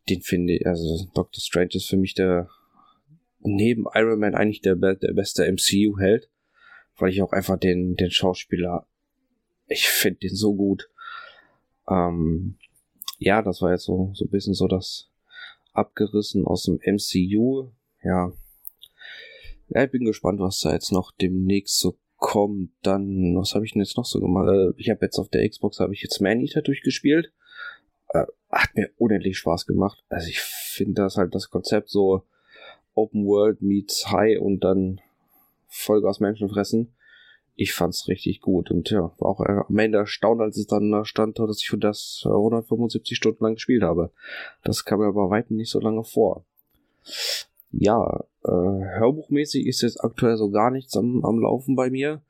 Den 0.09 0.21
finde 0.21 0.55
ich, 0.57 0.67
also 0.67 1.07
Doctor 1.15 1.41
Strange 1.41 1.71
ist 1.75 1.89
für 1.89 1.97
mich 1.97 2.15
der 2.15 2.49
neben 3.41 3.87
Iron 3.95 4.19
Man 4.19 4.35
eigentlich 4.35 4.61
der, 4.61 4.77
der 4.77 5.13
beste 5.15 5.51
MCU-Held, 5.51 6.31
weil 6.99 7.11
ich 7.11 7.23
auch 7.23 7.33
einfach 7.33 7.59
den, 7.59 7.97
den 7.97 8.11
Schauspieler 8.11 8.87
ich 9.71 9.89
finde 9.89 10.21
den 10.21 10.35
so 10.35 10.55
gut. 10.55 10.91
Ähm, 11.89 12.57
ja, 13.19 13.41
das 13.41 13.63
war 13.63 13.71
jetzt 13.71 13.85
so, 13.85 14.11
so 14.15 14.25
ein 14.25 14.31
bisschen 14.31 14.55
so 14.55 14.67
das 14.67 15.09
abgerissen 15.73 16.45
aus 16.45 16.65
dem 16.65 16.81
MCU. 16.85 17.71
Ja. 18.03 18.33
Ja, 19.69 19.85
ich 19.85 19.91
bin 19.91 20.05
gespannt, 20.05 20.41
was 20.41 20.61
da 20.61 20.73
jetzt 20.73 20.91
noch 20.91 21.13
demnächst 21.13 21.79
so 21.79 21.97
kommt. 22.17 22.73
Dann, 22.83 23.37
was 23.37 23.55
habe 23.55 23.65
ich 23.65 23.73
denn 23.73 23.83
jetzt 23.83 23.97
noch 23.97 24.05
so 24.05 24.21
gemacht? 24.21 24.49
Äh, 24.49 24.73
ich 24.77 24.91
habe 24.91 25.05
jetzt 25.07 25.19
auf 25.19 25.29
der 25.29 25.49
Xbox 25.49 25.79
habe 25.79 25.95
ich 25.95 26.03
jetzt 26.03 26.21
Man 26.21 26.41
Eater 26.41 26.63
durchgespielt. 26.63 27.33
Äh, 28.09 28.27
hat 28.51 28.75
mir 28.75 28.91
unendlich 28.97 29.39
Spaß 29.39 29.67
gemacht. 29.67 30.03
Also 30.09 30.29
ich 30.29 30.41
finde 30.41 31.03
das 31.03 31.17
halt 31.17 31.35
das 31.35 31.49
Konzept 31.49 31.91
so 31.91 32.25
Open 32.95 33.25
World 33.25 33.63
meets 33.63 34.11
High 34.11 34.41
und 34.41 34.65
dann 34.65 35.01
Vollgas 35.69 36.19
Menschen 36.19 36.49
fressen 36.49 36.93
ich 37.61 37.75
fand's 37.75 38.09
richtig 38.09 38.41
gut 38.41 38.71
und 38.71 38.89
ja, 38.89 39.13
war 39.19 39.29
auch 39.29 39.41
am 39.41 39.79
Ende 39.79 39.99
erstaunt, 39.99 40.41
als 40.41 40.57
es 40.57 40.67
dann 40.67 41.05
stand, 41.05 41.39
dass 41.39 41.61
ich 41.61 41.69
für 41.69 41.77
das 41.77 42.23
175 42.25 43.15
Stunden 43.15 43.45
lang 43.45 43.55
gespielt 43.55 43.83
habe. 43.83 44.13
Das 44.65 44.87
kam 44.87 45.01
mir 45.01 45.09
aber 45.09 45.29
weitem 45.29 45.59
nicht 45.59 45.69
so 45.69 45.79
lange 45.79 46.03
vor. 46.03 46.47
Ja, 47.71 48.25
äh, 48.45 48.49
hörbuchmäßig 48.49 49.67
ist 49.67 49.83
jetzt 49.83 50.03
aktuell 50.03 50.39
so 50.39 50.51
gar 50.51 50.71
nichts 50.71 50.97
am, 50.97 51.23
am 51.23 51.39
Laufen 51.39 51.77
bei 51.77 51.91
mir. 51.91 52.23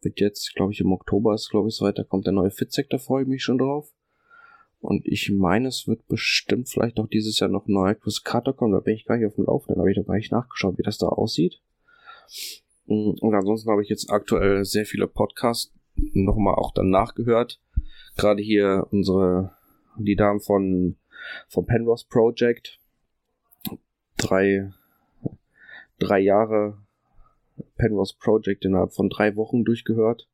Wird 0.00 0.18
jetzt, 0.20 0.54
glaube 0.54 0.72
ich, 0.72 0.80
im 0.80 0.92
Oktober 0.92 1.34
ist, 1.34 1.50
glaube 1.50 1.68
ich, 1.68 1.74
so 1.74 1.84
weiter 1.84 2.02
kommt 2.02 2.24
der 2.24 2.32
neue 2.32 2.50
Fitzek, 2.50 2.88
da 2.88 2.96
freue 2.96 3.24
ich 3.24 3.28
mich 3.28 3.42
schon 3.42 3.58
drauf. 3.58 3.92
Und 4.80 5.06
ich 5.06 5.30
meine, 5.30 5.68
es 5.68 5.86
wird 5.86 6.08
bestimmt 6.08 6.70
vielleicht 6.70 6.98
auch 6.98 7.08
dieses 7.08 7.38
Jahr 7.38 7.50
noch 7.50 7.66
ein 7.66 7.74
neuer 7.74 7.94
Chris 7.94 8.24
Carter 8.24 8.54
kommen. 8.54 8.72
Da 8.72 8.80
bin 8.80 8.94
ich 8.94 9.04
gar 9.04 9.18
nicht 9.18 9.26
auf 9.26 9.34
dem 9.34 9.44
Laufenden. 9.44 9.76
Da 9.76 9.80
habe 9.80 9.90
ich 9.90 9.96
doch 9.96 10.06
gar 10.06 10.16
nicht 10.16 10.32
nachgeschaut, 10.32 10.78
wie 10.78 10.82
das 10.82 10.98
da 10.98 11.08
aussieht. 11.08 11.60
Mm, 12.86 13.10
und 13.20 13.34
ansonsten 13.34 13.70
habe 13.70 13.82
ich 13.82 13.88
jetzt 13.88 14.10
aktuell 14.10 14.64
sehr 14.64 14.86
viele 14.86 15.06
Podcasts 15.06 15.72
nochmal 15.96 16.54
auch 16.54 16.72
dann 16.72 16.90
nachgehört. 16.90 17.60
Gerade 18.16 18.42
hier 18.42 18.86
unsere, 18.90 19.52
die 19.96 20.16
Damen 20.16 20.40
von, 20.40 20.96
vom 21.48 21.66
Penrose 21.66 22.06
Project. 22.08 22.78
Drei, 24.16 24.72
drei 25.98 26.20
Jahre 26.20 26.78
Penrose 27.76 28.14
Project 28.18 28.64
innerhalb 28.64 28.92
von 28.92 29.08
drei 29.08 29.36
Wochen 29.36 29.64
durchgehört. 29.64 30.28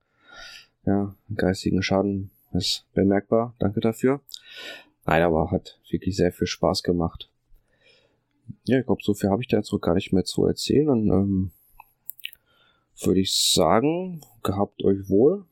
Ja, 0.87 1.15
geistigen 1.35 1.83
Schaden 1.83 2.31
ist 2.53 2.87
bemerkbar. 2.95 3.55
Danke 3.59 3.81
dafür. 3.81 4.21
Nein, 5.07 5.23
aber 5.23 5.51
hat 5.51 5.79
wirklich 5.91 6.17
sehr 6.17 6.33
viel 6.33 6.47
Spaß 6.47 6.83
gemacht. 6.83 7.31
Ja, 8.65 8.79
ich 8.79 8.87
glaube, 8.87 9.03
so 9.03 9.15
viel 9.15 9.31
habe 9.31 9.43
ich 9.43 9.49
da 9.49 9.59
jetzt 9.59 9.73
auch 9.73 9.81
gar 9.81 9.95
nicht 9.95 10.13
mehr 10.13 10.25
zu 10.25 10.47
erzählen. 10.47 10.89
Und 10.89 11.09
ähm, 11.09 11.51
würde 13.07 13.21
ich 13.21 13.53
sagen, 13.53 14.21
gehabt 14.43 14.85
euch 14.85 15.09
wohl. 15.09 15.45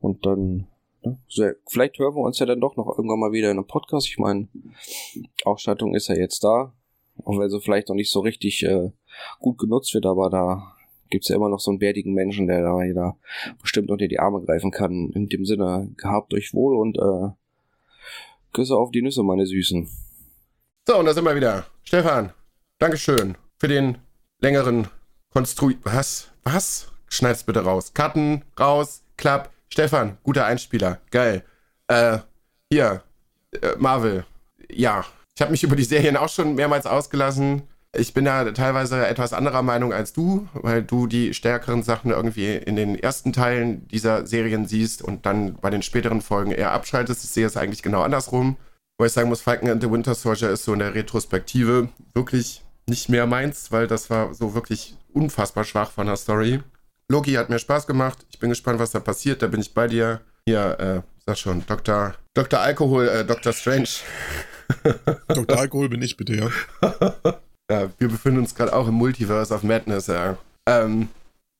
Und 0.00 0.26
dann, 0.26 0.66
ne, 1.02 1.18
vielleicht 1.68 1.98
hören 1.98 2.14
wir 2.14 2.22
uns 2.22 2.38
ja 2.38 2.46
dann 2.46 2.60
doch 2.60 2.76
noch 2.76 2.96
irgendwann 2.96 3.20
mal 3.20 3.32
wieder 3.32 3.50
in 3.50 3.58
einem 3.58 3.66
Podcast. 3.66 4.08
Ich 4.08 4.18
meine, 4.18 4.48
Ausstattung 5.44 5.94
ist 5.94 6.08
ja 6.08 6.14
jetzt 6.14 6.44
da. 6.44 6.72
Auch 7.24 7.38
wenn 7.38 7.50
sie 7.50 7.60
vielleicht 7.60 7.88
noch 7.88 7.94
nicht 7.94 8.10
so 8.10 8.20
richtig 8.20 8.62
äh, 8.64 8.90
gut 9.38 9.58
genutzt 9.58 9.94
wird, 9.94 10.06
aber 10.06 10.30
da 10.30 10.74
gibt's 11.10 11.28
ja 11.28 11.36
immer 11.36 11.50
noch 11.50 11.60
so 11.60 11.70
einen 11.70 11.78
bärtigen 11.78 12.14
Menschen, 12.14 12.46
der 12.46 12.62
da 12.62 12.82
jeder 12.82 13.16
bestimmt 13.60 13.90
unter 13.90 14.08
die 14.08 14.18
Arme 14.18 14.42
greifen 14.42 14.70
kann. 14.70 15.10
In 15.14 15.28
dem 15.28 15.44
Sinne, 15.44 15.92
gehabt 15.96 16.32
euch 16.34 16.54
wohl 16.54 16.76
und 16.76 16.98
äh, 16.98 17.34
Küsse 18.52 18.76
auf 18.76 18.90
die 18.90 19.02
Nüsse, 19.02 19.22
meine 19.22 19.46
Süßen. 19.46 19.88
So, 20.86 20.98
und 20.98 21.06
da 21.06 21.14
sind 21.14 21.24
wir 21.24 21.36
wieder. 21.36 21.66
Stefan, 21.84 22.32
Dankeschön 22.78 23.36
für 23.58 23.68
den 23.68 23.98
längeren 24.40 24.88
Konstru... 25.32 25.72
Was? 25.84 26.28
Was? 26.44 26.88
Schneid's 27.08 27.44
bitte 27.44 27.64
raus. 27.64 27.94
Karten, 27.94 28.42
raus, 28.58 29.02
klapp. 29.16 29.50
Stefan, 29.68 30.18
guter 30.22 30.44
Einspieler. 30.44 30.98
Geil. 31.10 31.42
Äh, 31.88 32.18
hier, 32.70 33.02
äh, 33.52 33.76
Marvel. 33.78 34.26
Ja, 34.70 35.04
ich 35.34 35.40
habe 35.40 35.50
mich 35.50 35.62
über 35.62 35.76
die 35.76 35.84
Serien 35.84 36.16
auch 36.16 36.28
schon 36.28 36.54
mehrmals 36.54 36.86
ausgelassen. 36.86 37.62
Ich 37.94 38.14
bin 38.14 38.24
da 38.24 38.50
teilweise 38.52 39.06
etwas 39.06 39.34
anderer 39.34 39.62
Meinung 39.62 39.92
als 39.92 40.14
du, 40.14 40.48
weil 40.54 40.82
du 40.82 41.06
die 41.06 41.34
stärkeren 41.34 41.82
Sachen 41.82 42.10
irgendwie 42.10 42.54
in 42.54 42.76
den 42.76 42.98
ersten 42.98 43.34
Teilen 43.34 43.86
dieser 43.88 44.26
Serien 44.26 44.66
siehst 44.66 45.02
und 45.02 45.26
dann 45.26 45.56
bei 45.56 45.68
den 45.68 45.82
späteren 45.82 46.22
Folgen 46.22 46.52
eher 46.52 46.72
abschaltest. 46.72 47.24
Ich 47.24 47.30
sehe 47.30 47.46
es 47.46 47.58
eigentlich 47.58 47.82
genau 47.82 48.02
andersrum. 48.02 48.56
Wo 48.98 49.04
ich 49.04 49.12
sagen 49.12 49.28
muss, 49.28 49.42
Falcon 49.42 49.68
and 49.68 49.82
the 49.82 49.90
Winter 49.90 50.14
Soldier 50.14 50.50
ist 50.50 50.64
so 50.64 50.72
in 50.72 50.78
der 50.78 50.94
Retrospektive 50.94 51.88
wirklich 52.14 52.62
nicht 52.92 53.08
mehr 53.08 53.26
meins, 53.26 53.72
weil 53.72 53.86
das 53.86 54.10
war 54.10 54.34
so 54.34 54.54
wirklich 54.54 54.94
unfassbar 55.14 55.64
schwach 55.64 55.90
von 55.90 56.06
der 56.06 56.16
Story. 56.16 56.60
Loki 57.08 57.32
hat 57.32 57.48
mir 57.48 57.58
Spaß 57.58 57.86
gemacht. 57.86 58.26
Ich 58.30 58.38
bin 58.38 58.50
gespannt, 58.50 58.78
was 58.78 58.90
da 58.90 59.00
passiert. 59.00 59.40
Da 59.40 59.46
bin 59.46 59.60
ich 59.60 59.72
bei 59.72 59.88
dir. 59.88 60.20
Hier, 60.46 60.78
äh, 60.78 61.00
sag 61.24 61.38
schon, 61.38 61.64
Dr. 61.66 62.14
Dr. 62.34 62.60
Alkohol, 62.60 63.08
äh, 63.08 63.24
Dr. 63.24 63.54
Strange. 63.54 63.88
Dr. 65.28 65.58
Alkohol 65.58 65.88
bin 65.88 66.02
ich 66.02 66.18
bitte, 66.18 66.34
ja. 66.34 66.50
ja 67.70 67.90
wir 67.96 68.08
befinden 68.08 68.40
uns 68.40 68.54
gerade 68.54 68.74
auch 68.74 68.86
im 68.86 68.94
Multiverse 68.94 69.54
of 69.54 69.62
Madness, 69.62 70.08
ja. 70.08 70.36
Ähm, 70.68 71.08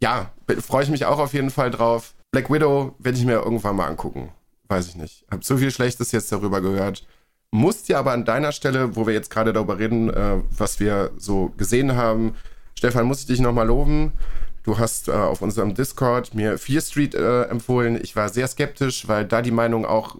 ja, 0.02 0.30
freue 0.60 0.84
ich 0.84 0.90
mich 0.90 1.06
auch 1.06 1.18
auf 1.18 1.32
jeden 1.32 1.50
Fall 1.50 1.70
drauf. 1.70 2.14
Black 2.30 2.50
Widow 2.50 2.94
werde 2.98 3.16
ich 3.16 3.24
mir 3.24 3.34
irgendwann 3.34 3.76
mal 3.76 3.86
angucken. 3.86 4.32
Weiß 4.68 4.88
ich 4.88 4.96
nicht. 4.96 5.24
Hab 5.30 5.44
so 5.44 5.56
viel 5.56 5.70
Schlechtes 5.70 6.12
jetzt 6.12 6.30
darüber 6.30 6.60
gehört. 6.60 7.06
Musst 7.54 7.88
dir 7.88 7.98
aber 7.98 8.12
an 8.12 8.24
deiner 8.24 8.50
Stelle, 8.50 8.96
wo 8.96 9.06
wir 9.06 9.12
jetzt 9.12 9.30
gerade 9.30 9.52
darüber 9.52 9.78
reden, 9.78 10.08
äh, 10.08 10.38
was 10.56 10.80
wir 10.80 11.10
so 11.18 11.52
gesehen 11.58 11.94
haben, 11.94 12.34
Stefan, 12.76 13.06
muss 13.06 13.20
ich 13.20 13.26
dich 13.26 13.40
nochmal 13.40 13.66
loben. 13.66 14.12
Du 14.62 14.78
hast 14.78 15.08
äh, 15.08 15.12
auf 15.12 15.42
unserem 15.42 15.74
Discord 15.74 16.34
mir 16.34 16.58
Fear 16.58 16.80
Street 16.80 17.14
äh, 17.14 17.42
empfohlen. 17.44 17.98
Ich 18.02 18.16
war 18.16 18.28
sehr 18.28 18.48
skeptisch, 18.48 19.06
weil 19.06 19.26
da 19.26 19.42
die 19.42 19.50
Meinungen 19.50 19.84
auch 19.84 20.16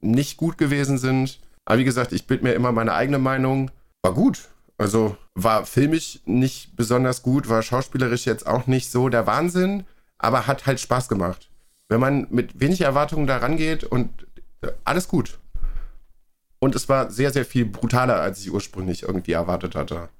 nicht 0.00 0.38
gut 0.38 0.56
gewesen 0.56 0.98
sind. 0.98 1.40
Aber 1.64 1.78
wie 1.78 1.84
gesagt, 1.84 2.12
ich 2.12 2.26
bild 2.26 2.42
mir 2.42 2.54
immer 2.54 2.72
meine 2.72 2.94
eigene 2.94 3.18
Meinung. 3.18 3.70
War 4.02 4.14
gut. 4.14 4.48
Also 4.78 5.16
war 5.34 5.66
filmisch 5.66 6.20
nicht 6.24 6.74
besonders 6.74 7.22
gut, 7.22 7.48
war 7.48 7.62
schauspielerisch 7.62 8.26
jetzt 8.26 8.46
auch 8.46 8.66
nicht 8.66 8.90
so 8.90 9.08
der 9.08 9.26
Wahnsinn, 9.26 9.84
aber 10.18 10.46
hat 10.46 10.66
halt 10.66 10.80
Spaß 10.80 11.08
gemacht. 11.08 11.50
Wenn 11.88 12.00
man 12.00 12.26
mit 12.30 12.60
wenig 12.60 12.80
Erwartungen 12.80 13.26
da 13.26 13.36
rangeht 13.36 13.84
und 13.84 14.26
äh, 14.62 14.72
alles 14.84 15.06
gut. 15.06 15.38
Und 16.62 16.76
es 16.76 16.88
war 16.88 17.10
sehr, 17.10 17.32
sehr 17.32 17.44
viel 17.44 17.64
brutaler, 17.64 18.20
als 18.20 18.38
ich 18.38 18.52
ursprünglich 18.52 19.02
irgendwie 19.02 19.32
erwartet 19.32 19.74
hatte. 19.74 20.10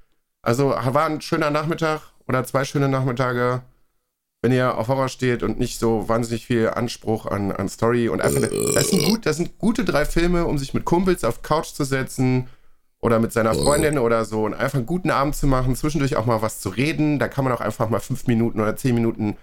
Also 0.43 0.70
war 0.70 1.07
ein 1.07 1.20
schöner 1.20 1.53
Nachmittag 1.53 2.01
oder 2.26 2.43
zwei 2.43 2.64
schöne 2.64 2.88
Nachmittage, 2.88 3.62
wenn 4.43 4.51
ihr 4.51 4.76
auf 4.76 4.88
Horror 4.88 5.09
steht 5.09 5.45
und 5.45 5.61
nicht 5.61 5.78
so 5.78 6.09
wahnsinnig 6.09 6.47
viel 6.47 6.70
Anspruch 6.70 7.26
an, 7.26 7.53
an 7.53 7.68
Story 7.68 8.09
und 8.09 8.20
einfach. 8.20 8.40
Das 8.74 8.88
sind, 8.88 9.05
gut, 9.05 9.24
das 9.24 9.36
sind 9.36 9.57
gute 9.59 9.84
drei 9.84 10.05
Filme, 10.05 10.47
um 10.47 10.59
sich 10.59 10.74
mit 10.74 10.84
Kumpels 10.84 11.22
auf 11.22 11.43
Couch 11.43 11.74
zu 11.74 11.84
setzen 11.84 12.49
oder 13.01 13.20
mit 13.20 13.32
seiner 13.32 13.55
Freundin 13.55 13.99
oder 13.99 14.24
so 14.24 14.45
und 14.45 14.55
einfach 14.55 14.78
einen 14.78 14.86
guten 14.86 15.11
Abend 15.11 15.36
zu 15.36 15.47
machen, 15.47 15.76
zwischendurch 15.76 16.16
auch 16.16 16.26
mal 16.26 16.43
was 16.43 16.59
zu 16.59 16.70
reden. 16.70 17.20
Da 17.20 17.28
kann 17.28 17.45
man 17.45 17.53
auch 17.53 17.61
einfach 17.61 17.88
mal 17.88 18.01
fünf 18.01 18.26
Minuten 18.26 18.61
oder 18.61 18.74
zehn 18.74 18.97
Minuten 18.97 19.36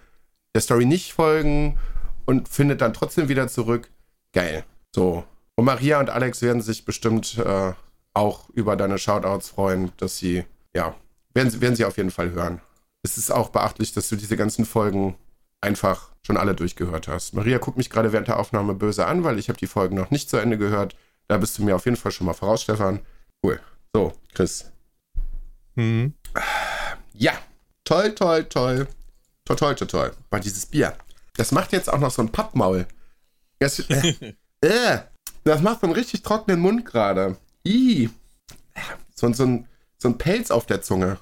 der 0.54 0.60
Story 0.60 0.84
nicht 0.84 1.14
folgen 1.14 1.80
und 2.26 2.50
findet 2.50 2.82
dann 2.82 2.94
trotzdem 2.94 3.30
wieder 3.30 3.48
zurück. 3.48 3.90
Geil. 4.34 4.66
So. 4.94 5.24
Und 5.60 5.66
Maria 5.66 6.00
und 6.00 6.10
Alex 6.10 6.42
werden 6.42 6.62
sich 6.62 6.86
bestimmt 6.86 7.38
äh, 7.38 7.74
auch 8.14 8.50
über 8.52 8.78
deine 8.78 8.98
Shoutouts 8.98 9.50
freuen, 9.50 9.92
dass 9.98 10.18
sie 10.18 10.46
ja, 10.74 10.96
werden, 11.34 11.50
sie, 11.50 11.60
werden 11.60 11.76
sie 11.76 11.84
auf 11.84 11.98
jeden 11.98 12.12
Fall 12.12 12.32
hören. 12.32 12.62
Es 13.04 13.18
ist 13.18 13.30
auch 13.30 13.50
beachtlich, 13.50 13.92
dass 13.92 14.08
du 14.08 14.16
diese 14.16 14.38
ganzen 14.38 14.64
Folgen 14.64 15.18
einfach 15.60 16.12
schon 16.26 16.38
alle 16.38 16.56
durchgehört 16.56 17.10
hast. 17.10 17.34
Maria 17.34 17.58
guckt 17.58 17.76
mich 17.76 17.90
gerade 17.90 18.14
während 18.14 18.30
der 18.30 18.40
Aufnahme 18.40 18.74
böse 18.74 19.06
an, 19.06 19.26
weil 19.26 19.38
ich 19.38 19.50
habe 19.50 19.60
die 19.60 19.68
Folgen 19.68 19.98
noch 19.98 20.12
nicht 20.12 20.30
zu 20.30 20.38
Ende 20.38 20.58
gehört. 20.58 20.96
Da 21.28 21.38
bist 21.38 21.58
du 21.58 21.64
mir 21.66 21.76
auf 21.76 21.84
jeden 21.84 21.98
Fall 21.98 22.14
schon 22.14 22.28
mal 22.28 22.34
voraus, 22.34 22.62
Stefan. 22.62 23.02
Cool. 23.44 23.60
So, 23.94 24.14
Chris. 24.34 24.72
Mhm. 25.76 26.14
Ja, 27.12 27.34
toll, 27.84 28.16
toll, 28.16 28.46
toll. 28.46 28.88
Toll, 29.44 29.58
toll, 29.58 29.76
toll, 29.76 29.88
toll. 29.88 30.12
War 30.30 30.40
dieses 30.40 30.68
Bier. 30.68 30.96
Das 31.36 31.52
macht 31.52 31.74
jetzt 31.74 31.92
auch 31.92 32.00
noch 32.00 32.12
so 32.12 32.22
ein 32.22 32.32
Pappmaul. 32.32 32.88
Das, 33.60 33.80
äh, 33.90 34.36
äh, 34.62 35.00
das 35.44 35.62
macht 35.62 35.82
so 35.82 35.88
einen 35.88 35.96
richtig 35.96 36.24
trockenen 36.24 36.60
Mund 36.60 36.86
gerade. 36.86 37.38
So, 39.16 39.32
so 39.34 39.44
ein 39.44 39.68
so 40.00 40.08
ein 40.08 40.18
Pelz 40.18 40.50
auf 40.50 40.66
der 40.66 40.82
Zunge. 40.82 41.20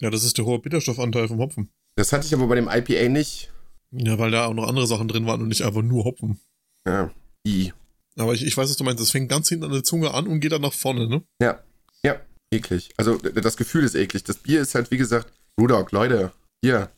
Ja, 0.00 0.10
das 0.10 0.24
ist 0.24 0.38
der 0.38 0.44
hohe 0.44 0.58
Bitterstoffanteil 0.58 1.28
vom 1.28 1.38
Hopfen. 1.38 1.70
Das 1.96 2.12
hatte 2.12 2.26
ich 2.26 2.34
aber 2.34 2.46
bei 2.46 2.54
dem 2.54 2.68
IPA 2.68 3.08
nicht. 3.08 3.50
Ja, 3.90 4.18
weil 4.18 4.30
da 4.30 4.46
auch 4.46 4.54
noch 4.54 4.68
andere 4.68 4.86
Sachen 4.86 5.08
drin 5.08 5.26
waren 5.26 5.42
und 5.42 5.48
nicht 5.48 5.62
einfach 5.62 5.82
nur 5.82 6.04
Hopfen. 6.04 6.38
Ja. 6.86 7.10
I. 7.46 7.72
Aber 8.16 8.34
ich, 8.34 8.44
ich 8.44 8.56
weiß, 8.56 8.68
was 8.70 8.76
du 8.76 8.84
meinst. 8.84 9.00
Das 9.00 9.10
fängt 9.10 9.28
ganz 9.28 9.48
hinten 9.48 9.64
an 9.64 9.72
der 9.72 9.82
Zunge 9.82 10.12
an 10.12 10.26
und 10.26 10.40
geht 10.40 10.52
dann 10.52 10.62
nach 10.62 10.72
vorne, 10.72 11.08
ne? 11.08 11.22
Ja. 11.40 11.60
Ja. 12.02 12.20
Eklig. 12.52 12.90
Also, 12.96 13.16
das 13.16 13.56
Gefühl 13.56 13.84
ist 13.84 13.94
eklig. 13.94 14.24
Das 14.24 14.36
Bier 14.36 14.60
ist 14.60 14.74
halt, 14.74 14.90
wie 14.90 14.96
gesagt, 14.96 15.32
Rudok, 15.58 15.92
Leute, 15.92 16.32
hier. 16.62 16.90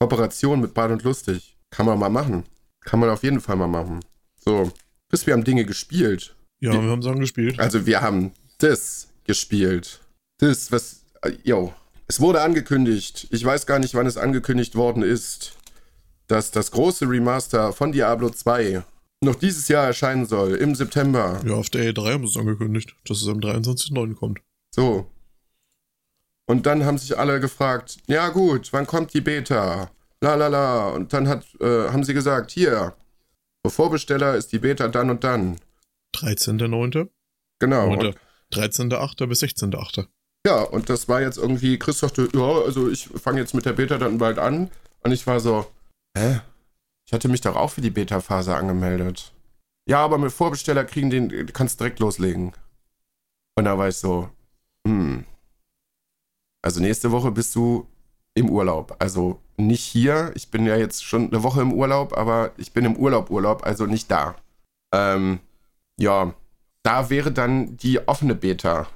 Kooperation 0.00 0.60
mit 0.60 0.74
Bad 0.74 0.90
und 0.90 1.02
Lustig. 1.04 1.56
Kann 1.70 1.86
man 1.86 1.98
mal 1.98 2.08
machen. 2.08 2.44
Kann 2.80 3.00
man 3.00 3.10
auf 3.10 3.22
jeden 3.22 3.40
Fall 3.40 3.56
mal 3.56 3.66
machen. 3.66 4.00
So. 4.36 4.72
Bis 5.08 5.26
wir 5.26 5.34
haben 5.34 5.44
Dinge 5.44 5.64
gespielt. 5.64 6.34
Ja, 6.60 6.72
wir, 6.72 6.82
wir 6.82 6.90
haben 6.90 7.02
Sachen 7.02 7.20
gespielt. 7.20 7.58
Also, 7.60 7.86
wir 7.86 8.00
haben 8.00 8.32
das 8.58 9.08
gespielt. 9.24 10.00
Das, 10.38 10.72
was. 10.72 11.04
Jo. 11.44 11.72
Es 12.08 12.20
wurde 12.20 12.40
angekündigt. 12.40 13.26
Ich 13.30 13.44
weiß 13.44 13.66
gar 13.66 13.78
nicht, 13.78 13.94
wann 13.94 14.06
es 14.06 14.16
angekündigt 14.16 14.76
worden 14.76 15.02
ist, 15.02 15.56
dass 16.28 16.50
das 16.50 16.70
große 16.70 17.08
Remaster 17.08 17.72
von 17.72 17.92
Diablo 17.92 18.30
2 18.30 18.84
noch 19.22 19.34
dieses 19.34 19.68
Jahr 19.68 19.86
erscheinen 19.86 20.26
soll, 20.26 20.54
im 20.54 20.74
September. 20.74 21.40
Ja, 21.44 21.54
auf 21.54 21.70
der 21.70 21.92
E3 21.92 22.12
haben 22.12 22.26
sie 22.26 22.32
es 22.32 22.36
angekündigt, 22.36 22.94
dass 23.06 23.22
es 23.22 23.28
am 23.28 23.38
23.09. 23.38 24.14
kommt. 24.14 24.40
So. 24.74 25.10
Und 26.48 26.66
dann 26.66 26.84
haben 26.84 26.98
sich 26.98 27.18
alle 27.18 27.40
gefragt, 27.40 27.98
ja 28.06 28.28
gut, 28.28 28.72
wann 28.72 28.86
kommt 28.86 29.14
die 29.14 29.20
Beta? 29.20 29.90
La 30.20 30.34
la 30.34 30.48
la. 30.48 30.88
Und 30.90 31.12
dann 31.12 31.28
hat, 31.28 31.44
äh, 31.60 31.88
haben 31.88 32.04
sie 32.04 32.14
gesagt, 32.14 32.50
hier, 32.50 32.94
Vorbesteller 33.70 34.34
ist 34.34 34.52
die 34.52 34.58
Beta 34.58 34.88
dann 34.88 35.10
und 35.10 35.24
dann. 35.24 35.56
13.09. 36.14 37.08
Genau. 37.58 37.90
Und, 37.90 38.16
13.08. 38.52 39.26
bis 39.26 39.42
16.08. 39.42 40.06
Ja, 40.46 40.62
und 40.62 40.88
das 40.88 41.08
war 41.08 41.20
jetzt 41.20 41.38
irgendwie, 41.38 41.78
Chris 41.78 41.98
sagte, 41.98 42.28
ja, 42.32 42.60
also 42.60 42.88
ich 42.88 43.08
fange 43.08 43.40
jetzt 43.40 43.54
mit 43.54 43.66
der 43.66 43.72
Beta 43.72 43.98
dann 43.98 44.18
bald 44.18 44.38
an. 44.38 44.70
Und 45.00 45.12
ich 45.12 45.26
war 45.26 45.40
so, 45.40 45.66
hä? 46.16 46.40
Ich 47.06 47.12
hatte 47.12 47.28
mich 47.28 47.40
doch 47.40 47.56
auch 47.56 47.70
für 47.70 47.80
die 47.80 47.90
Beta-Phase 47.90 48.54
angemeldet. 48.54 49.32
Ja, 49.88 50.04
aber 50.04 50.18
mit 50.18 50.32
Vorbesteller 50.32 50.84
kriegen 50.84 51.10
den, 51.10 51.28
du 51.28 51.52
kannst 51.52 51.80
direkt 51.80 52.00
loslegen. 52.00 52.52
Und 53.56 53.64
da 53.64 53.78
war 53.78 53.88
ich 53.88 53.96
so, 53.96 54.28
hm. 54.86 55.24
Also 56.62 56.80
nächste 56.80 57.12
Woche 57.12 57.30
bist 57.30 57.54
du 57.54 57.86
im 58.36 58.50
Urlaub. 58.50 58.94
Also 59.00 59.40
nicht 59.56 59.82
hier. 59.82 60.30
Ich 60.34 60.50
bin 60.50 60.66
ja 60.66 60.76
jetzt 60.76 61.04
schon 61.04 61.32
eine 61.32 61.42
Woche 61.42 61.62
im 61.62 61.72
Urlaub, 61.72 62.16
aber 62.16 62.52
ich 62.58 62.72
bin 62.72 62.84
im 62.84 62.96
Urlaub 62.96 63.30
Urlaub, 63.30 63.66
also 63.66 63.86
nicht 63.86 64.10
da. 64.10 64.36
Ähm, 64.94 65.40
ja, 65.98 66.34
da 66.82 67.10
wäre 67.10 67.32
dann 67.32 67.76
die 67.78 68.06
offene 68.06 68.34
Beta. 68.34 68.86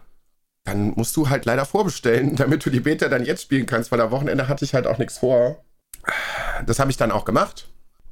Dann 0.65 0.91
musst 0.91 1.17
du 1.17 1.31
halt 1.31 1.47
leider 1.47 1.65
vorbestellen, 1.65 2.37
damit 2.37 2.65
du 2.65 2.71
die 2.71 2.81
Beta 2.81 3.09
dann 3.09 3.25
jetzt 3.25 3.43
spielen 3.43 3.67
kannst, 3.67 3.91
weil 3.91 4.01
am 4.01 4.11
Wochenende 4.11 4.47
hatte 4.47 4.65
ich 4.65 4.75
halt 4.75 4.87
auch 4.87 4.99
nichts 4.99 5.19
vor. 5.19 5.65
Das 6.67 6.79
habe 6.79 6.91
ich 6.91 6.97
dann 6.97 7.11
auch 7.11 7.25
gemacht. 7.25 7.69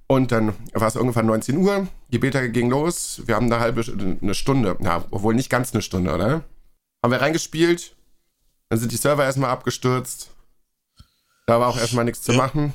Und 0.07 0.33
dann 0.33 0.55
war 0.73 0.89
es 0.89 0.97
irgendwann 0.97 1.27
19 1.27 1.59
Uhr, 1.59 1.87
die 2.09 2.19
Beta 2.19 2.47
ging 2.47 2.71
los, 2.71 3.21
wir 3.27 3.35
haben 3.35 3.45
eine 3.45 3.61
halbe, 3.61 3.85
eine 4.23 4.35
Stunde, 4.35 4.75
na, 4.79 5.05
obwohl 5.11 5.35
nicht 5.35 5.51
ganz 5.51 5.75
eine 5.75 5.83
Stunde, 5.83 6.15
oder? 6.15 6.45
Haben 7.03 7.11
wir 7.11 7.21
reingespielt, 7.21 7.95
dann 8.71 8.79
sind 8.79 8.91
die 8.91 8.97
Server 8.97 9.25
erstmal 9.25 9.51
abgestürzt. 9.51 10.31
Da 11.49 11.59
war 11.61 11.69
auch 11.69 11.79
erstmal 11.79 12.05
nichts 12.05 12.23
zu 12.23 12.33
Ja. 12.33 12.37
machen. 12.39 12.75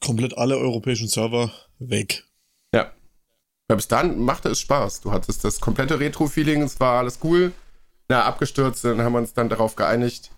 Komplett 0.00 0.38
alle 0.38 0.56
europäischen 0.56 1.08
Server 1.08 1.50
weg. 1.80 2.22
Ja. 2.72 2.92
Aber 3.66 3.76
bis 3.76 3.88
dann 3.88 4.20
machte 4.20 4.48
es 4.48 4.60
Spaß. 4.60 5.00
Du 5.00 5.10
hattest 5.10 5.42
das 5.44 5.60
komplette 5.60 5.98
Retro-Feeling, 5.98 6.62
es 6.62 6.78
war 6.78 6.98
alles 7.00 7.18
cool. 7.24 7.52
Na, 8.08 8.22
abgestürzt, 8.24 8.84
dann 8.84 9.00
haben 9.02 9.12
wir 9.12 9.18
uns 9.18 9.34
dann 9.34 9.48
darauf 9.48 9.74
geeinigt. 9.74 10.30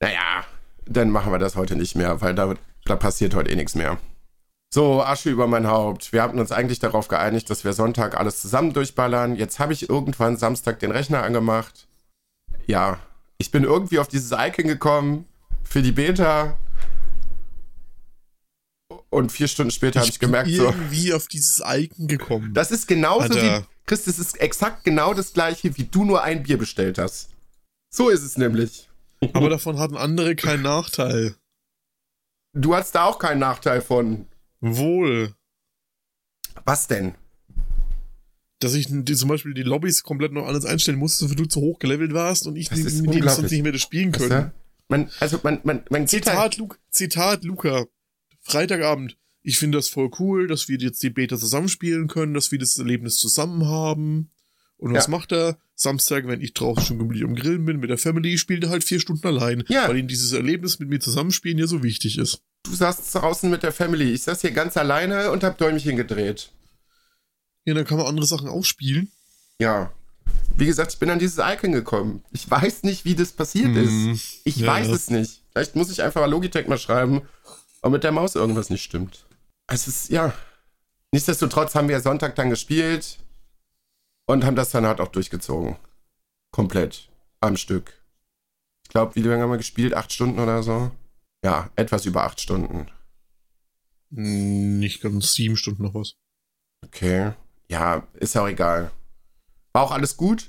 Naja, 0.00 0.44
dann 0.86 1.10
machen 1.10 1.30
wir 1.30 1.38
das 1.38 1.56
heute 1.56 1.76
nicht 1.76 1.94
mehr, 1.94 2.22
weil 2.22 2.34
da, 2.34 2.54
da 2.86 2.96
passiert 2.96 3.34
heute 3.34 3.50
eh 3.50 3.56
nichts 3.56 3.74
mehr. 3.74 3.98
So, 4.72 5.02
Asche 5.02 5.28
über 5.28 5.46
mein 5.46 5.66
Haupt. 5.66 6.14
Wir 6.14 6.22
hatten 6.22 6.38
uns 6.40 6.52
eigentlich 6.52 6.78
darauf 6.78 7.08
geeinigt, 7.08 7.50
dass 7.50 7.64
wir 7.64 7.74
Sonntag 7.74 8.18
alles 8.18 8.40
zusammen 8.40 8.72
durchballern. 8.72 9.36
Jetzt 9.36 9.58
habe 9.58 9.74
ich 9.74 9.90
irgendwann 9.90 10.38
Samstag 10.38 10.78
den 10.78 10.90
Rechner 10.90 11.22
angemacht. 11.22 11.86
Ja, 12.66 12.98
ich 13.36 13.50
bin 13.50 13.62
irgendwie 13.64 13.98
auf 13.98 14.08
dieses 14.08 14.32
Icon 14.32 14.66
gekommen 14.66 15.26
für 15.64 15.82
die 15.82 15.92
Beta. 15.92 16.56
Und 19.14 19.30
vier 19.30 19.46
Stunden 19.46 19.70
später 19.70 20.00
habe 20.00 20.10
ich 20.10 20.18
gemerkt, 20.18 20.48
bin 20.48 20.56
so. 20.56 20.64
irgendwie 20.64 21.14
auf 21.14 21.28
dieses 21.28 21.62
Icon 21.64 22.08
gekommen. 22.08 22.52
Das 22.52 22.72
ist 22.72 22.88
genauso 22.88 23.34
Alter. 23.34 23.60
wie. 23.60 23.64
Chris, 23.86 24.06
das 24.06 24.18
ist 24.18 24.40
exakt 24.40 24.82
genau 24.82 25.14
das 25.14 25.32
gleiche, 25.32 25.76
wie 25.76 25.84
du 25.84 26.04
nur 26.04 26.24
ein 26.24 26.42
Bier 26.42 26.58
bestellt 26.58 26.98
hast. 26.98 27.30
So 27.90 28.08
ist 28.08 28.24
es 28.24 28.36
nämlich. 28.36 28.88
Aber 29.32 29.48
davon 29.48 29.78
hatten 29.78 29.96
andere 29.96 30.34
keinen 30.34 30.62
Nachteil. 30.62 31.36
Du 32.54 32.74
hast 32.74 32.96
da 32.96 33.04
auch 33.04 33.20
keinen 33.20 33.38
Nachteil 33.38 33.82
von. 33.82 34.26
Wohl. 34.60 35.32
Was 36.64 36.88
denn? 36.88 37.14
Dass 38.58 38.74
ich 38.74 38.88
die, 38.90 39.14
zum 39.14 39.28
Beispiel 39.28 39.54
die 39.54 39.62
Lobbys 39.62 40.02
komplett 40.02 40.32
noch 40.32 40.48
anders 40.48 40.64
einstellen 40.64 40.98
musste, 40.98 41.28
weil 41.28 41.36
du 41.36 41.46
zu 41.46 41.60
hoch 41.60 41.78
gelevelt 41.78 42.14
warst 42.14 42.48
und 42.48 42.56
ich 42.56 42.68
dem 42.68 42.84
unglaublich. 42.84 43.30
sonst 43.30 43.50
nicht 43.52 43.62
mehr 43.62 43.72
das 43.72 43.80
spielen 43.80 44.10
können. 44.10 44.28
du? 44.28 44.52
Man, 44.88 45.10
also 45.20 45.38
man, 45.44 45.60
man, 45.62 45.84
man 45.88 46.00
halt. 46.00 46.10
Zitat, 46.10 46.56
Lu 46.56 46.68
Zitat 46.90 47.44
Luca. 47.44 47.84
Freitagabend. 48.44 49.16
Ich 49.42 49.58
finde 49.58 49.78
das 49.78 49.88
voll 49.88 50.10
cool, 50.18 50.46
dass 50.46 50.68
wir 50.68 50.78
jetzt 50.78 51.02
die 51.02 51.10
Beta 51.10 51.36
zusammenspielen 51.36 52.06
können, 52.08 52.32
dass 52.34 52.50
wir 52.52 52.58
das 52.58 52.78
Erlebnis 52.78 53.16
zusammen 53.18 53.66
haben. 53.66 54.30
Und 54.78 54.94
was 54.94 55.04
Ja. 55.06 55.10
macht 55.10 55.32
er? 55.32 55.58
Samstag, 55.74 56.26
wenn 56.28 56.40
ich 56.40 56.54
draußen 56.54 56.84
schon 56.84 56.98
gemütlich 56.98 57.24
am 57.24 57.34
Grillen 57.34 57.64
bin 57.64 57.80
mit 57.80 57.90
der 57.90 57.98
Family, 57.98 58.38
spielt 58.38 58.62
er 58.64 58.70
halt 58.70 58.84
vier 58.84 59.00
Stunden 59.00 59.26
allein, 59.26 59.64
Ja. 59.68 59.88
weil 59.88 59.98
ihm 59.98 60.08
dieses 60.08 60.32
Erlebnis 60.32 60.78
mit 60.78 60.88
mir 60.88 61.00
zusammenspielen 61.00 61.58
ja 61.58 61.66
so 61.66 61.82
wichtig 61.82 62.16
ist. 62.18 62.40
Du 62.64 62.74
saßt 62.74 63.14
draußen 63.14 63.50
mit 63.50 63.62
der 63.62 63.72
Family. 63.72 64.12
Ich 64.12 64.22
saß 64.22 64.40
hier 64.40 64.52
ganz 64.52 64.76
alleine 64.76 65.30
und 65.30 65.42
hab 65.44 65.58
Däumchen 65.58 65.96
gedreht. 65.96 66.50
Ja, 67.66 67.74
dann 67.74 67.84
kann 67.84 67.98
man 67.98 68.06
andere 68.06 68.26
Sachen 68.26 68.48
auch 68.48 68.64
spielen. 68.64 69.10
Ja. 69.58 69.92
Wie 70.56 70.66
gesagt, 70.66 70.92
ich 70.92 70.98
bin 70.98 71.10
an 71.10 71.18
dieses 71.18 71.38
Icon 71.38 71.72
gekommen. 71.72 72.22
Ich 72.32 72.48
weiß 72.50 72.84
nicht, 72.84 73.04
wie 73.04 73.14
das 73.14 73.32
passiert 73.32 73.74
Hm, 73.74 74.12
ist. 74.12 74.40
Ich 74.44 74.56
ja, 74.56 74.66
weiß 74.68 74.88
es 74.88 75.10
nicht. 75.10 75.42
Vielleicht 75.52 75.74
muss 75.76 75.90
ich 75.90 76.02
einfach 76.02 76.26
Logitech 76.28 76.68
mal 76.68 76.78
schreiben, 76.78 77.22
ob 77.84 77.92
mit 77.92 78.02
der 78.02 78.12
Maus 78.12 78.34
irgendwas 78.34 78.70
nicht 78.70 78.82
stimmt. 78.82 79.26
Es 79.66 79.86
ist, 79.86 80.08
ja. 80.08 80.32
Nichtsdestotrotz 81.12 81.74
haben 81.74 81.88
wir 81.88 82.00
Sonntag 82.00 82.34
dann 82.34 82.48
gespielt 82.48 83.18
und 84.26 84.42
haben 84.44 84.56
das 84.56 84.70
dann 84.70 84.86
halt 84.86 85.00
auch 85.00 85.08
durchgezogen. 85.08 85.76
Komplett. 86.50 87.10
Am 87.40 87.58
Stück. 87.58 87.92
Ich 88.84 88.88
glaube, 88.88 89.14
wie 89.14 89.20
lange 89.20 89.42
haben 89.42 89.50
wir 89.50 89.58
gespielt? 89.58 89.92
Acht 89.92 90.12
Stunden 90.12 90.38
oder 90.38 90.62
so? 90.62 90.90
Ja, 91.44 91.70
etwas 91.76 92.06
über 92.06 92.24
acht 92.24 92.40
Stunden. 92.40 92.90
Hm, 94.14 94.78
Nicht 94.78 95.02
ganz 95.02 95.34
sieben 95.34 95.56
Stunden 95.58 95.82
noch 95.82 95.94
was. 95.94 96.14
Okay. 96.86 97.32
Ja, 97.68 98.06
ist 98.14 98.34
ja 98.34 98.42
auch 98.42 98.48
egal. 98.48 98.90
War 99.74 99.82
auch 99.82 99.90
alles 99.90 100.16
gut. 100.16 100.48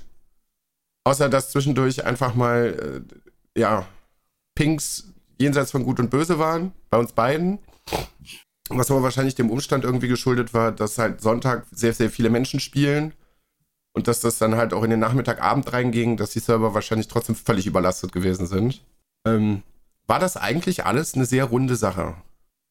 Außer 1.04 1.28
dass 1.28 1.50
zwischendurch 1.50 2.04
einfach 2.04 2.34
mal, 2.34 3.04
äh, 3.54 3.60
ja, 3.60 3.86
Pinks 4.54 5.12
jenseits 5.38 5.70
von 5.70 5.84
Gut 5.84 6.00
und 6.00 6.10
Böse 6.10 6.38
waren. 6.38 6.72
Bei 6.90 6.98
uns 6.98 7.12
beiden. 7.12 7.58
Was 8.68 8.90
aber 8.90 9.02
wahrscheinlich 9.02 9.34
dem 9.34 9.50
Umstand 9.50 9.84
irgendwie 9.84 10.08
geschuldet 10.08 10.52
war, 10.52 10.72
dass 10.72 10.98
halt 10.98 11.20
Sonntag 11.20 11.66
sehr, 11.70 11.92
sehr 11.92 12.10
viele 12.10 12.30
Menschen 12.30 12.60
spielen. 12.60 13.12
Und 13.94 14.08
dass 14.08 14.20
das 14.20 14.38
dann 14.38 14.56
halt 14.56 14.74
auch 14.74 14.82
in 14.82 14.90
den 14.90 15.00
Nachmittagabend 15.00 15.72
reinging, 15.72 16.16
dass 16.16 16.30
die 16.30 16.40
Server 16.40 16.74
wahrscheinlich 16.74 17.08
trotzdem 17.08 17.34
völlig 17.34 17.66
überlastet 17.66 18.12
gewesen 18.12 18.46
sind. 18.46 18.82
Ähm, 19.26 19.62
war 20.06 20.18
das 20.18 20.36
eigentlich 20.36 20.84
alles 20.84 21.14
eine 21.14 21.24
sehr 21.24 21.44
runde 21.44 21.76
Sache. 21.76 22.14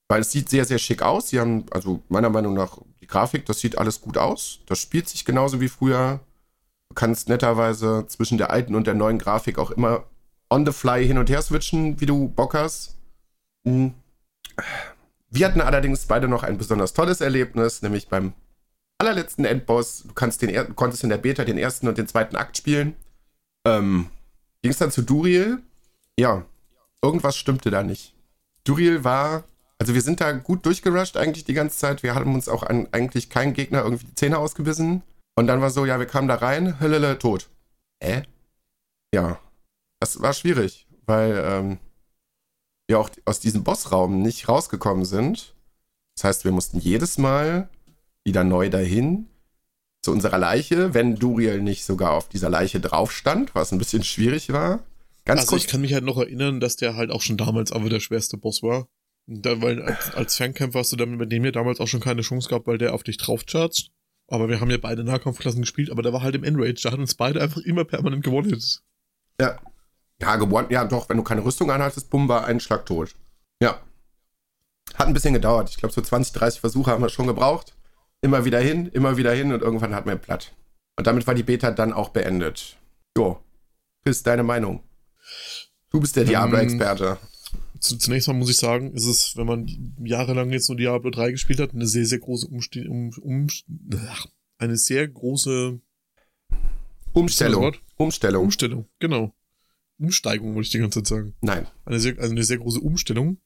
Weil 0.07 0.22
es 0.22 0.32
sieht 0.32 0.49
sehr, 0.49 0.66
sehr 0.66 0.78
schick 0.78 1.01
aus. 1.01 1.30
Sie 1.30 1.39
haben, 1.39 1.66
also 1.72 2.03
meiner 2.09 2.30
Meinung 2.30 2.53
nach, 2.53 2.78
die 3.01 3.07
Grafik, 3.07 3.45
das 3.45 3.59
sieht 3.59 3.78
alles 3.78 4.01
gut 4.01 4.18
aus. 4.18 4.59
Das 4.68 4.80
spielt 4.80 5.09
sich 5.09 5.26
genauso 5.26 5.61
wie 5.61 5.68
früher. 5.68 6.20
Du 6.89 6.93
kannst 6.93 7.28
netterweise 7.28 8.05
zwischen 8.07 8.38
der 8.38 8.51
alten 8.51 8.76
und 8.76 8.86
der 8.86 8.93
neuen 8.93 9.18
Grafik 9.18 9.57
auch 9.57 9.72
immer 9.72 10.03
on 10.50 10.66
the 10.66 10.72
fly 10.72 11.06
hin 11.06 11.18
und 11.18 11.30
her 11.30 11.41
switchen, 11.41 12.00
wie 12.00 12.06
du 12.06 12.30
Bock 12.30 12.54
hast. 12.54 12.98
Mhm. 13.64 13.93
Wir 15.30 15.48
hatten 15.48 15.62
allerdings 15.62 16.06
beide 16.06 16.28
noch 16.28 16.43
ein 16.43 16.58
besonders 16.58 16.93
tolles 16.93 17.22
Erlebnis, 17.22 17.82
nämlich 17.82 18.08
beim 18.08 18.34
allerletzten 18.98 19.46
Endboss. 19.46 20.04
Du 20.04 20.14
kannst 20.14 20.41
den, 20.41 20.76
konntest 20.76 21.04
in 21.04 21.10
der 21.10 21.18
Beta 21.18 21.43
den 21.43 21.58
ersten 21.58 21.88
und 21.88 21.98
den 21.98 22.08
zweiten 22.08 22.36
Akt 22.36 22.58
spielen. 22.58 22.96
Ähm, 23.66 24.10
Ging 24.62 24.72
es 24.72 24.78
dann 24.78 24.91
zu 24.91 25.02
Duriel? 25.02 25.60
Ja, 26.18 26.46
irgendwas 27.02 27.36
stimmte 27.36 27.70
da 27.70 27.84
nicht. 27.84 28.16
Duriel 28.64 29.04
war, 29.04 29.43
also 29.78 29.93
wir 29.93 30.02
sind 30.02 30.22
da 30.22 30.32
gut 30.32 30.66
durchgerusht 30.66 31.18
eigentlich 31.18 31.43
die 31.43 31.54
ganze 31.54 31.78
Zeit. 31.78 32.02
Wir 32.02 32.16
haben 32.16 32.34
uns 32.34 32.48
auch 32.48 32.64
an 32.64 32.88
eigentlich 32.91 33.30
keinen 33.30 33.54
Gegner 33.54 33.84
irgendwie 33.84 34.08
die 34.08 34.16
Zähne 34.16 34.38
ausgebissen. 34.38 35.04
Und 35.36 35.48
dann 35.48 35.62
war 35.62 35.70
so, 35.70 35.86
ja, 35.86 36.00
wir 36.00 36.08
kamen 36.08 36.28
da 36.28 36.36
rein, 36.36 36.80
Höllele, 36.80 37.20
tot. 37.20 37.50
Äh? 38.00 38.24
Ja, 39.14 39.39
das 40.00 40.22
war 40.22 40.34
schwierig, 40.34 40.88
weil 41.06 41.43
ähm, 41.46 41.78
wir 42.88 43.00
auch 43.00 43.10
aus 43.26 43.39
diesem 43.39 43.64
Bossraum 43.64 44.22
nicht 44.22 44.48
rausgekommen 44.48 45.06
sind. 45.06 45.54
Das 46.16 46.24
heißt, 46.24 46.46
wir 46.46 46.52
mussten 46.52 46.80
jedes 46.80 47.18
Mal 47.18 47.70
wieder 48.24 48.43
neu 48.43 48.70
dahin 48.70 49.28
zu 50.02 50.12
unserer 50.12 50.38
Leiche, 50.38 50.93
wenn 50.93 51.16
Duriel 51.16 51.62
nicht 51.62 51.84
sogar 51.84 52.12
auf 52.12 52.30
dieser 52.30 52.50
Leiche 52.50 52.80
drauf 52.80 53.12
stand, 53.12 53.56
was 53.56 53.72
ein 53.72 53.80
bisschen 53.80 54.04
schwierig 54.04 54.52
war. 54.54 54.84
Ganz 55.26 55.41
also 55.41 55.52
kurz, 55.52 55.64
ich 55.64 55.68
kann 55.68 55.82
mich 55.82 55.93
halt 55.93 56.04
noch 56.04 56.18
erinnern, 56.18 56.60
dass 56.60 56.76
der 56.76 56.96
halt 56.96 57.10
auch 57.10 57.22
schon 57.22 57.38
damals 57.38 57.72
aber 57.72 57.89
der 57.89 58.00
schwerste 58.00 58.38
Boss 58.38 58.62
war. 58.62 58.88
Da, 59.28 59.60
weil 59.62 59.82
als, 59.82 60.14
als 60.14 60.36
Fernkämpfer 60.36 60.80
hast 60.80 60.91
du 60.91 60.96
damit 60.96 61.18
mit 61.18 61.32
dem 61.32 61.43
ja 61.43 61.52
damals 61.52 61.80
auch 61.80 61.88
schon 61.88 62.00
keine 62.00 62.22
Chance 62.22 62.48
gehabt, 62.48 62.68
weil 62.68 62.78
der 62.78 62.93
auf 62.93 63.02
dich 63.02 63.18
drauf 63.18 63.43
chargt. 63.48 63.89
Aber 64.28 64.50
wir 64.50 64.60
haben 64.60 64.70
ja 64.70 64.78
beide 64.78 65.04
Nahkampfklassen 65.04 65.62
gespielt, 65.62 65.89
aber 65.89 66.04
der 66.04 66.14
war 66.14 66.22
halt 66.22 66.36
im 66.36 66.43
Enrage. 66.43 66.82
Da 66.84 66.91
hat 66.91 67.00
uns 67.00 67.16
beide 67.16 67.41
einfach 67.41 67.62
immer 67.62 67.86
permanent 67.86 68.24
gewonnen. 68.24 68.64
Ja. 69.41 69.60
Ja, 70.22 70.36
gewonnen. 70.38 70.68
Ja, 70.70 70.86
doch, 70.86 71.09
wenn 71.09 71.18
du 71.18 71.24
keine 71.24 71.43
Rüstung 71.43 71.70
anhattest, 71.72 72.09
bumm, 72.09 72.28
war 72.28 72.45
ein 72.45 72.59
Schlag 72.59 72.86
tot. 72.86 73.16
Ja. 73.61 73.82
Hat 74.93 75.07
ein 75.07 75.13
bisschen 75.13 75.34
gedauert. 75.34 75.70
Ich 75.70 75.78
glaube, 75.78 75.93
so 75.93 76.01
20, 76.01 76.34
30 76.34 76.59
Versuche 76.61 76.91
haben 76.91 77.03
wir 77.03 77.09
schon 77.09 77.28
gebraucht. 77.28 77.76
Immer 78.22 78.45
wieder 78.45 78.59
hin, 78.59 78.88
immer 78.88 79.18
wieder 79.18 79.34
hin 79.34 79.51
und 79.51 79.61
irgendwann 79.61 79.93
hatten 79.93 80.09
wir 80.09 80.16
platt. 80.16 80.53
Und 80.97 81.07
damit 81.07 81.28
war 81.28 81.36
die 81.36 81.43
Beta 81.43 81.72
dann 81.72 81.91
auch 81.93 82.09
beendet. 82.09 82.78
Jo. 83.18 83.39
Chris, 84.03 84.24
deine 84.24 84.43
Meinung? 84.43 84.84
Du 85.89 85.99
bist 85.99 86.16
der 86.16 86.24
Ähm, 86.24 86.30
Diablo-Experte. 86.30 87.18
Zu, 87.80 87.97
zunächst 87.97 88.28
mal 88.28 88.34
muss 88.34 88.49
ich 88.49 88.57
sagen, 88.57 88.93
ist 88.93 89.05
es, 89.05 89.36
wenn 89.36 89.45
man 89.45 89.95
jahrelang 90.03 90.49
jetzt 90.51 90.70
nur 90.70 90.78
Diablo 90.78 91.09
3 91.09 91.32
gespielt 91.32 91.59
hat, 91.59 91.74
eine 91.74 91.88
sehr, 91.88 92.05
sehr 92.05 92.20
große 92.20 92.47
Umste 92.47 92.88
um, 92.89 93.11
um, 93.22 93.47
ach, 94.09 94.28
eine 94.57 94.78
sehr 94.78 95.07
große 95.07 95.80
Umstellung. 97.13 97.76
Umstellung. 97.97 98.43
Umstellung, 98.43 98.89
genau. 98.99 99.34
Umsteigung, 99.98 100.56
wollte 100.56 100.68
ich 100.68 100.72
die 100.72 100.80
ganze 100.80 101.00
Zeit 101.00 101.08
sagen. 101.08 101.36
Nein. 101.41 101.68
Eine 101.86 102.00
sehr, 102.00 102.18
also 102.20 102.32
eine 102.32 102.43
sehr 102.43 102.58
große 102.58 102.80
Umstellung. 102.80 103.38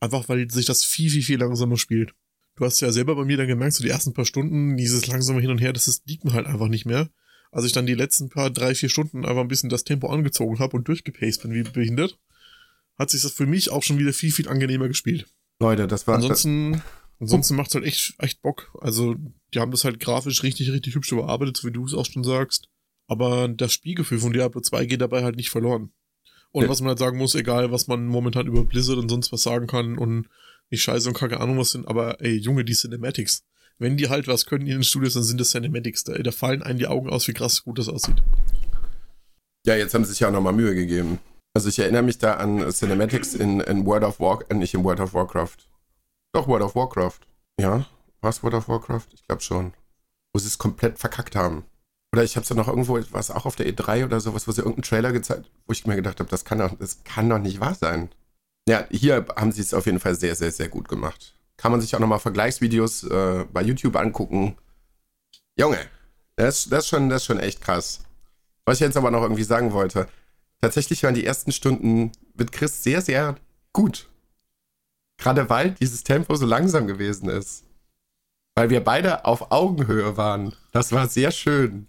Einfach 0.00 0.28
weil 0.28 0.50
sich 0.50 0.66
das 0.66 0.84
viel, 0.84 1.10
viel, 1.10 1.22
viel 1.22 1.38
langsamer 1.38 1.76
spielt. 1.76 2.14
Du 2.56 2.64
hast 2.64 2.80
ja 2.80 2.92
selber 2.92 3.16
bei 3.16 3.24
mir 3.24 3.36
dann 3.36 3.48
gemerkt, 3.48 3.74
so 3.74 3.82
die 3.82 3.90
ersten 3.90 4.12
paar 4.12 4.24
Stunden, 4.24 4.76
dieses 4.76 5.06
langsame 5.06 5.40
Hin 5.40 5.50
und 5.50 5.58
Her, 5.58 5.72
das 5.72 5.88
ist, 5.88 6.06
liegt 6.06 6.24
mir 6.24 6.32
halt 6.32 6.46
einfach 6.46 6.68
nicht 6.68 6.84
mehr. 6.84 7.10
Als 7.50 7.64
ich 7.64 7.72
dann 7.72 7.86
die 7.86 7.94
letzten 7.94 8.28
paar, 8.28 8.50
drei, 8.50 8.74
vier 8.74 8.88
Stunden 8.88 9.24
einfach 9.24 9.40
ein 9.40 9.48
bisschen 9.48 9.70
das 9.70 9.84
Tempo 9.84 10.08
angezogen 10.08 10.58
habe 10.58 10.76
und 10.76 10.88
durchgepaced 10.88 11.42
bin 11.42 11.52
wie 11.52 11.62
behindert, 11.62 12.18
hat 12.98 13.10
sich 13.10 13.22
das 13.22 13.32
für 13.32 13.46
mich 13.46 13.70
auch 13.70 13.82
schon 13.82 13.98
wieder 13.98 14.12
viel, 14.12 14.32
viel 14.32 14.48
angenehmer 14.48 14.88
gespielt. 14.88 15.26
Leute, 15.60 15.86
das 15.86 16.06
war. 16.06 16.16
Ansonsten, 16.16 16.82
ansonsten 17.20 17.56
macht's 17.56 17.74
halt 17.74 17.84
echt, 17.84 18.14
echt 18.18 18.42
Bock. 18.42 18.76
Also, 18.80 19.16
die 19.52 19.60
haben 19.60 19.70
das 19.70 19.84
halt 19.84 20.00
grafisch 20.00 20.42
richtig, 20.42 20.70
richtig 20.70 20.94
hübsch 20.94 21.12
überarbeitet, 21.12 21.56
so 21.56 21.68
wie 21.68 21.72
du 21.72 21.84
es 21.84 21.94
auch 21.94 22.06
schon 22.06 22.24
sagst. 22.24 22.68
Aber 23.06 23.48
das 23.48 23.72
Spielgefühl 23.72 24.18
von 24.18 24.32
Diablo 24.32 24.60
2 24.60 24.86
geht 24.86 25.00
dabei 25.00 25.22
halt 25.24 25.36
nicht 25.36 25.50
verloren. 25.50 25.92
Und 26.52 26.64
Ja. 26.64 26.68
was 26.70 26.80
man 26.80 26.88
halt 26.90 26.98
sagen 26.98 27.18
muss, 27.18 27.34
egal 27.34 27.70
was 27.72 27.86
man 27.88 28.06
momentan 28.06 28.46
über 28.46 28.64
Blizzard 28.64 28.98
und 28.98 29.08
sonst 29.08 29.32
was 29.32 29.42
sagen 29.42 29.66
kann 29.66 29.98
und 29.98 30.28
nicht 30.70 30.82
scheiße 30.82 31.08
und 31.08 31.14
keine 31.16 31.40
Ahnung 31.40 31.58
was 31.58 31.70
sind, 31.72 31.86
aber 31.88 32.20
ey, 32.20 32.36
Junge, 32.36 32.64
die 32.64 32.74
Cinematics. 32.74 33.44
wenn 33.78 33.96
die 33.96 34.08
halt 34.08 34.28
was 34.28 34.46
können 34.46 34.66
in 34.68 34.74
den 34.74 34.84
Studios, 34.84 35.14
dann 35.14 35.24
sind 35.24 35.40
das 35.40 35.50
Cinematics. 35.50 36.04
Da, 36.04 36.14
da 36.16 36.30
fallen 36.30 36.62
einem 36.62 36.78
die 36.78 36.86
Augen 36.86 37.10
aus, 37.10 37.26
wie 37.26 37.32
krass 37.32 37.64
gut 37.64 37.78
das 37.80 37.88
aussieht. 37.88 38.22
Ja, 39.66 39.74
jetzt 39.76 39.94
haben 39.94 40.04
sie 40.04 40.10
sich 40.12 40.20
ja 40.20 40.28
auch 40.28 40.32
nochmal 40.32 40.52
Mühe 40.52 40.74
gegeben. 40.76 41.18
Also 41.54 41.68
ich 41.68 41.78
erinnere 41.80 42.02
mich 42.02 42.18
da 42.18 42.34
an 42.34 42.70
Cinematics 42.70 43.34
in, 43.34 43.60
in 43.60 43.84
World 43.84 44.04
of 44.04 44.20
Warcraft, 44.20 44.46
äh, 44.50 44.54
nicht 44.54 44.74
in 44.74 44.84
World 44.84 45.00
of 45.00 45.12
Warcraft. 45.14 45.56
Doch, 46.32 46.46
World 46.46 46.62
of 46.64 46.74
Warcraft. 46.76 47.20
Ja, 47.58 47.86
war 48.20 48.30
es 48.30 48.42
World 48.42 48.54
of 48.54 48.68
Warcraft? 48.68 49.06
Ich 49.12 49.26
glaube 49.26 49.42
schon. 49.42 49.72
Wo 50.32 50.38
sie 50.38 50.46
es 50.46 50.58
komplett 50.58 50.98
verkackt 50.98 51.34
haben. 51.36 51.64
Oder 52.14 52.22
ich 52.22 52.36
habe 52.36 52.44
es 52.44 52.48
ja 52.48 52.54
noch 52.54 52.68
irgendwo, 52.68 52.94
war 53.10 53.18
es 53.18 53.32
auch 53.32 53.44
auf 53.44 53.56
der 53.56 53.66
E3 53.66 54.04
oder 54.04 54.20
sowas, 54.20 54.46
wo 54.46 54.52
sie 54.52 54.60
irgendeinen 54.60 54.84
Trailer 54.84 55.10
gezeigt, 55.10 55.50
wo 55.66 55.72
ich 55.72 55.84
mir 55.84 55.96
gedacht 55.96 56.20
habe, 56.20 56.30
das 56.30 56.44
kann 56.44 56.60
doch, 56.60 56.72
das 56.78 57.02
kann 57.02 57.28
doch 57.28 57.40
nicht 57.40 57.58
wahr 57.58 57.74
sein. 57.74 58.08
Ja, 58.68 58.86
hier 58.88 59.26
haben 59.34 59.50
sie 59.50 59.62
es 59.62 59.74
auf 59.74 59.86
jeden 59.86 59.98
Fall 59.98 60.14
sehr, 60.14 60.36
sehr, 60.36 60.52
sehr 60.52 60.68
gut 60.68 60.86
gemacht. 60.86 61.34
Kann 61.56 61.72
man 61.72 61.80
sich 61.80 61.92
auch 61.96 61.98
nochmal 61.98 62.20
Vergleichsvideos 62.20 63.02
äh, 63.02 63.46
bei 63.52 63.62
YouTube 63.62 63.96
angucken. 63.96 64.56
Junge, 65.58 65.80
das, 66.36 66.68
das, 66.68 66.84
ist 66.84 66.88
schon, 66.88 67.08
das 67.08 67.22
ist 67.22 67.26
schon 67.26 67.40
echt 67.40 67.60
krass. 67.60 68.04
Was 68.64 68.76
ich 68.76 68.82
jetzt 68.82 68.96
aber 68.96 69.10
noch 69.10 69.22
irgendwie 69.22 69.42
sagen 69.42 69.72
wollte, 69.72 70.06
tatsächlich 70.60 71.02
waren 71.02 71.16
die 71.16 71.26
ersten 71.26 71.50
Stunden 71.50 72.12
mit 72.34 72.52
Chris 72.52 72.84
sehr, 72.84 73.02
sehr 73.02 73.34
gut. 73.72 74.08
Gerade 75.18 75.50
weil 75.50 75.72
dieses 75.72 76.04
Tempo 76.04 76.36
so 76.36 76.46
langsam 76.46 76.86
gewesen 76.86 77.28
ist. 77.28 77.64
Weil 78.54 78.70
wir 78.70 78.84
beide 78.84 79.24
auf 79.24 79.50
Augenhöhe 79.50 80.16
waren. 80.16 80.54
Das 80.70 80.92
war 80.92 81.08
sehr 81.08 81.32
schön. 81.32 81.88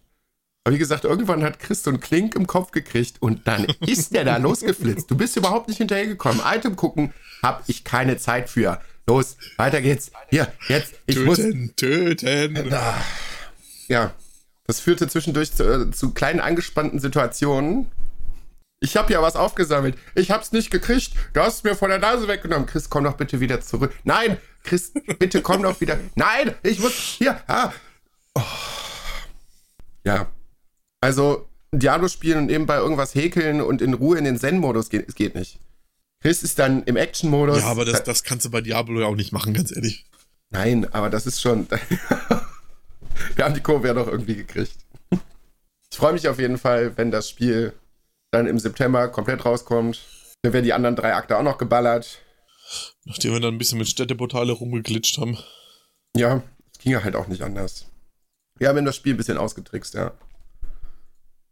Aber 0.65 0.73
wie 0.73 0.79
gesagt, 0.79 1.03
irgendwann 1.03 1.43
hat 1.43 1.59
Chris 1.59 1.83
so 1.83 1.91
einen 1.91 1.99
Klink 1.99 2.33
im 2.33 2.47
Kopf 2.47 2.71
gekriegt 2.71 3.21
und 3.21 3.47
dann 3.47 3.65
ist 3.85 4.15
der 4.15 4.25
da 4.25 4.37
losgeflitzt. 4.37 5.09
Du 5.11 5.15
bist 5.15 5.37
überhaupt 5.37 5.67
nicht 5.67 5.77
hinterhergekommen. 5.77 6.41
Item 6.43 6.75
gucken, 6.75 7.13
hab 7.43 7.63
ich 7.67 7.83
keine 7.83 8.17
Zeit 8.17 8.49
für. 8.49 8.81
Los, 9.05 9.37
weiter 9.57 9.79
geht's. 9.79 10.11
Hier, 10.29 10.51
jetzt, 10.67 10.95
ich 11.05 11.17
töten, 11.17 11.27
muss. 11.27 11.75
Töten, 11.75 12.73
Ja, 13.87 14.15
das 14.65 14.79
führte 14.79 15.07
zwischendurch 15.07 15.53
zu, 15.53 15.63
äh, 15.63 15.91
zu 15.91 16.15
kleinen 16.15 16.39
angespannten 16.39 16.99
Situationen. 16.99 17.85
Ich 18.79 18.97
habe 18.97 19.13
ja 19.13 19.21
was 19.21 19.35
aufgesammelt. 19.35 19.95
Ich 20.15 20.31
hab's 20.31 20.51
nicht 20.51 20.71
gekriegt. 20.71 21.13
Du 21.33 21.41
hast 21.41 21.57
es 21.57 21.63
mir 21.63 21.75
von 21.75 21.89
der 21.89 21.99
Nase 21.99 22.27
weggenommen. 22.27 22.65
Chris, 22.65 22.89
komm 22.89 23.03
doch 23.03 23.17
bitte 23.17 23.39
wieder 23.39 23.61
zurück. 23.61 23.93
Nein, 24.03 24.37
Chris, 24.63 24.93
bitte 25.19 25.43
komm 25.43 25.61
doch 25.61 25.79
wieder. 25.79 25.99
Nein, 26.15 26.55
ich 26.63 26.79
muss 26.79 26.93
hier. 26.93 27.39
Ah. 27.47 27.71
Oh. 28.33 28.41
Ja, 30.03 30.27
also 31.01 31.47
Diablo 31.71 32.07
spielen 32.07 32.39
und 32.39 32.45
nebenbei 32.47 32.77
irgendwas 32.77 33.15
häkeln 33.15 33.61
und 33.61 33.81
in 33.81 33.93
Ruhe 33.93 34.17
in 34.17 34.23
den 34.23 34.37
Zen-Modus 34.37 34.89
gehen, 34.89 35.03
es 35.07 35.15
geht 35.15 35.35
nicht. 35.35 35.59
Chris 36.21 36.41
ist 36.43 36.57
dann 36.57 36.83
im 36.83 36.95
Action-Modus. 36.95 37.59
Ja, 37.59 37.67
aber 37.67 37.85
das, 37.85 38.03
das 38.03 38.23
kannst 38.23 38.45
du 38.45 38.49
bei 38.49 38.61
Diablo 38.61 39.01
ja 39.01 39.07
auch 39.07 39.15
nicht 39.15 39.31
machen, 39.31 39.53
ganz 39.53 39.75
ehrlich. 39.75 40.05
Nein, 40.49 40.91
aber 40.93 41.09
das 41.09 41.27
ist 41.27 41.41
schon. 41.41 41.67
Wir 43.35 43.45
haben 43.45 43.53
die 43.53 43.61
Kurve 43.61 43.87
ja 43.87 43.93
doch 43.93 44.07
irgendwie 44.07 44.35
gekriegt. 44.35 44.75
Ich 45.91 45.97
freue 45.97 46.13
mich 46.13 46.27
auf 46.27 46.39
jeden 46.39 46.57
Fall, 46.57 46.97
wenn 46.97 47.11
das 47.11 47.29
Spiel 47.29 47.73
dann 48.31 48.47
im 48.47 48.59
September 48.59 49.07
komplett 49.07 49.45
rauskommt. 49.45 50.01
Dann 50.41 50.53
werden 50.53 50.65
die 50.65 50.73
anderen 50.73 50.95
drei 50.95 51.13
Akte 51.13 51.37
auch 51.37 51.43
noch 51.43 51.57
geballert. 51.57 52.19
Nachdem 53.05 53.33
wir 53.33 53.39
dann 53.39 53.55
ein 53.55 53.57
bisschen 53.57 53.77
mit 53.77 53.87
Städteportale 53.87 54.51
rumgeglitscht 54.51 55.17
haben. 55.19 55.37
Ja, 56.17 56.43
es 56.73 56.79
ging 56.79 56.91
ja 56.91 57.03
halt 57.03 57.15
auch 57.15 57.27
nicht 57.27 57.43
anders. 57.43 57.85
Wir 58.57 58.69
haben 58.69 58.83
das 58.85 58.95
Spiel 58.95 59.13
ein 59.13 59.17
bisschen 59.17 59.37
ausgetrickst, 59.37 59.93
ja. 59.93 60.11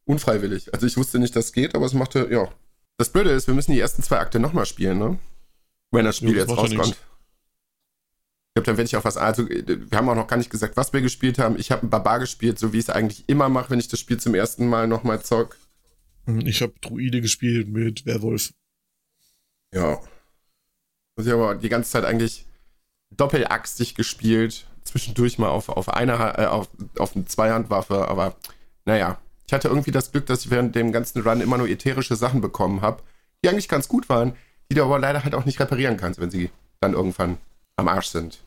Unfreiwillig. 0.05 0.73
Also 0.73 0.85
ich 0.85 0.97
wusste 0.97 1.19
nicht, 1.19 1.35
dass 1.35 1.45
es 1.45 1.53
geht, 1.53 1.75
aber 1.75 1.85
es 1.85 1.93
machte, 1.93 2.27
ja. 2.29 2.49
Das 2.97 3.09
Blöde 3.09 3.31
ist, 3.31 3.47
wir 3.47 3.53
müssen 3.53 3.71
die 3.71 3.79
ersten 3.79 4.03
zwei 4.03 4.19
Akte 4.19 4.39
nochmal 4.39 4.65
spielen, 4.65 4.99
ne? 4.99 5.19
Wenn 5.91 6.05
das 6.05 6.17
Spiel 6.17 6.35
ja, 6.35 6.45
das 6.45 6.49
jetzt 6.49 6.57
rauskommt. 6.57 6.89
ich 6.89 8.53
glaube, 8.55 8.65
dann 8.65 8.77
werde 8.77 8.83
ich 8.83 8.97
auch 8.97 9.03
was. 9.03 9.17
Also, 9.17 9.47
wir 9.47 9.97
haben 9.97 10.09
auch 10.09 10.15
noch 10.15 10.27
gar 10.27 10.37
nicht 10.37 10.49
gesagt, 10.49 10.75
was 10.75 10.91
wir 10.93 11.01
gespielt 11.01 11.39
haben. 11.39 11.57
Ich 11.57 11.71
habe 11.71 11.83
einen 11.83 11.89
Barbar 11.89 12.19
gespielt, 12.19 12.59
so 12.59 12.73
wie 12.73 12.79
ich 12.79 12.85
es 12.85 12.89
eigentlich 12.89 13.23
immer 13.27 13.49
mache, 13.49 13.69
wenn 13.71 13.79
ich 13.79 13.87
das 13.87 13.99
Spiel 13.99 14.19
zum 14.19 14.35
ersten 14.35 14.67
Mal 14.67 14.87
nochmal 14.87 15.21
zock. 15.21 15.57
Hm, 16.25 16.45
ich 16.45 16.61
habe 16.61 16.73
Druide 16.81 17.21
gespielt 17.21 17.69
mit 17.69 18.05
Werwolf. 18.05 18.53
Ja. 19.73 20.01
Also 21.15 21.29
ich 21.29 21.37
habe 21.37 21.59
die 21.59 21.69
ganze 21.69 21.91
Zeit 21.91 22.05
eigentlich 22.05 22.45
doppelachsig 23.11 23.95
gespielt. 23.95 24.67
Zwischendurch 24.83 25.37
mal 25.37 25.49
auf, 25.49 25.69
auf 25.69 25.89
eine 25.89 26.13
äh, 26.37 26.45
auf, 26.45 26.69
auf 26.97 27.15
eine 27.15 27.25
Zweihandwaffe, 27.25 28.07
aber 28.07 28.35
naja, 28.85 29.21
ich 29.47 29.53
hatte 29.53 29.67
irgendwie 29.67 29.91
das 29.91 30.11
Glück, 30.11 30.25
dass 30.25 30.45
ich 30.45 30.51
während 30.51 30.75
dem 30.75 30.91
ganzen 30.91 31.21
Run 31.21 31.41
immer 31.41 31.57
nur 31.57 31.67
ätherische 31.67 32.15
Sachen 32.15 32.41
bekommen 32.41 32.81
habe, 32.81 33.03
die 33.43 33.49
eigentlich 33.49 33.69
ganz 33.69 33.87
gut 33.87 34.09
waren, 34.09 34.33
die 34.69 34.75
du 34.75 34.83
aber 34.83 34.99
leider 34.99 35.23
halt 35.23 35.35
auch 35.35 35.45
nicht 35.45 35.59
reparieren 35.59 35.97
kannst, 35.97 36.19
wenn 36.19 36.31
sie 36.31 36.49
dann 36.79 36.93
irgendwann 36.93 37.37
am 37.75 37.87
Arsch 37.87 38.07
sind. 38.07 38.39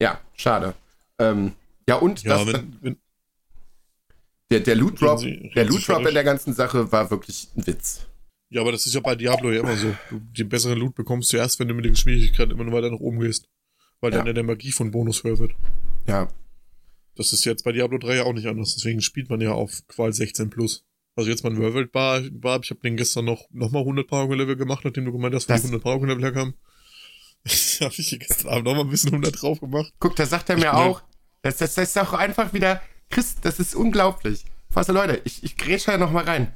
Ja, 0.00 0.20
schade. 0.34 0.74
Ähm, 1.18 1.52
ja, 1.88 1.96
und 1.96 2.22
ja, 2.22 2.38
das, 2.38 2.52
wenn, 2.52 2.76
wenn, 2.80 2.96
der, 4.50 4.60
der 4.60 4.74
Loot 4.74 5.00
Drop, 5.00 5.20
der 5.20 5.64
Loot 5.64 5.88
Drop 5.88 6.06
in 6.06 6.14
der 6.14 6.24
ganzen 6.24 6.52
Sache 6.52 6.90
war 6.92 7.10
wirklich 7.10 7.48
ein 7.56 7.66
Witz. 7.66 8.06
Ja, 8.50 8.60
aber 8.60 8.72
das 8.72 8.86
ist 8.86 8.94
ja 8.94 9.00
bei 9.00 9.14
Diablo 9.14 9.50
ja 9.50 9.60
immer 9.60 9.76
so. 9.76 9.94
Du, 10.10 10.20
den 10.20 10.48
besseren 10.48 10.78
Loot 10.78 10.94
bekommst 10.94 11.32
du 11.32 11.36
erst, 11.36 11.58
wenn 11.58 11.68
du 11.68 11.74
mit 11.74 11.84
der 11.84 11.92
Geschwindigkeit 11.92 12.50
immer 12.50 12.64
nur 12.64 12.72
weiter 12.72 12.90
nach 12.90 13.00
oben 13.00 13.20
gehst. 13.20 13.48
Weil 14.00 14.12
ja. 14.12 14.18
dann 14.18 14.26
ja 14.26 14.32
der 14.32 14.44
Magie 14.44 14.72
von 14.72 14.90
Bonus 14.90 15.24
höher 15.24 15.38
wird. 15.38 15.52
Ja, 16.06 16.28
das 17.16 17.32
ist 17.32 17.44
jetzt 17.44 17.64
bei 17.64 17.72
Diablo 17.72 17.98
3 17.98 18.16
ja 18.16 18.24
auch 18.24 18.32
nicht 18.32 18.46
anders. 18.46 18.74
Deswegen 18.74 19.00
spielt 19.00 19.30
man 19.30 19.40
ja 19.40 19.52
auf 19.52 19.82
Qual 19.88 20.12
16 20.12 20.50
Plus. 20.50 20.84
Also 21.16 21.30
jetzt 21.30 21.44
mein 21.44 21.60
Werwelt 21.60 21.92
Bar, 21.92 22.22
Bar 22.32 22.60
ich 22.62 22.70
habe 22.70 22.80
den 22.80 22.96
gestern 22.96 23.24
noch, 23.24 23.44
noch 23.50 23.70
mal 23.70 23.80
100 23.80 24.06
Paragon 24.06 24.36
Level 24.36 24.56
gemacht, 24.56 24.84
nachdem 24.84 25.04
du 25.04 25.12
gemeint 25.12 25.34
hast, 25.34 25.48
wo 25.48 25.54
die 25.54 25.60
100 25.60 25.82
Paragon 25.82 26.08
Level 26.08 26.24
herkamen. 26.24 26.54
habe 27.80 27.94
ich 27.96 28.18
gestern 28.18 28.48
Abend 28.48 28.64
noch 28.64 28.74
mal 28.74 28.80
ein 28.80 28.90
bisschen 28.90 29.10
100 29.10 29.40
drauf 29.40 29.60
gemacht. 29.60 29.92
Guck, 30.00 30.16
da 30.16 30.26
sagt 30.26 30.50
er 30.50 30.56
mir 30.56 30.74
auch, 30.74 31.02
das, 31.42 31.58
das, 31.58 31.74
das 31.74 31.90
ist 31.90 31.98
auch 31.98 32.14
einfach 32.14 32.52
wieder, 32.52 32.80
Chris, 33.10 33.36
das 33.40 33.60
ist 33.60 33.76
unglaublich. 33.76 34.44
Also 34.74 34.92
Leute, 34.92 35.20
ich, 35.24 35.44
ich 35.44 35.56
grätsche 35.56 35.92
ja 35.92 35.98
noch 35.98 36.10
mal 36.10 36.24
rein. 36.24 36.52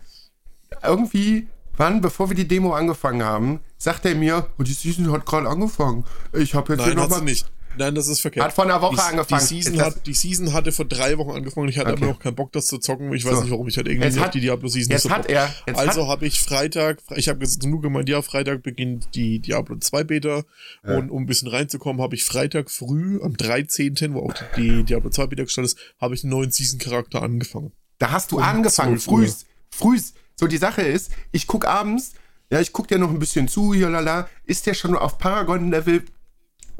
Irgendwie, 0.82 1.46
wann, 1.76 2.00
bevor 2.00 2.30
wir 2.30 2.36
die 2.36 2.48
Demo 2.48 2.74
angefangen 2.74 3.22
haben, 3.22 3.60
sagt 3.76 4.06
er 4.06 4.14
mir, 4.14 4.48
oh, 4.58 4.62
die 4.62 4.72
Season 4.72 5.12
hat 5.12 5.24
gerade 5.24 5.48
angefangen. 5.48 6.04
Ich 6.32 6.54
habe 6.54 6.72
jetzt 6.72 6.80
Nein, 6.80 6.88
hier 6.88 6.96
noch 6.96 7.10
mal... 7.10 7.20
nicht. 7.20 7.46
Nein, 7.78 7.94
das 7.94 8.08
ist 8.08 8.20
verkehrt. 8.20 8.44
Hat 8.44 8.52
vor 8.52 8.64
einer 8.64 8.80
Woche 8.80 8.96
die, 8.96 9.00
angefangen. 9.00 9.46
Die 9.48 9.62
Season, 9.62 9.80
hat, 9.80 10.06
die 10.06 10.14
Season 10.14 10.52
hatte 10.52 10.72
vor 10.72 10.84
drei 10.84 11.16
Wochen 11.18 11.30
angefangen. 11.30 11.68
Ich 11.68 11.78
hatte 11.78 11.92
okay. 11.92 12.02
aber 12.02 12.12
noch 12.12 12.18
keinen 12.18 12.34
Bock, 12.34 12.52
das 12.52 12.66
zu 12.66 12.78
zocken. 12.78 13.12
Ich 13.12 13.24
weiß 13.24 13.36
so. 13.36 13.40
nicht 13.42 13.50
warum. 13.50 13.68
Ich 13.68 13.76
hatte 13.78 13.90
irgendwie 13.90 14.08
jetzt 14.08 14.20
hat, 14.20 14.34
die 14.34 14.40
Diablo 14.40 14.68
Season 14.68 14.90
jetzt 14.90 15.02
so 15.02 15.10
hat 15.10 15.26
er, 15.26 15.54
jetzt 15.66 15.78
Also 15.78 16.08
habe 16.08 16.26
ich 16.26 16.40
Freitag, 16.40 16.98
ich 17.16 17.28
habe 17.28 17.46
nur 17.64 17.80
gemeint, 17.80 18.08
ja, 18.08 18.20
Freitag 18.22 18.62
beginnt 18.62 19.14
die 19.14 19.38
Diablo 19.38 19.76
2 19.76 20.04
Beta. 20.04 20.42
Ja. 20.86 20.96
Und 20.96 21.10
um 21.10 21.22
ein 21.22 21.26
bisschen 21.26 21.48
reinzukommen, 21.48 22.02
habe 22.02 22.14
ich 22.14 22.24
Freitag 22.24 22.70
früh, 22.70 23.20
am 23.22 23.36
13., 23.36 23.96
wo 24.12 24.20
auch 24.20 24.34
die 24.56 24.84
Diablo 24.84 25.10
2 25.10 25.26
Beta 25.28 25.44
gestartet 25.44 25.72
ist, 25.72 25.94
habe 26.00 26.14
ich 26.14 26.24
einen 26.24 26.30
neuen 26.30 26.50
Season-Charakter 26.50 27.22
angefangen. 27.22 27.72
Da 27.98 28.10
hast 28.10 28.32
du 28.32 28.36
um 28.36 28.42
angefangen, 28.42 28.98
frühst, 28.98 29.46
frühst. 29.70 30.14
So, 30.36 30.46
die 30.46 30.56
Sache 30.56 30.82
ist, 30.82 31.10
ich 31.32 31.46
guck 31.46 31.66
abends, 31.66 32.12
ja, 32.50 32.60
ich 32.60 32.72
guck 32.72 32.88
dir 32.88 32.98
noch 32.98 33.10
ein 33.10 33.18
bisschen 33.18 33.48
zu, 33.48 33.74
hier, 33.74 33.90
lala, 33.90 34.28
ist 34.44 34.66
der 34.66 34.74
schon 34.74 34.96
auf 34.96 35.18
Paragon-Level 35.18 36.04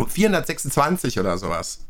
426 0.07 1.19
oder 1.19 1.39
sowas. 1.39 1.87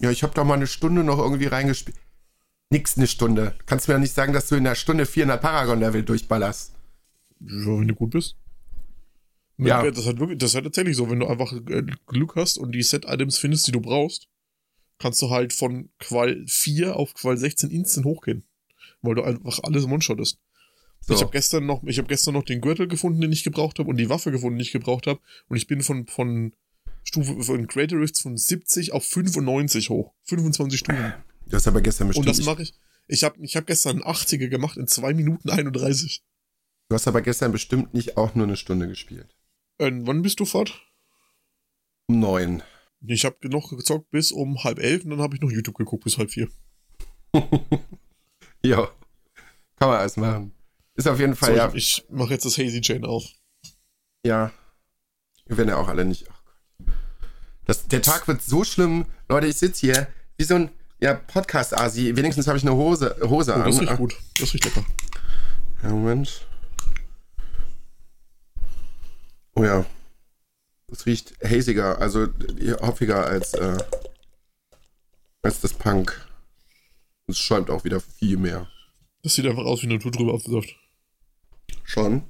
Ja, 0.00 0.10
ich 0.10 0.22
habe 0.22 0.34
da 0.34 0.44
mal 0.44 0.54
eine 0.54 0.66
Stunde 0.66 1.04
noch 1.04 1.18
irgendwie 1.18 1.46
reingespielt. 1.46 1.96
Nix 2.70 2.96
eine 2.96 3.06
Stunde. 3.06 3.54
Kannst 3.66 3.86
du 3.86 3.92
mir 3.92 3.96
ja 3.96 4.00
nicht 4.00 4.14
sagen, 4.14 4.32
dass 4.32 4.48
du 4.48 4.54
in 4.54 4.66
einer 4.66 4.76
Stunde 4.76 5.04
400 5.04 5.40
Paragon-Level 5.40 6.04
durchballerst. 6.04 6.72
Ja, 7.40 7.66
wenn 7.66 7.88
du 7.88 7.94
gut 7.94 8.10
bist. 8.10 8.36
Ja. 9.58 9.90
Das 9.90 10.06
hat 10.06 10.18
wirklich, 10.18 10.38
das 10.38 10.50
ist 10.50 10.54
halt 10.54 10.64
tatsächlich 10.64 10.96
so, 10.96 11.10
wenn 11.10 11.20
du 11.20 11.26
einfach 11.26 11.52
äh, 11.52 11.82
Glück 12.06 12.36
hast 12.36 12.58
und 12.58 12.72
die 12.72 12.82
Set-Items 12.82 13.38
findest, 13.38 13.66
die 13.66 13.72
du 13.72 13.80
brauchst, 13.80 14.28
kannst 14.98 15.20
du 15.20 15.30
halt 15.30 15.52
von 15.52 15.90
Qual 15.98 16.44
4 16.46 16.96
auf 16.96 17.12
Qual 17.14 17.36
16 17.36 17.70
instant 17.70 18.06
hochgehen. 18.06 18.44
Weil 19.02 19.16
du 19.16 19.22
einfach 19.22 19.58
alles 19.62 19.84
one-shottest. 19.84 20.38
So. 21.00 21.14
Ich 21.14 21.20
habe 21.22 21.32
gestern 21.32 21.66
noch, 21.66 21.82
ich 21.84 21.98
habe 21.98 22.08
gestern 22.08 22.34
noch 22.34 22.44
den 22.44 22.60
Gürtel 22.60 22.86
gefunden, 22.86 23.20
den 23.20 23.32
ich 23.32 23.42
gebraucht 23.42 23.78
habe, 23.78 23.88
und 23.88 23.96
die 23.96 24.08
Waffe 24.08 24.30
gefunden, 24.30 24.58
die 24.58 24.64
ich 24.64 24.72
gebraucht 24.72 25.06
habe. 25.06 25.20
Und 25.48 25.56
ich 25.56 25.66
bin 25.66 25.82
von, 25.82 26.06
von 26.06 26.52
Stufe, 27.02 27.42
von 27.42 27.66
Greater 27.66 27.96
Rifts 27.96 28.20
von 28.20 28.36
70 28.36 28.92
auf 28.92 29.04
95 29.04 29.90
hoch. 29.90 30.12
25 30.24 30.78
Stufen. 30.78 31.14
Du 31.46 31.56
hast 31.56 31.66
aber 31.66 31.80
gestern 31.80 32.08
bestimmt. 32.08 32.28
Und 32.28 32.38
das 32.38 32.44
mache 32.44 32.62
ich. 32.62 32.74
Ich 33.08 33.24
habe 33.24 33.42
ich 33.42 33.56
hab 33.56 33.66
gestern 33.66 34.02
einen 34.02 34.14
80er 34.14 34.48
gemacht 34.48 34.76
in 34.76 34.86
2 34.86 35.14
Minuten 35.14 35.50
31. 35.50 36.22
Du 36.88 36.94
hast 36.94 37.08
aber 37.08 37.22
gestern 37.22 37.50
bestimmt 37.52 37.94
nicht 37.94 38.16
auch 38.16 38.34
nur 38.34 38.46
eine 38.46 38.56
Stunde 38.56 38.86
gespielt. 38.86 39.34
Äh, 39.78 39.90
wann 39.92 40.22
bist 40.22 40.38
du 40.38 40.44
fort? 40.44 40.86
Um 42.06 42.20
neun. 42.20 42.62
Ich 43.06 43.24
habe 43.24 43.48
noch 43.48 43.70
gezockt 43.70 44.10
bis 44.10 44.30
um 44.30 44.62
halb 44.62 44.78
elf 44.78 45.04
und 45.04 45.10
dann 45.10 45.20
habe 45.20 45.34
ich 45.34 45.40
noch 45.40 45.50
YouTube 45.50 45.76
geguckt 45.76 46.04
bis 46.04 46.18
halb 46.18 46.30
vier. 46.30 46.48
ja. 48.62 48.88
Kann 49.76 49.88
man 49.88 49.98
alles 49.98 50.16
machen. 50.16 50.52
Ist 50.94 51.08
auf 51.08 51.18
jeden 51.18 51.36
Fall, 51.36 51.50
so, 51.50 51.56
ja. 51.56 51.70
Ich, 51.74 52.04
mache 52.10 52.32
jetzt 52.32 52.44
das 52.44 52.58
Hazy 52.58 52.80
Chain 52.80 53.04
auf. 53.04 53.24
Ja. 54.24 54.52
Wir 55.46 55.56
werden 55.56 55.68
ja 55.68 55.76
auch 55.76 55.88
alle 55.88 56.04
nicht. 56.04 56.26
Das, 57.64 57.86
der 57.86 58.02
Tag 58.02 58.26
wird 58.28 58.42
so 58.42 58.64
schlimm. 58.64 59.06
Leute, 59.28 59.46
ich 59.46 59.56
sitze 59.56 59.80
hier 59.80 60.08
wie 60.36 60.44
so 60.44 60.56
ein 60.56 60.70
ja, 61.00 61.14
Podcast-Asi. 61.14 62.16
Wenigstens 62.16 62.46
habe 62.46 62.58
ich 62.58 62.64
eine 62.64 62.74
Hose, 62.74 63.16
Hose 63.22 63.52
oh, 63.52 63.54
an. 63.54 63.64
Das 63.64 63.80
riecht 63.80 63.96
gut. 63.96 64.16
Das 64.38 64.52
riecht 64.52 64.64
lecker. 64.64 64.84
Ja, 65.82 65.88
Moment. 65.90 66.46
Oh 69.54 69.64
ja. 69.64 69.86
Das 70.88 71.06
riecht 71.06 71.34
haziger, 71.44 71.98
also 71.98 72.26
hopfiger 72.82 73.24
als 73.24 73.54
äh, 73.54 73.78
als 75.42 75.60
das 75.60 75.72
Punk. 75.72 76.28
Es 77.26 77.38
schäumt 77.38 77.70
auch 77.70 77.84
wieder 77.84 78.00
viel 78.00 78.36
mehr. 78.36 78.68
Das 79.22 79.34
sieht 79.34 79.46
einfach 79.46 79.64
aus 79.64 79.82
wie 79.82 79.86
Natur 79.86 80.10
drüber 80.10 80.34
Apfelsaft. 80.34 80.74
Schon. 81.84 82.22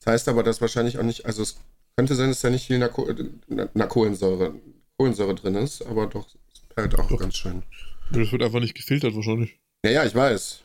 Das 0.00 0.12
heißt 0.12 0.28
aber, 0.28 0.42
dass 0.42 0.60
wahrscheinlich 0.60 0.98
auch 0.98 1.02
nicht, 1.02 1.26
also 1.26 1.42
es 1.42 1.58
könnte 1.96 2.14
sein, 2.14 2.28
dass 2.28 2.40
da 2.40 2.50
nicht 2.50 2.66
viel 2.66 2.78
Narko 2.78 3.08
Na 3.48 3.86
Kohlensäure, 3.86 4.54
Kohlensäure 4.96 5.34
drin 5.34 5.56
ist, 5.56 5.82
aber 5.82 6.06
doch, 6.06 6.26
es 6.52 6.60
perlt 6.74 6.98
auch 6.98 7.08
Doch. 7.08 7.18
ganz 7.18 7.36
schön. 7.36 7.62
Das 8.12 8.32
wird 8.32 8.42
einfach 8.42 8.60
nicht 8.60 8.74
gefiltert 8.74 9.14
wahrscheinlich. 9.14 9.58
Ja, 9.84 9.90
ja, 9.90 10.04
ich 10.06 10.14
weiß. 10.14 10.62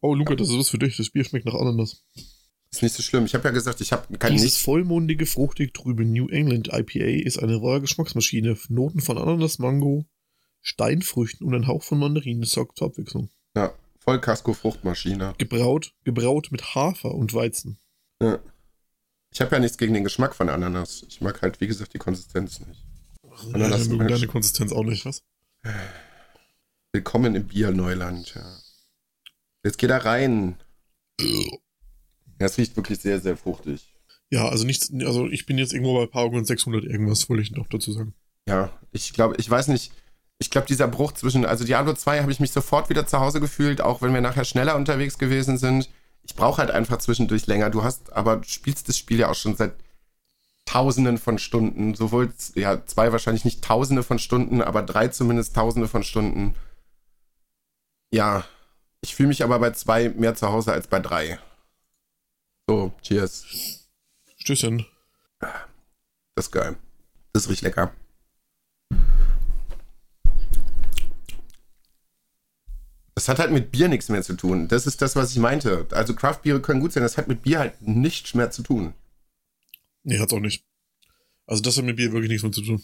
Oh, 0.00 0.14
Luca, 0.14 0.34
das 0.34 0.48
ist 0.50 0.58
was 0.58 0.68
für 0.68 0.78
dich. 0.78 0.96
Das 0.96 1.10
Bier 1.10 1.24
schmeckt 1.24 1.46
nach 1.46 1.54
Ananas. 1.54 2.04
Ist 2.70 2.82
nicht 2.82 2.94
so 2.94 3.02
schlimm. 3.02 3.26
Ich 3.26 3.34
habe 3.34 3.44
ja 3.44 3.50
gesagt, 3.50 3.80
ich 3.80 3.92
habe 3.92 4.16
kein 4.18 4.32
Dieses 4.32 4.54
nicht. 4.54 4.64
vollmundige, 4.64 5.26
fruchtig 5.26 5.74
trübe 5.74 6.04
New 6.04 6.28
England 6.28 6.68
IPA 6.72 7.24
ist 7.24 7.38
eine 7.38 7.62
wahre 7.62 7.82
Geschmacksmaschine. 7.82 8.56
Noten 8.68 9.00
von 9.00 9.18
Ananas, 9.18 9.58
Mango, 9.58 10.06
Steinfrüchten 10.62 11.46
und 11.46 11.54
ein 11.54 11.66
Hauch 11.66 11.82
von 11.82 11.98
Mandarinen 11.98 12.44
sorgt 12.44 12.78
zur 12.78 12.88
Abwechslung. 12.88 13.30
Vollkasko-Fruchtmaschine. 14.04 15.34
Gebraut, 15.38 15.94
gebraut 16.04 16.48
mit 16.50 16.74
Hafer 16.74 17.14
und 17.14 17.34
Weizen. 17.34 17.78
Ja. 18.20 18.40
Ich 19.32 19.40
habe 19.40 19.54
ja 19.54 19.60
nichts 19.60 19.78
gegen 19.78 19.94
den 19.94 20.04
Geschmack 20.04 20.34
von 20.34 20.48
Ananas. 20.48 21.04
Ich 21.08 21.20
mag 21.20 21.40
halt, 21.40 21.60
wie 21.60 21.68
gesagt, 21.68 21.94
die 21.94 21.98
Konsistenz 21.98 22.60
nicht. 22.60 22.84
Ananas 23.52 23.86
ja, 23.86 23.96
deine 23.96 24.26
Konsistenz 24.26 24.72
auch 24.72 24.84
nicht, 24.84 25.06
was? 25.06 25.22
Willkommen 26.92 27.34
im 27.34 27.46
Bierneuland, 27.46 28.34
ja. 28.34 28.58
Jetzt 29.64 29.78
geht 29.78 29.90
er 29.90 30.04
rein. 30.04 30.56
Ja, 31.20 32.46
es 32.46 32.58
riecht 32.58 32.76
wirklich 32.76 32.98
sehr, 32.98 33.20
sehr 33.20 33.36
fruchtig. 33.36 33.94
Ja, 34.30 34.48
also 34.48 34.64
nichts, 34.64 34.92
also 34.92 35.28
ich 35.28 35.46
bin 35.46 35.58
jetzt 35.58 35.72
irgendwo 35.72 35.94
bei 35.94 36.06
Paragon 36.06 36.44
600 36.44 36.84
irgendwas, 36.84 37.28
wollte 37.28 37.42
ich 37.42 37.52
noch 37.52 37.68
dazu 37.68 37.92
sagen. 37.92 38.14
Ja, 38.48 38.76
ich 38.90 39.12
glaube, 39.12 39.36
ich 39.38 39.48
weiß 39.48 39.68
nicht. 39.68 39.92
Ich 40.42 40.50
glaube, 40.50 40.66
dieser 40.66 40.88
Bruch 40.88 41.12
zwischen, 41.12 41.46
also 41.46 41.64
Diablo 41.64 41.92
2 41.92 42.20
habe 42.20 42.32
ich 42.32 42.40
mich 42.40 42.50
sofort 42.50 42.90
wieder 42.90 43.06
zu 43.06 43.20
Hause 43.20 43.38
gefühlt, 43.38 43.80
auch 43.80 44.02
wenn 44.02 44.12
wir 44.12 44.20
nachher 44.20 44.44
schneller 44.44 44.74
unterwegs 44.74 45.16
gewesen 45.16 45.56
sind. 45.56 45.88
Ich 46.24 46.34
brauche 46.34 46.58
halt 46.58 46.72
einfach 46.72 46.98
zwischendurch 46.98 47.46
länger. 47.46 47.70
Du 47.70 47.84
hast, 47.84 48.12
aber 48.12 48.38
du 48.38 48.48
spielst 48.48 48.88
das 48.88 48.98
Spiel 48.98 49.20
ja 49.20 49.30
auch 49.30 49.36
schon 49.36 49.54
seit 49.54 49.74
Tausenden 50.64 51.18
von 51.18 51.38
Stunden. 51.38 51.94
Sowohl, 51.94 52.32
ja, 52.56 52.84
zwei 52.86 53.12
wahrscheinlich 53.12 53.44
nicht 53.44 53.62
Tausende 53.62 54.02
von 54.02 54.18
Stunden, 54.18 54.62
aber 54.62 54.82
drei 54.82 55.06
zumindest 55.08 55.54
Tausende 55.54 55.86
von 55.86 56.02
Stunden. 56.02 56.56
Ja, 58.12 58.44
ich 59.00 59.14
fühle 59.14 59.28
mich 59.28 59.44
aber 59.44 59.60
bei 59.60 59.70
zwei 59.70 60.08
mehr 60.08 60.34
zu 60.34 60.48
Hause 60.48 60.72
als 60.72 60.88
bei 60.88 60.98
drei. 60.98 61.38
So, 62.66 62.92
cheers. 63.00 63.44
Stößchen. 64.38 64.86
Das 65.38 66.46
ist 66.46 66.50
geil. 66.50 66.74
Das 67.32 67.48
riecht 67.48 67.62
lecker. 67.62 67.92
Das 73.22 73.28
hat 73.28 73.38
halt 73.38 73.52
mit 73.52 73.70
Bier 73.70 73.86
nichts 73.86 74.08
mehr 74.08 74.24
zu 74.24 74.34
tun. 74.34 74.66
Das 74.66 74.84
ist 74.84 75.00
das, 75.00 75.14
was 75.14 75.30
ich 75.30 75.38
meinte. 75.38 75.86
Also 75.92 76.12
Craftbiere 76.12 76.60
können 76.60 76.80
gut 76.80 76.92
sein, 76.92 77.04
das 77.04 77.16
hat 77.16 77.28
mit 77.28 77.42
Bier 77.42 77.60
halt 77.60 77.80
nichts 77.80 78.34
mehr 78.34 78.50
zu 78.50 78.64
tun. 78.64 78.94
Nee, 80.02 80.18
hat's 80.18 80.32
auch 80.32 80.40
nicht. 80.40 80.64
Also 81.46 81.62
das 81.62 81.76
hat 81.76 81.84
mit 81.84 81.94
Bier 81.94 82.10
wirklich 82.10 82.30
nichts 82.30 82.42
mehr 82.42 82.50
zu 82.50 82.62
tun. 82.62 82.82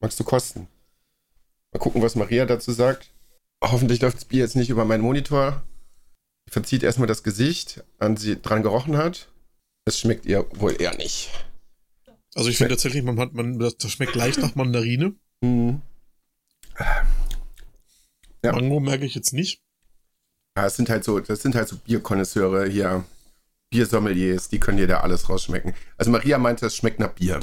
Magst 0.00 0.18
du 0.18 0.24
kosten? 0.24 0.68
Mal 1.70 1.80
gucken, 1.80 2.00
was 2.00 2.14
Maria 2.14 2.46
dazu 2.46 2.72
sagt. 2.72 3.10
Hoffentlich 3.62 4.00
läuft 4.00 4.16
das 4.16 4.24
Bier 4.24 4.40
jetzt 4.40 4.56
nicht 4.56 4.70
über 4.70 4.86
meinen 4.86 5.02
Monitor. 5.02 5.62
Sie 6.46 6.52
verzieht 6.52 6.82
erstmal 6.82 7.08
das 7.08 7.22
Gesicht, 7.22 7.84
an 7.98 8.16
sie 8.16 8.40
dran 8.40 8.62
gerochen 8.62 8.96
hat. 8.96 9.28
Es 9.84 10.00
schmeckt 10.00 10.24
ihr 10.24 10.46
wohl 10.54 10.80
eher 10.80 10.96
nicht. 10.96 11.28
Also 12.34 12.48
ich 12.48 12.56
finde 12.56 12.72
tatsächlich, 12.72 13.02
man 13.02 13.20
hat, 13.20 13.34
man, 13.34 13.58
das 13.58 13.76
das 13.76 13.92
schmeckt 13.92 14.14
leicht 14.14 14.38
nach 14.38 14.54
Mandarine. 14.54 15.14
Hm. 15.42 15.82
Ja. 18.46 18.52
Mango 18.52 18.80
merke 18.80 19.04
ich 19.04 19.14
jetzt 19.14 19.32
nicht. 19.32 19.60
Ja, 20.56 20.66
es 20.66 20.76
sind 20.76 20.88
halt 20.88 21.04
so, 21.04 21.20
das 21.20 21.42
sind 21.42 21.54
halt 21.54 21.68
so 21.68 21.76
Bierkonnoisseure 21.76 22.66
hier, 22.68 23.04
Biersommeliers, 23.70 24.48
die 24.48 24.58
können 24.60 24.78
dir 24.78 24.86
da 24.86 25.00
alles 25.00 25.28
rausschmecken. 25.28 25.74
Also 25.98 26.10
Maria 26.10 26.38
meinte, 26.38 26.64
es 26.66 26.76
schmeckt 26.76 26.98
nach 27.00 27.12
Bier. 27.12 27.40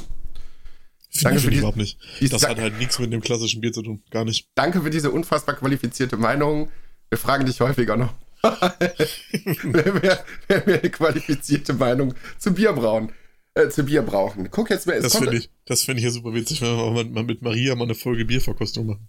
Finde 1.10 1.22
Danke 1.22 1.38
ich 1.38 1.44
für 1.44 1.50
die- 1.50 1.58
überhaupt 1.58 1.76
nicht. 1.76 1.98
die- 2.20 2.28
Das 2.28 2.46
hat 2.48 2.58
halt 2.58 2.78
nichts 2.78 2.98
mit 2.98 3.12
dem 3.12 3.20
klassischen 3.20 3.60
Bier 3.60 3.72
zu 3.72 3.82
tun. 3.82 4.02
Gar 4.10 4.24
nicht. 4.24 4.48
Danke 4.56 4.82
für 4.82 4.90
diese 4.90 5.10
unfassbar 5.12 5.54
qualifizierte 5.54 6.16
Meinung. 6.16 6.70
Wir 7.10 7.18
fragen 7.18 7.46
dich 7.46 7.60
häufiger 7.60 7.96
noch. 7.96 8.12
wenn, 8.42 10.02
wir, 10.02 10.24
wenn 10.48 10.66
wir 10.66 10.80
eine 10.80 10.90
qualifizierte 10.90 11.72
Meinung 11.74 12.14
zu 12.38 12.52
Bier 12.52 12.72
brauen, 12.72 13.12
äh, 13.54 13.68
zu 13.68 13.84
Bier 13.84 14.02
brauchen. 14.02 14.50
Guck 14.50 14.70
jetzt 14.70 14.86
mal, 14.86 14.94
es 14.94 15.04
Das 15.04 15.12
kommt, 15.12 15.24
finde 15.26 15.38
ich, 15.38 15.50
das 15.66 15.82
finde 15.84 16.00
ich 16.00 16.04
ja 16.04 16.10
super 16.10 16.34
witzig, 16.34 16.60
wenn 16.62 16.76
wir 16.76 16.90
mal, 16.90 17.04
mal 17.04 17.22
mit 17.24 17.42
Maria 17.42 17.74
mal 17.74 17.84
eine 17.84 17.94
Folge 17.94 18.24
Bierverkostung 18.24 18.86
machen. 18.86 19.08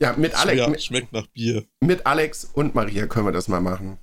Ja, 0.00 0.14
mit 0.16 0.34
Alex, 0.34 0.58
ja, 0.58 0.78
schmeckt 0.78 1.12
nach 1.12 1.26
Bier. 1.28 1.66
mit 1.80 2.06
Alex 2.06 2.44
und 2.44 2.74
Maria 2.74 3.06
können 3.06 3.26
wir 3.26 3.32
das 3.32 3.48
mal 3.48 3.60
machen. 3.60 3.98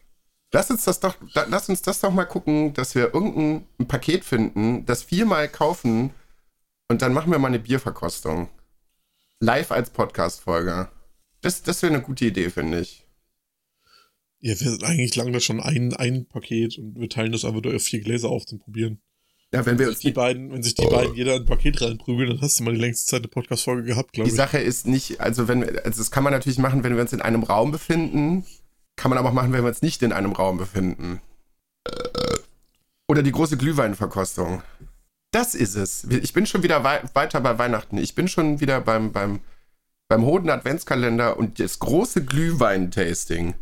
Lass 0.53 0.71
uns 0.71 0.85
das 0.85 0.99
doch, 0.99 1.15
lass 1.33 1.67
uns 1.67 1.81
das 1.81 1.99
doch 1.99 2.11
mal 2.11 2.25
gucken, 2.25 2.73
dass 2.73 2.95
wir 2.95 3.13
irgendein 3.13 3.67
ein 3.79 3.87
Paket 3.87 4.23
finden, 4.23 4.85
das 4.85 5.03
viermal 5.03 5.49
kaufen 5.49 6.11
und 6.87 7.01
dann 7.01 7.13
machen 7.13 7.31
wir 7.31 7.39
mal 7.39 7.49
eine 7.49 7.59
Bierverkostung. 7.59 8.47
Live 9.39 9.71
als 9.71 9.89
Podcast-Folge. 9.89 10.89
Das, 11.41 11.61
das 11.61 11.81
wäre 11.81 11.93
eine 11.93 12.01
gute 12.01 12.25
Idee, 12.25 12.49
finde 12.49 12.79
ich. 12.79 13.05
Ja, 14.39 14.51
wir 14.59 14.69
sind 14.69 14.83
eigentlich 14.83 15.15
lang 15.15 15.33
das 15.33 15.43
schon 15.43 15.59
ein, 15.59 15.93
ein 15.95 16.27
Paket 16.27 16.77
und 16.77 16.99
wir 16.99 17.09
teilen 17.09 17.31
das 17.31 17.43
einfach 17.43 17.61
durch 17.61 17.83
vier 17.83 18.01
Gläser 18.01 18.29
auf 18.29 18.45
zum 18.45 18.59
Probieren. 18.59 19.01
Ja, 19.53 19.65
wenn 19.65 19.79
wir 19.79 19.87
Wenn 19.87 19.95
die 19.95 20.11
beiden, 20.11 20.51
wenn 20.51 20.61
sich 20.61 20.75
die 20.75 20.85
beiden 20.85 21.15
jeder 21.15 21.35
ein 21.35 21.45
Paket 21.45 21.81
reinprügeln, 21.81 22.31
dann 22.31 22.41
hast 22.41 22.59
du 22.59 22.63
mal 22.63 22.73
die 22.73 22.81
längste 22.81 23.09
Zeit 23.09 23.21
eine 23.21 23.29
Podcast-Folge 23.29 23.83
gehabt, 23.83 24.11
glaube 24.11 24.27
Die 24.27 24.33
ich. 24.33 24.37
Sache 24.37 24.57
ist 24.57 24.87
nicht, 24.87 25.21
also 25.21 25.47
wenn 25.47 25.61
wir, 25.61 25.85
also 25.85 25.99
das 25.99 26.11
kann 26.11 26.23
man 26.23 26.33
natürlich 26.33 26.57
machen, 26.57 26.83
wenn 26.83 26.95
wir 26.95 27.01
uns 27.01 27.13
in 27.13 27.21
einem 27.21 27.43
Raum 27.43 27.71
befinden, 27.71 28.45
kann 28.97 29.09
man 29.09 29.17
aber 29.17 29.29
auch 29.29 29.33
machen, 29.33 29.53
wenn 29.53 29.63
wir 29.63 29.69
uns 29.69 29.81
nicht 29.81 30.03
in 30.03 30.11
einem 30.11 30.33
Raum 30.33 30.57
befinden. 30.57 31.21
Oder 33.07 33.23
die 33.23 33.31
große 33.31 33.55
Glühweinverkostung. 33.55 34.61
Das 35.31 35.55
ist 35.55 35.75
es. 35.75 36.03
Ich 36.05 36.33
bin 36.33 36.45
schon 36.45 36.63
wieder 36.63 36.83
wei 36.83 37.01
weiter 37.13 37.39
bei 37.39 37.57
Weihnachten. 37.57 37.97
Ich 37.97 38.15
bin 38.15 38.27
schon 38.27 38.59
wieder 38.59 38.81
beim, 38.81 39.13
beim, 39.13 39.39
beim 40.09 40.25
Hoden 40.25 40.49
Adventskalender 40.49 41.37
und 41.37 41.59
das 41.59 41.79
große 41.79 42.25
Glühwein-Tasting. 42.25 43.53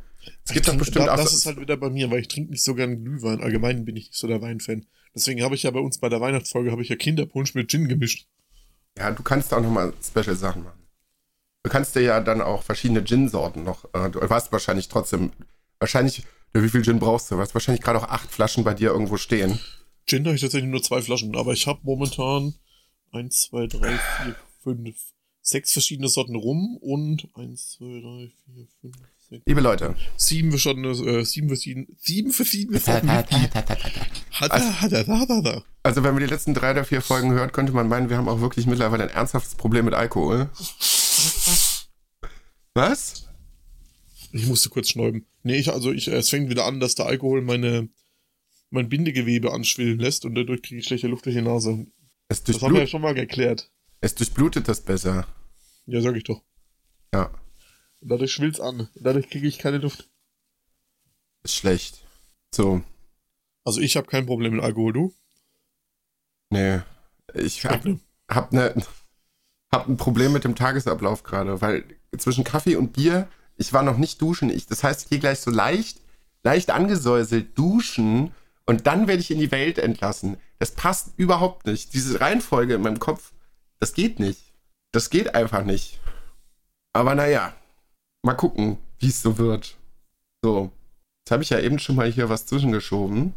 Es 0.45 0.51
gibt 0.51 0.67
doch 0.67 0.75
bestimmt 0.75 1.07
da, 1.07 1.13
auch. 1.13 1.17
Das 1.17 1.33
ist 1.33 1.45
halt 1.45 1.59
wieder 1.59 1.77
bei 1.77 1.91
mir, 1.91 2.09
weil 2.09 2.21
ich 2.21 2.27
trinke 2.27 2.51
nicht 2.51 2.63
so 2.63 2.73
gern 2.73 3.03
Glühwein. 3.03 3.41
Allgemein 3.41 3.85
bin 3.85 3.95
ich 3.95 4.07
nicht 4.07 4.17
so 4.17 4.27
der 4.27 4.41
Weinfan. 4.41 4.87
Deswegen 5.15 5.41
habe 5.43 5.55
ich 5.55 5.63
ja 5.63 5.71
bei 5.71 5.79
uns 5.79 5.97
bei 5.97 6.09
der 6.09 6.19
Weihnachtsfolge 6.19 6.71
habe 6.71 6.81
ich 6.81 6.89
ja 6.89 6.97
Kinderpunsch 6.97 7.55
mit 7.55 7.71
Gin 7.71 7.87
gemischt. 7.87 8.27
Ja, 8.97 9.11
du 9.11 9.23
kannst 9.23 9.53
auch 9.53 9.61
nochmal 9.61 9.93
Special 10.03 10.35
Sachen 10.35 10.63
machen. 10.63 10.85
Du 11.63 11.69
kannst 11.69 11.95
dir 11.95 12.01
ja 12.01 12.19
dann 12.19 12.41
auch 12.41 12.63
verschiedene 12.63 13.03
Gin-Sorten 13.03 13.63
noch. 13.63 13.85
Äh, 13.93 14.11
du 14.11 14.21
hast 14.29 14.51
wahrscheinlich 14.51 14.87
trotzdem. 14.87 15.31
Wahrscheinlich. 15.79 16.23
Wie 16.53 16.69
viel 16.69 16.83
Gin 16.83 16.99
brauchst 16.99 17.31
du? 17.31 17.35
Du 17.35 17.41
hast 17.41 17.53
wahrscheinlich 17.53 17.83
gerade 17.83 17.99
auch 17.99 18.07
acht 18.07 18.31
Flaschen 18.31 18.63
bei 18.63 18.73
dir 18.73 18.89
irgendwo 18.89 19.17
stehen. 19.17 19.59
Gin 20.05 20.25
habe 20.25 20.35
ich 20.35 20.41
tatsächlich 20.41 20.69
nur 20.69 20.83
zwei 20.83 21.01
Flaschen, 21.01 21.35
aber 21.35 21.53
ich 21.53 21.67
habe 21.67 21.79
momentan 21.83 22.53
eins, 23.11 23.41
zwei, 23.41 23.67
drei, 23.67 23.97
vier, 23.97 24.35
fünf, 24.61 24.95
sechs 25.41 25.73
verschiedene 25.73 26.07
Sorten 26.07 26.35
rum 26.35 26.77
und 26.77 27.27
eins, 27.33 27.71
zwei, 27.71 27.99
drei, 27.99 28.31
vier, 28.45 28.67
fünf, 28.81 28.95
Liebe 29.45 29.61
Leute. 29.61 29.95
sieben 30.17 30.51
verschiedene, 30.51 30.89
äh, 30.89 31.23
sieben 31.25 31.47
verschiedene, 31.49 31.87
sieben 31.97 32.31
hat 32.33 34.91
er, 34.91 35.03
da, 35.03 35.25
da, 35.25 35.41
da. 35.41 35.63
Also, 35.83 36.03
wenn 36.03 36.13
man 36.13 36.23
die 36.23 36.29
letzten 36.29 36.53
drei 36.53 36.71
oder 36.71 36.85
vier 36.85 37.01
Folgen 37.01 37.31
hört, 37.31 37.53
könnte 37.53 37.73
man 37.73 37.87
meinen, 37.87 38.09
wir 38.09 38.17
haben 38.17 38.29
auch 38.29 38.41
wirklich 38.41 38.67
mittlerweile 38.67 39.03
ein 39.03 39.09
ernsthaftes 39.09 39.55
Problem 39.55 39.85
mit 39.85 39.93
Alkohol. 39.93 40.49
Was? 42.73 43.27
Ich 44.31 44.47
musste 44.47 44.69
kurz 44.69 44.89
schnäuben. 44.89 45.25
Nee, 45.43 45.57
ich, 45.57 45.71
also 45.71 45.91
ich, 45.91 46.07
es 46.07 46.29
fängt 46.29 46.49
wieder 46.49 46.65
an, 46.65 46.79
dass 46.79 46.95
der 46.95 47.05
Alkohol 47.05 47.41
meine, 47.41 47.89
mein 48.69 48.89
Bindegewebe 48.89 49.53
anschwillen 49.53 49.99
lässt 49.99 50.25
und 50.25 50.35
dadurch 50.35 50.61
kriege 50.61 50.79
ich 50.79 50.87
schlechte 50.87 51.07
Luft 51.07 51.25
durch 51.25 51.35
die 51.35 51.41
Nase. 51.41 51.85
Es, 52.27 52.43
Das 52.43 52.61
haben 52.61 52.73
wir 52.73 52.81
ja 52.81 52.87
schon 52.87 53.01
mal 53.01 53.13
geklärt. 53.13 53.71
es 54.01 54.15
durchblutet 54.15 54.67
das 54.67 54.81
besser. 54.81 55.27
Ja, 55.85 56.01
sag 56.01 56.15
ich 56.15 56.23
doch. 56.23 56.41
Ja, 57.13 57.29
Und 58.01 58.09
dadurch 58.09 58.31
schwillt's 58.33 58.59
an. 58.59 58.81
Und 58.81 58.89
dadurch 59.05 59.29
kriege 59.29 59.47
ich 59.47 59.57
keine 59.59 59.77
Luft. 59.79 60.09
ist 61.43 61.55
schlecht. 61.55 62.03
So, 62.53 62.81
Also 63.65 63.81
ich 63.81 63.97
habe 63.97 64.07
kein 64.07 64.25
Problem 64.25 64.53
mit 64.55 64.63
Alkohol, 64.63 64.93
du? 64.93 65.13
nee. 66.49 66.81
Ich 67.33 67.65
hab, 67.65 67.83
hab, 68.29 68.53
ne, 68.53 68.73
hab 69.73 69.89
ein 69.89 69.97
Problem 69.97 70.31
mit 70.31 70.45
dem 70.45 70.55
Tagesablauf 70.55 71.23
gerade, 71.23 71.59
weil 71.61 71.83
zwischen 72.17 72.45
Kaffee 72.45 72.77
und 72.77 72.93
Bier, 72.93 73.27
ich 73.57 73.73
war 73.73 73.83
noch 73.83 73.97
nicht 73.97 74.21
duschen. 74.21 74.49
Ich, 74.49 74.65
das 74.67 74.83
heißt, 74.83 75.03
ich 75.03 75.09
gehe 75.09 75.19
gleich 75.19 75.39
so 75.41 75.51
leicht, 75.51 75.99
leicht 76.43 76.71
angesäuselt 76.71 77.57
duschen 77.57 78.31
und 78.65 78.87
dann 78.87 79.07
werde 79.07 79.19
ich 79.21 79.31
in 79.31 79.39
die 79.39 79.51
Welt 79.51 79.77
entlassen. 79.77 80.37
Das 80.59 80.71
passt 80.71 81.09
überhaupt 81.17 81.65
nicht. 81.65 81.93
Diese 81.93 82.21
Reihenfolge 82.21 82.75
in 82.75 82.81
meinem 82.81 82.99
Kopf, 82.99 83.33
das 83.79 83.93
geht 83.93 84.19
nicht. 84.19 84.53
Das 84.93 85.09
geht 85.09 85.35
einfach 85.35 85.65
nicht. 85.65 85.99
Aber 86.93 87.15
naja, 87.15 87.53
mal 88.25 88.33
gucken, 88.33 88.77
wie 88.99 89.07
es 89.07 89.21
so 89.21 89.37
wird. 89.37 89.77
So, 90.43 90.71
jetzt 91.21 91.31
habe 91.31 91.43
ich 91.43 91.49
ja 91.49 91.59
eben 91.59 91.79
schon 91.79 91.95
mal 91.95 92.11
hier 92.11 92.29
was 92.29 92.45
zwischengeschoben. 92.45 93.33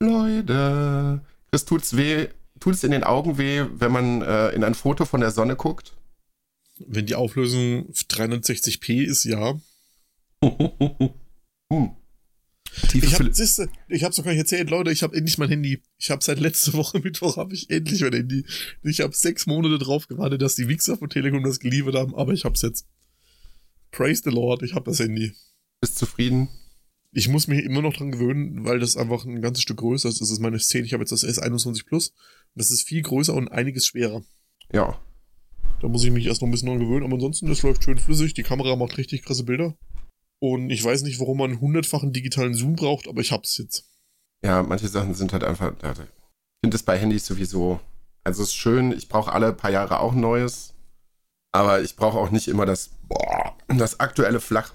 Leute, 0.00 1.20
Chris, 1.50 1.64
tut's 1.64 1.96
weh, 1.96 2.28
tut's 2.60 2.84
in 2.84 2.92
den 2.92 3.04
Augen 3.04 3.36
weh, 3.36 3.64
wenn 3.74 3.92
man 3.92 4.22
äh, 4.22 4.50
in 4.50 4.64
ein 4.64 4.74
Foto 4.74 5.04
von 5.04 5.20
der 5.20 5.32
Sonne 5.32 5.56
guckt? 5.56 5.94
Wenn 6.78 7.06
die 7.06 7.16
Auflösung 7.16 7.90
360p 7.90 9.02
ist, 9.02 9.24
ja. 9.24 9.58
hm. 10.42 11.90
Ich 12.94 13.14
habe 13.14 13.30
ich 13.88 14.04
hab's 14.04 14.18
noch 14.18 14.24
gar 14.24 14.30
nicht 14.30 14.40
erzählt, 14.40 14.70
Leute, 14.70 14.92
ich 14.92 15.02
habe 15.02 15.16
endlich 15.16 15.38
mein 15.38 15.48
Handy. 15.48 15.82
Ich 15.98 16.10
habe 16.10 16.22
seit 16.22 16.38
letzter 16.38 16.74
Woche 16.74 17.00
Mittwoch 17.02 17.36
habe 17.36 17.54
ich 17.54 17.70
endlich 17.70 18.02
mein 18.02 18.12
Handy. 18.12 18.44
Ich 18.82 19.00
habe 19.00 19.14
sechs 19.16 19.46
Monate 19.46 19.78
drauf 19.78 20.06
gewartet, 20.06 20.42
dass 20.42 20.54
die 20.54 20.68
Wichser 20.68 20.96
von 20.96 21.10
Telekom 21.10 21.42
das 21.42 21.58
geliefert 21.58 21.96
haben, 21.96 22.14
aber 22.14 22.32
ich 22.32 22.44
hab's 22.44 22.62
jetzt. 22.62 22.86
Praise 23.90 24.22
the 24.24 24.30
Lord, 24.30 24.62
ich 24.62 24.74
habe 24.74 24.90
das 24.90 25.00
Handy. 25.00 25.34
Bist 25.80 25.98
zufrieden? 25.98 26.48
Ich 27.12 27.28
muss 27.28 27.48
mich 27.48 27.64
immer 27.64 27.82
noch 27.82 27.94
dran 27.94 28.12
gewöhnen, 28.12 28.64
weil 28.64 28.78
das 28.80 28.96
einfach 28.96 29.24
ein 29.24 29.40
ganzes 29.40 29.62
Stück 29.62 29.78
größer 29.78 30.08
ist. 30.08 30.20
Das 30.20 30.30
ist 30.30 30.40
meine 30.40 30.58
10, 30.58 30.84
ich 30.84 30.92
habe 30.92 31.02
jetzt 31.02 31.12
das 31.12 31.24
S21 31.24 31.86
Plus. 31.86 32.12
Das 32.54 32.70
ist 32.70 32.82
viel 32.82 33.02
größer 33.02 33.34
und 33.34 33.48
einiges 33.48 33.86
schwerer. 33.86 34.22
Ja. 34.72 35.00
Da 35.80 35.88
muss 35.88 36.04
ich 36.04 36.10
mich 36.10 36.26
erst 36.26 36.42
noch 36.42 36.48
ein 36.48 36.50
bisschen 36.50 36.68
dran 36.68 36.80
gewöhnen, 36.80 37.04
aber 37.04 37.14
ansonsten, 37.14 37.46
das 37.46 37.62
läuft 37.62 37.84
schön 37.84 37.98
flüssig. 37.98 38.34
Die 38.34 38.42
Kamera 38.42 38.76
macht 38.76 38.98
richtig 38.98 39.22
krasse 39.22 39.44
Bilder. 39.44 39.76
Und 40.40 40.70
ich 40.70 40.84
weiß 40.84 41.02
nicht, 41.02 41.18
warum 41.20 41.38
man 41.38 41.60
hundertfachen 41.60 42.12
digitalen 42.12 42.54
Zoom 42.54 42.76
braucht, 42.76 43.08
aber 43.08 43.20
ich 43.20 43.32
hab's 43.32 43.56
jetzt. 43.58 43.84
Ja, 44.44 44.62
manche 44.62 44.88
Sachen 44.88 45.14
sind 45.14 45.32
halt 45.32 45.44
einfach. 45.44 45.72
Ich 45.72 46.60
finde 46.62 46.76
es 46.76 46.82
bei 46.82 46.98
Handys 46.98 47.26
sowieso. 47.26 47.80
Also 48.24 48.42
es 48.42 48.50
ist 48.50 48.54
schön, 48.54 48.92
ich 48.92 49.08
brauche 49.08 49.32
alle 49.32 49.52
paar 49.52 49.70
Jahre 49.70 50.00
auch 50.00 50.14
Neues. 50.14 50.74
Aber 51.50 51.80
ich 51.82 51.96
brauche 51.96 52.18
auch 52.18 52.30
nicht 52.30 52.46
immer 52.46 52.66
das, 52.66 52.90
boah, 53.08 53.56
das 53.76 54.00
aktuelle 54.00 54.40
Flach. 54.40 54.72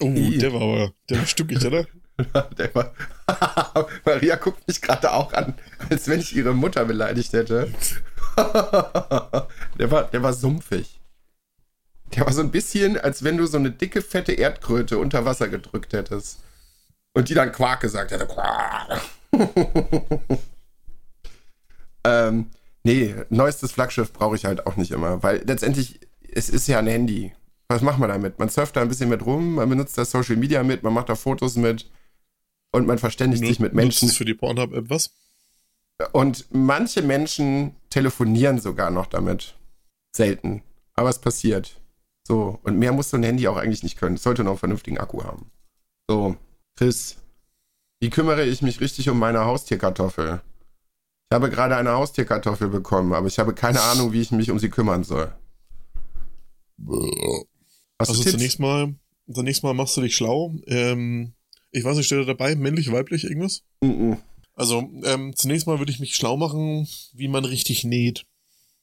Oh, 0.00 0.12
der 0.12 0.52
war 0.52 0.60
aber, 0.60 0.92
der 1.08 1.18
war 1.18 1.26
stückig, 1.26 1.64
oder? 1.64 1.86
der 2.58 2.74
war, 2.74 2.92
Maria 4.04 4.36
guckt 4.36 4.66
mich 4.66 4.80
gerade 4.80 5.12
auch 5.12 5.32
an, 5.32 5.54
als 5.88 6.08
wenn 6.08 6.20
ich 6.20 6.34
ihre 6.34 6.54
Mutter 6.54 6.84
beleidigt 6.84 7.32
hätte. 7.32 7.72
der, 8.36 9.90
war, 9.90 10.04
der 10.04 10.22
war 10.22 10.32
sumpfig. 10.32 11.00
Der 12.14 12.26
war 12.26 12.32
so 12.32 12.40
ein 12.40 12.50
bisschen, 12.50 12.98
als 12.98 13.22
wenn 13.22 13.36
du 13.36 13.46
so 13.46 13.58
eine 13.58 13.70
dicke, 13.70 14.02
fette 14.02 14.32
Erdkröte 14.32 14.98
unter 14.98 15.24
Wasser 15.24 15.48
gedrückt 15.48 15.92
hättest. 15.92 16.40
Und 17.12 17.28
die 17.28 17.34
dann 17.34 17.52
Quark 17.52 17.80
gesagt 17.80 18.10
hätte. 18.10 18.26
Quark. 18.26 19.00
ähm, 22.04 22.50
nee, 22.82 23.14
neuestes 23.28 23.72
Flaggschiff 23.72 24.12
brauche 24.12 24.36
ich 24.36 24.44
halt 24.44 24.66
auch 24.66 24.76
nicht 24.76 24.90
immer, 24.90 25.22
weil 25.22 25.42
letztendlich, 25.44 26.00
es 26.32 26.48
ist 26.48 26.66
ja 26.66 26.78
ein 26.78 26.86
Handy. 26.86 27.32
Was 27.68 27.82
macht 27.82 27.98
man 27.98 28.08
damit? 28.08 28.38
Man 28.38 28.48
surft 28.48 28.76
da 28.76 28.80
ein 28.80 28.88
bisschen 28.88 29.10
mit 29.10 29.24
rum, 29.26 29.56
man 29.56 29.68
benutzt 29.68 29.98
das 29.98 30.10
Social 30.10 30.36
Media 30.36 30.62
mit, 30.62 30.82
man 30.82 30.94
macht 30.94 31.10
da 31.10 31.14
Fotos 31.14 31.56
mit 31.56 31.90
und 32.72 32.86
man 32.86 32.98
verständigt 32.98 33.44
sich 33.44 33.60
mit 33.60 33.74
Menschen. 33.74 34.06
Nutzt 34.06 34.16
für 34.16 34.24
die 34.24 34.34
Pornhub-App 34.34 34.88
was? 34.88 35.10
Und 36.12 36.46
manche 36.50 37.02
Menschen 37.02 37.74
telefonieren 37.90 38.58
sogar 38.58 38.90
noch 38.90 39.06
damit. 39.06 39.56
Selten. 40.14 40.62
Aber 40.94 41.10
es 41.10 41.18
passiert. 41.18 41.80
So, 42.26 42.58
und 42.62 42.78
mehr 42.78 42.92
muss 42.92 43.10
so 43.10 43.16
ein 43.16 43.22
Handy 43.22 43.48
auch 43.48 43.56
eigentlich 43.56 43.82
nicht 43.82 43.98
können. 43.98 44.16
Es 44.16 44.22
sollte 44.22 44.44
noch 44.44 44.52
einen 44.52 44.58
vernünftigen 44.58 44.98
Akku 44.98 45.24
haben. 45.24 45.50
So, 46.08 46.36
Chris, 46.76 47.16
wie 48.00 48.10
kümmere 48.10 48.44
ich 48.44 48.62
mich 48.62 48.80
richtig 48.80 49.08
um 49.10 49.18
meine 49.18 49.44
Haustierkartoffel? 49.44 50.40
Ich 51.30 51.34
habe 51.34 51.50
gerade 51.50 51.76
eine 51.76 51.92
Haustierkartoffel 51.92 52.68
bekommen, 52.68 53.12
aber 53.12 53.26
ich 53.26 53.38
habe 53.38 53.54
keine 53.54 53.80
Ahnung, 53.92 54.12
wie 54.12 54.20
ich 54.20 54.30
mich 54.30 54.50
um 54.50 54.58
sie 54.58 54.70
kümmern 54.70 55.04
soll. 55.04 55.32
Hast 57.98 58.10
also 58.10 58.22
zunächst 58.22 58.60
mal, 58.60 58.94
zunächst 59.32 59.62
mal 59.62 59.74
machst 59.74 59.96
du 59.96 60.00
dich 60.00 60.14
schlau. 60.14 60.54
Ähm, 60.66 61.34
ich 61.70 61.84
weiß 61.84 61.96
nicht, 61.96 62.06
steht 62.06 62.20
da 62.20 62.24
dabei, 62.24 62.54
männlich, 62.54 62.90
weiblich, 62.92 63.24
irgendwas? 63.24 63.62
Mm, 63.82 63.86
-mm. 63.86 64.18
Also, 64.54 64.90
ähm, 65.04 65.34
zunächst 65.36 65.66
mal 65.66 65.78
würde 65.78 65.92
ich 65.92 66.00
mich 66.00 66.14
schlau 66.14 66.36
machen, 66.36 66.88
wie 67.12 67.28
man 67.28 67.44
richtig 67.44 67.84
näht. 67.84 68.26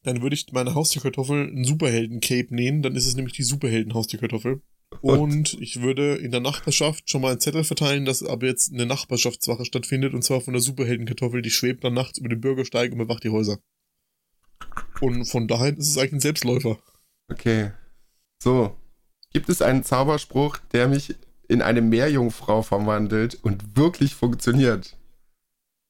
Dann 0.03 0.21
würde 0.21 0.35
ich 0.35 0.51
meine 0.51 0.75
Haustierkartoffel 0.75 1.47
einen 1.47 1.65
Superhelden-Cape 1.65 2.53
nähen, 2.53 2.81
dann 2.81 2.95
ist 2.95 3.07
es 3.07 3.15
nämlich 3.15 3.35
die 3.35 3.43
Superhelden-Haustierkartoffel. 3.43 4.61
Und 5.01 5.57
ich 5.59 5.81
würde 5.81 6.15
in 6.15 6.31
der 6.31 6.39
Nachbarschaft 6.39 7.09
schon 7.09 7.21
mal 7.21 7.31
einen 7.31 7.39
Zettel 7.39 7.63
verteilen, 7.63 8.05
dass 8.05 8.23
aber 8.23 8.45
jetzt 8.45 8.71
eine 8.71 8.85
Nachbarschaftswache 8.85 9.65
stattfindet, 9.65 10.13
und 10.13 10.23
zwar 10.23 10.41
von 10.41 10.53
der 10.53 10.61
Superheldenkartoffel, 10.61 11.41
die 11.41 11.49
schwebt 11.49 11.83
dann 11.83 11.93
nachts 11.93 12.19
über 12.19 12.29
den 12.29 12.39
Bürgersteig 12.41 12.91
und 12.91 12.99
bewacht 12.99 13.23
die 13.23 13.29
Häuser. 13.29 13.59
Und 15.01 15.25
von 15.25 15.47
daher 15.47 15.75
ist 15.75 15.89
es 15.89 15.97
eigentlich 15.97 16.13
ein 16.13 16.19
Selbstläufer. 16.21 16.79
Okay. 17.29 17.71
So. 18.41 18.75
Gibt 19.35 19.49
es 19.49 19.61
einen 19.61 19.83
Zauberspruch, 19.83 20.59
der 20.71 20.87
mich 20.87 21.13
in 21.49 21.61
eine 21.61 21.81
Meerjungfrau 21.81 22.61
verwandelt 22.61 23.37
und 23.43 23.75
wirklich 23.75 24.15
funktioniert? 24.15 24.95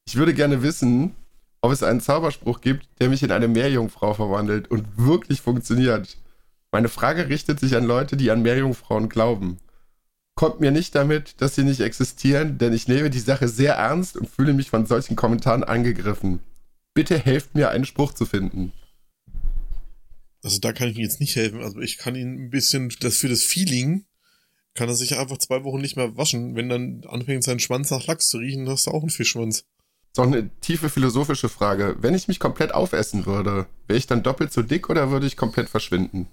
Ich 0.07 0.15
würde 0.15 0.33
gerne 0.33 0.63
wissen, 0.63 1.13
ob 1.61 1.71
es 1.71 1.83
einen 1.83 2.01
Zauberspruch 2.01 2.61
gibt, 2.61 2.87
der 2.99 3.07
mich 3.07 3.21
in 3.21 3.31
eine 3.31 3.47
Meerjungfrau 3.47 4.15
verwandelt 4.15 4.71
und 4.71 4.87
wirklich 4.97 5.41
funktioniert. 5.41 6.17
Meine 6.71 6.89
Frage 6.89 7.29
richtet 7.29 7.59
sich 7.59 7.75
an 7.75 7.85
Leute, 7.85 8.17
die 8.17 8.31
an 8.31 8.41
Meerjungfrauen 8.41 9.09
glauben. 9.09 9.59
Kommt 10.33 10.59
mir 10.59 10.71
nicht 10.71 10.95
damit, 10.95 11.39
dass 11.39 11.53
sie 11.53 11.63
nicht 11.63 11.81
existieren, 11.81 12.57
denn 12.57 12.73
ich 12.73 12.87
nehme 12.87 13.11
die 13.11 13.19
Sache 13.19 13.47
sehr 13.47 13.75
ernst 13.75 14.17
und 14.17 14.27
fühle 14.27 14.53
mich 14.53 14.71
von 14.71 14.87
solchen 14.87 15.15
Kommentaren 15.15 15.63
angegriffen. 15.63 16.39
Bitte 16.95 17.15
helft 17.15 17.53
mir, 17.53 17.69
einen 17.69 17.85
Spruch 17.85 18.11
zu 18.11 18.25
finden. 18.25 18.71
Also 20.45 20.59
da 20.59 20.73
kann 20.73 20.89
ich 20.89 20.95
Ihnen 20.95 21.05
jetzt 21.05 21.19
nicht 21.19 21.35
helfen. 21.35 21.63
Also 21.63 21.79
ich 21.79 21.97
kann 21.97 22.13
Ihnen 22.13 22.45
ein 22.45 22.49
bisschen, 22.51 22.93
das 22.99 23.17
für 23.17 23.27
das 23.27 23.41
Feeling, 23.41 24.05
kann 24.75 24.87
er 24.87 24.93
sich 24.93 25.17
einfach 25.17 25.39
zwei 25.39 25.63
Wochen 25.63 25.81
nicht 25.81 25.95
mehr 25.95 26.17
waschen. 26.17 26.55
Wenn 26.55 26.69
dann 26.69 27.01
anfängt, 27.07 27.43
sein 27.43 27.59
Schwanz 27.59 27.89
nach 27.89 28.05
Lachs 28.05 28.27
zu 28.27 28.37
riechen, 28.37 28.69
hast 28.69 28.85
du 28.85 28.91
auch 28.91 29.01
einen 29.01 29.09
Fischschwanz. 29.09 29.65
So 30.15 30.21
eine 30.21 30.51
tiefe 30.59 30.89
philosophische 30.89 31.49
Frage. 31.49 31.95
Wenn 31.99 32.13
ich 32.13 32.27
mich 32.27 32.39
komplett 32.39 32.75
aufessen 32.75 33.25
würde, 33.25 33.65
wäre 33.87 33.97
ich 33.97 34.05
dann 34.05 34.21
doppelt 34.21 34.53
so 34.53 34.61
dick 34.61 34.87
oder 34.87 35.09
würde 35.09 35.25
ich 35.25 35.35
komplett 35.35 35.67
verschwinden? 35.67 36.27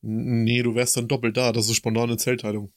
Nee, 0.00 0.62
du 0.62 0.76
wärst 0.76 0.96
dann 0.96 1.08
doppelt 1.08 1.36
da. 1.36 1.50
Das 1.50 1.68
ist 1.68 1.74
spontane 1.74 2.16
Zellteilung. 2.16 2.72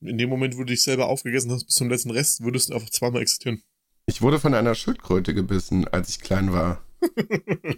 In 0.00 0.18
dem 0.18 0.30
Moment, 0.30 0.56
wo 0.56 0.60
du 0.60 0.72
dich 0.72 0.82
selber 0.82 1.06
aufgegessen 1.06 1.52
hast 1.52 1.66
bis 1.66 1.76
zum 1.76 1.88
letzten 1.88 2.10
Rest, 2.10 2.42
würdest 2.42 2.70
du 2.70 2.74
einfach 2.74 2.90
zweimal 2.90 3.22
existieren. 3.22 3.62
Ich 4.06 4.20
wurde 4.20 4.40
von 4.40 4.52
einer 4.52 4.74
Schildkröte 4.74 5.32
gebissen, 5.32 5.86
als 5.86 6.08
ich 6.08 6.18
klein 6.18 6.52
war. 6.52 6.82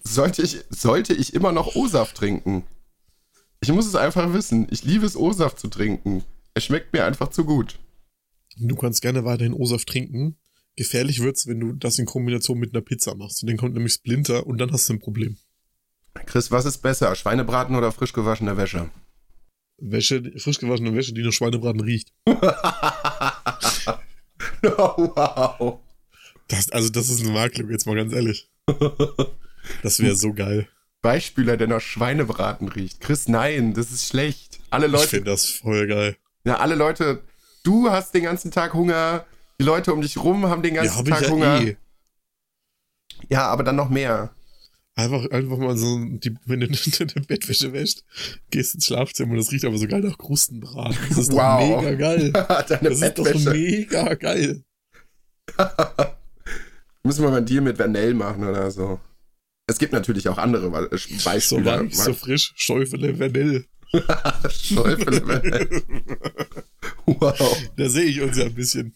Sollte, 0.03 0.43
ich, 0.43 0.65
sollte 0.71 1.15
ich 1.15 1.35
immer 1.35 1.53
noch 1.53 1.75
O-Saft 1.75 2.17
trinken? 2.17 2.65
Ich 3.61 3.71
muss 3.71 3.87
es 3.87 3.95
einfach 3.95 4.33
wissen. 4.33 4.67
Ich 4.71 4.83
liebe 4.85 5.07
es, 5.07 5.17
O-Saft 5.17 5.59
zu 5.59 5.69
trinken. 5.69 6.25
Er 6.55 6.61
schmeckt 6.61 6.93
mir 6.93 7.05
einfach 7.05 7.29
zu 7.29 7.45
gut. 7.45 7.79
Du 8.57 8.77
kannst 8.77 9.03
gerne 9.03 9.25
weiterhin 9.25 9.55
O-Saft 9.55 9.89
trinken. 9.89 10.37
Gefährlich 10.77 11.21
wird's, 11.21 11.47
wenn 11.47 11.61
du 11.61 11.73
das 11.73 11.99
in 11.99 12.07
Kombination 12.07 12.59
mit 12.59 12.75
einer 12.75 12.83
Pizza 12.83 13.15
machst. 13.15 13.47
Dann 13.47 13.57
kommt 13.57 13.75
nämlich 13.75 13.93
Splinter 13.93 14.47
und 14.47 14.59
dann 14.59 14.73
hast 14.73 14.89
du 14.89 14.95
ein 14.95 15.01
Problem. 15.01 15.37
Chris, 16.27 16.51
was 16.51 16.65
ist 16.65 16.79
besser? 16.79 17.15
Schweinebraten 17.15 17.77
oder 17.77 17.93
frisch 17.93 18.13
gewaschene 18.13 18.57
Wäsche? 18.57 18.91
Wäsche, 19.79 20.33
frisch 20.39 20.59
gewaschene 20.59 20.95
Wäsche, 20.95 21.13
die 21.13 21.23
nach 21.23 21.33
Schweinebraten 21.33 21.81
riecht. 21.81 22.13
oh, 22.27 22.33
wow. 24.63 25.81
Das, 26.49 26.71
also, 26.71 26.91
das 26.91 27.09
ist 27.09 27.21
eine 27.21 27.31
Marktlücke, 27.33 27.73
jetzt 27.73 27.87
mal 27.87 27.97
ganz 27.97 28.13
ehrlich. 28.13 28.52
Das 29.83 30.01
wäre 30.01 30.17
so 30.17 30.33
geil. 30.33 30.69
Beispieler, 31.03 31.57
der 31.57 31.69
nach 31.69 31.81
Schweinebraten 31.81 32.69
riecht. 32.69 33.01
Chris, 33.01 33.29
nein, 33.29 33.75
das 33.75 33.91
ist 33.91 34.09
schlecht. 34.09 34.61
Alle 34.71 34.87
Leute. 34.87 35.05
Ich 35.05 35.11
finde 35.11 35.31
das 35.31 35.47
voll 35.47 35.87
geil. 35.87 36.17
Ja, 36.45 36.59
alle 36.59 36.75
Leute, 36.75 37.23
du 37.65 37.91
hast 37.91 38.15
den 38.15 38.25
ganzen 38.25 38.51
Tag 38.51 38.75
Hunger, 38.75 39.25
die 39.61 39.65
Leute 39.65 39.93
um 39.93 40.01
dich 40.01 40.17
rum 40.17 40.47
haben 40.47 40.63
den 40.63 40.75
ganzen 40.75 41.05
ja, 41.07 41.15
Tag 41.15 41.23
ja 41.23 41.31
Hunger. 41.31 41.61
Eh. 41.63 41.77
Ja, 43.29 43.47
aber 43.49 43.63
dann 43.63 43.77
noch 43.77 43.89
mehr. 43.89 44.31
Einfach, 44.95 45.31
einfach 45.31 45.57
mal 45.57 45.77
so, 45.77 45.99
die, 46.05 46.37
wenn 46.45 46.61
du 46.61 46.69
deine 46.99 47.27
Bettwäsche 47.27 47.73
wäscht, 47.73 48.05
gehst 48.51 48.75
ins 48.75 48.87
Schlafzimmer 48.87 49.33
und 49.33 49.39
das 49.39 49.51
riecht 49.51 49.65
aber 49.65 49.79
so 49.79 49.87
geil 49.87 50.01
nach 50.01 50.19
Krustenbraten. 50.19 50.99
Das 51.09 51.19
ist 51.19 51.33
wow. 51.33 51.61
doch 51.61 51.83
mega 51.83 51.95
geil. 51.95 52.33
Deine 52.69 52.91
das 52.91 53.01
Bettwäsche. 53.01 53.39
ist 53.39 53.47
doch 53.47 53.53
mega 53.53 54.15
geil. 54.15 54.65
Müssen 57.05 57.23
wir 57.23 57.31
mal 57.31 57.39
einen 57.39 57.47
Deal 57.47 57.63
mit 57.63 57.79
Vanell 57.79 58.15
machen 58.15 58.45
oder 58.45 58.71
so. 58.71 59.01
Es 59.67 59.79
gibt 59.79 59.93
natürlich 59.93 60.29
auch 60.29 60.39
andere 60.39 60.71
Beispiele. 60.71 61.41
So 61.41 61.65
weich, 61.65 61.97
so 61.97 62.15
frisch, 62.15 62.53
Schäufele 62.57 63.19
Vanell. 63.19 63.65
Schäufele 64.51 65.27
Vanell. 65.27 65.83
wow. 67.07 67.63
Da 67.77 67.89
sehe 67.89 68.05
ich 68.05 68.21
uns 68.21 68.37
ja 68.37 68.45
ein 68.45 68.55
bisschen. 68.55 68.95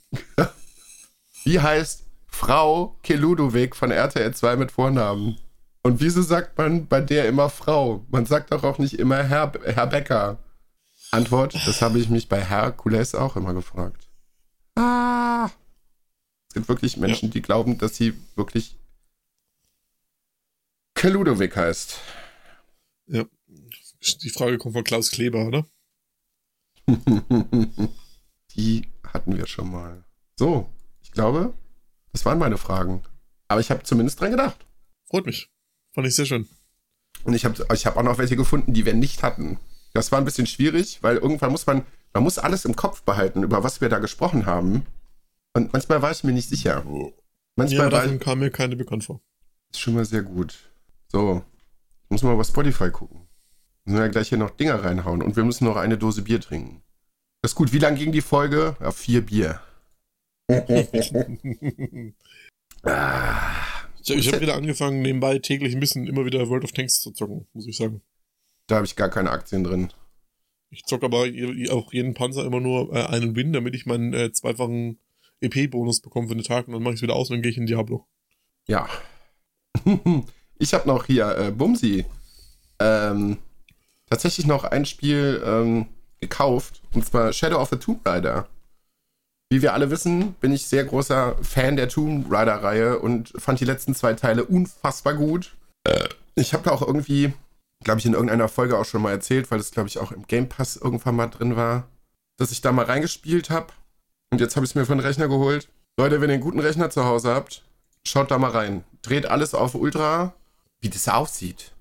Wie 1.44 1.60
heißt 1.60 2.04
Frau 2.28 2.98
Keludovic 3.02 3.74
von 3.74 3.90
RTL 3.90 4.34
2 4.34 4.56
mit 4.56 4.72
Vornamen? 4.72 5.38
Und 5.82 6.00
wieso 6.00 6.22
sagt 6.22 6.58
man 6.58 6.88
bei 6.88 7.00
der 7.00 7.28
immer 7.28 7.48
Frau? 7.48 8.04
Man 8.10 8.26
sagt 8.26 8.52
doch 8.52 8.64
auch 8.64 8.78
nicht 8.78 8.98
immer 8.98 9.22
Herr, 9.22 9.52
Herr 9.64 9.86
Becker. 9.86 10.38
Antwort, 11.12 11.54
das 11.66 11.80
habe 11.80 12.00
ich 12.00 12.08
mich 12.08 12.28
bei 12.28 12.44
Herkules 12.44 13.14
auch 13.14 13.36
immer 13.36 13.54
gefragt. 13.54 14.08
Ah. 14.74 15.48
Es 16.56 16.60
gibt 16.60 16.68
wirklich 16.70 16.96
Menschen, 16.96 17.28
ja. 17.28 17.32
die 17.34 17.42
glauben, 17.42 17.76
dass 17.76 17.96
sie 17.96 18.14
wirklich 18.34 18.78
Keludovic 20.94 21.54
heißt. 21.54 22.00
Ja. 23.08 23.26
Die 24.22 24.30
Frage 24.30 24.56
kommt 24.56 24.72
von 24.72 24.82
Klaus 24.82 25.10
Kleber, 25.10 25.46
oder? 25.46 25.66
die 28.56 28.88
hatten 29.06 29.36
wir 29.36 29.46
schon 29.46 29.70
mal. 29.70 30.02
So, 30.38 30.70
ich 31.02 31.12
glaube, 31.12 31.52
das 32.12 32.24
waren 32.24 32.38
meine 32.38 32.56
Fragen. 32.56 33.02
Aber 33.48 33.60
ich 33.60 33.70
habe 33.70 33.82
zumindest 33.82 34.18
dran 34.18 34.30
gedacht. 34.30 34.64
Freut 35.04 35.26
mich. 35.26 35.50
Fand 35.92 36.06
ich 36.06 36.16
sehr 36.16 36.24
schön. 36.24 36.48
Und 37.24 37.34
ich 37.34 37.44
habe 37.44 37.66
ich 37.74 37.84
hab 37.84 37.98
auch 37.98 38.02
noch 38.02 38.16
welche 38.16 38.36
gefunden, 38.36 38.72
die 38.72 38.86
wir 38.86 38.94
nicht 38.94 39.22
hatten. 39.22 39.60
Das 39.92 40.10
war 40.10 40.18
ein 40.18 40.24
bisschen 40.24 40.46
schwierig, 40.46 41.02
weil 41.02 41.18
irgendwann 41.18 41.50
muss 41.50 41.66
man, 41.66 41.84
man 42.14 42.22
muss 42.22 42.38
alles 42.38 42.64
im 42.64 42.76
Kopf 42.76 43.02
behalten, 43.02 43.42
über 43.42 43.62
was 43.62 43.82
wir 43.82 43.90
da 43.90 43.98
gesprochen 43.98 44.46
haben. 44.46 44.86
Und 45.56 45.72
manchmal 45.72 46.02
war 46.02 46.10
ich 46.10 46.22
mir 46.22 46.32
nicht 46.32 46.50
sicher. 46.50 46.84
Manchmal 47.56 47.86
ja, 47.86 47.88
davon 47.88 48.16
ich, 48.16 48.20
kam 48.20 48.40
mir 48.40 48.50
keine 48.50 48.76
bekannt 48.76 49.04
vor. 49.04 49.22
ist 49.72 49.80
schon 49.80 49.94
mal 49.94 50.04
sehr 50.04 50.22
gut. 50.22 50.54
So, 51.08 51.42
muss 52.10 52.22
mal 52.22 52.36
bei 52.36 52.44
Spotify 52.44 52.90
gucken. 52.90 53.26
Müssen 53.84 53.96
wir 53.96 54.04
ja 54.04 54.10
gleich 54.10 54.28
hier 54.28 54.36
noch 54.36 54.50
Dinger 54.50 54.84
reinhauen 54.84 55.22
und 55.22 55.34
wir 55.34 55.44
müssen 55.44 55.64
noch 55.64 55.76
eine 55.76 55.96
Dose 55.96 56.20
Bier 56.20 56.42
trinken. 56.42 56.82
Das 57.40 57.52
ist 57.52 57.56
gut. 57.56 57.72
Wie 57.72 57.78
lang 57.78 57.94
ging 57.94 58.12
die 58.12 58.20
Folge? 58.20 58.76
Ja, 58.80 58.90
vier 58.90 59.24
Bier. 59.24 59.62
ah, 62.82 63.54
Ich, 64.02 64.10
ich 64.10 64.28
habe 64.28 64.42
wieder 64.42 64.56
angefangen, 64.56 65.00
nebenbei 65.00 65.38
täglich 65.38 65.72
ein 65.72 65.80
bisschen 65.80 66.06
immer 66.06 66.26
wieder 66.26 66.50
World 66.50 66.64
of 66.64 66.72
Tanks 66.72 67.00
zu 67.00 67.12
zocken, 67.12 67.46
muss 67.54 67.66
ich 67.66 67.78
sagen. 67.78 68.02
da 68.66 68.76
habe 68.76 68.84
ich 68.86 68.94
gar 68.94 69.08
keine 69.08 69.30
Aktien 69.30 69.64
drin. 69.64 69.90
Ich 70.68 70.84
zocke 70.84 71.06
aber 71.06 71.26
auch 71.70 71.92
jeden 71.94 72.12
Panzer 72.12 72.44
immer 72.44 72.60
nur 72.60 72.94
äh, 72.94 73.06
einen 73.06 73.34
Win, 73.36 73.54
damit 73.54 73.74
ich 73.74 73.86
meinen 73.86 74.12
äh, 74.12 74.32
zweifachen 74.32 74.98
EP-Bonus 75.40 76.00
bekomme 76.00 76.28
für 76.28 76.34
den 76.34 76.44
Tag 76.44 76.66
und 76.66 76.74
dann 76.74 76.82
mache 76.82 76.94
ich 76.94 76.98
es 76.98 77.02
wieder 77.02 77.14
aus 77.14 77.30
und 77.30 77.36
dann 77.36 77.42
gehe 77.42 77.50
ich 77.50 77.58
in 77.58 77.66
Diablo. 77.66 78.06
Ja. 78.66 78.88
ich 80.58 80.74
habe 80.74 80.88
noch 80.88 81.06
hier 81.06 81.36
äh, 81.36 81.50
Bumsi. 81.50 82.06
Ähm, 82.78 83.38
tatsächlich 84.08 84.46
noch 84.46 84.64
ein 84.64 84.86
Spiel 84.86 85.42
ähm, 85.44 85.86
gekauft. 86.20 86.82
Und 86.94 87.04
zwar 87.04 87.32
Shadow 87.32 87.60
of 87.60 87.70
the 87.70 87.76
Tomb 87.76 88.06
Raider. 88.06 88.48
Wie 89.48 89.62
wir 89.62 89.74
alle 89.74 89.90
wissen, 89.90 90.32
bin 90.34 90.52
ich 90.52 90.66
sehr 90.66 90.84
großer 90.84 91.36
Fan 91.42 91.76
der 91.76 91.88
Tomb 91.88 92.26
Raider-Reihe 92.30 92.98
und 92.98 93.32
fand 93.36 93.60
die 93.60 93.64
letzten 93.64 93.94
zwei 93.94 94.14
Teile 94.14 94.44
unfassbar 94.44 95.14
gut. 95.14 95.54
Äh, 95.84 96.08
ich 96.34 96.52
habe 96.52 96.64
da 96.64 96.72
auch 96.72 96.82
irgendwie, 96.82 97.32
glaube 97.84 98.00
ich, 98.00 98.06
in 98.06 98.14
irgendeiner 98.14 98.48
Folge 98.48 98.76
auch 98.76 98.84
schon 98.84 99.02
mal 99.02 99.12
erzählt, 99.12 99.50
weil 99.50 99.58
das, 99.58 99.70
glaube 99.70 99.88
ich, 99.88 99.98
auch 99.98 100.10
im 100.10 100.26
Game 100.26 100.48
Pass 100.48 100.76
irgendwann 100.76 101.14
mal 101.14 101.28
drin 101.28 101.54
war, 101.54 101.88
dass 102.38 102.50
ich 102.50 102.60
da 102.60 102.72
mal 102.72 102.86
reingespielt 102.86 103.50
habe. 103.50 103.68
Und 104.36 104.42
jetzt 104.42 104.54
habe 104.54 104.66
ich 104.66 104.72
es 104.72 104.74
mir 104.74 104.84
für 104.84 104.94
den 104.94 105.00
Rechner 105.00 105.28
geholt. 105.28 105.66
Leute, 105.96 106.20
wenn 106.20 106.28
ihr 106.28 106.34
einen 106.34 106.42
guten 106.42 106.60
Rechner 106.60 106.90
zu 106.90 107.06
Hause 107.06 107.32
habt, 107.32 107.64
schaut 108.04 108.30
da 108.30 108.36
mal 108.36 108.50
rein. 108.50 108.84
Dreht 109.00 109.24
alles 109.24 109.54
auf 109.54 109.74
Ultra. 109.74 110.34
Wie 110.78 110.90
das 110.90 111.08
aussieht. 111.08 111.72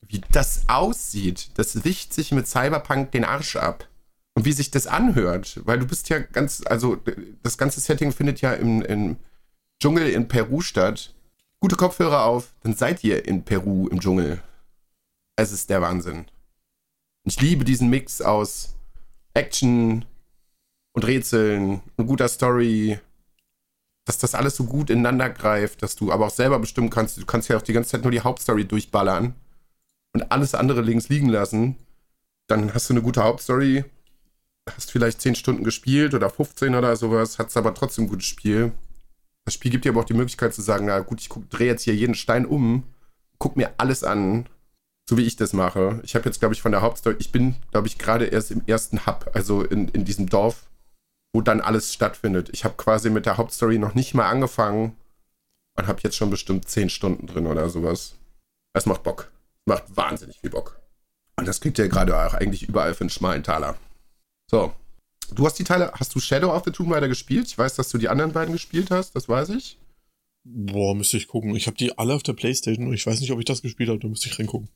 Wie 0.00 0.22
das 0.32 0.62
aussieht. 0.68 1.50
Das 1.58 1.84
wicht 1.84 2.14
sich 2.14 2.32
mit 2.32 2.48
Cyberpunk 2.48 3.12
den 3.12 3.26
Arsch 3.26 3.56
ab. 3.56 3.86
Und 4.32 4.46
wie 4.46 4.52
sich 4.52 4.70
das 4.70 4.86
anhört. 4.86 5.60
Weil 5.66 5.80
du 5.80 5.86
bist 5.86 6.08
ja 6.08 6.18
ganz, 6.18 6.62
also 6.64 6.96
das 7.42 7.58
ganze 7.58 7.78
Setting 7.80 8.12
findet 8.12 8.40
ja 8.40 8.54
im, 8.54 8.80
im 8.80 9.16
Dschungel 9.78 10.08
in 10.08 10.28
Peru 10.28 10.62
statt. 10.62 11.12
Gute 11.60 11.76
Kopfhörer 11.76 12.24
auf, 12.24 12.54
dann 12.62 12.74
seid 12.74 13.04
ihr 13.04 13.26
in 13.26 13.44
Peru 13.44 13.86
im 13.88 14.00
Dschungel. 14.00 14.42
Es 15.36 15.52
ist 15.52 15.68
der 15.68 15.82
Wahnsinn. 15.82 16.24
Ich 17.24 17.38
liebe 17.38 17.66
diesen 17.66 17.90
Mix 17.90 18.22
aus 18.22 18.76
Action 19.34 20.06
und 20.92 21.06
Rätseln 21.06 21.80
und 21.96 22.06
guter 22.06 22.28
Story, 22.28 22.98
dass 24.04 24.18
das 24.18 24.34
alles 24.34 24.56
so 24.56 24.64
gut 24.64 24.90
ineinander 24.90 25.30
greift, 25.30 25.82
dass 25.82 25.94
du 25.94 26.10
aber 26.10 26.26
auch 26.26 26.30
selber 26.30 26.58
bestimmen 26.58 26.90
kannst. 26.90 27.18
Du 27.18 27.26
kannst 27.26 27.48
ja 27.48 27.56
auch 27.56 27.62
die 27.62 27.72
ganze 27.72 27.90
Zeit 27.90 28.02
nur 28.02 28.10
die 28.10 28.22
Hauptstory 28.22 28.64
durchballern 28.64 29.34
und 30.14 30.32
alles 30.32 30.54
andere 30.54 30.80
links 30.80 31.08
liegen 31.08 31.28
lassen. 31.28 31.76
Dann 32.48 32.72
hast 32.72 32.88
du 32.88 32.94
eine 32.94 33.02
gute 33.02 33.22
Hauptstory, 33.22 33.84
hast 34.66 34.90
vielleicht 34.90 35.20
10 35.20 35.34
Stunden 35.34 35.64
gespielt 35.64 36.14
oder 36.14 36.30
15 36.30 36.74
oder 36.74 36.96
sowas, 36.96 37.38
hast 37.38 37.56
aber 37.56 37.74
trotzdem 37.74 38.04
ein 38.04 38.08
gutes 38.08 38.26
Spiel. 38.26 38.72
Das 39.44 39.54
Spiel 39.54 39.70
gibt 39.70 39.84
dir 39.84 39.90
aber 39.90 40.00
auch 40.00 40.06
die 40.06 40.14
Möglichkeit 40.14 40.54
zu 40.54 40.62
sagen, 40.62 40.86
na 40.86 41.00
gut, 41.00 41.20
ich 41.20 41.28
drehe 41.50 41.68
jetzt 41.68 41.82
hier 41.82 41.94
jeden 41.94 42.14
Stein 42.14 42.46
um, 42.46 42.84
guck 43.38 43.56
mir 43.56 43.72
alles 43.78 44.04
an, 44.04 44.46
so 45.08 45.16
wie 45.16 45.24
ich 45.24 45.36
das 45.36 45.52
mache. 45.52 46.00
Ich 46.02 46.14
habe 46.14 46.26
jetzt, 46.26 46.38
glaube 46.38 46.54
ich, 46.54 46.62
von 46.62 46.72
der 46.72 46.82
Hauptstory, 46.82 47.16
ich 47.18 47.32
bin, 47.32 47.56
glaube 47.70 47.86
ich, 47.86 47.98
gerade 47.98 48.26
erst 48.26 48.50
im 48.50 48.62
ersten 48.66 49.06
Hub, 49.06 49.30
also 49.34 49.62
in, 49.62 49.88
in 49.88 50.04
diesem 50.04 50.28
Dorf, 50.28 50.66
wo 51.32 51.40
dann 51.40 51.60
alles 51.60 51.92
stattfindet. 51.92 52.50
Ich 52.52 52.64
habe 52.64 52.74
quasi 52.76 53.10
mit 53.10 53.26
der 53.26 53.36
Hauptstory 53.36 53.78
noch 53.78 53.94
nicht 53.94 54.14
mal 54.14 54.28
angefangen 54.28 54.96
und 55.76 55.86
habe 55.86 56.00
jetzt 56.02 56.16
schon 56.16 56.30
bestimmt 56.30 56.68
10 56.68 56.90
Stunden 56.90 57.26
drin 57.26 57.46
oder 57.46 57.68
sowas. 57.68 58.16
Es 58.72 58.86
macht 58.86 59.02
Bock. 59.02 59.30
Macht 59.66 59.84
wahnsinnig 59.96 60.40
viel 60.40 60.50
Bock. 60.50 60.80
Und 61.36 61.46
das 61.46 61.60
kriegt 61.60 61.78
ihr 61.78 61.88
gerade 61.88 62.16
auch 62.16 62.34
eigentlich 62.34 62.68
überall 62.68 62.94
für 62.94 63.02
einen 63.02 63.10
schmalen 63.10 63.44
Taler. 63.44 63.76
So. 64.50 64.72
Du 65.30 65.44
hast 65.46 65.58
die 65.58 65.64
Teile, 65.64 65.92
hast 65.92 66.14
du 66.14 66.20
Shadow 66.20 66.54
of 66.54 66.64
the 66.64 66.70
Tomb 66.70 66.90
Raider 66.90 67.06
gespielt? 67.06 67.46
Ich 67.46 67.58
weiß, 67.58 67.76
dass 67.76 67.90
du 67.90 67.98
die 67.98 68.08
anderen 68.08 68.32
beiden 68.32 68.52
gespielt 68.52 68.90
hast, 68.90 69.14
das 69.14 69.28
weiß 69.28 69.50
ich. 69.50 69.78
Boah, 70.44 70.94
müsste 70.94 71.18
ich 71.18 71.28
gucken. 71.28 71.54
Ich 71.54 71.66
habe 71.66 71.76
die 71.76 71.98
alle 71.98 72.14
auf 72.14 72.22
der 72.22 72.32
Playstation 72.32 72.86
und 72.86 72.94
ich 72.94 73.06
weiß 73.06 73.20
nicht, 73.20 73.30
ob 73.30 73.38
ich 73.38 73.44
das 73.44 73.60
gespielt 73.60 73.90
habe, 73.90 73.98
da 73.98 74.08
müsste 74.08 74.28
ich 74.28 74.38
reingucken. 74.38 74.70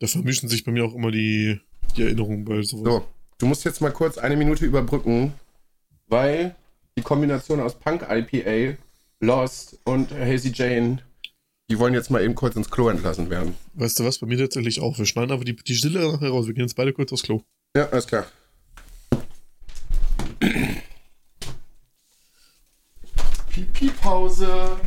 Da 0.00 0.08
vermischen 0.08 0.48
sich 0.48 0.64
bei 0.64 0.72
mir 0.72 0.84
auch 0.84 0.94
immer 0.94 1.12
die, 1.12 1.60
die 1.96 2.02
Erinnerungen 2.02 2.44
bei 2.44 2.62
sowas. 2.62 2.84
So, 2.84 3.06
du 3.38 3.46
musst 3.46 3.64
jetzt 3.64 3.80
mal 3.80 3.92
kurz 3.92 4.18
eine 4.18 4.36
Minute 4.36 4.66
überbrücken, 4.66 5.32
weil 6.06 6.54
die 6.96 7.02
Kombination 7.02 7.60
aus 7.60 7.74
Punk 7.74 8.06
IPA, 8.08 8.76
Lost 9.20 9.78
und 9.84 10.10
Hazy 10.12 10.52
Jane, 10.54 10.98
die 11.68 11.78
wollen 11.78 11.94
jetzt 11.94 12.10
mal 12.10 12.22
eben 12.22 12.34
kurz 12.34 12.54
ins 12.54 12.70
Klo 12.70 12.88
entlassen 12.88 13.28
werden. 13.28 13.56
Weißt 13.74 13.98
du 13.98 14.04
was, 14.04 14.18
bei 14.18 14.26
mir 14.26 14.38
tatsächlich 14.38 14.80
auch. 14.80 14.98
Wir 14.98 15.06
schneiden 15.06 15.32
aber 15.32 15.44
die, 15.44 15.56
die 15.56 15.74
Stille 15.74 16.12
nachher 16.12 16.30
raus. 16.30 16.46
Wir 16.46 16.54
gehen 16.54 16.64
jetzt 16.64 16.76
beide 16.76 16.92
kurz 16.92 17.12
aufs 17.12 17.24
Klo. 17.24 17.42
Ja, 17.76 17.88
alles 17.88 18.06
klar. 18.06 18.26
Pipi-Pause. 23.48 24.78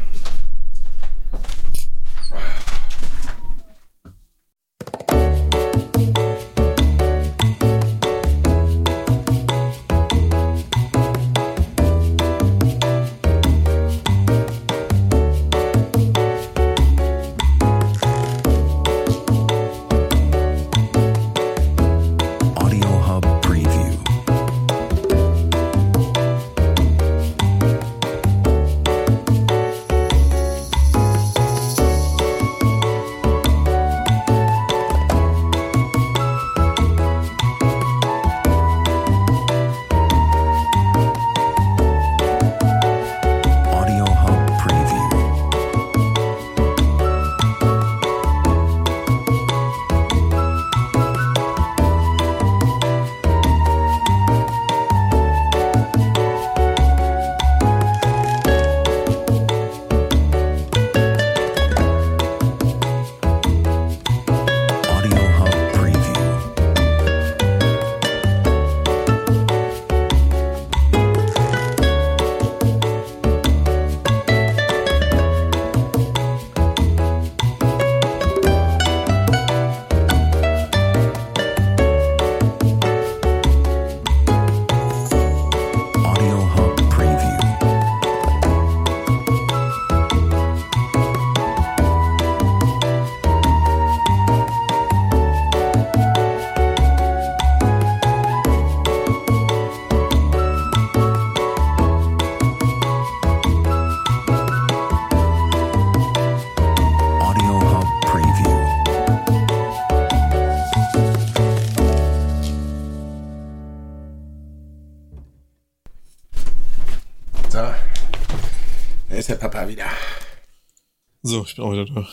So. 121.30 121.44
Ich 121.46 121.56
bin 121.56 121.64
auch 121.66 121.72
wieder 121.72 121.86
da. 121.86 122.08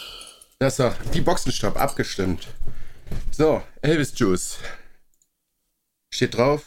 Das 0.59 0.75
ist 0.75 0.81
doch 0.81 0.95
die 1.15 1.23
Boxenstopp 1.23 1.77
abgestimmt. 1.81 2.49
So, 3.31 3.63
Elvis 3.81 4.13
Juice. 4.19 4.59
Steht 6.11 6.37
drauf. 6.37 6.65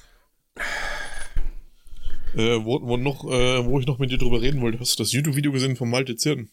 Äh, 2.36 2.64
wo, 2.64 2.82
wo, 2.82 2.97
noch, 2.97 3.24
äh, 3.26 3.66
wo 3.66 3.80
ich 3.80 3.86
noch 3.86 4.00
mit 4.00 4.10
dir 4.10 4.18
drüber 4.18 4.41
reden 4.41 4.62
wollte, 4.62 4.80
hast 4.80 4.97
du 4.97 5.04
das 5.04 5.12
YouTube-Video 5.12 5.52
gesehen 5.52 5.76
von 5.76 5.89
Malte 5.89 6.16
Zirn? 6.16 6.50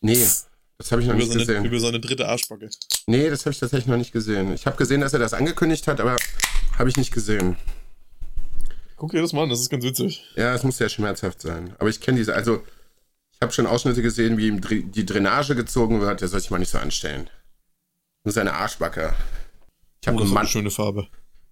Nee, 0.00 0.14
das 0.78 0.92
habe 0.92 1.02
ich 1.02 1.08
noch 1.08 1.14
Über 1.14 1.24
nicht 1.24 1.32
seine, 1.32 1.44
gesehen. 1.44 1.64
über 1.64 1.80
seine 1.80 2.00
dritte 2.00 2.28
Arschbacke. 2.28 2.70
Nee, 3.06 3.28
das 3.28 3.44
habe 3.44 3.52
ich 3.52 3.58
tatsächlich 3.58 3.88
noch 3.88 3.96
nicht 3.96 4.12
gesehen. 4.12 4.54
Ich 4.54 4.66
habe 4.66 4.76
gesehen, 4.76 5.00
dass 5.02 5.12
er 5.12 5.18
das 5.18 5.34
angekündigt 5.34 5.86
hat, 5.88 6.00
aber 6.00 6.16
habe 6.78 6.88
ich 6.88 6.96
nicht 6.96 7.12
gesehen. 7.12 7.56
Guck 8.96 9.12
dir 9.12 9.20
das 9.20 9.32
mal 9.32 9.42
an, 9.42 9.50
das 9.50 9.60
ist 9.60 9.70
ganz 9.70 9.84
witzig. 9.84 10.24
Ja, 10.36 10.54
es 10.54 10.62
muss 10.62 10.78
sehr 10.78 10.88
schmerzhaft 10.88 11.42
sein. 11.42 11.74
Aber 11.78 11.88
ich 11.90 12.00
kenne 12.00 12.18
diese, 12.18 12.34
also 12.34 12.62
ich 13.38 13.42
habe 13.42 13.52
schon 13.52 13.66
Ausschnitte 13.68 14.02
gesehen, 14.02 14.36
wie 14.36 14.48
ihm 14.48 14.60
die 14.60 15.06
Drainage 15.06 15.54
gezogen 15.54 16.00
wird. 16.00 16.20
Der 16.20 16.28
soll 16.28 16.40
sich 16.40 16.50
mal 16.50 16.58
nicht 16.58 16.70
so 16.72 16.78
anstellen. 16.78 17.30
Nur 18.24 18.32
seine 18.32 18.52
Arschbacke. 18.54 19.14
Ich 20.00 20.08
habe 20.08 20.16
Oh, 20.16 20.20
das 20.20 20.28
Mann- 20.30 20.38
eine 20.40 20.48
schöne 20.48 20.70
Farbe. 20.72 21.06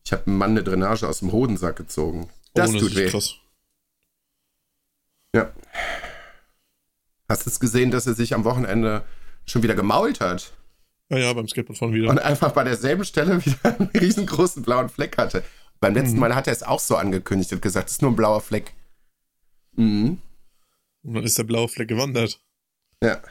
ich 0.04 0.12
hab 0.12 0.26
einem 0.26 0.36
Mann 0.38 0.50
eine 0.50 0.64
Drainage 0.64 1.06
aus 1.06 1.20
dem 1.20 1.30
Hodensack 1.30 1.76
gezogen. 1.76 2.28
Oh, 2.28 2.34
Das 2.54 2.72
tut 2.72 2.96
weh. 2.96 3.08
krass. 3.08 3.34
Ja. 5.34 5.52
Hast 7.28 7.46
du 7.46 7.50
es 7.50 7.60
gesehen, 7.60 7.90
dass 7.92 8.06
er 8.06 8.14
sich 8.14 8.34
am 8.34 8.44
Wochenende 8.44 9.04
schon 9.44 9.62
wieder 9.62 9.74
gemault 9.74 10.20
hat 10.20 10.52
Ja, 11.08 11.18
ja, 11.18 11.32
beim 11.32 11.46
Skateboardfahren 11.48 11.94
wieder. 11.94 12.08
und 12.10 12.18
einfach 12.18 12.52
bei 12.52 12.64
derselben 12.64 13.04
Stelle 13.04 13.38
wieder 13.46 13.78
einen 13.78 13.90
riesengroßen 13.90 14.62
blauen 14.62 14.88
Fleck 14.88 15.18
hatte? 15.18 15.44
Beim 15.78 15.94
letzten 15.94 16.14
Mhm. 16.14 16.20
Mal 16.20 16.34
hat 16.34 16.46
er 16.48 16.52
es 16.52 16.62
auch 16.64 16.80
so 16.80 16.96
angekündigt 16.96 17.52
und 17.52 17.62
gesagt, 17.62 17.88
es 17.90 17.96
ist 17.96 18.02
nur 18.02 18.10
ein 18.10 18.16
blauer 18.16 18.40
Fleck. 18.40 18.74
Mhm. 19.76 20.20
Und 21.06 21.14
dann 21.14 21.22
ist 21.22 21.38
der 21.38 21.44
blaue 21.44 21.68
Fleck 21.68 21.86
gewandert. 21.86 22.42
Ja. 23.00 23.22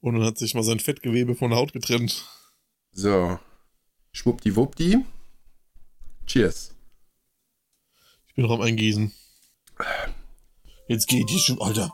Und 0.00 0.14
dann 0.14 0.24
hat 0.24 0.38
sich 0.38 0.54
mal 0.54 0.62
sein 0.62 0.78
Fettgewebe 0.78 1.34
von 1.34 1.50
der 1.50 1.58
Haut 1.58 1.72
getrennt. 1.72 2.24
So. 2.92 3.40
Schwuppdiwuppdi. 4.12 5.04
Cheers. 6.26 6.76
Ich 8.28 8.34
bin 8.34 8.44
noch 8.44 8.52
am 8.52 8.60
Eingießen. 8.60 9.12
Jetzt 10.86 11.08
geht 11.08 11.28
die 11.28 11.38
schon, 11.40 11.60
Alter. 11.60 11.92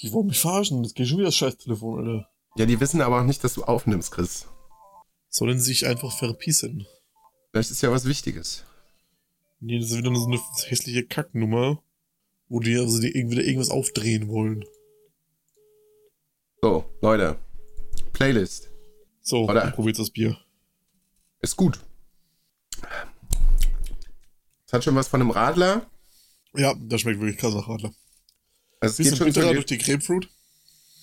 Die 0.00 0.12
wollen 0.12 0.26
mich 0.26 0.40
verarschen. 0.40 0.82
Jetzt 0.82 0.96
geht 0.96 1.06
schon 1.06 1.18
wieder 1.18 1.28
das 1.28 1.36
Scheiß-Telefon, 1.36 2.00
Alter. 2.00 2.28
Ja, 2.56 2.66
die 2.66 2.80
wissen 2.80 3.00
aber 3.00 3.20
auch 3.20 3.24
nicht, 3.24 3.44
dass 3.44 3.54
du 3.54 3.62
aufnimmst, 3.62 4.10
Chris. 4.10 4.48
Sollen 5.28 5.60
sie 5.60 5.66
sich 5.66 5.86
einfach 5.86 6.10
verpissen? 6.18 6.84
Vielleicht 7.52 7.70
ist 7.70 7.80
ja 7.80 7.92
was 7.92 8.06
Wichtiges. 8.06 8.64
Nee, 9.60 9.78
das 9.78 9.92
ist 9.92 9.98
wieder 9.98 10.12
so 10.16 10.26
eine 10.26 10.40
hässliche 10.66 11.06
Kacknummer, 11.06 11.80
wo 12.52 12.60
die 12.60 12.76
also 12.76 13.00
die 13.00 13.16
irgendwie 13.16 13.40
irgendwas 13.40 13.70
aufdrehen 13.70 14.28
wollen. 14.28 14.62
So, 16.60 16.84
Leute. 17.00 17.38
Playlist. 18.12 18.70
So, 19.22 19.48
Oder? 19.48 19.70
probiert 19.70 19.98
das 19.98 20.10
Bier. 20.10 20.36
Ist 21.40 21.56
gut. 21.56 21.80
Es 24.66 24.72
hat 24.74 24.84
schon 24.84 24.94
was 24.94 25.08
von 25.08 25.22
einem 25.22 25.30
Radler. 25.30 25.86
Ja, 26.54 26.74
das 26.78 27.00
schmeckt 27.00 27.20
wirklich 27.20 27.38
krass 27.38 27.54
nach 27.54 27.66
Radler. 27.66 27.94
Also 28.80 28.92
es 28.92 28.96
Bisschen 28.98 29.10
geht 29.12 29.18
schon 29.18 29.32
so, 29.32 29.40
bitterer 29.40 29.54
durch 29.54 29.66
die 29.66 29.78
Grapefruit. 29.78 30.28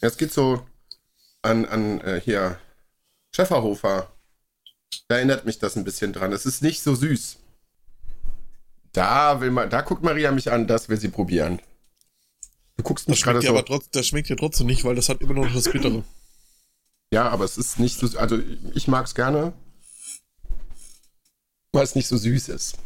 es 0.01 0.17
geht 0.17 0.31
so 0.31 0.63
an, 1.41 1.65
an 1.65 1.99
äh, 2.01 2.21
hier 2.23 2.59
Schäferhofer. 3.31 4.13
Da 5.07 5.15
erinnert 5.15 5.45
mich 5.45 5.57
das 5.57 5.75
ein 5.75 5.83
bisschen 5.83 6.13
dran. 6.13 6.31
Es 6.31 6.45
ist 6.45 6.61
nicht 6.61 6.83
so 6.83 6.93
süß. 6.93 7.39
Da 8.99 9.39
will 9.39 9.49
man, 9.49 9.69
da 9.69 9.79
guckt 9.79 10.03
Maria 10.03 10.29
mich 10.33 10.51
an, 10.51 10.67
das 10.67 10.89
will 10.89 10.99
sie 10.99 11.07
probieren. 11.07 11.61
Du 12.75 12.83
guckst 12.83 13.07
mich 13.07 13.23
gerade 13.23 13.41
so. 13.41 13.47
aber 13.47 13.63
trotz, 13.63 13.89
das 13.91 14.05
schmeckt 14.05 14.27
ja 14.27 14.35
trotzdem 14.35 14.67
nicht, 14.67 14.83
weil 14.83 14.93
das 14.93 15.07
hat 15.07 15.21
immer 15.21 15.35
noch 15.35 15.49
das 15.53 15.71
Bittere. 15.71 16.03
Ja, 17.13 17.29
aber 17.29 17.45
es 17.45 17.57
ist 17.57 17.79
nicht 17.79 17.97
so, 17.97 18.19
also 18.19 18.37
ich 18.73 18.89
mag 18.89 19.05
es 19.05 19.15
gerne, 19.15 19.53
weil 21.71 21.85
es 21.85 21.95
nicht 21.95 22.09
so 22.09 22.17
süß 22.17 22.49
ist. 22.49 22.77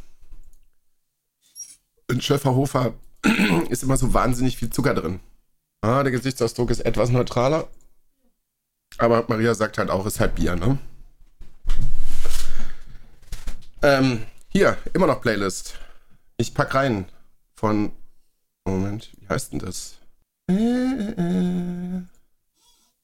In 2.08 2.22
Schöfferhofer 2.22 2.94
ist 3.70 3.82
immer 3.82 3.98
so 3.98 4.14
wahnsinnig 4.14 4.58
viel 4.58 4.70
Zucker 4.70 4.94
drin. 4.94 5.20
Ah, 5.82 6.04
der 6.04 6.12
Gesichtsausdruck 6.12 6.70
ist 6.70 6.82
etwas 6.82 7.10
neutraler. 7.10 7.68
Aber 9.00 9.26
Maria 9.30 9.56
sagt 9.56 9.80
halt 9.80 9.90
auch, 9.90 10.06
es 10.06 10.14
ist 10.14 10.20
halt 10.20 10.36
Bier, 10.36 10.56
ne? 10.58 10.78
Ähm, 13.82 14.28
hier, 14.50 14.78
immer 14.94 15.08
noch 15.08 15.20
Playlist. 15.20 15.80
Ich 16.44 16.54
pack 16.54 16.76
rein 16.76 17.06
von. 17.56 17.94
Moment, 18.66 19.12
wie 19.18 19.30
heißt 19.30 19.54
denn 19.54 19.60
das? 19.60 19.96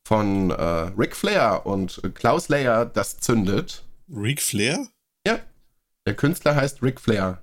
Von 0.06 0.52
äh, 0.52 0.64
Ric 0.98 1.16
Flair 1.16 1.66
und 1.66 2.02
Klaus 2.16 2.50
Layer, 2.50 2.86
das 2.86 3.22
zündet. 3.22 3.86
Ric 4.10 4.42
Flair? 4.42 4.88
Ja, 5.26 5.40
der 6.06 6.18
Künstler 6.18 6.54
heißt 6.54 6.84
Ric 6.84 7.00
Flair. 7.00 7.42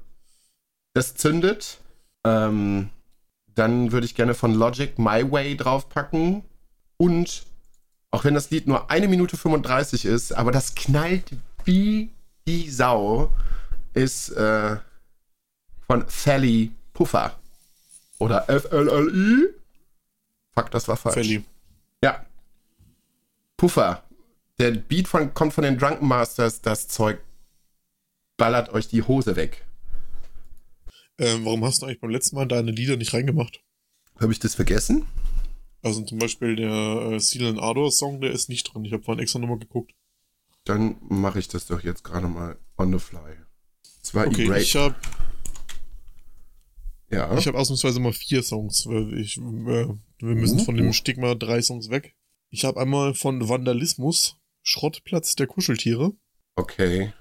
Das 0.93 1.15
zündet. 1.15 1.79
Ähm, 2.27 2.91
dann 3.55 3.91
würde 3.91 4.05
ich 4.05 4.15
gerne 4.15 4.35
von 4.35 4.53
Logic 4.53 4.99
My 4.99 5.33
Way 5.33 5.57
draufpacken. 5.57 6.45
Und 6.99 7.47
auch 8.11 8.25
wenn 8.25 8.35
das 8.35 8.51
Lied 8.51 8.67
nur 8.67 8.91
eine 8.91 9.09
Minute 9.09 9.39
35 9.39 10.05
ist, 10.05 10.33
aber 10.33 10.53
das 10.53 10.75
knallt 10.75 11.31
wie 11.65 12.11
die 12.47 12.69
Sau, 12.69 13.35
ist 13.95 14.29
äh, 14.33 14.77
von 15.87 16.05
Sally 16.09 16.73
Puffer. 16.93 17.39
Oder 18.19 18.49
F-L-L-I. 18.49 19.49
Fuck, 20.55 20.71
das 20.71 20.89
war 20.89 20.97
falsch. 20.97 21.15
Felly. 21.15 21.45
Ja. 22.03 22.25
Puffer. 23.57 24.03
Der 24.59 24.71
Beat 24.71 25.09
von, 25.09 25.35
kommt 25.35 25.53
von 25.53 25.65
den 25.65 25.79
Drunken 25.79 26.09
Masters. 26.09 26.63
Das 26.63 26.89
Zeug 26.89 27.21
ballert 28.37 28.71
euch 28.71 28.89
die 28.89 29.03
Hose 29.03 29.37
weg. 29.37 29.65
Ähm, 31.19 31.45
warum 31.45 31.65
hast 31.65 31.81
du 31.81 31.87
eigentlich 31.87 32.01
beim 32.01 32.11
letzten 32.11 32.37
Mal 32.37 32.47
deine 32.47 32.71
Lieder 32.71 32.97
nicht 32.97 33.13
reingemacht? 33.13 33.61
Habe 34.21 34.33
ich 34.33 34.39
das 34.39 34.55
vergessen? 34.55 35.07
Also 35.83 36.03
zum 36.03 36.19
Beispiel 36.19 36.57
der 36.57 36.71
äh, 37.13 37.21
Seal 37.21 37.47
and 37.47 37.61
Ardor 37.61 37.93
Song, 37.93 38.21
der 38.21 38.33
ist 38.33 38.49
nicht 38.49 38.65
drin. 38.73 38.85
Ich 38.85 38.93
habe 38.93 39.03
vorhin 39.03 39.23
extra 39.23 39.39
nochmal 39.39 39.59
geguckt. 39.59 39.93
Dann 40.65 40.97
mache 41.09 41.39
ich 41.39 41.49
das 41.49 41.67
doch 41.67 41.83
jetzt 41.83 42.03
gerade 42.03 42.27
mal 42.27 42.59
on 42.77 42.93
the 42.93 42.99
fly. 42.99 43.37
Das 44.01 44.15
war 44.15 44.27
Okay, 44.27 44.53
ich 44.59 44.75
habe 44.75 44.95
ja. 47.11 47.37
ich 47.37 47.47
hab 47.47 47.55
ausnahmsweise 47.55 48.01
mal 48.01 48.13
vier 48.13 48.43
Songs. 48.43 48.87
Ich, 49.17 49.37
äh, 49.39 49.41
wir 49.41 50.35
müssen 50.35 50.61
von 50.61 50.77
dem 50.77 50.89
Uh. 50.89 50.93
Stigma 50.93 51.35
drei 51.35 51.63
Songs 51.63 51.91
weg. 51.91 52.15
Ich 52.51 52.65
habe 52.65 52.81
einmal 52.81 53.15
von 53.15 53.49
Vandalismus 53.49 54.37
Schrottplatz 54.63 55.37
der 55.37 55.47
Kuscheltiere. 55.47 56.13
okay. 56.57 57.13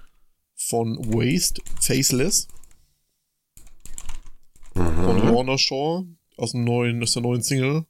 Von 0.58 0.96
Waste 1.12 1.60
Faceless. 1.80 2.48
Von 4.74 5.16
Mhm. 5.20 5.28
Lorna 5.28 5.58
Shaw 5.58 6.04
aus, 6.36 6.52
dem 6.52 6.64
neuen, 6.64 7.02
aus 7.02 7.12
der 7.12 7.22
neuen 7.22 7.42
Single 7.42 7.84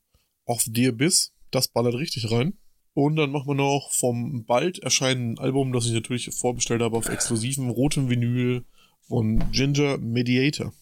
Off 0.44 0.66
the 0.72 0.88
Abyss. 0.88 1.32
Das 1.50 1.68
ballert 1.68 1.94
richtig 1.94 2.30
rein. 2.30 2.58
Und 2.94 3.16
dann 3.16 3.30
machen 3.30 3.48
wir 3.48 3.54
noch 3.54 3.90
vom 3.92 4.44
bald 4.46 4.78
erscheinenden 4.80 5.38
Album, 5.38 5.72
das 5.72 5.86
ich 5.86 5.92
natürlich 5.92 6.30
vorbestellt 6.34 6.82
habe 6.82 6.96
auf 6.96 7.08
exklusiven 7.08 7.68
rotem 7.70 8.08
Vinyl 8.08 8.64
von 9.06 9.50
Ginger 9.52 9.98
Mediator. 9.98 10.72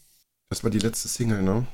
Das 0.54 0.62
war 0.62 0.70
die 0.70 0.78
letzte 0.78 1.08
Single, 1.08 1.42
ne? 1.42 1.66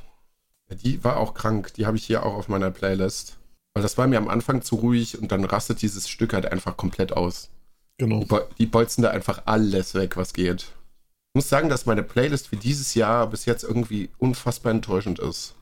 Ja, 0.71 0.75
die 0.75 1.05
war 1.05 1.19
auch 1.19 1.35
krank. 1.35 1.75
Die 1.75 1.85
habe 1.85 1.99
ich 1.99 2.05
hier 2.07 2.25
auch 2.25 2.33
auf 2.33 2.49
meiner 2.49 2.71
Playlist. 2.71 3.37
Weil 3.75 3.83
das 3.83 3.99
war 3.99 4.07
mir 4.07 4.17
am 4.17 4.29
Anfang 4.29 4.63
zu 4.63 4.77
ruhig 4.77 5.19
und 5.21 5.31
dann 5.33 5.45
rastet 5.45 5.83
dieses 5.83 6.09
Stück 6.09 6.33
halt 6.33 6.47
einfach 6.47 6.79
komplett 6.79 7.13
aus. 7.13 7.51
Genau. 7.99 8.25
Die, 8.25 8.39
die 8.59 8.65
bolzen 8.67 9.03
da 9.03 9.11
einfach 9.11 9.43
alles 9.45 9.93
weg, 9.93 10.17
was 10.17 10.33
geht. 10.33 10.63
Ich 10.63 11.35
muss 11.35 11.51
sagen, 11.51 11.69
dass 11.69 11.85
meine 11.85 12.03
Playlist 12.03 12.49
für 12.49 12.57
dieses 12.57 12.95
Jahr 12.95 13.27
bis 13.27 13.45
jetzt 13.45 13.65
irgendwie 13.65 14.09
unfassbar 14.17 14.73
enttäuschend 14.73 15.19
ist. 15.19 15.55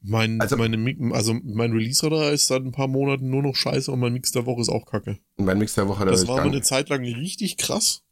Mein, 0.00 0.40
Also- 0.40 0.56
meine, 0.56 0.96
also 1.14 1.34
mein 1.44 1.70
Release-Radar 1.70 2.32
ist 2.32 2.48
seit 2.48 2.62
ein 2.64 2.72
paar 2.72 2.88
Monaten 2.88 3.30
nur 3.30 3.42
noch 3.44 3.54
scheiße 3.54 3.92
und 3.92 4.00
mein 4.00 4.12
Mix 4.12 4.32
der 4.32 4.44
Woche 4.44 4.60
ist 4.60 4.70
auch 4.70 4.86
kacke. 4.86 5.18
Und 5.36 5.44
mein 5.44 5.58
Mix 5.58 5.74
der 5.74 5.86
Woche, 5.86 6.04
da 6.04 6.10
Das 6.10 6.26
war 6.26 6.40
aber 6.40 6.50
eine. 6.50 6.62
Zeit 6.62 6.88
lang 6.88 7.04
richtig 7.04 7.58
krass. 7.58 8.02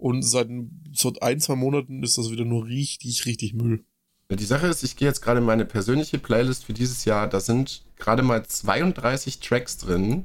Und 0.00 0.22
seit, 0.22 0.48
seit 0.94 1.22
ein, 1.22 1.40
zwei 1.40 1.56
Monaten 1.56 2.02
ist 2.02 2.16
das 2.16 2.30
wieder 2.30 2.46
nur 2.46 2.64
richtig, 2.64 3.26
richtig 3.26 3.52
Müll. 3.52 3.84
Die 4.30 4.44
Sache 4.44 4.68
ist, 4.68 4.82
ich 4.82 4.96
gehe 4.96 5.08
jetzt 5.08 5.20
gerade 5.20 5.40
in 5.40 5.44
meine 5.44 5.66
persönliche 5.66 6.18
Playlist 6.18 6.64
für 6.64 6.72
dieses 6.72 7.04
Jahr. 7.04 7.28
Da 7.28 7.40
sind 7.40 7.82
gerade 7.96 8.22
mal 8.22 8.46
32 8.46 9.40
Tracks 9.40 9.76
drin. 9.76 10.24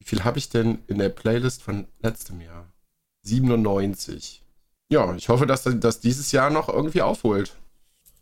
Wie 0.00 0.04
viel 0.04 0.24
habe 0.24 0.38
ich 0.38 0.50
denn 0.50 0.80
in 0.86 0.98
der 0.98 1.08
Playlist 1.08 1.62
von 1.62 1.86
letztem 2.00 2.42
Jahr? 2.42 2.70
97. 3.22 4.42
Ja, 4.90 5.14
ich 5.14 5.30
hoffe, 5.30 5.46
dass 5.46 5.62
das 5.62 6.00
dieses 6.00 6.32
Jahr 6.32 6.50
noch 6.50 6.68
irgendwie 6.68 7.02
aufholt. 7.02 7.56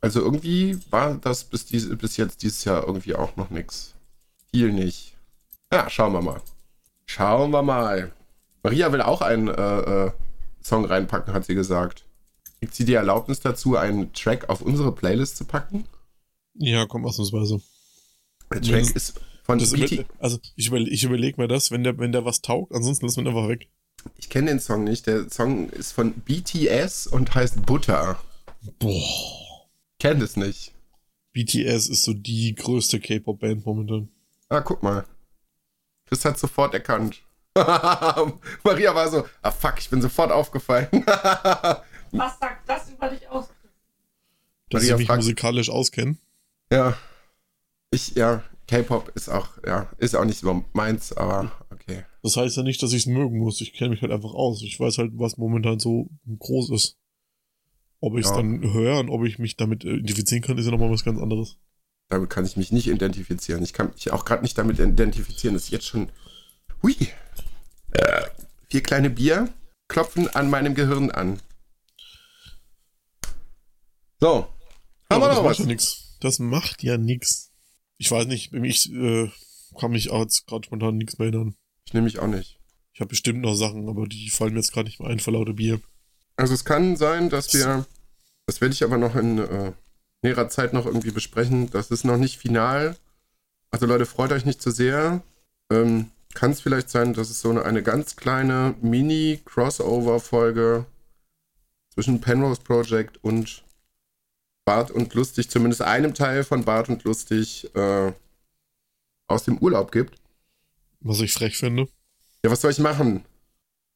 Also 0.00 0.20
irgendwie 0.20 0.78
war 0.90 1.16
das 1.16 1.42
bis, 1.42 1.64
diese, 1.66 1.96
bis 1.96 2.16
jetzt 2.18 2.42
dieses 2.42 2.64
Jahr 2.64 2.86
irgendwie 2.86 3.16
auch 3.16 3.34
noch 3.36 3.50
nichts. 3.50 3.94
Viel 4.52 4.72
nicht. 4.72 5.16
Ja, 5.72 5.90
schauen 5.90 6.12
wir 6.12 6.22
mal. 6.22 6.40
Schauen 7.06 7.50
wir 7.50 7.62
mal. 7.62 8.12
Maria 8.62 8.92
will 8.92 9.02
auch 9.02 9.22
einen 9.22 9.48
äh, 9.48 10.06
äh, 10.06 10.12
Song 10.66 10.84
reinpacken, 10.84 11.32
hat 11.32 11.44
sie 11.44 11.54
gesagt. 11.54 12.04
Gibt 12.60 12.74
sie 12.74 12.84
die 12.84 12.94
Erlaubnis 12.94 13.40
dazu, 13.40 13.76
einen 13.76 14.12
Track 14.12 14.48
auf 14.48 14.62
unsere 14.62 14.92
Playlist 14.92 15.36
zu 15.36 15.44
packen? 15.44 15.84
Ja, 16.54 16.86
komm, 16.86 17.04
ausnahmsweise. 17.04 17.60
Der. 18.52 18.62
Track 18.62 18.96
ist 18.96 19.20
Von 19.44 19.58
Das 19.58 19.72
BT 19.72 19.92
über, 19.92 20.04
also 20.18 20.38
ich, 20.56 20.68
überle 20.68 20.88
ich 20.88 21.04
überlege 21.04 21.40
mir 21.40 21.48
das, 21.48 21.70
wenn 21.70 21.84
der, 21.84 21.98
wenn 21.98 22.12
der 22.12 22.24
was 22.24 22.42
taugt, 22.42 22.74
ansonsten 22.74 23.06
lassen 23.06 23.24
wir 23.24 23.30
ihn 23.30 23.36
einfach 23.36 23.48
weg. 23.48 23.68
ich 24.16 24.28
kenne 24.28 24.48
den 24.48 24.60
Song 24.60 24.82
nicht. 24.82 25.06
Der 25.06 25.30
Song 25.30 25.70
ist 25.70 25.92
von 25.92 26.12
BTS 26.12 27.06
und 27.06 27.34
heißt 27.34 27.64
Butter. 27.64 28.18
Boah. 28.78 29.46
Kennt 30.00 30.22
es 30.22 30.36
nicht. 30.36 30.72
BTS 31.32 31.88
ist 31.88 32.02
so 32.02 32.12
die 32.12 32.54
größte 32.54 32.98
K-Pop-Band 32.98 33.64
momentan. 33.64 34.08
Ah, 34.48 34.60
guck 34.60 34.82
mal. 34.82 35.04
Chris 36.06 36.24
hat 36.24 36.38
sofort 36.38 36.74
erkannt. 36.74 37.22
Maria 38.64 38.94
war 38.94 39.08
so, 39.08 39.26
ah 39.42 39.50
fuck, 39.50 39.74
ich 39.78 39.88
bin 39.90 40.00
sofort 40.02 40.30
aufgefallen. 40.32 40.88
Was 42.12 42.38
sagt 42.38 42.68
das 42.68 42.90
über 42.90 43.08
dich 43.08 43.28
aus? 43.28 43.48
Dass 44.70 44.82
Maria 44.82 44.94
ich 44.94 44.98
mich 44.98 45.06
fragt- 45.08 45.18
musikalisch 45.22 45.70
auskenne. 45.70 46.16
ja. 46.70 46.96
Ich, 47.92 48.16
ja, 48.16 48.42
K-Pop 48.66 49.12
ist 49.14 49.28
auch, 49.28 49.48
ja, 49.64 49.88
ist 49.98 50.16
auch 50.16 50.24
nicht 50.24 50.40
so 50.40 50.64
meins, 50.72 51.12
aber 51.12 51.52
okay. 51.70 52.04
Das 52.24 52.36
heißt 52.36 52.56
ja 52.56 52.64
nicht, 52.64 52.82
dass 52.82 52.92
ich 52.92 53.02
es 53.02 53.06
mögen 53.06 53.38
muss. 53.38 53.60
Ich 53.60 53.72
kenne 53.72 53.90
mich 53.90 54.02
halt 54.02 54.10
einfach 54.10 54.34
aus. 54.34 54.60
Ich 54.62 54.78
weiß 54.80 54.98
halt, 54.98 55.12
was 55.14 55.36
momentan 55.38 55.78
so 55.78 56.08
groß 56.38 56.70
ist. 56.70 56.98
Ob 58.00 58.14
ich 58.18 58.24
es 58.24 58.30
Ja. 58.32 58.36
dann 58.38 58.72
höre 58.72 58.98
und 58.98 59.08
ob 59.08 59.24
ich 59.24 59.38
mich 59.38 59.56
damit 59.56 59.84
äh, 59.84 59.90
identifizieren 59.94 60.42
kann, 60.42 60.58
ist 60.58 60.64
ja 60.64 60.72
nochmal 60.72 60.90
was 60.90 61.04
ganz 61.04 61.20
anderes. 61.20 61.58
Damit 62.08 62.28
kann 62.28 62.44
ich 62.44 62.56
mich 62.56 62.72
nicht 62.72 62.88
identifizieren. 62.88 63.62
Ich 63.62 63.72
kann 63.72 63.92
mich 63.92 64.10
auch 64.12 64.24
gerade 64.24 64.42
nicht 64.42 64.58
damit 64.58 64.80
identifizieren. 64.80 65.54
Das 65.54 65.62
ist 65.64 65.70
jetzt 65.70 65.86
schon. 65.86 66.10
Hui. 66.82 66.96
Äh, 67.96 68.26
vier 68.68 68.82
kleine 68.82 69.10
Bier 69.10 69.48
klopfen 69.88 70.28
an 70.34 70.50
meinem 70.50 70.74
Gehirn 70.74 71.10
an. 71.10 71.40
So. 74.20 74.48
Haben 75.10 75.22
wir 75.22 75.28
das 75.28 75.36
noch 75.36 75.44
macht 75.44 75.50
was? 75.52 75.58
ja 75.58 75.66
nix. 75.66 76.16
Das 76.20 76.38
macht 76.38 76.82
ja 76.82 76.98
nix. 76.98 77.52
Ich 77.98 78.10
weiß 78.10 78.26
nicht, 78.26 78.52
ich 78.52 78.92
äh, 78.92 79.30
kann 79.78 79.92
mich 79.92 80.10
auch 80.10 80.22
jetzt 80.22 80.46
gerade 80.46 80.66
spontan 80.66 80.96
nichts 80.96 81.18
mehr 81.18 81.28
erinnern. 81.28 81.54
Ich 81.84 81.94
nehme 81.94 82.04
mich 82.04 82.18
auch 82.18 82.26
nicht. 82.26 82.58
Ich 82.92 83.00
habe 83.00 83.08
bestimmt 83.08 83.40
noch 83.40 83.54
Sachen, 83.54 83.88
aber 83.88 84.06
die 84.06 84.30
fallen 84.30 84.52
mir 84.52 84.60
jetzt 84.60 84.72
gerade 84.72 84.88
nicht 84.88 85.00
mehr 85.00 85.08
ein 85.08 85.20
vor 85.20 85.32
lauter 85.32 85.52
Bier. 85.52 85.80
Also 86.36 86.54
es 86.54 86.64
kann 86.64 86.96
sein, 86.96 87.30
dass 87.30 87.52
wir. 87.54 87.86
Das 88.46 88.60
werde 88.60 88.74
ich 88.74 88.84
aber 88.84 88.98
noch 88.98 89.16
in 89.16 89.38
äh, 89.38 89.72
näherer 90.22 90.48
Zeit 90.48 90.72
noch 90.72 90.86
irgendwie 90.86 91.10
besprechen. 91.10 91.70
Das 91.70 91.90
ist 91.90 92.04
noch 92.04 92.16
nicht 92.16 92.38
final. 92.38 92.96
Also 93.70 93.86
Leute, 93.86 94.06
freut 94.06 94.32
euch 94.32 94.44
nicht 94.44 94.62
zu 94.62 94.70
sehr. 94.70 95.22
Ähm, 95.70 96.10
kann 96.36 96.52
es 96.52 96.60
vielleicht 96.60 96.90
sein, 96.90 97.14
dass 97.14 97.30
es 97.30 97.40
so 97.40 97.50
eine, 97.50 97.64
eine 97.64 97.82
ganz 97.82 98.14
kleine 98.14 98.76
Mini-Crossover-Folge 98.82 100.84
zwischen 101.94 102.20
Penrose 102.20 102.60
Project 102.60 103.18
und 103.24 103.64
Bart 104.66 104.90
und 104.90 105.14
Lustig, 105.14 105.48
zumindest 105.48 105.80
einem 105.80 106.12
Teil 106.12 106.44
von 106.44 106.64
Bart 106.64 106.90
und 106.90 107.04
Lustig, 107.04 107.74
äh, 107.74 108.12
aus 109.28 109.44
dem 109.44 109.56
Urlaub 109.58 109.90
gibt. 109.90 110.20
Was 111.00 111.20
ich 111.20 111.32
frech 111.32 111.56
finde. 111.56 111.88
Ja, 112.44 112.50
was 112.50 112.60
soll 112.60 112.70
ich 112.70 112.80
machen? 112.80 113.24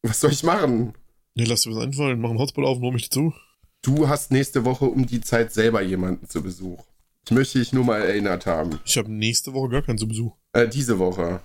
Was 0.03 0.21
soll 0.21 0.33
ich 0.33 0.43
machen? 0.43 0.95
Ja, 1.35 1.45
lass 1.47 1.61
dir 1.63 1.75
was 1.75 1.85
einfallen, 1.85 2.21
mach 2.21 2.31
einen 2.31 2.39
Hotspot 2.39 2.65
auf 2.65 2.79
und 2.79 2.85
hol 2.85 2.93
mich 2.93 3.11
dazu. 3.11 3.35
Du 3.83 4.09
hast 4.09 4.31
nächste 4.31 4.65
Woche 4.65 4.87
um 4.87 5.07
die 5.07 5.21
Zeit 5.21 5.53
selber 5.53 5.83
jemanden 5.83 6.27
zu 6.27 6.43
Besuch. 6.43 6.87
Ich 7.27 7.33
möchte 7.33 7.59
dich 7.59 7.75
nur 7.75 7.85
mal 7.85 8.01
erinnert 8.01 8.47
haben. 8.47 8.81
Ich 8.87 8.97
habe 8.97 9.13
nächste 9.13 9.53
Woche 9.53 9.69
gar 9.69 9.83
keinen 9.83 9.99
zu 9.99 10.09
Besuch. 10.09 10.35
Äh, 10.53 10.69
diese 10.69 10.99
Woche. 10.99 11.43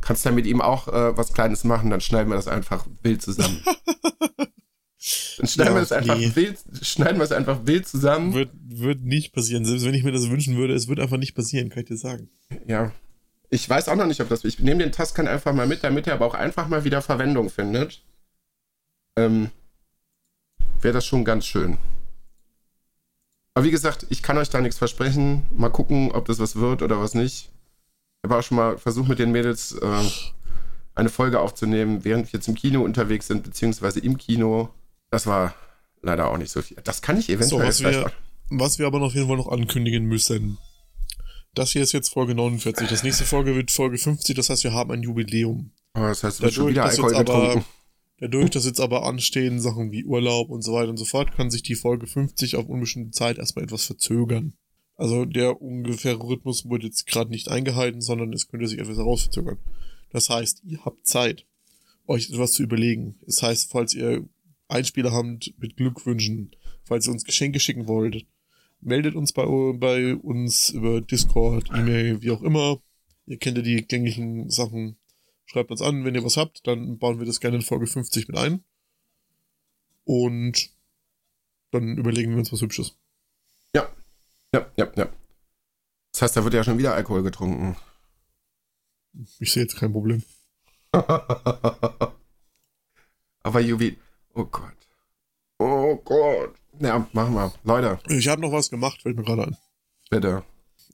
Kannst 0.00 0.24
dann 0.24 0.34
mit 0.34 0.46
ihm 0.46 0.60
auch 0.60 0.88
äh, 0.88 1.16
was 1.16 1.32
Kleines 1.32 1.64
machen, 1.64 1.90
dann 1.90 2.00
schneiden 2.00 2.30
wir 2.30 2.36
das 2.36 2.48
einfach 2.48 2.86
wild 3.02 3.22
zusammen. 3.22 3.62
Dann 5.38 5.46
schneiden, 5.46 5.72
Ja, 5.72 5.76
wir 5.76 5.80
das 5.80 5.92
einfach 5.92 6.18
nee. 6.18 6.32
wild, 6.34 6.58
schneiden 6.82 7.18
wir 7.18 7.24
es 7.24 7.30
einfach 7.30 7.60
wild 7.64 7.86
zusammen. 7.86 8.34
Wird, 8.34 8.50
wird 8.66 9.00
nicht 9.00 9.32
passieren. 9.32 9.64
Selbst 9.64 9.84
wenn 9.86 9.94
ich 9.94 10.02
mir 10.02 10.10
das 10.10 10.28
wünschen 10.28 10.56
würde, 10.56 10.74
es 10.74 10.88
wird 10.88 10.98
einfach 10.98 11.16
nicht 11.16 11.34
passieren, 11.36 11.68
kann 11.68 11.80
ich 11.84 11.88
dir 11.88 11.96
sagen. 11.96 12.28
Ja. 12.66 12.92
Ich 13.48 13.68
weiß 13.68 13.88
auch 13.88 13.94
noch 13.94 14.06
nicht, 14.06 14.20
ob 14.20 14.28
das. 14.28 14.44
Ich 14.44 14.58
nehme 14.58 14.82
den 14.82 14.92
Taskan 14.92 15.28
einfach 15.28 15.54
mal 15.54 15.68
mit, 15.68 15.84
damit 15.84 16.08
er 16.08 16.14
aber 16.14 16.26
auch 16.26 16.34
einfach 16.34 16.66
mal 16.66 16.84
wieder 16.84 17.00
Verwendung 17.00 17.48
findet. 17.48 18.02
Ähm, 19.16 19.50
Wäre 20.80 20.94
das 20.94 21.06
schon 21.06 21.24
ganz 21.24 21.46
schön. 21.46 21.78
Aber 23.54 23.64
wie 23.64 23.70
gesagt, 23.70 24.06
ich 24.10 24.22
kann 24.22 24.38
euch 24.38 24.50
da 24.50 24.60
nichts 24.60 24.78
versprechen. 24.78 25.46
Mal 25.50 25.70
gucken, 25.70 26.12
ob 26.12 26.26
das 26.26 26.38
was 26.38 26.56
wird 26.56 26.82
oder 26.82 27.00
was 27.00 27.14
nicht. 27.14 27.50
Auch 28.22 28.42
schon 28.42 28.56
mal 28.56 28.78
versucht, 28.78 29.08
mit 29.08 29.18
den 29.18 29.32
Mädels 29.32 29.72
äh, 29.72 30.02
eine 30.94 31.08
Folge 31.08 31.40
aufzunehmen, 31.40 32.04
während 32.04 32.32
wir 32.32 32.38
jetzt 32.38 32.48
im 32.48 32.54
Kino 32.54 32.82
unterwegs 32.82 33.26
sind, 33.26 33.44
beziehungsweise 33.44 34.00
im 34.00 34.18
Kino. 34.18 34.70
Das 35.10 35.26
war 35.26 35.54
leider 36.02 36.28
auch 36.28 36.36
nicht 36.36 36.50
so 36.50 36.60
viel. 36.60 36.76
Das 36.84 37.00
kann 37.00 37.18
ich 37.18 37.30
eventuell 37.30 37.72
So, 37.72 37.84
was 37.84 37.92
wir, 37.92 38.12
was 38.50 38.78
wir 38.78 38.86
aber 38.86 38.98
noch 38.98 39.06
auf 39.06 39.14
jeden 39.14 39.28
Fall 39.28 39.36
noch 39.36 39.48
ankündigen 39.48 40.04
müssen. 40.04 40.58
Das 41.54 41.70
hier 41.70 41.82
ist 41.82 41.92
jetzt 41.92 42.10
Folge 42.10 42.34
49. 42.34 42.88
Das 42.88 43.02
nächste 43.02 43.24
Folge 43.24 43.54
wird 43.54 43.70
Folge 43.70 43.98
50. 43.98 44.36
Das 44.36 44.50
heißt, 44.50 44.64
wir 44.64 44.72
haben 44.72 44.90
ein 44.90 45.02
Jubiläum. 45.02 45.70
Oh, 45.94 46.00
das 46.00 46.22
heißt, 46.22 46.40
du 46.40 46.46
hast 46.46 46.54
schon 46.54 46.74
Dadurch, 46.74 46.96
wieder 46.96 47.06
Alkohol 47.06 47.24
getrunken. 47.24 47.64
Dadurch, 48.20 48.50
dass 48.50 48.64
jetzt 48.64 48.80
aber 48.80 49.04
anstehen 49.06 49.60
Sachen 49.60 49.92
wie 49.92 50.04
Urlaub 50.04 50.50
und 50.50 50.62
so 50.62 50.72
weiter 50.72 50.90
und 50.90 50.96
so 50.96 51.04
fort, 51.04 51.32
kann 51.32 51.50
sich 51.50 51.62
die 51.62 51.76
Folge 51.76 52.06
50 52.06 52.56
auf 52.56 52.66
unbestimmte 52.68 53.12
Zeit 53.12 53.38
erstmal 53.38 53.64
etwas 53.64 53.84
verzögern. 53.84 54.54
Also 54.98 55.24
der 55.24 55.62
ungefähre 55.62 56.22
Rhythmus 56.22 56.68
wird 56.68 56.82
jetzt 56.82 57.06
gerade 57.06 57.30
nicht 57.30 57.48
eingehalten, 57.48 58.00
sondern 58.00 58.32
es 58.32 58.48
könnte 58.48 58.66
sich 58.66 58.80
etwas 58.80 58.98
herausverzögern. 58.98 59.56
Das 60.10 60.28
heißt, 60.28 60.62
ihr 60.64 60.84
habt 60.84 61.06
Zeit, 61.06 61.46
euch 62.08 62.30
etwas 62.30 62.52
zu 62.52 62.64
überlegen. 62.64 63.14
Das 63.24 63.42
heißt, 63.42 63.70
falls 63.70 63.94
ihr 63.94 64.28
Einspieler 64.66 65.12
habt 65.12 65.54
mit 65.58 65.76
Glückwünschen, 65.76 66.50
falls 66.82 67.06
ihr 67.06 67.12
uns 67.12 67.24
Geschenke 67.24 67.60
schicken 67.60 67.86
wollt, 67.86 68.26
meldet 68.80 69.14
uns 69.14 69.32
bei, 69.32 69.44
bei 69.74 70.16
uns 70.16 70.70
über 70.70 71.00
Discord, 71.00 71.70
E-Mail, 71.70 72.20
wie 72.22 72.32
auch 72.32 72.42
immer. 72.42 72.82
Ihr 73.26 73.38
kennt 73.38 73.56
ja 73.56 73.62
die 73.62 73.86
gängigen 73.86 74.50
Sachen. 74.50 74.96
Schreibt 75.44 75.70
uns 75.70 75.80
an, 75.80 76.04
wenn 76.04 76.16
ihr 76.16 76.24
was 76.24 76.36
habt, 76.36 76.66
dann 76.66 76.98
bauen 76.98 77.20
wir 77.20 77.26
das 77.26 77.40
gerne 77.40 77.58
in 77.58 77.62
Folge 77.62 77.86
50 77.86 78.26
mit 78.26 78.36
ein. 78.36 78.64
Und 80.04 80.70
dann 81.70 81.98
überlegen 81.98 82.32
wir 82.32 82.38
uns 82.38 82.52
was 82.52 82.62
Hübsches. 82.62 82.96
Ja, 84.54 84.66
ja, 84.76 84.90
ja. 84.96 85.08
Das 86.12 86.22
heißt, 86.22 86.36
da 86.36 86.44
wird 86.44 86.54
ja 86.54 86.64
schon 86.64 86.78
wieder 86.78 86.94
Alkohol 86.94 87.22
getrunken. 87.22 87.76
Ich 89.40 89.52
sehe 89.52 89.62
jetzt 89.64 89.76
kein 89.76 89.92
Problem. 89.92 90.22
Aber 93.42 93.60
Jubi, 93.60 93.98
oh 94.34 94.44
Gott. 94.44 94.74
Oh 95.58 95.96
Gott. 95.96 96.54
Ja, 96.80 97.06
machen 97.12 97.34
wir. 97.34 97.52
Leute, 97.64 97.98
Ich 98.08 98.28
habe 98.28 98.40
noch 98.40 98.52
was 98.52 98.70
gemacht, 98.70 99.02
fällt 99.02 99.16
mir 99.16 99.24
gerade 99.24 99.42
ein. 99.48 99.56
bitte. 100.10 100.44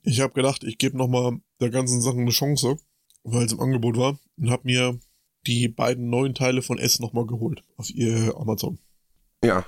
Ich 0.03 0.21
habe 0.21 0.33
gedacht, 0.35 0.65
ich 0.65 0.79
gebe 0.79 0.97
nochmal 0.99 1.39
der 1.61 1.71
ganzen 1.71 2.01
Sache 2.03 2.19
eine 2.19 2.31
Chance, 2.31 2.77
weil 3.23 3.45
es 3.47 3.53
im 3.53 3.61
Angebot 3.61 3.97
war, 3.97 4.19
und 4.37 4.51
habe 4.51 4.63
mir 4.65 4.99
die 5.47 5.69
beiden 5.69 6.11
neuen 6.11 6.35
Teile 6.35 6.61
von 6.63 6.79
S 6.79 7.01
nochmal 7.01 7.27
geholt 7.27 7.63
auf 7.77 7.91
ihr 7.91 8.35
Amazon. 8.37 8.79
Ja. 9.43 9.65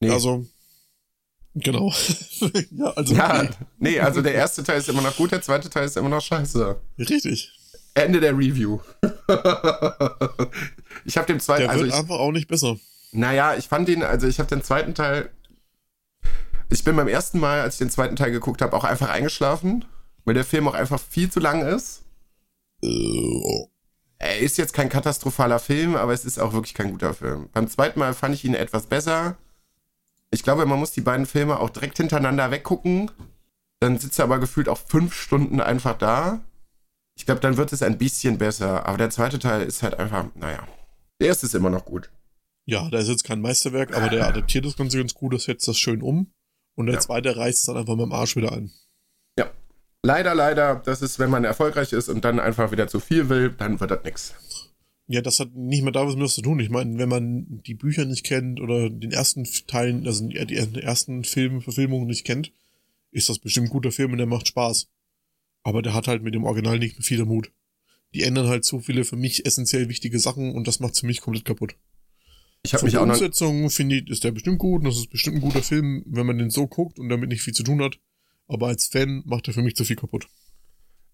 Nee. 0.00 0.10
Also, 0.10 0.46
genau. 1.56 1.92
ja, 2.70 2.86
also, 2.94 3.14
ja, 3.14 3.48
nee, 3.78 3.98
also 4.00 4.22
der 4.22 4.34
erste 4.34 4.62
Teil 4.62 4.78
ist 4.78 4.88
immer 4.88 5.02
noch 5.02 5.16
gut, 5.16 5.32
der 5.32 5.42
zweite 5.42 5.68
Teil 5.68 5.84
ist 5.86 5.96
immer 5.96 6.08
noch 6.08 6.20
scheiße. 6.22 6.76
richtig. 6.98 7.52
Ende 7.94 8.20
der 8.20 8.36
Review. 8.36 8.78
ich 11.04 11.16
habe 11.16 11.26
den 11.26 11.40
zweiten, 11.40 11.62
Der 11.62 11.70
also 11.70 11.84
wird 11.84 11.94
ich, 11.94 11.98
einfach 11.98 12.18
auch 12.18 12.30
nicht 12.32 12.48
besser. 12.48 12.76
naja, 13.12 13.54
ich 13.56 13.68
fand 13.68 13.88
den, 13.88 14.02
also 14.02 14.26
ich 14.26 14.38
habe 14.38 14.48
den 14.48 14.62
zweiten 14.62 14.94
Teil, 14.94 15.30
ich 16.68 16.84
bin 16.84 16.96
beim 16.96 17.08
ersten 17.08 17.38
Mal, 17.38 17.60
als 17.60 17.74
ich 17.74 17.78
den 17.78 17.90
zweiten 17.90 18.16
Teil 18.16 18.32
geguckt 18.32 18.60
habe, 18.60 18.76
auch 18.76 18.84
einfach 18.84 19.08
eingeschlafen, 19.08 19.84
weil 20.24 20.34
der 20.34 20.44
Film 20.44 20.68
auch 20.68 20.74
einfach 20.74 21.00
viel 21.00 21.30
zu 21.30 21.40
lang 21.40 21.62
ist. 21.66 22.02
Äh, 22.82 23.66
Er 24.18 24.38
ist 24.40 24.58
jetzt 24.58 24.72
kein 24.74 24.88
katastrophaler 24.88 25.58
Film, 25.58 25.96
aber 25.96 26.12
es 26.12 26.24
ist 26.24 26.38
auch 26.38 26.52
wirklich 26.52 26.74
kein 26.74 26.90
guter 26.90 27.14
Film. 27.14 27.48
Beim 27.52 27.68
zweiten 27.68 27.98
Mal 27.98 28.12
fand 28.14 28.34
ich 28.34 28.44
ihn 28.44 28.54
etwas 28.54 28.86
besser. 28.86 29.36
Ich 30.36 30.42
glaube, 30.42 30.66
man 30.66 30.78
muss 30.78 30.90
die 30.92 31.00
beiden 31.00 31.24
Filme 31.24 31.58
auch 31.58 31.70
direkt 31.70 31.96
hintereinander 31.96 32.50
weggucken. 32.50 33.10
Dann 33.80 33.98
sitzt 33.98 34.18
er 34.18 34.24
aber 34.26 34.38
gefühlt 34.38 34.68
auch 34.68 34.76
fünf 34.76 35.14
Stunden 35.14 35.62
einfach 35.62 35.96
da. 35.96 36.44
Ich 37.18 37.24
glaube, 37.24 37.40
dann 37.40 37.56
wird 37.56 37.72
es 37.72 37.82
ein 37.82 37.96
bisschen 37.96 38.36
besser. 38.36 38.84
Aber 38.84 38.98
der 38.98 39.08
zweite 39.08 39.38
Teil 39.38 39.62
ist 39.62 39.82
halt 39.82 39.98
einfach, 39.98 40.26
naja. 40.34 40.68
Der 41.22 41.28
erste 41.28 41.46
ist 41.46 41.54
immer 41.54 41.70
noch 41.70 41.86
gut. 41.86 42.10
Ja, 42.66 42.90
da 42.90 42.98
ist 42.98 43.08
jetzt 43.08 43.24
kein 43.24 43.40
Meisterwerk, 43.40 43.96
aber 43.96 44.10
der 44.10 44.26
adaptiert 44.28 44.66
das 44.66 44.76
Ganze 44.76 44.98
ganz 44.98 45.14
gut, 45.14 45.32
das 45.32 45.44
setzt 45.44 45.66
das 45.68 45.78
schön 45.78 46.02
um. 46.02 46.30
Und 46.76 46.84
der 46.86 46.96
Ja. 46.96 47.00
zweite 47.00 47.34
reißt 47.34 47.60
es 47.60 47.64
dann 47.64 47.78
einfach 47.78 47.94
mit 47.96 48.04
dem 48.04 48.12
Arsch 48.12 48.36
wieder 48.36 48.52
ein. 48.52 48.70
Leider, 50.02 50.36
leider, 50.36 50.76
das 50.84 51.02
ist, 51.02 51.18
wenn 51.18 51.30
man 51.30 51.42
erfolgreich 51.42 51.92
ist 51.92 52.08
und 52.08 52.24
dann 52.24 52.38
einfach 52.38 52.70
wieder 52.70 52.86
zu 52.86 53.00
viel 53.00 53.28
will, 53.28 53.50
dann 53.50 53.80
wird 53.80 53.90
das 53.90 54.04
nix. 54.04 54.34
Ja, 55.08 55.22
das 55.22 55.38
hat 55.38 55.54
nicht 55.54 55.82
mehr 55.82 55.92
da 55.92 56.06
was 56.06 56.16
mit 56.16 56.28
zu 56.30 56.42
tun. 56.42 56.58
Ich 56.58 56.70
meine, 56.70 56.98
wenn 56.98 57.08
man 57.08 57.62
die 57.64 57.74
Bücher 57.74 58.04
nicht 58.04 58.24
kennt 58.24 58.60
oder 58.60 58.90
den 58.90 59.12
ersten 59.12 59.44
Teilen, 59.66 60.06
also 60.06 60.26
die 60.26 60.44
die 60.46 60.82
ersten 60.82 61.22
Filmverfilmungen 61.22 62.08
nicht 62.08 62.24
kennt, 62.24 62.52
ist 63.12 63.28
das 63.28 63.38
bestimmt 63.38 63.68
ein 63.68 63.72
guter 63.72 63.92
Film 63.92 64.12
und 64.12 64.18
der 64.18 64.26
macht 64.26 64.48
Spaß. 64.48 64.88
Aber 65.62 65.82
der 65.82 65.94
hat 65.94 66.08
halt 66.08 66.22
mit 66.22 66.34
dem 66.34 66.44
Original 66.44 66.78
nicht 66.78 66.96
viel 67.04 67.24
Mut. 67.24 67.52
Die 68.14 68.22
ändern 68.22 68.48
halt 68.48 68.64
so 68.64 68.80
viele 68.80 69.04
für 69.04 69.16
mich 69.16 69.46
essentiell 69.46 69.88
wichtige 69.88 70.18
Sachen 70.18 70.54
und 70.54 70.66
das 70.66 70.80
macht's 70.80 71.00
für 71.00 71.06
mich 71.06 71.20
komplett 71.20 71.44
kaputt. 71.44 71.76
Ich 72.64 72.74
habe 72.74 72.84
mich 72.84 72.92
der 72.92 73.02
auch. 73.02 73.06
Umsetzung 73.06 73.70
finde 73.70 73.96
ich, 73.96 74.08
ist 74.08 74.24
der 74.24 74.32
bestimmt 74.32 74.58
gut 74.58 74.80
und 74.80 74.86
das 74.86 74.96
ist 74.96 75.10
bestimmt 75.10 75.36
ein 75.36 75.42
guter 75.42 75.62
Film, 75.62 76.02
wenn 76.06 76.26
man 76.26 76.38
den 76.38 76.50
so 76.50 76.66
guckt 76.66 76.98
und 76.98 77.08
damit 77.08 77.28
nicht 77.28 77.42
viel 77.42 77.54
zu 77.54 77.62
tun 77.62 77.80
hat. 77.82 77.98
aber 78.48 78.68
als 78.68 78.86
Fan 78.86 79.22
macht 79.26 79.48
er 79.48 79.54
für 79.54 79.62
mich 79.62 79.76
zu 79.76 79.84
viel 79.84 79.96
kaputt. 79.96 80.26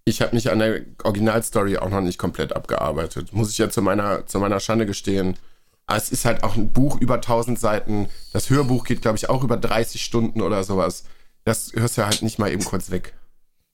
Ich 0.04 0.20
habe 0.20 0.34
mich 0.34 0.50
an 0.50 0.58
der 0.58 0.82
Originalstory 1.04 1.78
auch 1.78 1.88
noch 1.88 2.00
nicht 2.00 2.18
komplett 2.18 2.54
abgearbeitet. 2.54 3.32
Muss 3.32 3.50
ich 3.50 3.58
ja 3.58 3.70
zu 3.70 3.82
meiner, 3.82 4.26
zu 4.26 4.40
meiner 4.40 4.58
Schande 4.58 4.86
gestehen. 4.86 5.36
Aber 5.86 5.98
es 5.98 6.10
ist 6.10 6.24
halt 6.24 6.42
auch 6.42 6.56
ein 6.56 6.72
Buch 6.72 7.00
über 7.00 7.16
1000 7.16 7.58
Seiten. 7.58 8.08
Das 8.32 8.50
Hörbuch 8.50 8.84
geht, 8.84 9.02
glaube 9.02 9.16
ich, 9.16 9.28
auch 9.28 9.44
über 9.44 9.56
30 9.56 10.02
Stunden 10.02 10.40
oder 10.40 10.64
sowas. 10.64 11.04
Das 11.44 11.72
hörst 11.74 11.98
du 11.98 12.04
halt 12.04 12.22
nicht 12.22 12.38
mal 12.38 12.50
eben 12.50 12.64
kurz 12.64 12.90
weg. 12.90 13.14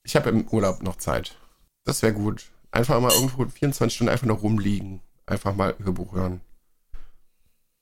Ich 0.04 0.16
habe 0.16 0.30
im 0.30 0.46
Urlaub 0.48 0.82
noch 0.82 0.96
Zeit. 0.96 1.36
Das 1.84 2.02
wäre 2.02 2.12
gut. 2.12 2.46
Einfach 2.70 3.00
mal 3.00 3.12
irgendwo 3.12 3.46
24 3.46 3.94
Stunden 3.94 4.10
einfach 4.10 4.26
nur 4.26 4.38
rumliegen. 4.38 5.00
Einfach 5.26 5.54
mal 5.54 5.74
Hörbuch 5.82 6.12
hören. 6.12 6.40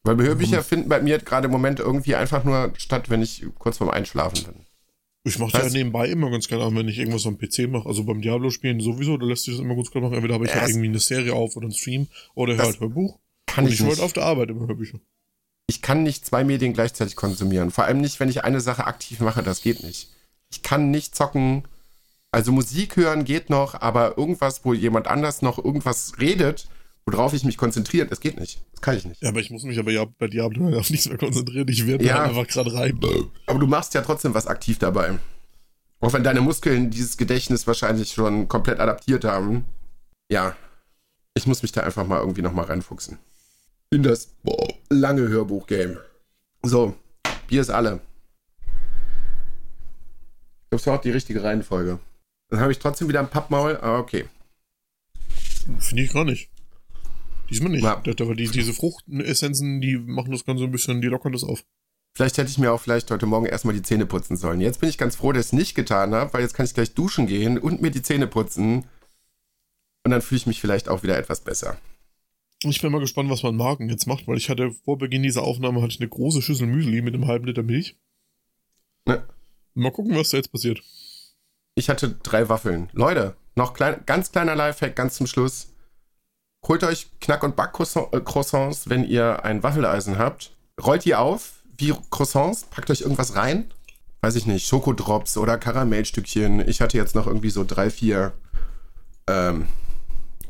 Weil 0.05 0.19
Hörbücher 0.19 0.63
finden 0.63 0.89
bei 0.89 1.01
mir 1.01 1.19
gerade 1.19 1.47
im 1.47 1.53
Moment 1.53 1.81
irgendwie 1.81 2.15
einfach 2.15 2.45
nur 2.45 2.73
statt, 2.77 3.11
wenn 3.11 3.23
ich 3.23 3.45
kurz 3.59 3.79
vorm 3.79 3.91
Einschlafen 3.91 4.45
bin. 4.45 4.66
Ich 5.27 5.39
mache 5.41 5.59
ja 5.59 5.69
nebenbei 5.69 6.09
immer 6.09 6.31
ganz 6.31 6.47
gerne 6.47 6.65
an, 6.65 6.77
wenn 6.77 6.87
ich 6.89 6.99
irgendwas 6.99 7.27
am 7.27 7.37
PC 7.37 7.69
mache. 7.69 7.89
Also 7.89 8.05
beim 8.05 8.23
Diablo-Spielen 8.23 8.81
sowieso, 8.81 9.17
da 9.17 9.27
lässt 9.27 9.45
sich 9.45 9.55
das 9.55 9.61
immer 9.63 9.75
ganz 9.75 9.91
gerne 9.91 10.07
machen. 10.07 10.15
Entweder 10.17 10.35
habe 10.35 10.45
ich 10.45 10.53
Ja, 10.53 10.61
halt 10.61 10.71
irgendwie 10.71 10.87
eine 10.89 11.01
Serie 11.01 11.35
auf 11.35 11.57
oder 11.57 11.65
einen 11.65 11.75
Stream 11.75 12.07
oder 12.35 12.55
Das 12.57 12.67
halt 12.67 12.81
Hörbuch. 12.81 13.19
Kann 13.47 13.65
Und 13.65 13.73
ich 13.73 13.81
ich 13.81 13.87
höre 13.87 14.05
auf 14.05 14.13
der 14.13 14.25
Arbeit 14.25 14.51
immer 14.51 14.67
Hörbücher. 14.69 15.01
ich 15.69 15.83
kann 15.83 16.05
nicht 16.05 16.25
zwei 16.25 16.45
Medien 16.45 16.73
gleichzeitig 16.75 17.17
konsumieren. 17.17 17.71
Vor 17.73 17.85
allem 17.85 18.01
nicht, 18.01 18.21
wenn 18.21 18.29
ich 18.29 18.45
eine 18.45 18.61
Sache 18.61 18.87
aktiv 18.87 19.19
mache. 19.21 19.43
Das 19.43 19.63
geht 19.63 19.83
nicht. 19.83 20.11
Ich 20.51 20.63
kann 20.63 20.91
nicht 20.93 21.17
zocken. 21.17 21.65
Also 22.31 22.53
Musik 22.53 22.97
hören 22.97 23.25
geht 23.25 23.51
noch, 23.51 23.75
aber 23.75 24.19
irgendwas, 24.19 24.65
wo 24.65 24.75
jemand 24.75 25.09
anders 25.09 25.43
noch 25.43 25.59
irgendwas 25.63 26.13
redet, 26.21 26.69
worauf 27.07 27.33
ich 27.33 27.45
mich 27.45 27.57
konzentriere, 27.57 28.07
das 28.07 28.21
geht 28.21 28.39
nicht. 28.39 28.61
Das 28.73 28.81
kann 28.81 28.97
ich 28.97 29.05
nicht. 29.05 29.23
Ja, 29.23 29.29
aber 29.31 29.41
ich 29.41 29.51
muss 29.51 29.63
mich 29.63 29.79
aber 29.79 29.93
ja 29.93 30.05
bei 30.19 30.27
Diablo 30.27 30.77
auf 30.77 30.91
nichts 30.91 31.09
mehr 31.09 31.17
konzentrieren. 31.19 31.69
Ich 31.69 31.87
werde 31.87 32.05
Ja. 32.05 32.25
einfach 32.25 32.47
gerade 32.49 32.75
rein. 32.75 32.99
Aber 33.47 33.59
du 33.59 33.67
machst 33.67 33.95
ja 33.95 34.03
trotzdem 34.03 34.35
was 34.35 34.47
aktiv 34.47 34.79
dabei. 34.79 35.19
Auch 36.01 36.13
wenn 36.13 36.25
deine 36.25 36.41
Muskeln 36.41 36.91
dieses 36.91 37.17
Gedächtnis 37.17 37.67
wahrscheinlich 37.67 38.13
schon 38.13 38.49
komplett 38.49 38.81
adaptiert 38.81 39.25
haben. 39.25 39.65
Ja. 40.29 40.57
Ich 41.35 41.47
muss 41.47 41.63
mich 41.63 41.73
da 41.73 41.83
einfach 41.83 42.07
mal 42.07 42.19
irgendwie 42.21 42.43
nochmal 42.43 42.67
reinfuchsen. 42.67 43.19
In 43.91 44.03
das 44.03 44.27
boah, 44.43 44.67
lange 44.91 45.29
Hörbuch-Game. 45.29 45.97
So, 46.63 46.97
Bier 47.47 47.61
ist 47.61 47.71
alle. 47.71 48.01
Ich 50.65 50.71
glaube, 50.71 50.81
es 50.81 50.87
war 50.87 50.95
auch 50.97 51.01
die 51.03 51.11
richtige 51.13 51.43
Reihenfolge. 51.43 51.99
Dann 52.51 52.61
habe 52.61 52.73
ich 52.73 52.79
trotzdem 52.79 53.09
wieder 53.09 53.21
ein 53.21 53.31
Pappmaul, 53.31 53.77
aber 53.77 53.99
okay. 54.01 54.27
Finde 55.79 56.03
ich 56.03 56.13
gar 56.13 56.25
nicht. 56.25 56.51
Diesmal 57.51 57.71
nicht. 57.71 57.85
Ja. 57.85 58.03
Ja. 58.05 58.13
Aber 58.21 58.35
die, 58.35 58.49
diese 58.49 58.73
Fruchtessenzen, 58.73 59.81
die 59.81 59.97
machen 59.97 60.33
das 60.33 60.45
Ganze 60.45 60.65
ein 60.65 60.71
bisschen, 60.71 61.01
die 61.01 61.09
lockern 61.09 61.33
das 61.33 61.45
auf. 61.45 61.65
Vielleicht 62.13 62.39
hätte 62.39 62.51
ich 62.51 62.59
mir 62.59 62.73
auch 62.73 62.81
vielleicht 62.81 63.11
heute 63.11 63.27
Morgen 63.27 63.47
erstmal 63.47 63.75
die 63.75 63.83
Zähne 63.83 64.07
putzen 64.07 64.37
sollen. 64.37 64.61
Jetzt 64.61 64.81
bin 64.81 64.89
ich 64.89 64.97
ganz 64.97 65.17
froh, 65.17 65.33
dass 65.33 65.47
ich 65.47 65.49
es 65.49 65.53
nicht 65.53 65.75
getan 65.75 66.15
habe, 66.15 66.33
weil 66.33 66.41
jetzt 66.41 66.55
kann 66.55 66.65
ich 66.65 66.73
gleich 66.73 66.95
duschen 66.95 67.27
gehen 67.27 67.59
und 67.59 67.83
mir 67.83 67.91
die 67.91 68.01
Zähne 68.03 68.27
putzen. 68.27 68.87
Und 70.05 70.11
dann 70.11 70.23
fühle 70.23 70.39
ich 70.39 70.47
mich 70.47 70.61
vielleicht 70.61 70.89
auch 70.89 71.03
wieder 71.03 71.19
etwas 71.19 71.41
besser. 71.41 71.77
Ich 72.63 72.81
bin 72.81 72.91
mal 72.91 73.01
gespannt, 73.01 73.29
was 73.29 73.43
man 73.43 73.55
Marken 73.55 73.91
jetzt 73.91 74.07
macht, 74.07 74.27
weil 74.27 74.39
ich 74.39 74.49
hatte 74.49 74.71
vor 74.71 74.97
Beginn 74.97 75.23
dieser 75.23 75.43
Aufnahme 75.43 75.83
hatte 75.83 75.93
ich 75.93 76.01
eine 76.01 76.09
große 76.09 76.41
Schüssel 76.41 76.67
Müsli 76.67 77.03
mit 77.03 77.15
einem 77.15 77.27
halben 77.27 77.47
Liter 77.47 77.63
Milch. 77.63 77.99
Ne? 79.05 79.23
Mal 79.75 79.93
gucken, 79.93 80.17
was 80.17 80.31
da 80.31 80.39
jetzt 80.39 80.53
passiert. 80.53 80.83
Ich 81.75 81.91
hatte 81.91 82.17
drei 82.23 82.49
Waffeln. 82.49 82.89
Leute, 82.95 83.37
noch 83.57 83.75
klein, 83.75 84.03
ganz 84.07 84.33
kleiner 84.33 84.57
Lifehack 84.57 84.97
ganz 84.97 85.17
zum 85.17 85.27
Schluss. 85.27 85.75
Holt 86.69 86.83
euch 86.83 87.11
Knack- 87.21 87.45
und 87.45 87.55
Back-Croissants, 87.55 88.89
wenn 88.89 89.05
ihr 89.05 89.45
ein 89.45 89.63
Waffeleisen 89.63 90.19
habt. 90.19 90.51
Rollt 90.85 91.05
die 91.05 91.15
auf 91.15 91.53
wie 91.79 91.95
Croissants, 92.11 92.65
packt 92.65 92.91
euch 92.91 93.03
irgendwas 93.03 93.37
rein. 93.37 93.71
Weiß 94.23 94.35
ich 94.35 94.47
nicht, 94.47 94.67
Schokodrops 94.67 95.37
oder 95.37 95.59
Karamellstückchen. 95.59 96.67
Ich 96.67 96.81
hatte 96.81 96.97
jetzt 96.97 97.15
noch 97.15 97.27
irgendwie 97.27 97.51
so 97.51 97.65
drei, 97.65 97.91
vier 97.91 98.33
ähm, 99.29 99.69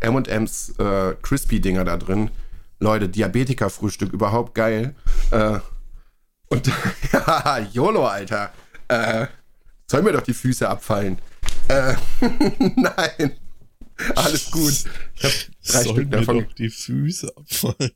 M&M's 0.01 0.74
äh, 0.78 1.14
Crispy-Dinger 1.20 1.84
da 1.84 1.97
drin. 1.97 2.30
Leute, 2.78 3.09
Diabetiker-Frühstück, 3.09 4.12
überhaupt 4.12 4.55
geil. 4.55 4.94
Äh, 5.32 5.59
und 6.48 6.70
ja, 7.12 7.59
YOLO, 7.72 8.06
Alter. 8.06 8.52
Äh, 8.88 9.26
soll 9.90 10.02
mir 10.02 10.12
doch 10.12 10.22
die 10.22 10.34
Füße 10.34 10.68
abfallen. 10.68 11.18
Äh, 11.68 11.94
nein. 12.76 13.32
Alles 14.14 14.51
gut. 14.51 14.73
Ich 15.14 15.24
hab 15.24 15.32
drei 15.66 15.82
Soll 15.82 15.94
Stück 15.94 16.10
mir 16.10 16.18
davon. 16.18 16.44
doch 16.44 16.52
die 16.52 16.68
Füße 16.70 17.32
abfallen. 17.36 17.90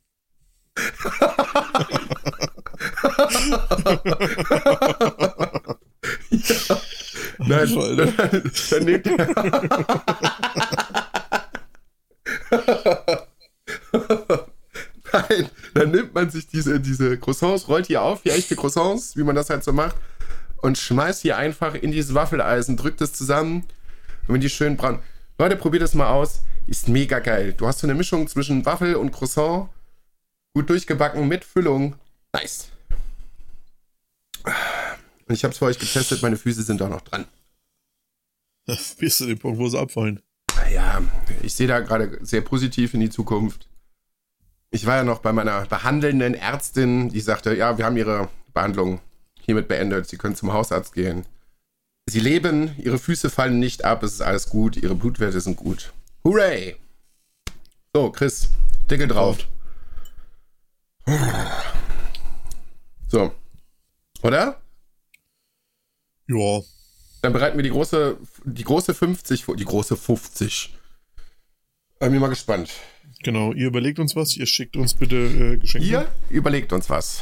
Nein, 7.39 7.77
Alter. 7.77 8.05
dann, 8.05 8.51
dann 8.69 8.83
nehmt 8.83 9.05
Nein, 15.13 15.49
dann 15.73 15.91
nimmt 15.91 16.13
man 16.13 16.29
sich 16.29 16.47
diese, 16.47 16.79
diese 16.79 17.17
Croissants, 17.17 17.67
rollt 17.67 17.89
die 17.89 17.97
auf, 17.97 18.23
wie 18.25 18.29
echte 18.29 18.55
Croissants, 18.55 19.17
wie 19.17 19.23
man 19.23 19.35
das 19.35 19.49
halt 19.49 19.63
so 19.63 19.73
macht, 19.73 19.95
und 20.61 20.77
schmeißt 20.77 21.23
die 21.23 21.33
einfach 21.33 21.73
in 21.75 21.91
dieses 21.91 22.13
Waffeleisen, 22.13 22.77
drückt 22.77 23.01
es 23.01 23.13
zusammen 23.13 23.63
und 24.27 24.35
wenn 24.35 24.41
die 24.41 24.49
schön 24.49 24.77
braun. 24.77 24.99
Leute, 25.37 25.55
probiert 25.55 25.83
das 25.83 25.93
mal 25.93 26.09
aus. 26.09 26.41
Ist 26.67 26.87
mega 26.87 27.19
geil. 27.19 27.53
Du 27.53 27.67
hast 27.67 27.79
so 27.79 27.87
eine 27.87 27.95
Mischung 27.95 28.27
zwischen 28.27 28.65
Waffel 28.65 28.95
und 28.95 29.11
Croissant. 29.11 29.69
Gut 30.53 30.69
durchgebacken 30.69 31.27
mit 31.27 31.43
Füllung. 31.43 31.95
Nice. 32.33 32.69
Und 34.43 35.35
ich 35.35 35.43
habe 35.43 35.51
es 35.51 35.57
für 35.57 35.65
euch 35.65 35.79
getestet, 35.79 36.21
meine 36.21 36.37
Füße 36.37 36.63
sind 36.63 36.81
auch 36.81 36.89
noch 36.89 37.01
dran. 37.01 37.25
Bis 38.65 39.17
zu 39.17 39.25
dem 39.25 39.39
Punkt, 39.39 39.59
wo 39.59 39.67
sie 39.67 39.79
abfallen. 39.79 40.21
Ja, 40.71 41.01
ich 41.41 41.53
sehe 41.53 41.67
da 41.67 41.79
gerade 41.79 42.19
sehr 42.21 42.41
positiv 42.41 42.93
in 42.93 42.99
die 42.99 43.09
Zukunft. 43.09 43.67
Ich 44.69 44.85
war 44.85 44.97
ja 44.97 45.03
noch 45.03 45.19
bei 45.19 45.33
meiner 45.33 45.65
behandelnden 45.65 46.33
Ärztin, 46.33 47.09
die 47.09 47.19
sagte, 47.19 47.55
ja, 47.55 47.77
wir 47.77 47.85
haben 47.85 47.97
ihre 47.97 48.29
Behandlung 48.53 49.01
hiermit 49.41 49.67
beendet. 49.67 50.07
Sie 50.07 50.17
können 50.17 50.35
zum 50.35 50.53
Hausarzt 50.53 50.93
gehen. 50.93 51.25
Sie 52.09 52.19
leben, 52.19 52.75
ihre 52.77 52.97
Füße 52.99 53.29
fallen 53.29 53.59
nicht 53.59 53.85
ab, 53.85 54.03
es 54.03 54.13
ist 54.13 54.21
alles 54.21 54.49
gut, 54.49 54.75
ihre 54.75 54.95
Blutwerte 54.95 55.39
sind 55.39 55.55
gut. 55.57 55.93
Hooray! 56.23 56.75
So, 57.95 58.11
Chris, 58.11 58.49
Deckel 58.89 59.07
drauf. 59.07 59.37
So. 63.07 63.33
Oder? 64.23 64.61
Ja, 66.27 66.61
Dann 67.21 67.33
bereiten 67.33 67.57
wir 67.57 67.63
die 67.63 67.69
große, 67.71 68.17
die 68.45 68.63
große 68.63 68.93
50 68.93 69.43
vor. 69.45 69.55
Die 69.55 69.65
große 69.65 69.97
50. 69.97 70.73
Bin 71.99 72.11
mir 72.11 72.19
mal 72.19 72.29
gespannt. 72.29 72.71
genau. 73.23 73.51
Ihr 73.53 73.67
überlegt 73.67 73.99
uns 73.99 74.15
was, 74.15 74.35
ihr 74.37 74.45
schickt 74.45 74.75
uns 74.77 74.93
bitte 74.93 75.15
äh, 75.15 75.57
Geschenke. 75.57 75.87
Ihr 75.87 76.07
überlegt 76.29 76.71
uns 76.73 76.89
was. 76.89 77.21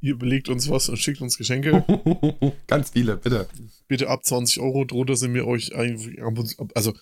Ihr 0.00 0.12
überlegt 0.12 0.48
uns 0.48 0.68
was 0.70 0.88
und 0.88 0.96
schickt 0.96 1.20
uns 1.20 1.36
Geschenke. 1.38 1.84
Ganz 2.68 2.90
viele, 2.90 3.16
bitte. 3.16 3.48
bitte 3.88 4.08
ab 4.08 4.24
20 4.24 4.60
Euro. 4.60 4.84
Drunter 4.84 5.16
sind 5.16 5.34
wir 5.34 5.46
euch 5.46 5.72
und- 5.74 6.58
ab- 6.58 6.70
Also, 6.74 6.94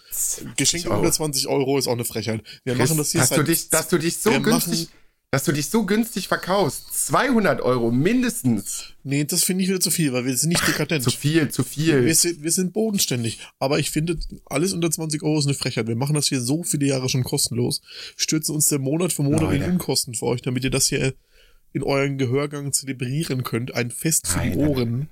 Geschenke 0.56 0.88
Euro. 0.90 1.00
unter 1.00 1.12
20 1.12 1.46
Euro 1.48 1.76
ist 1.78 1.88
auch 1.88 1.92
eine 1.92 2.04
Frechheit. 2.06 2.42
Wir 2.64 2.74
Chris, 2.74 2.88
machen 2.88 2.98
das 2.98 3.12
hier 3.12 3.20
dass, 3.20 3.30
du 3.30 3.36
seit- 3.36 3.48
dich, 3.48 3.68
dass 3.68 3.88
du 3.88 3.98
dich 3.98 4.16
so 4.16 4.30
wir 4.30 4.40
günstig, 4.40 4.78
machen- 4.86 4.88
dass 5.30 5.44
du 5.44 5.52
dich 5.52 5.68
so 5.68 5.84
günstig 5.84 6.28
verkaufst. 6.28 7.06
200 7.08 7.60
Euro 7.60 7.90
mindestens. 7.90 8.94
Nee, 9.02 9.24
das 9.24 9.44
finde 9.44 9.64
ich 9.64 9.68
wieder 9.68 9.80
zu 9.80 9.90
viel, 9.90 10.14
weil 10.14 10.24
wir 10.24 10.34
sind 10.36 10.48
nicht 10.48 10.66
dekadent. 10.66 11.04
Zu 11.04 11.10
viel, 11.10 11.50
zu 11.50 11.62
Wir 11.64 11.66
viel. 12.02 12.14
sind, 12.14 12.42
wir 12.42 12.50
sind 12.52 12.72
bodenständig. 12.72 13.40
Aber 13.58 13.78
ich 13.78 13.90
finde, 13.90 14.18
alles 14.46 14.72
unter 14.72 14.90
20 14.90 15.22
Euro 15.22 15.38
ist 15.38 15.44
eine 15.46 15.54
Frechheit. 15.54 15.86
Wir 15.86 15.96
machen 15.96 16.14
das 16.14 16.28
hier 16.28 16.40
so 16.40 16.62
viele 16.62 16.86
Jahre 16.86 17.10
schon 17.10 17.24
kostenlos. 17.24 17.82
Stürzen 18.16 18.54
uns 18.54 18.68
der 18.68 18.78
Monat 18.78 19.12
für 19.12 19.22
Monat 19.22 19.52
in 19.52 19.60
Leute. 19.60 19.70
Unkosten 19.72 20.14
für 20.14 20.24
euch, 20.26 20.40
damit 20.40 20.64
ihr 20.64 20.70
das 20.70 20.86
hier 20.88 21.12
in 21.72 21.82
euren 21.82 22.18
Gehörgang 22.18 22.72
zelebrieren 22.72 23.42
könnt. 23.44 23.74
Ein 23.74 23.90
Fest 23.90 24.26
für 24.28 24.40
die 24.40 24.56
Ohren. 24.56 25.10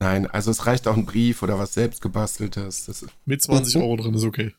Nein, 0.00 0.26
also 0.26 0.50
es 0.50 0.66
reicht 0.66 0.86
auch 0.86 0.96
ein 0.96 1.06
Brief 1.06 1.42
oder 1.42 1.58
was 1.58 1.74
selbst 1.74 2.00
gebasteltes. 2.00 2.86
Das 2.86 3.02
ist 3.02 3.12
Mit 3.24 3.42
20 3.42 3.76
Euro 3.82 3.96
drin 3.96 4.14
ist 4.14 4.24
okay. 4.24 4.54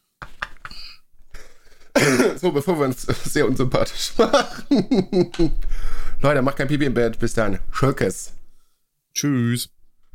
so, 2.38 2.52
bevor 2.52 2.80
wir 2.80 2.86
uns 2.86 3.02
sehr 3.24 3.48
unsympathisch 3.48 4.14
machen. 4.18 5.32
Leute, 6.22 6.42
macht 6.42 6.58
kein 6.58 6.68
Pipi 6.68 6.86
im 6.86 6.94
Bett. 6.94 7.20
Bis 7.20 7.34
dann. 7.34 7.60
Schökes. 7.72 8.34
Tschüss. 9.14 9.70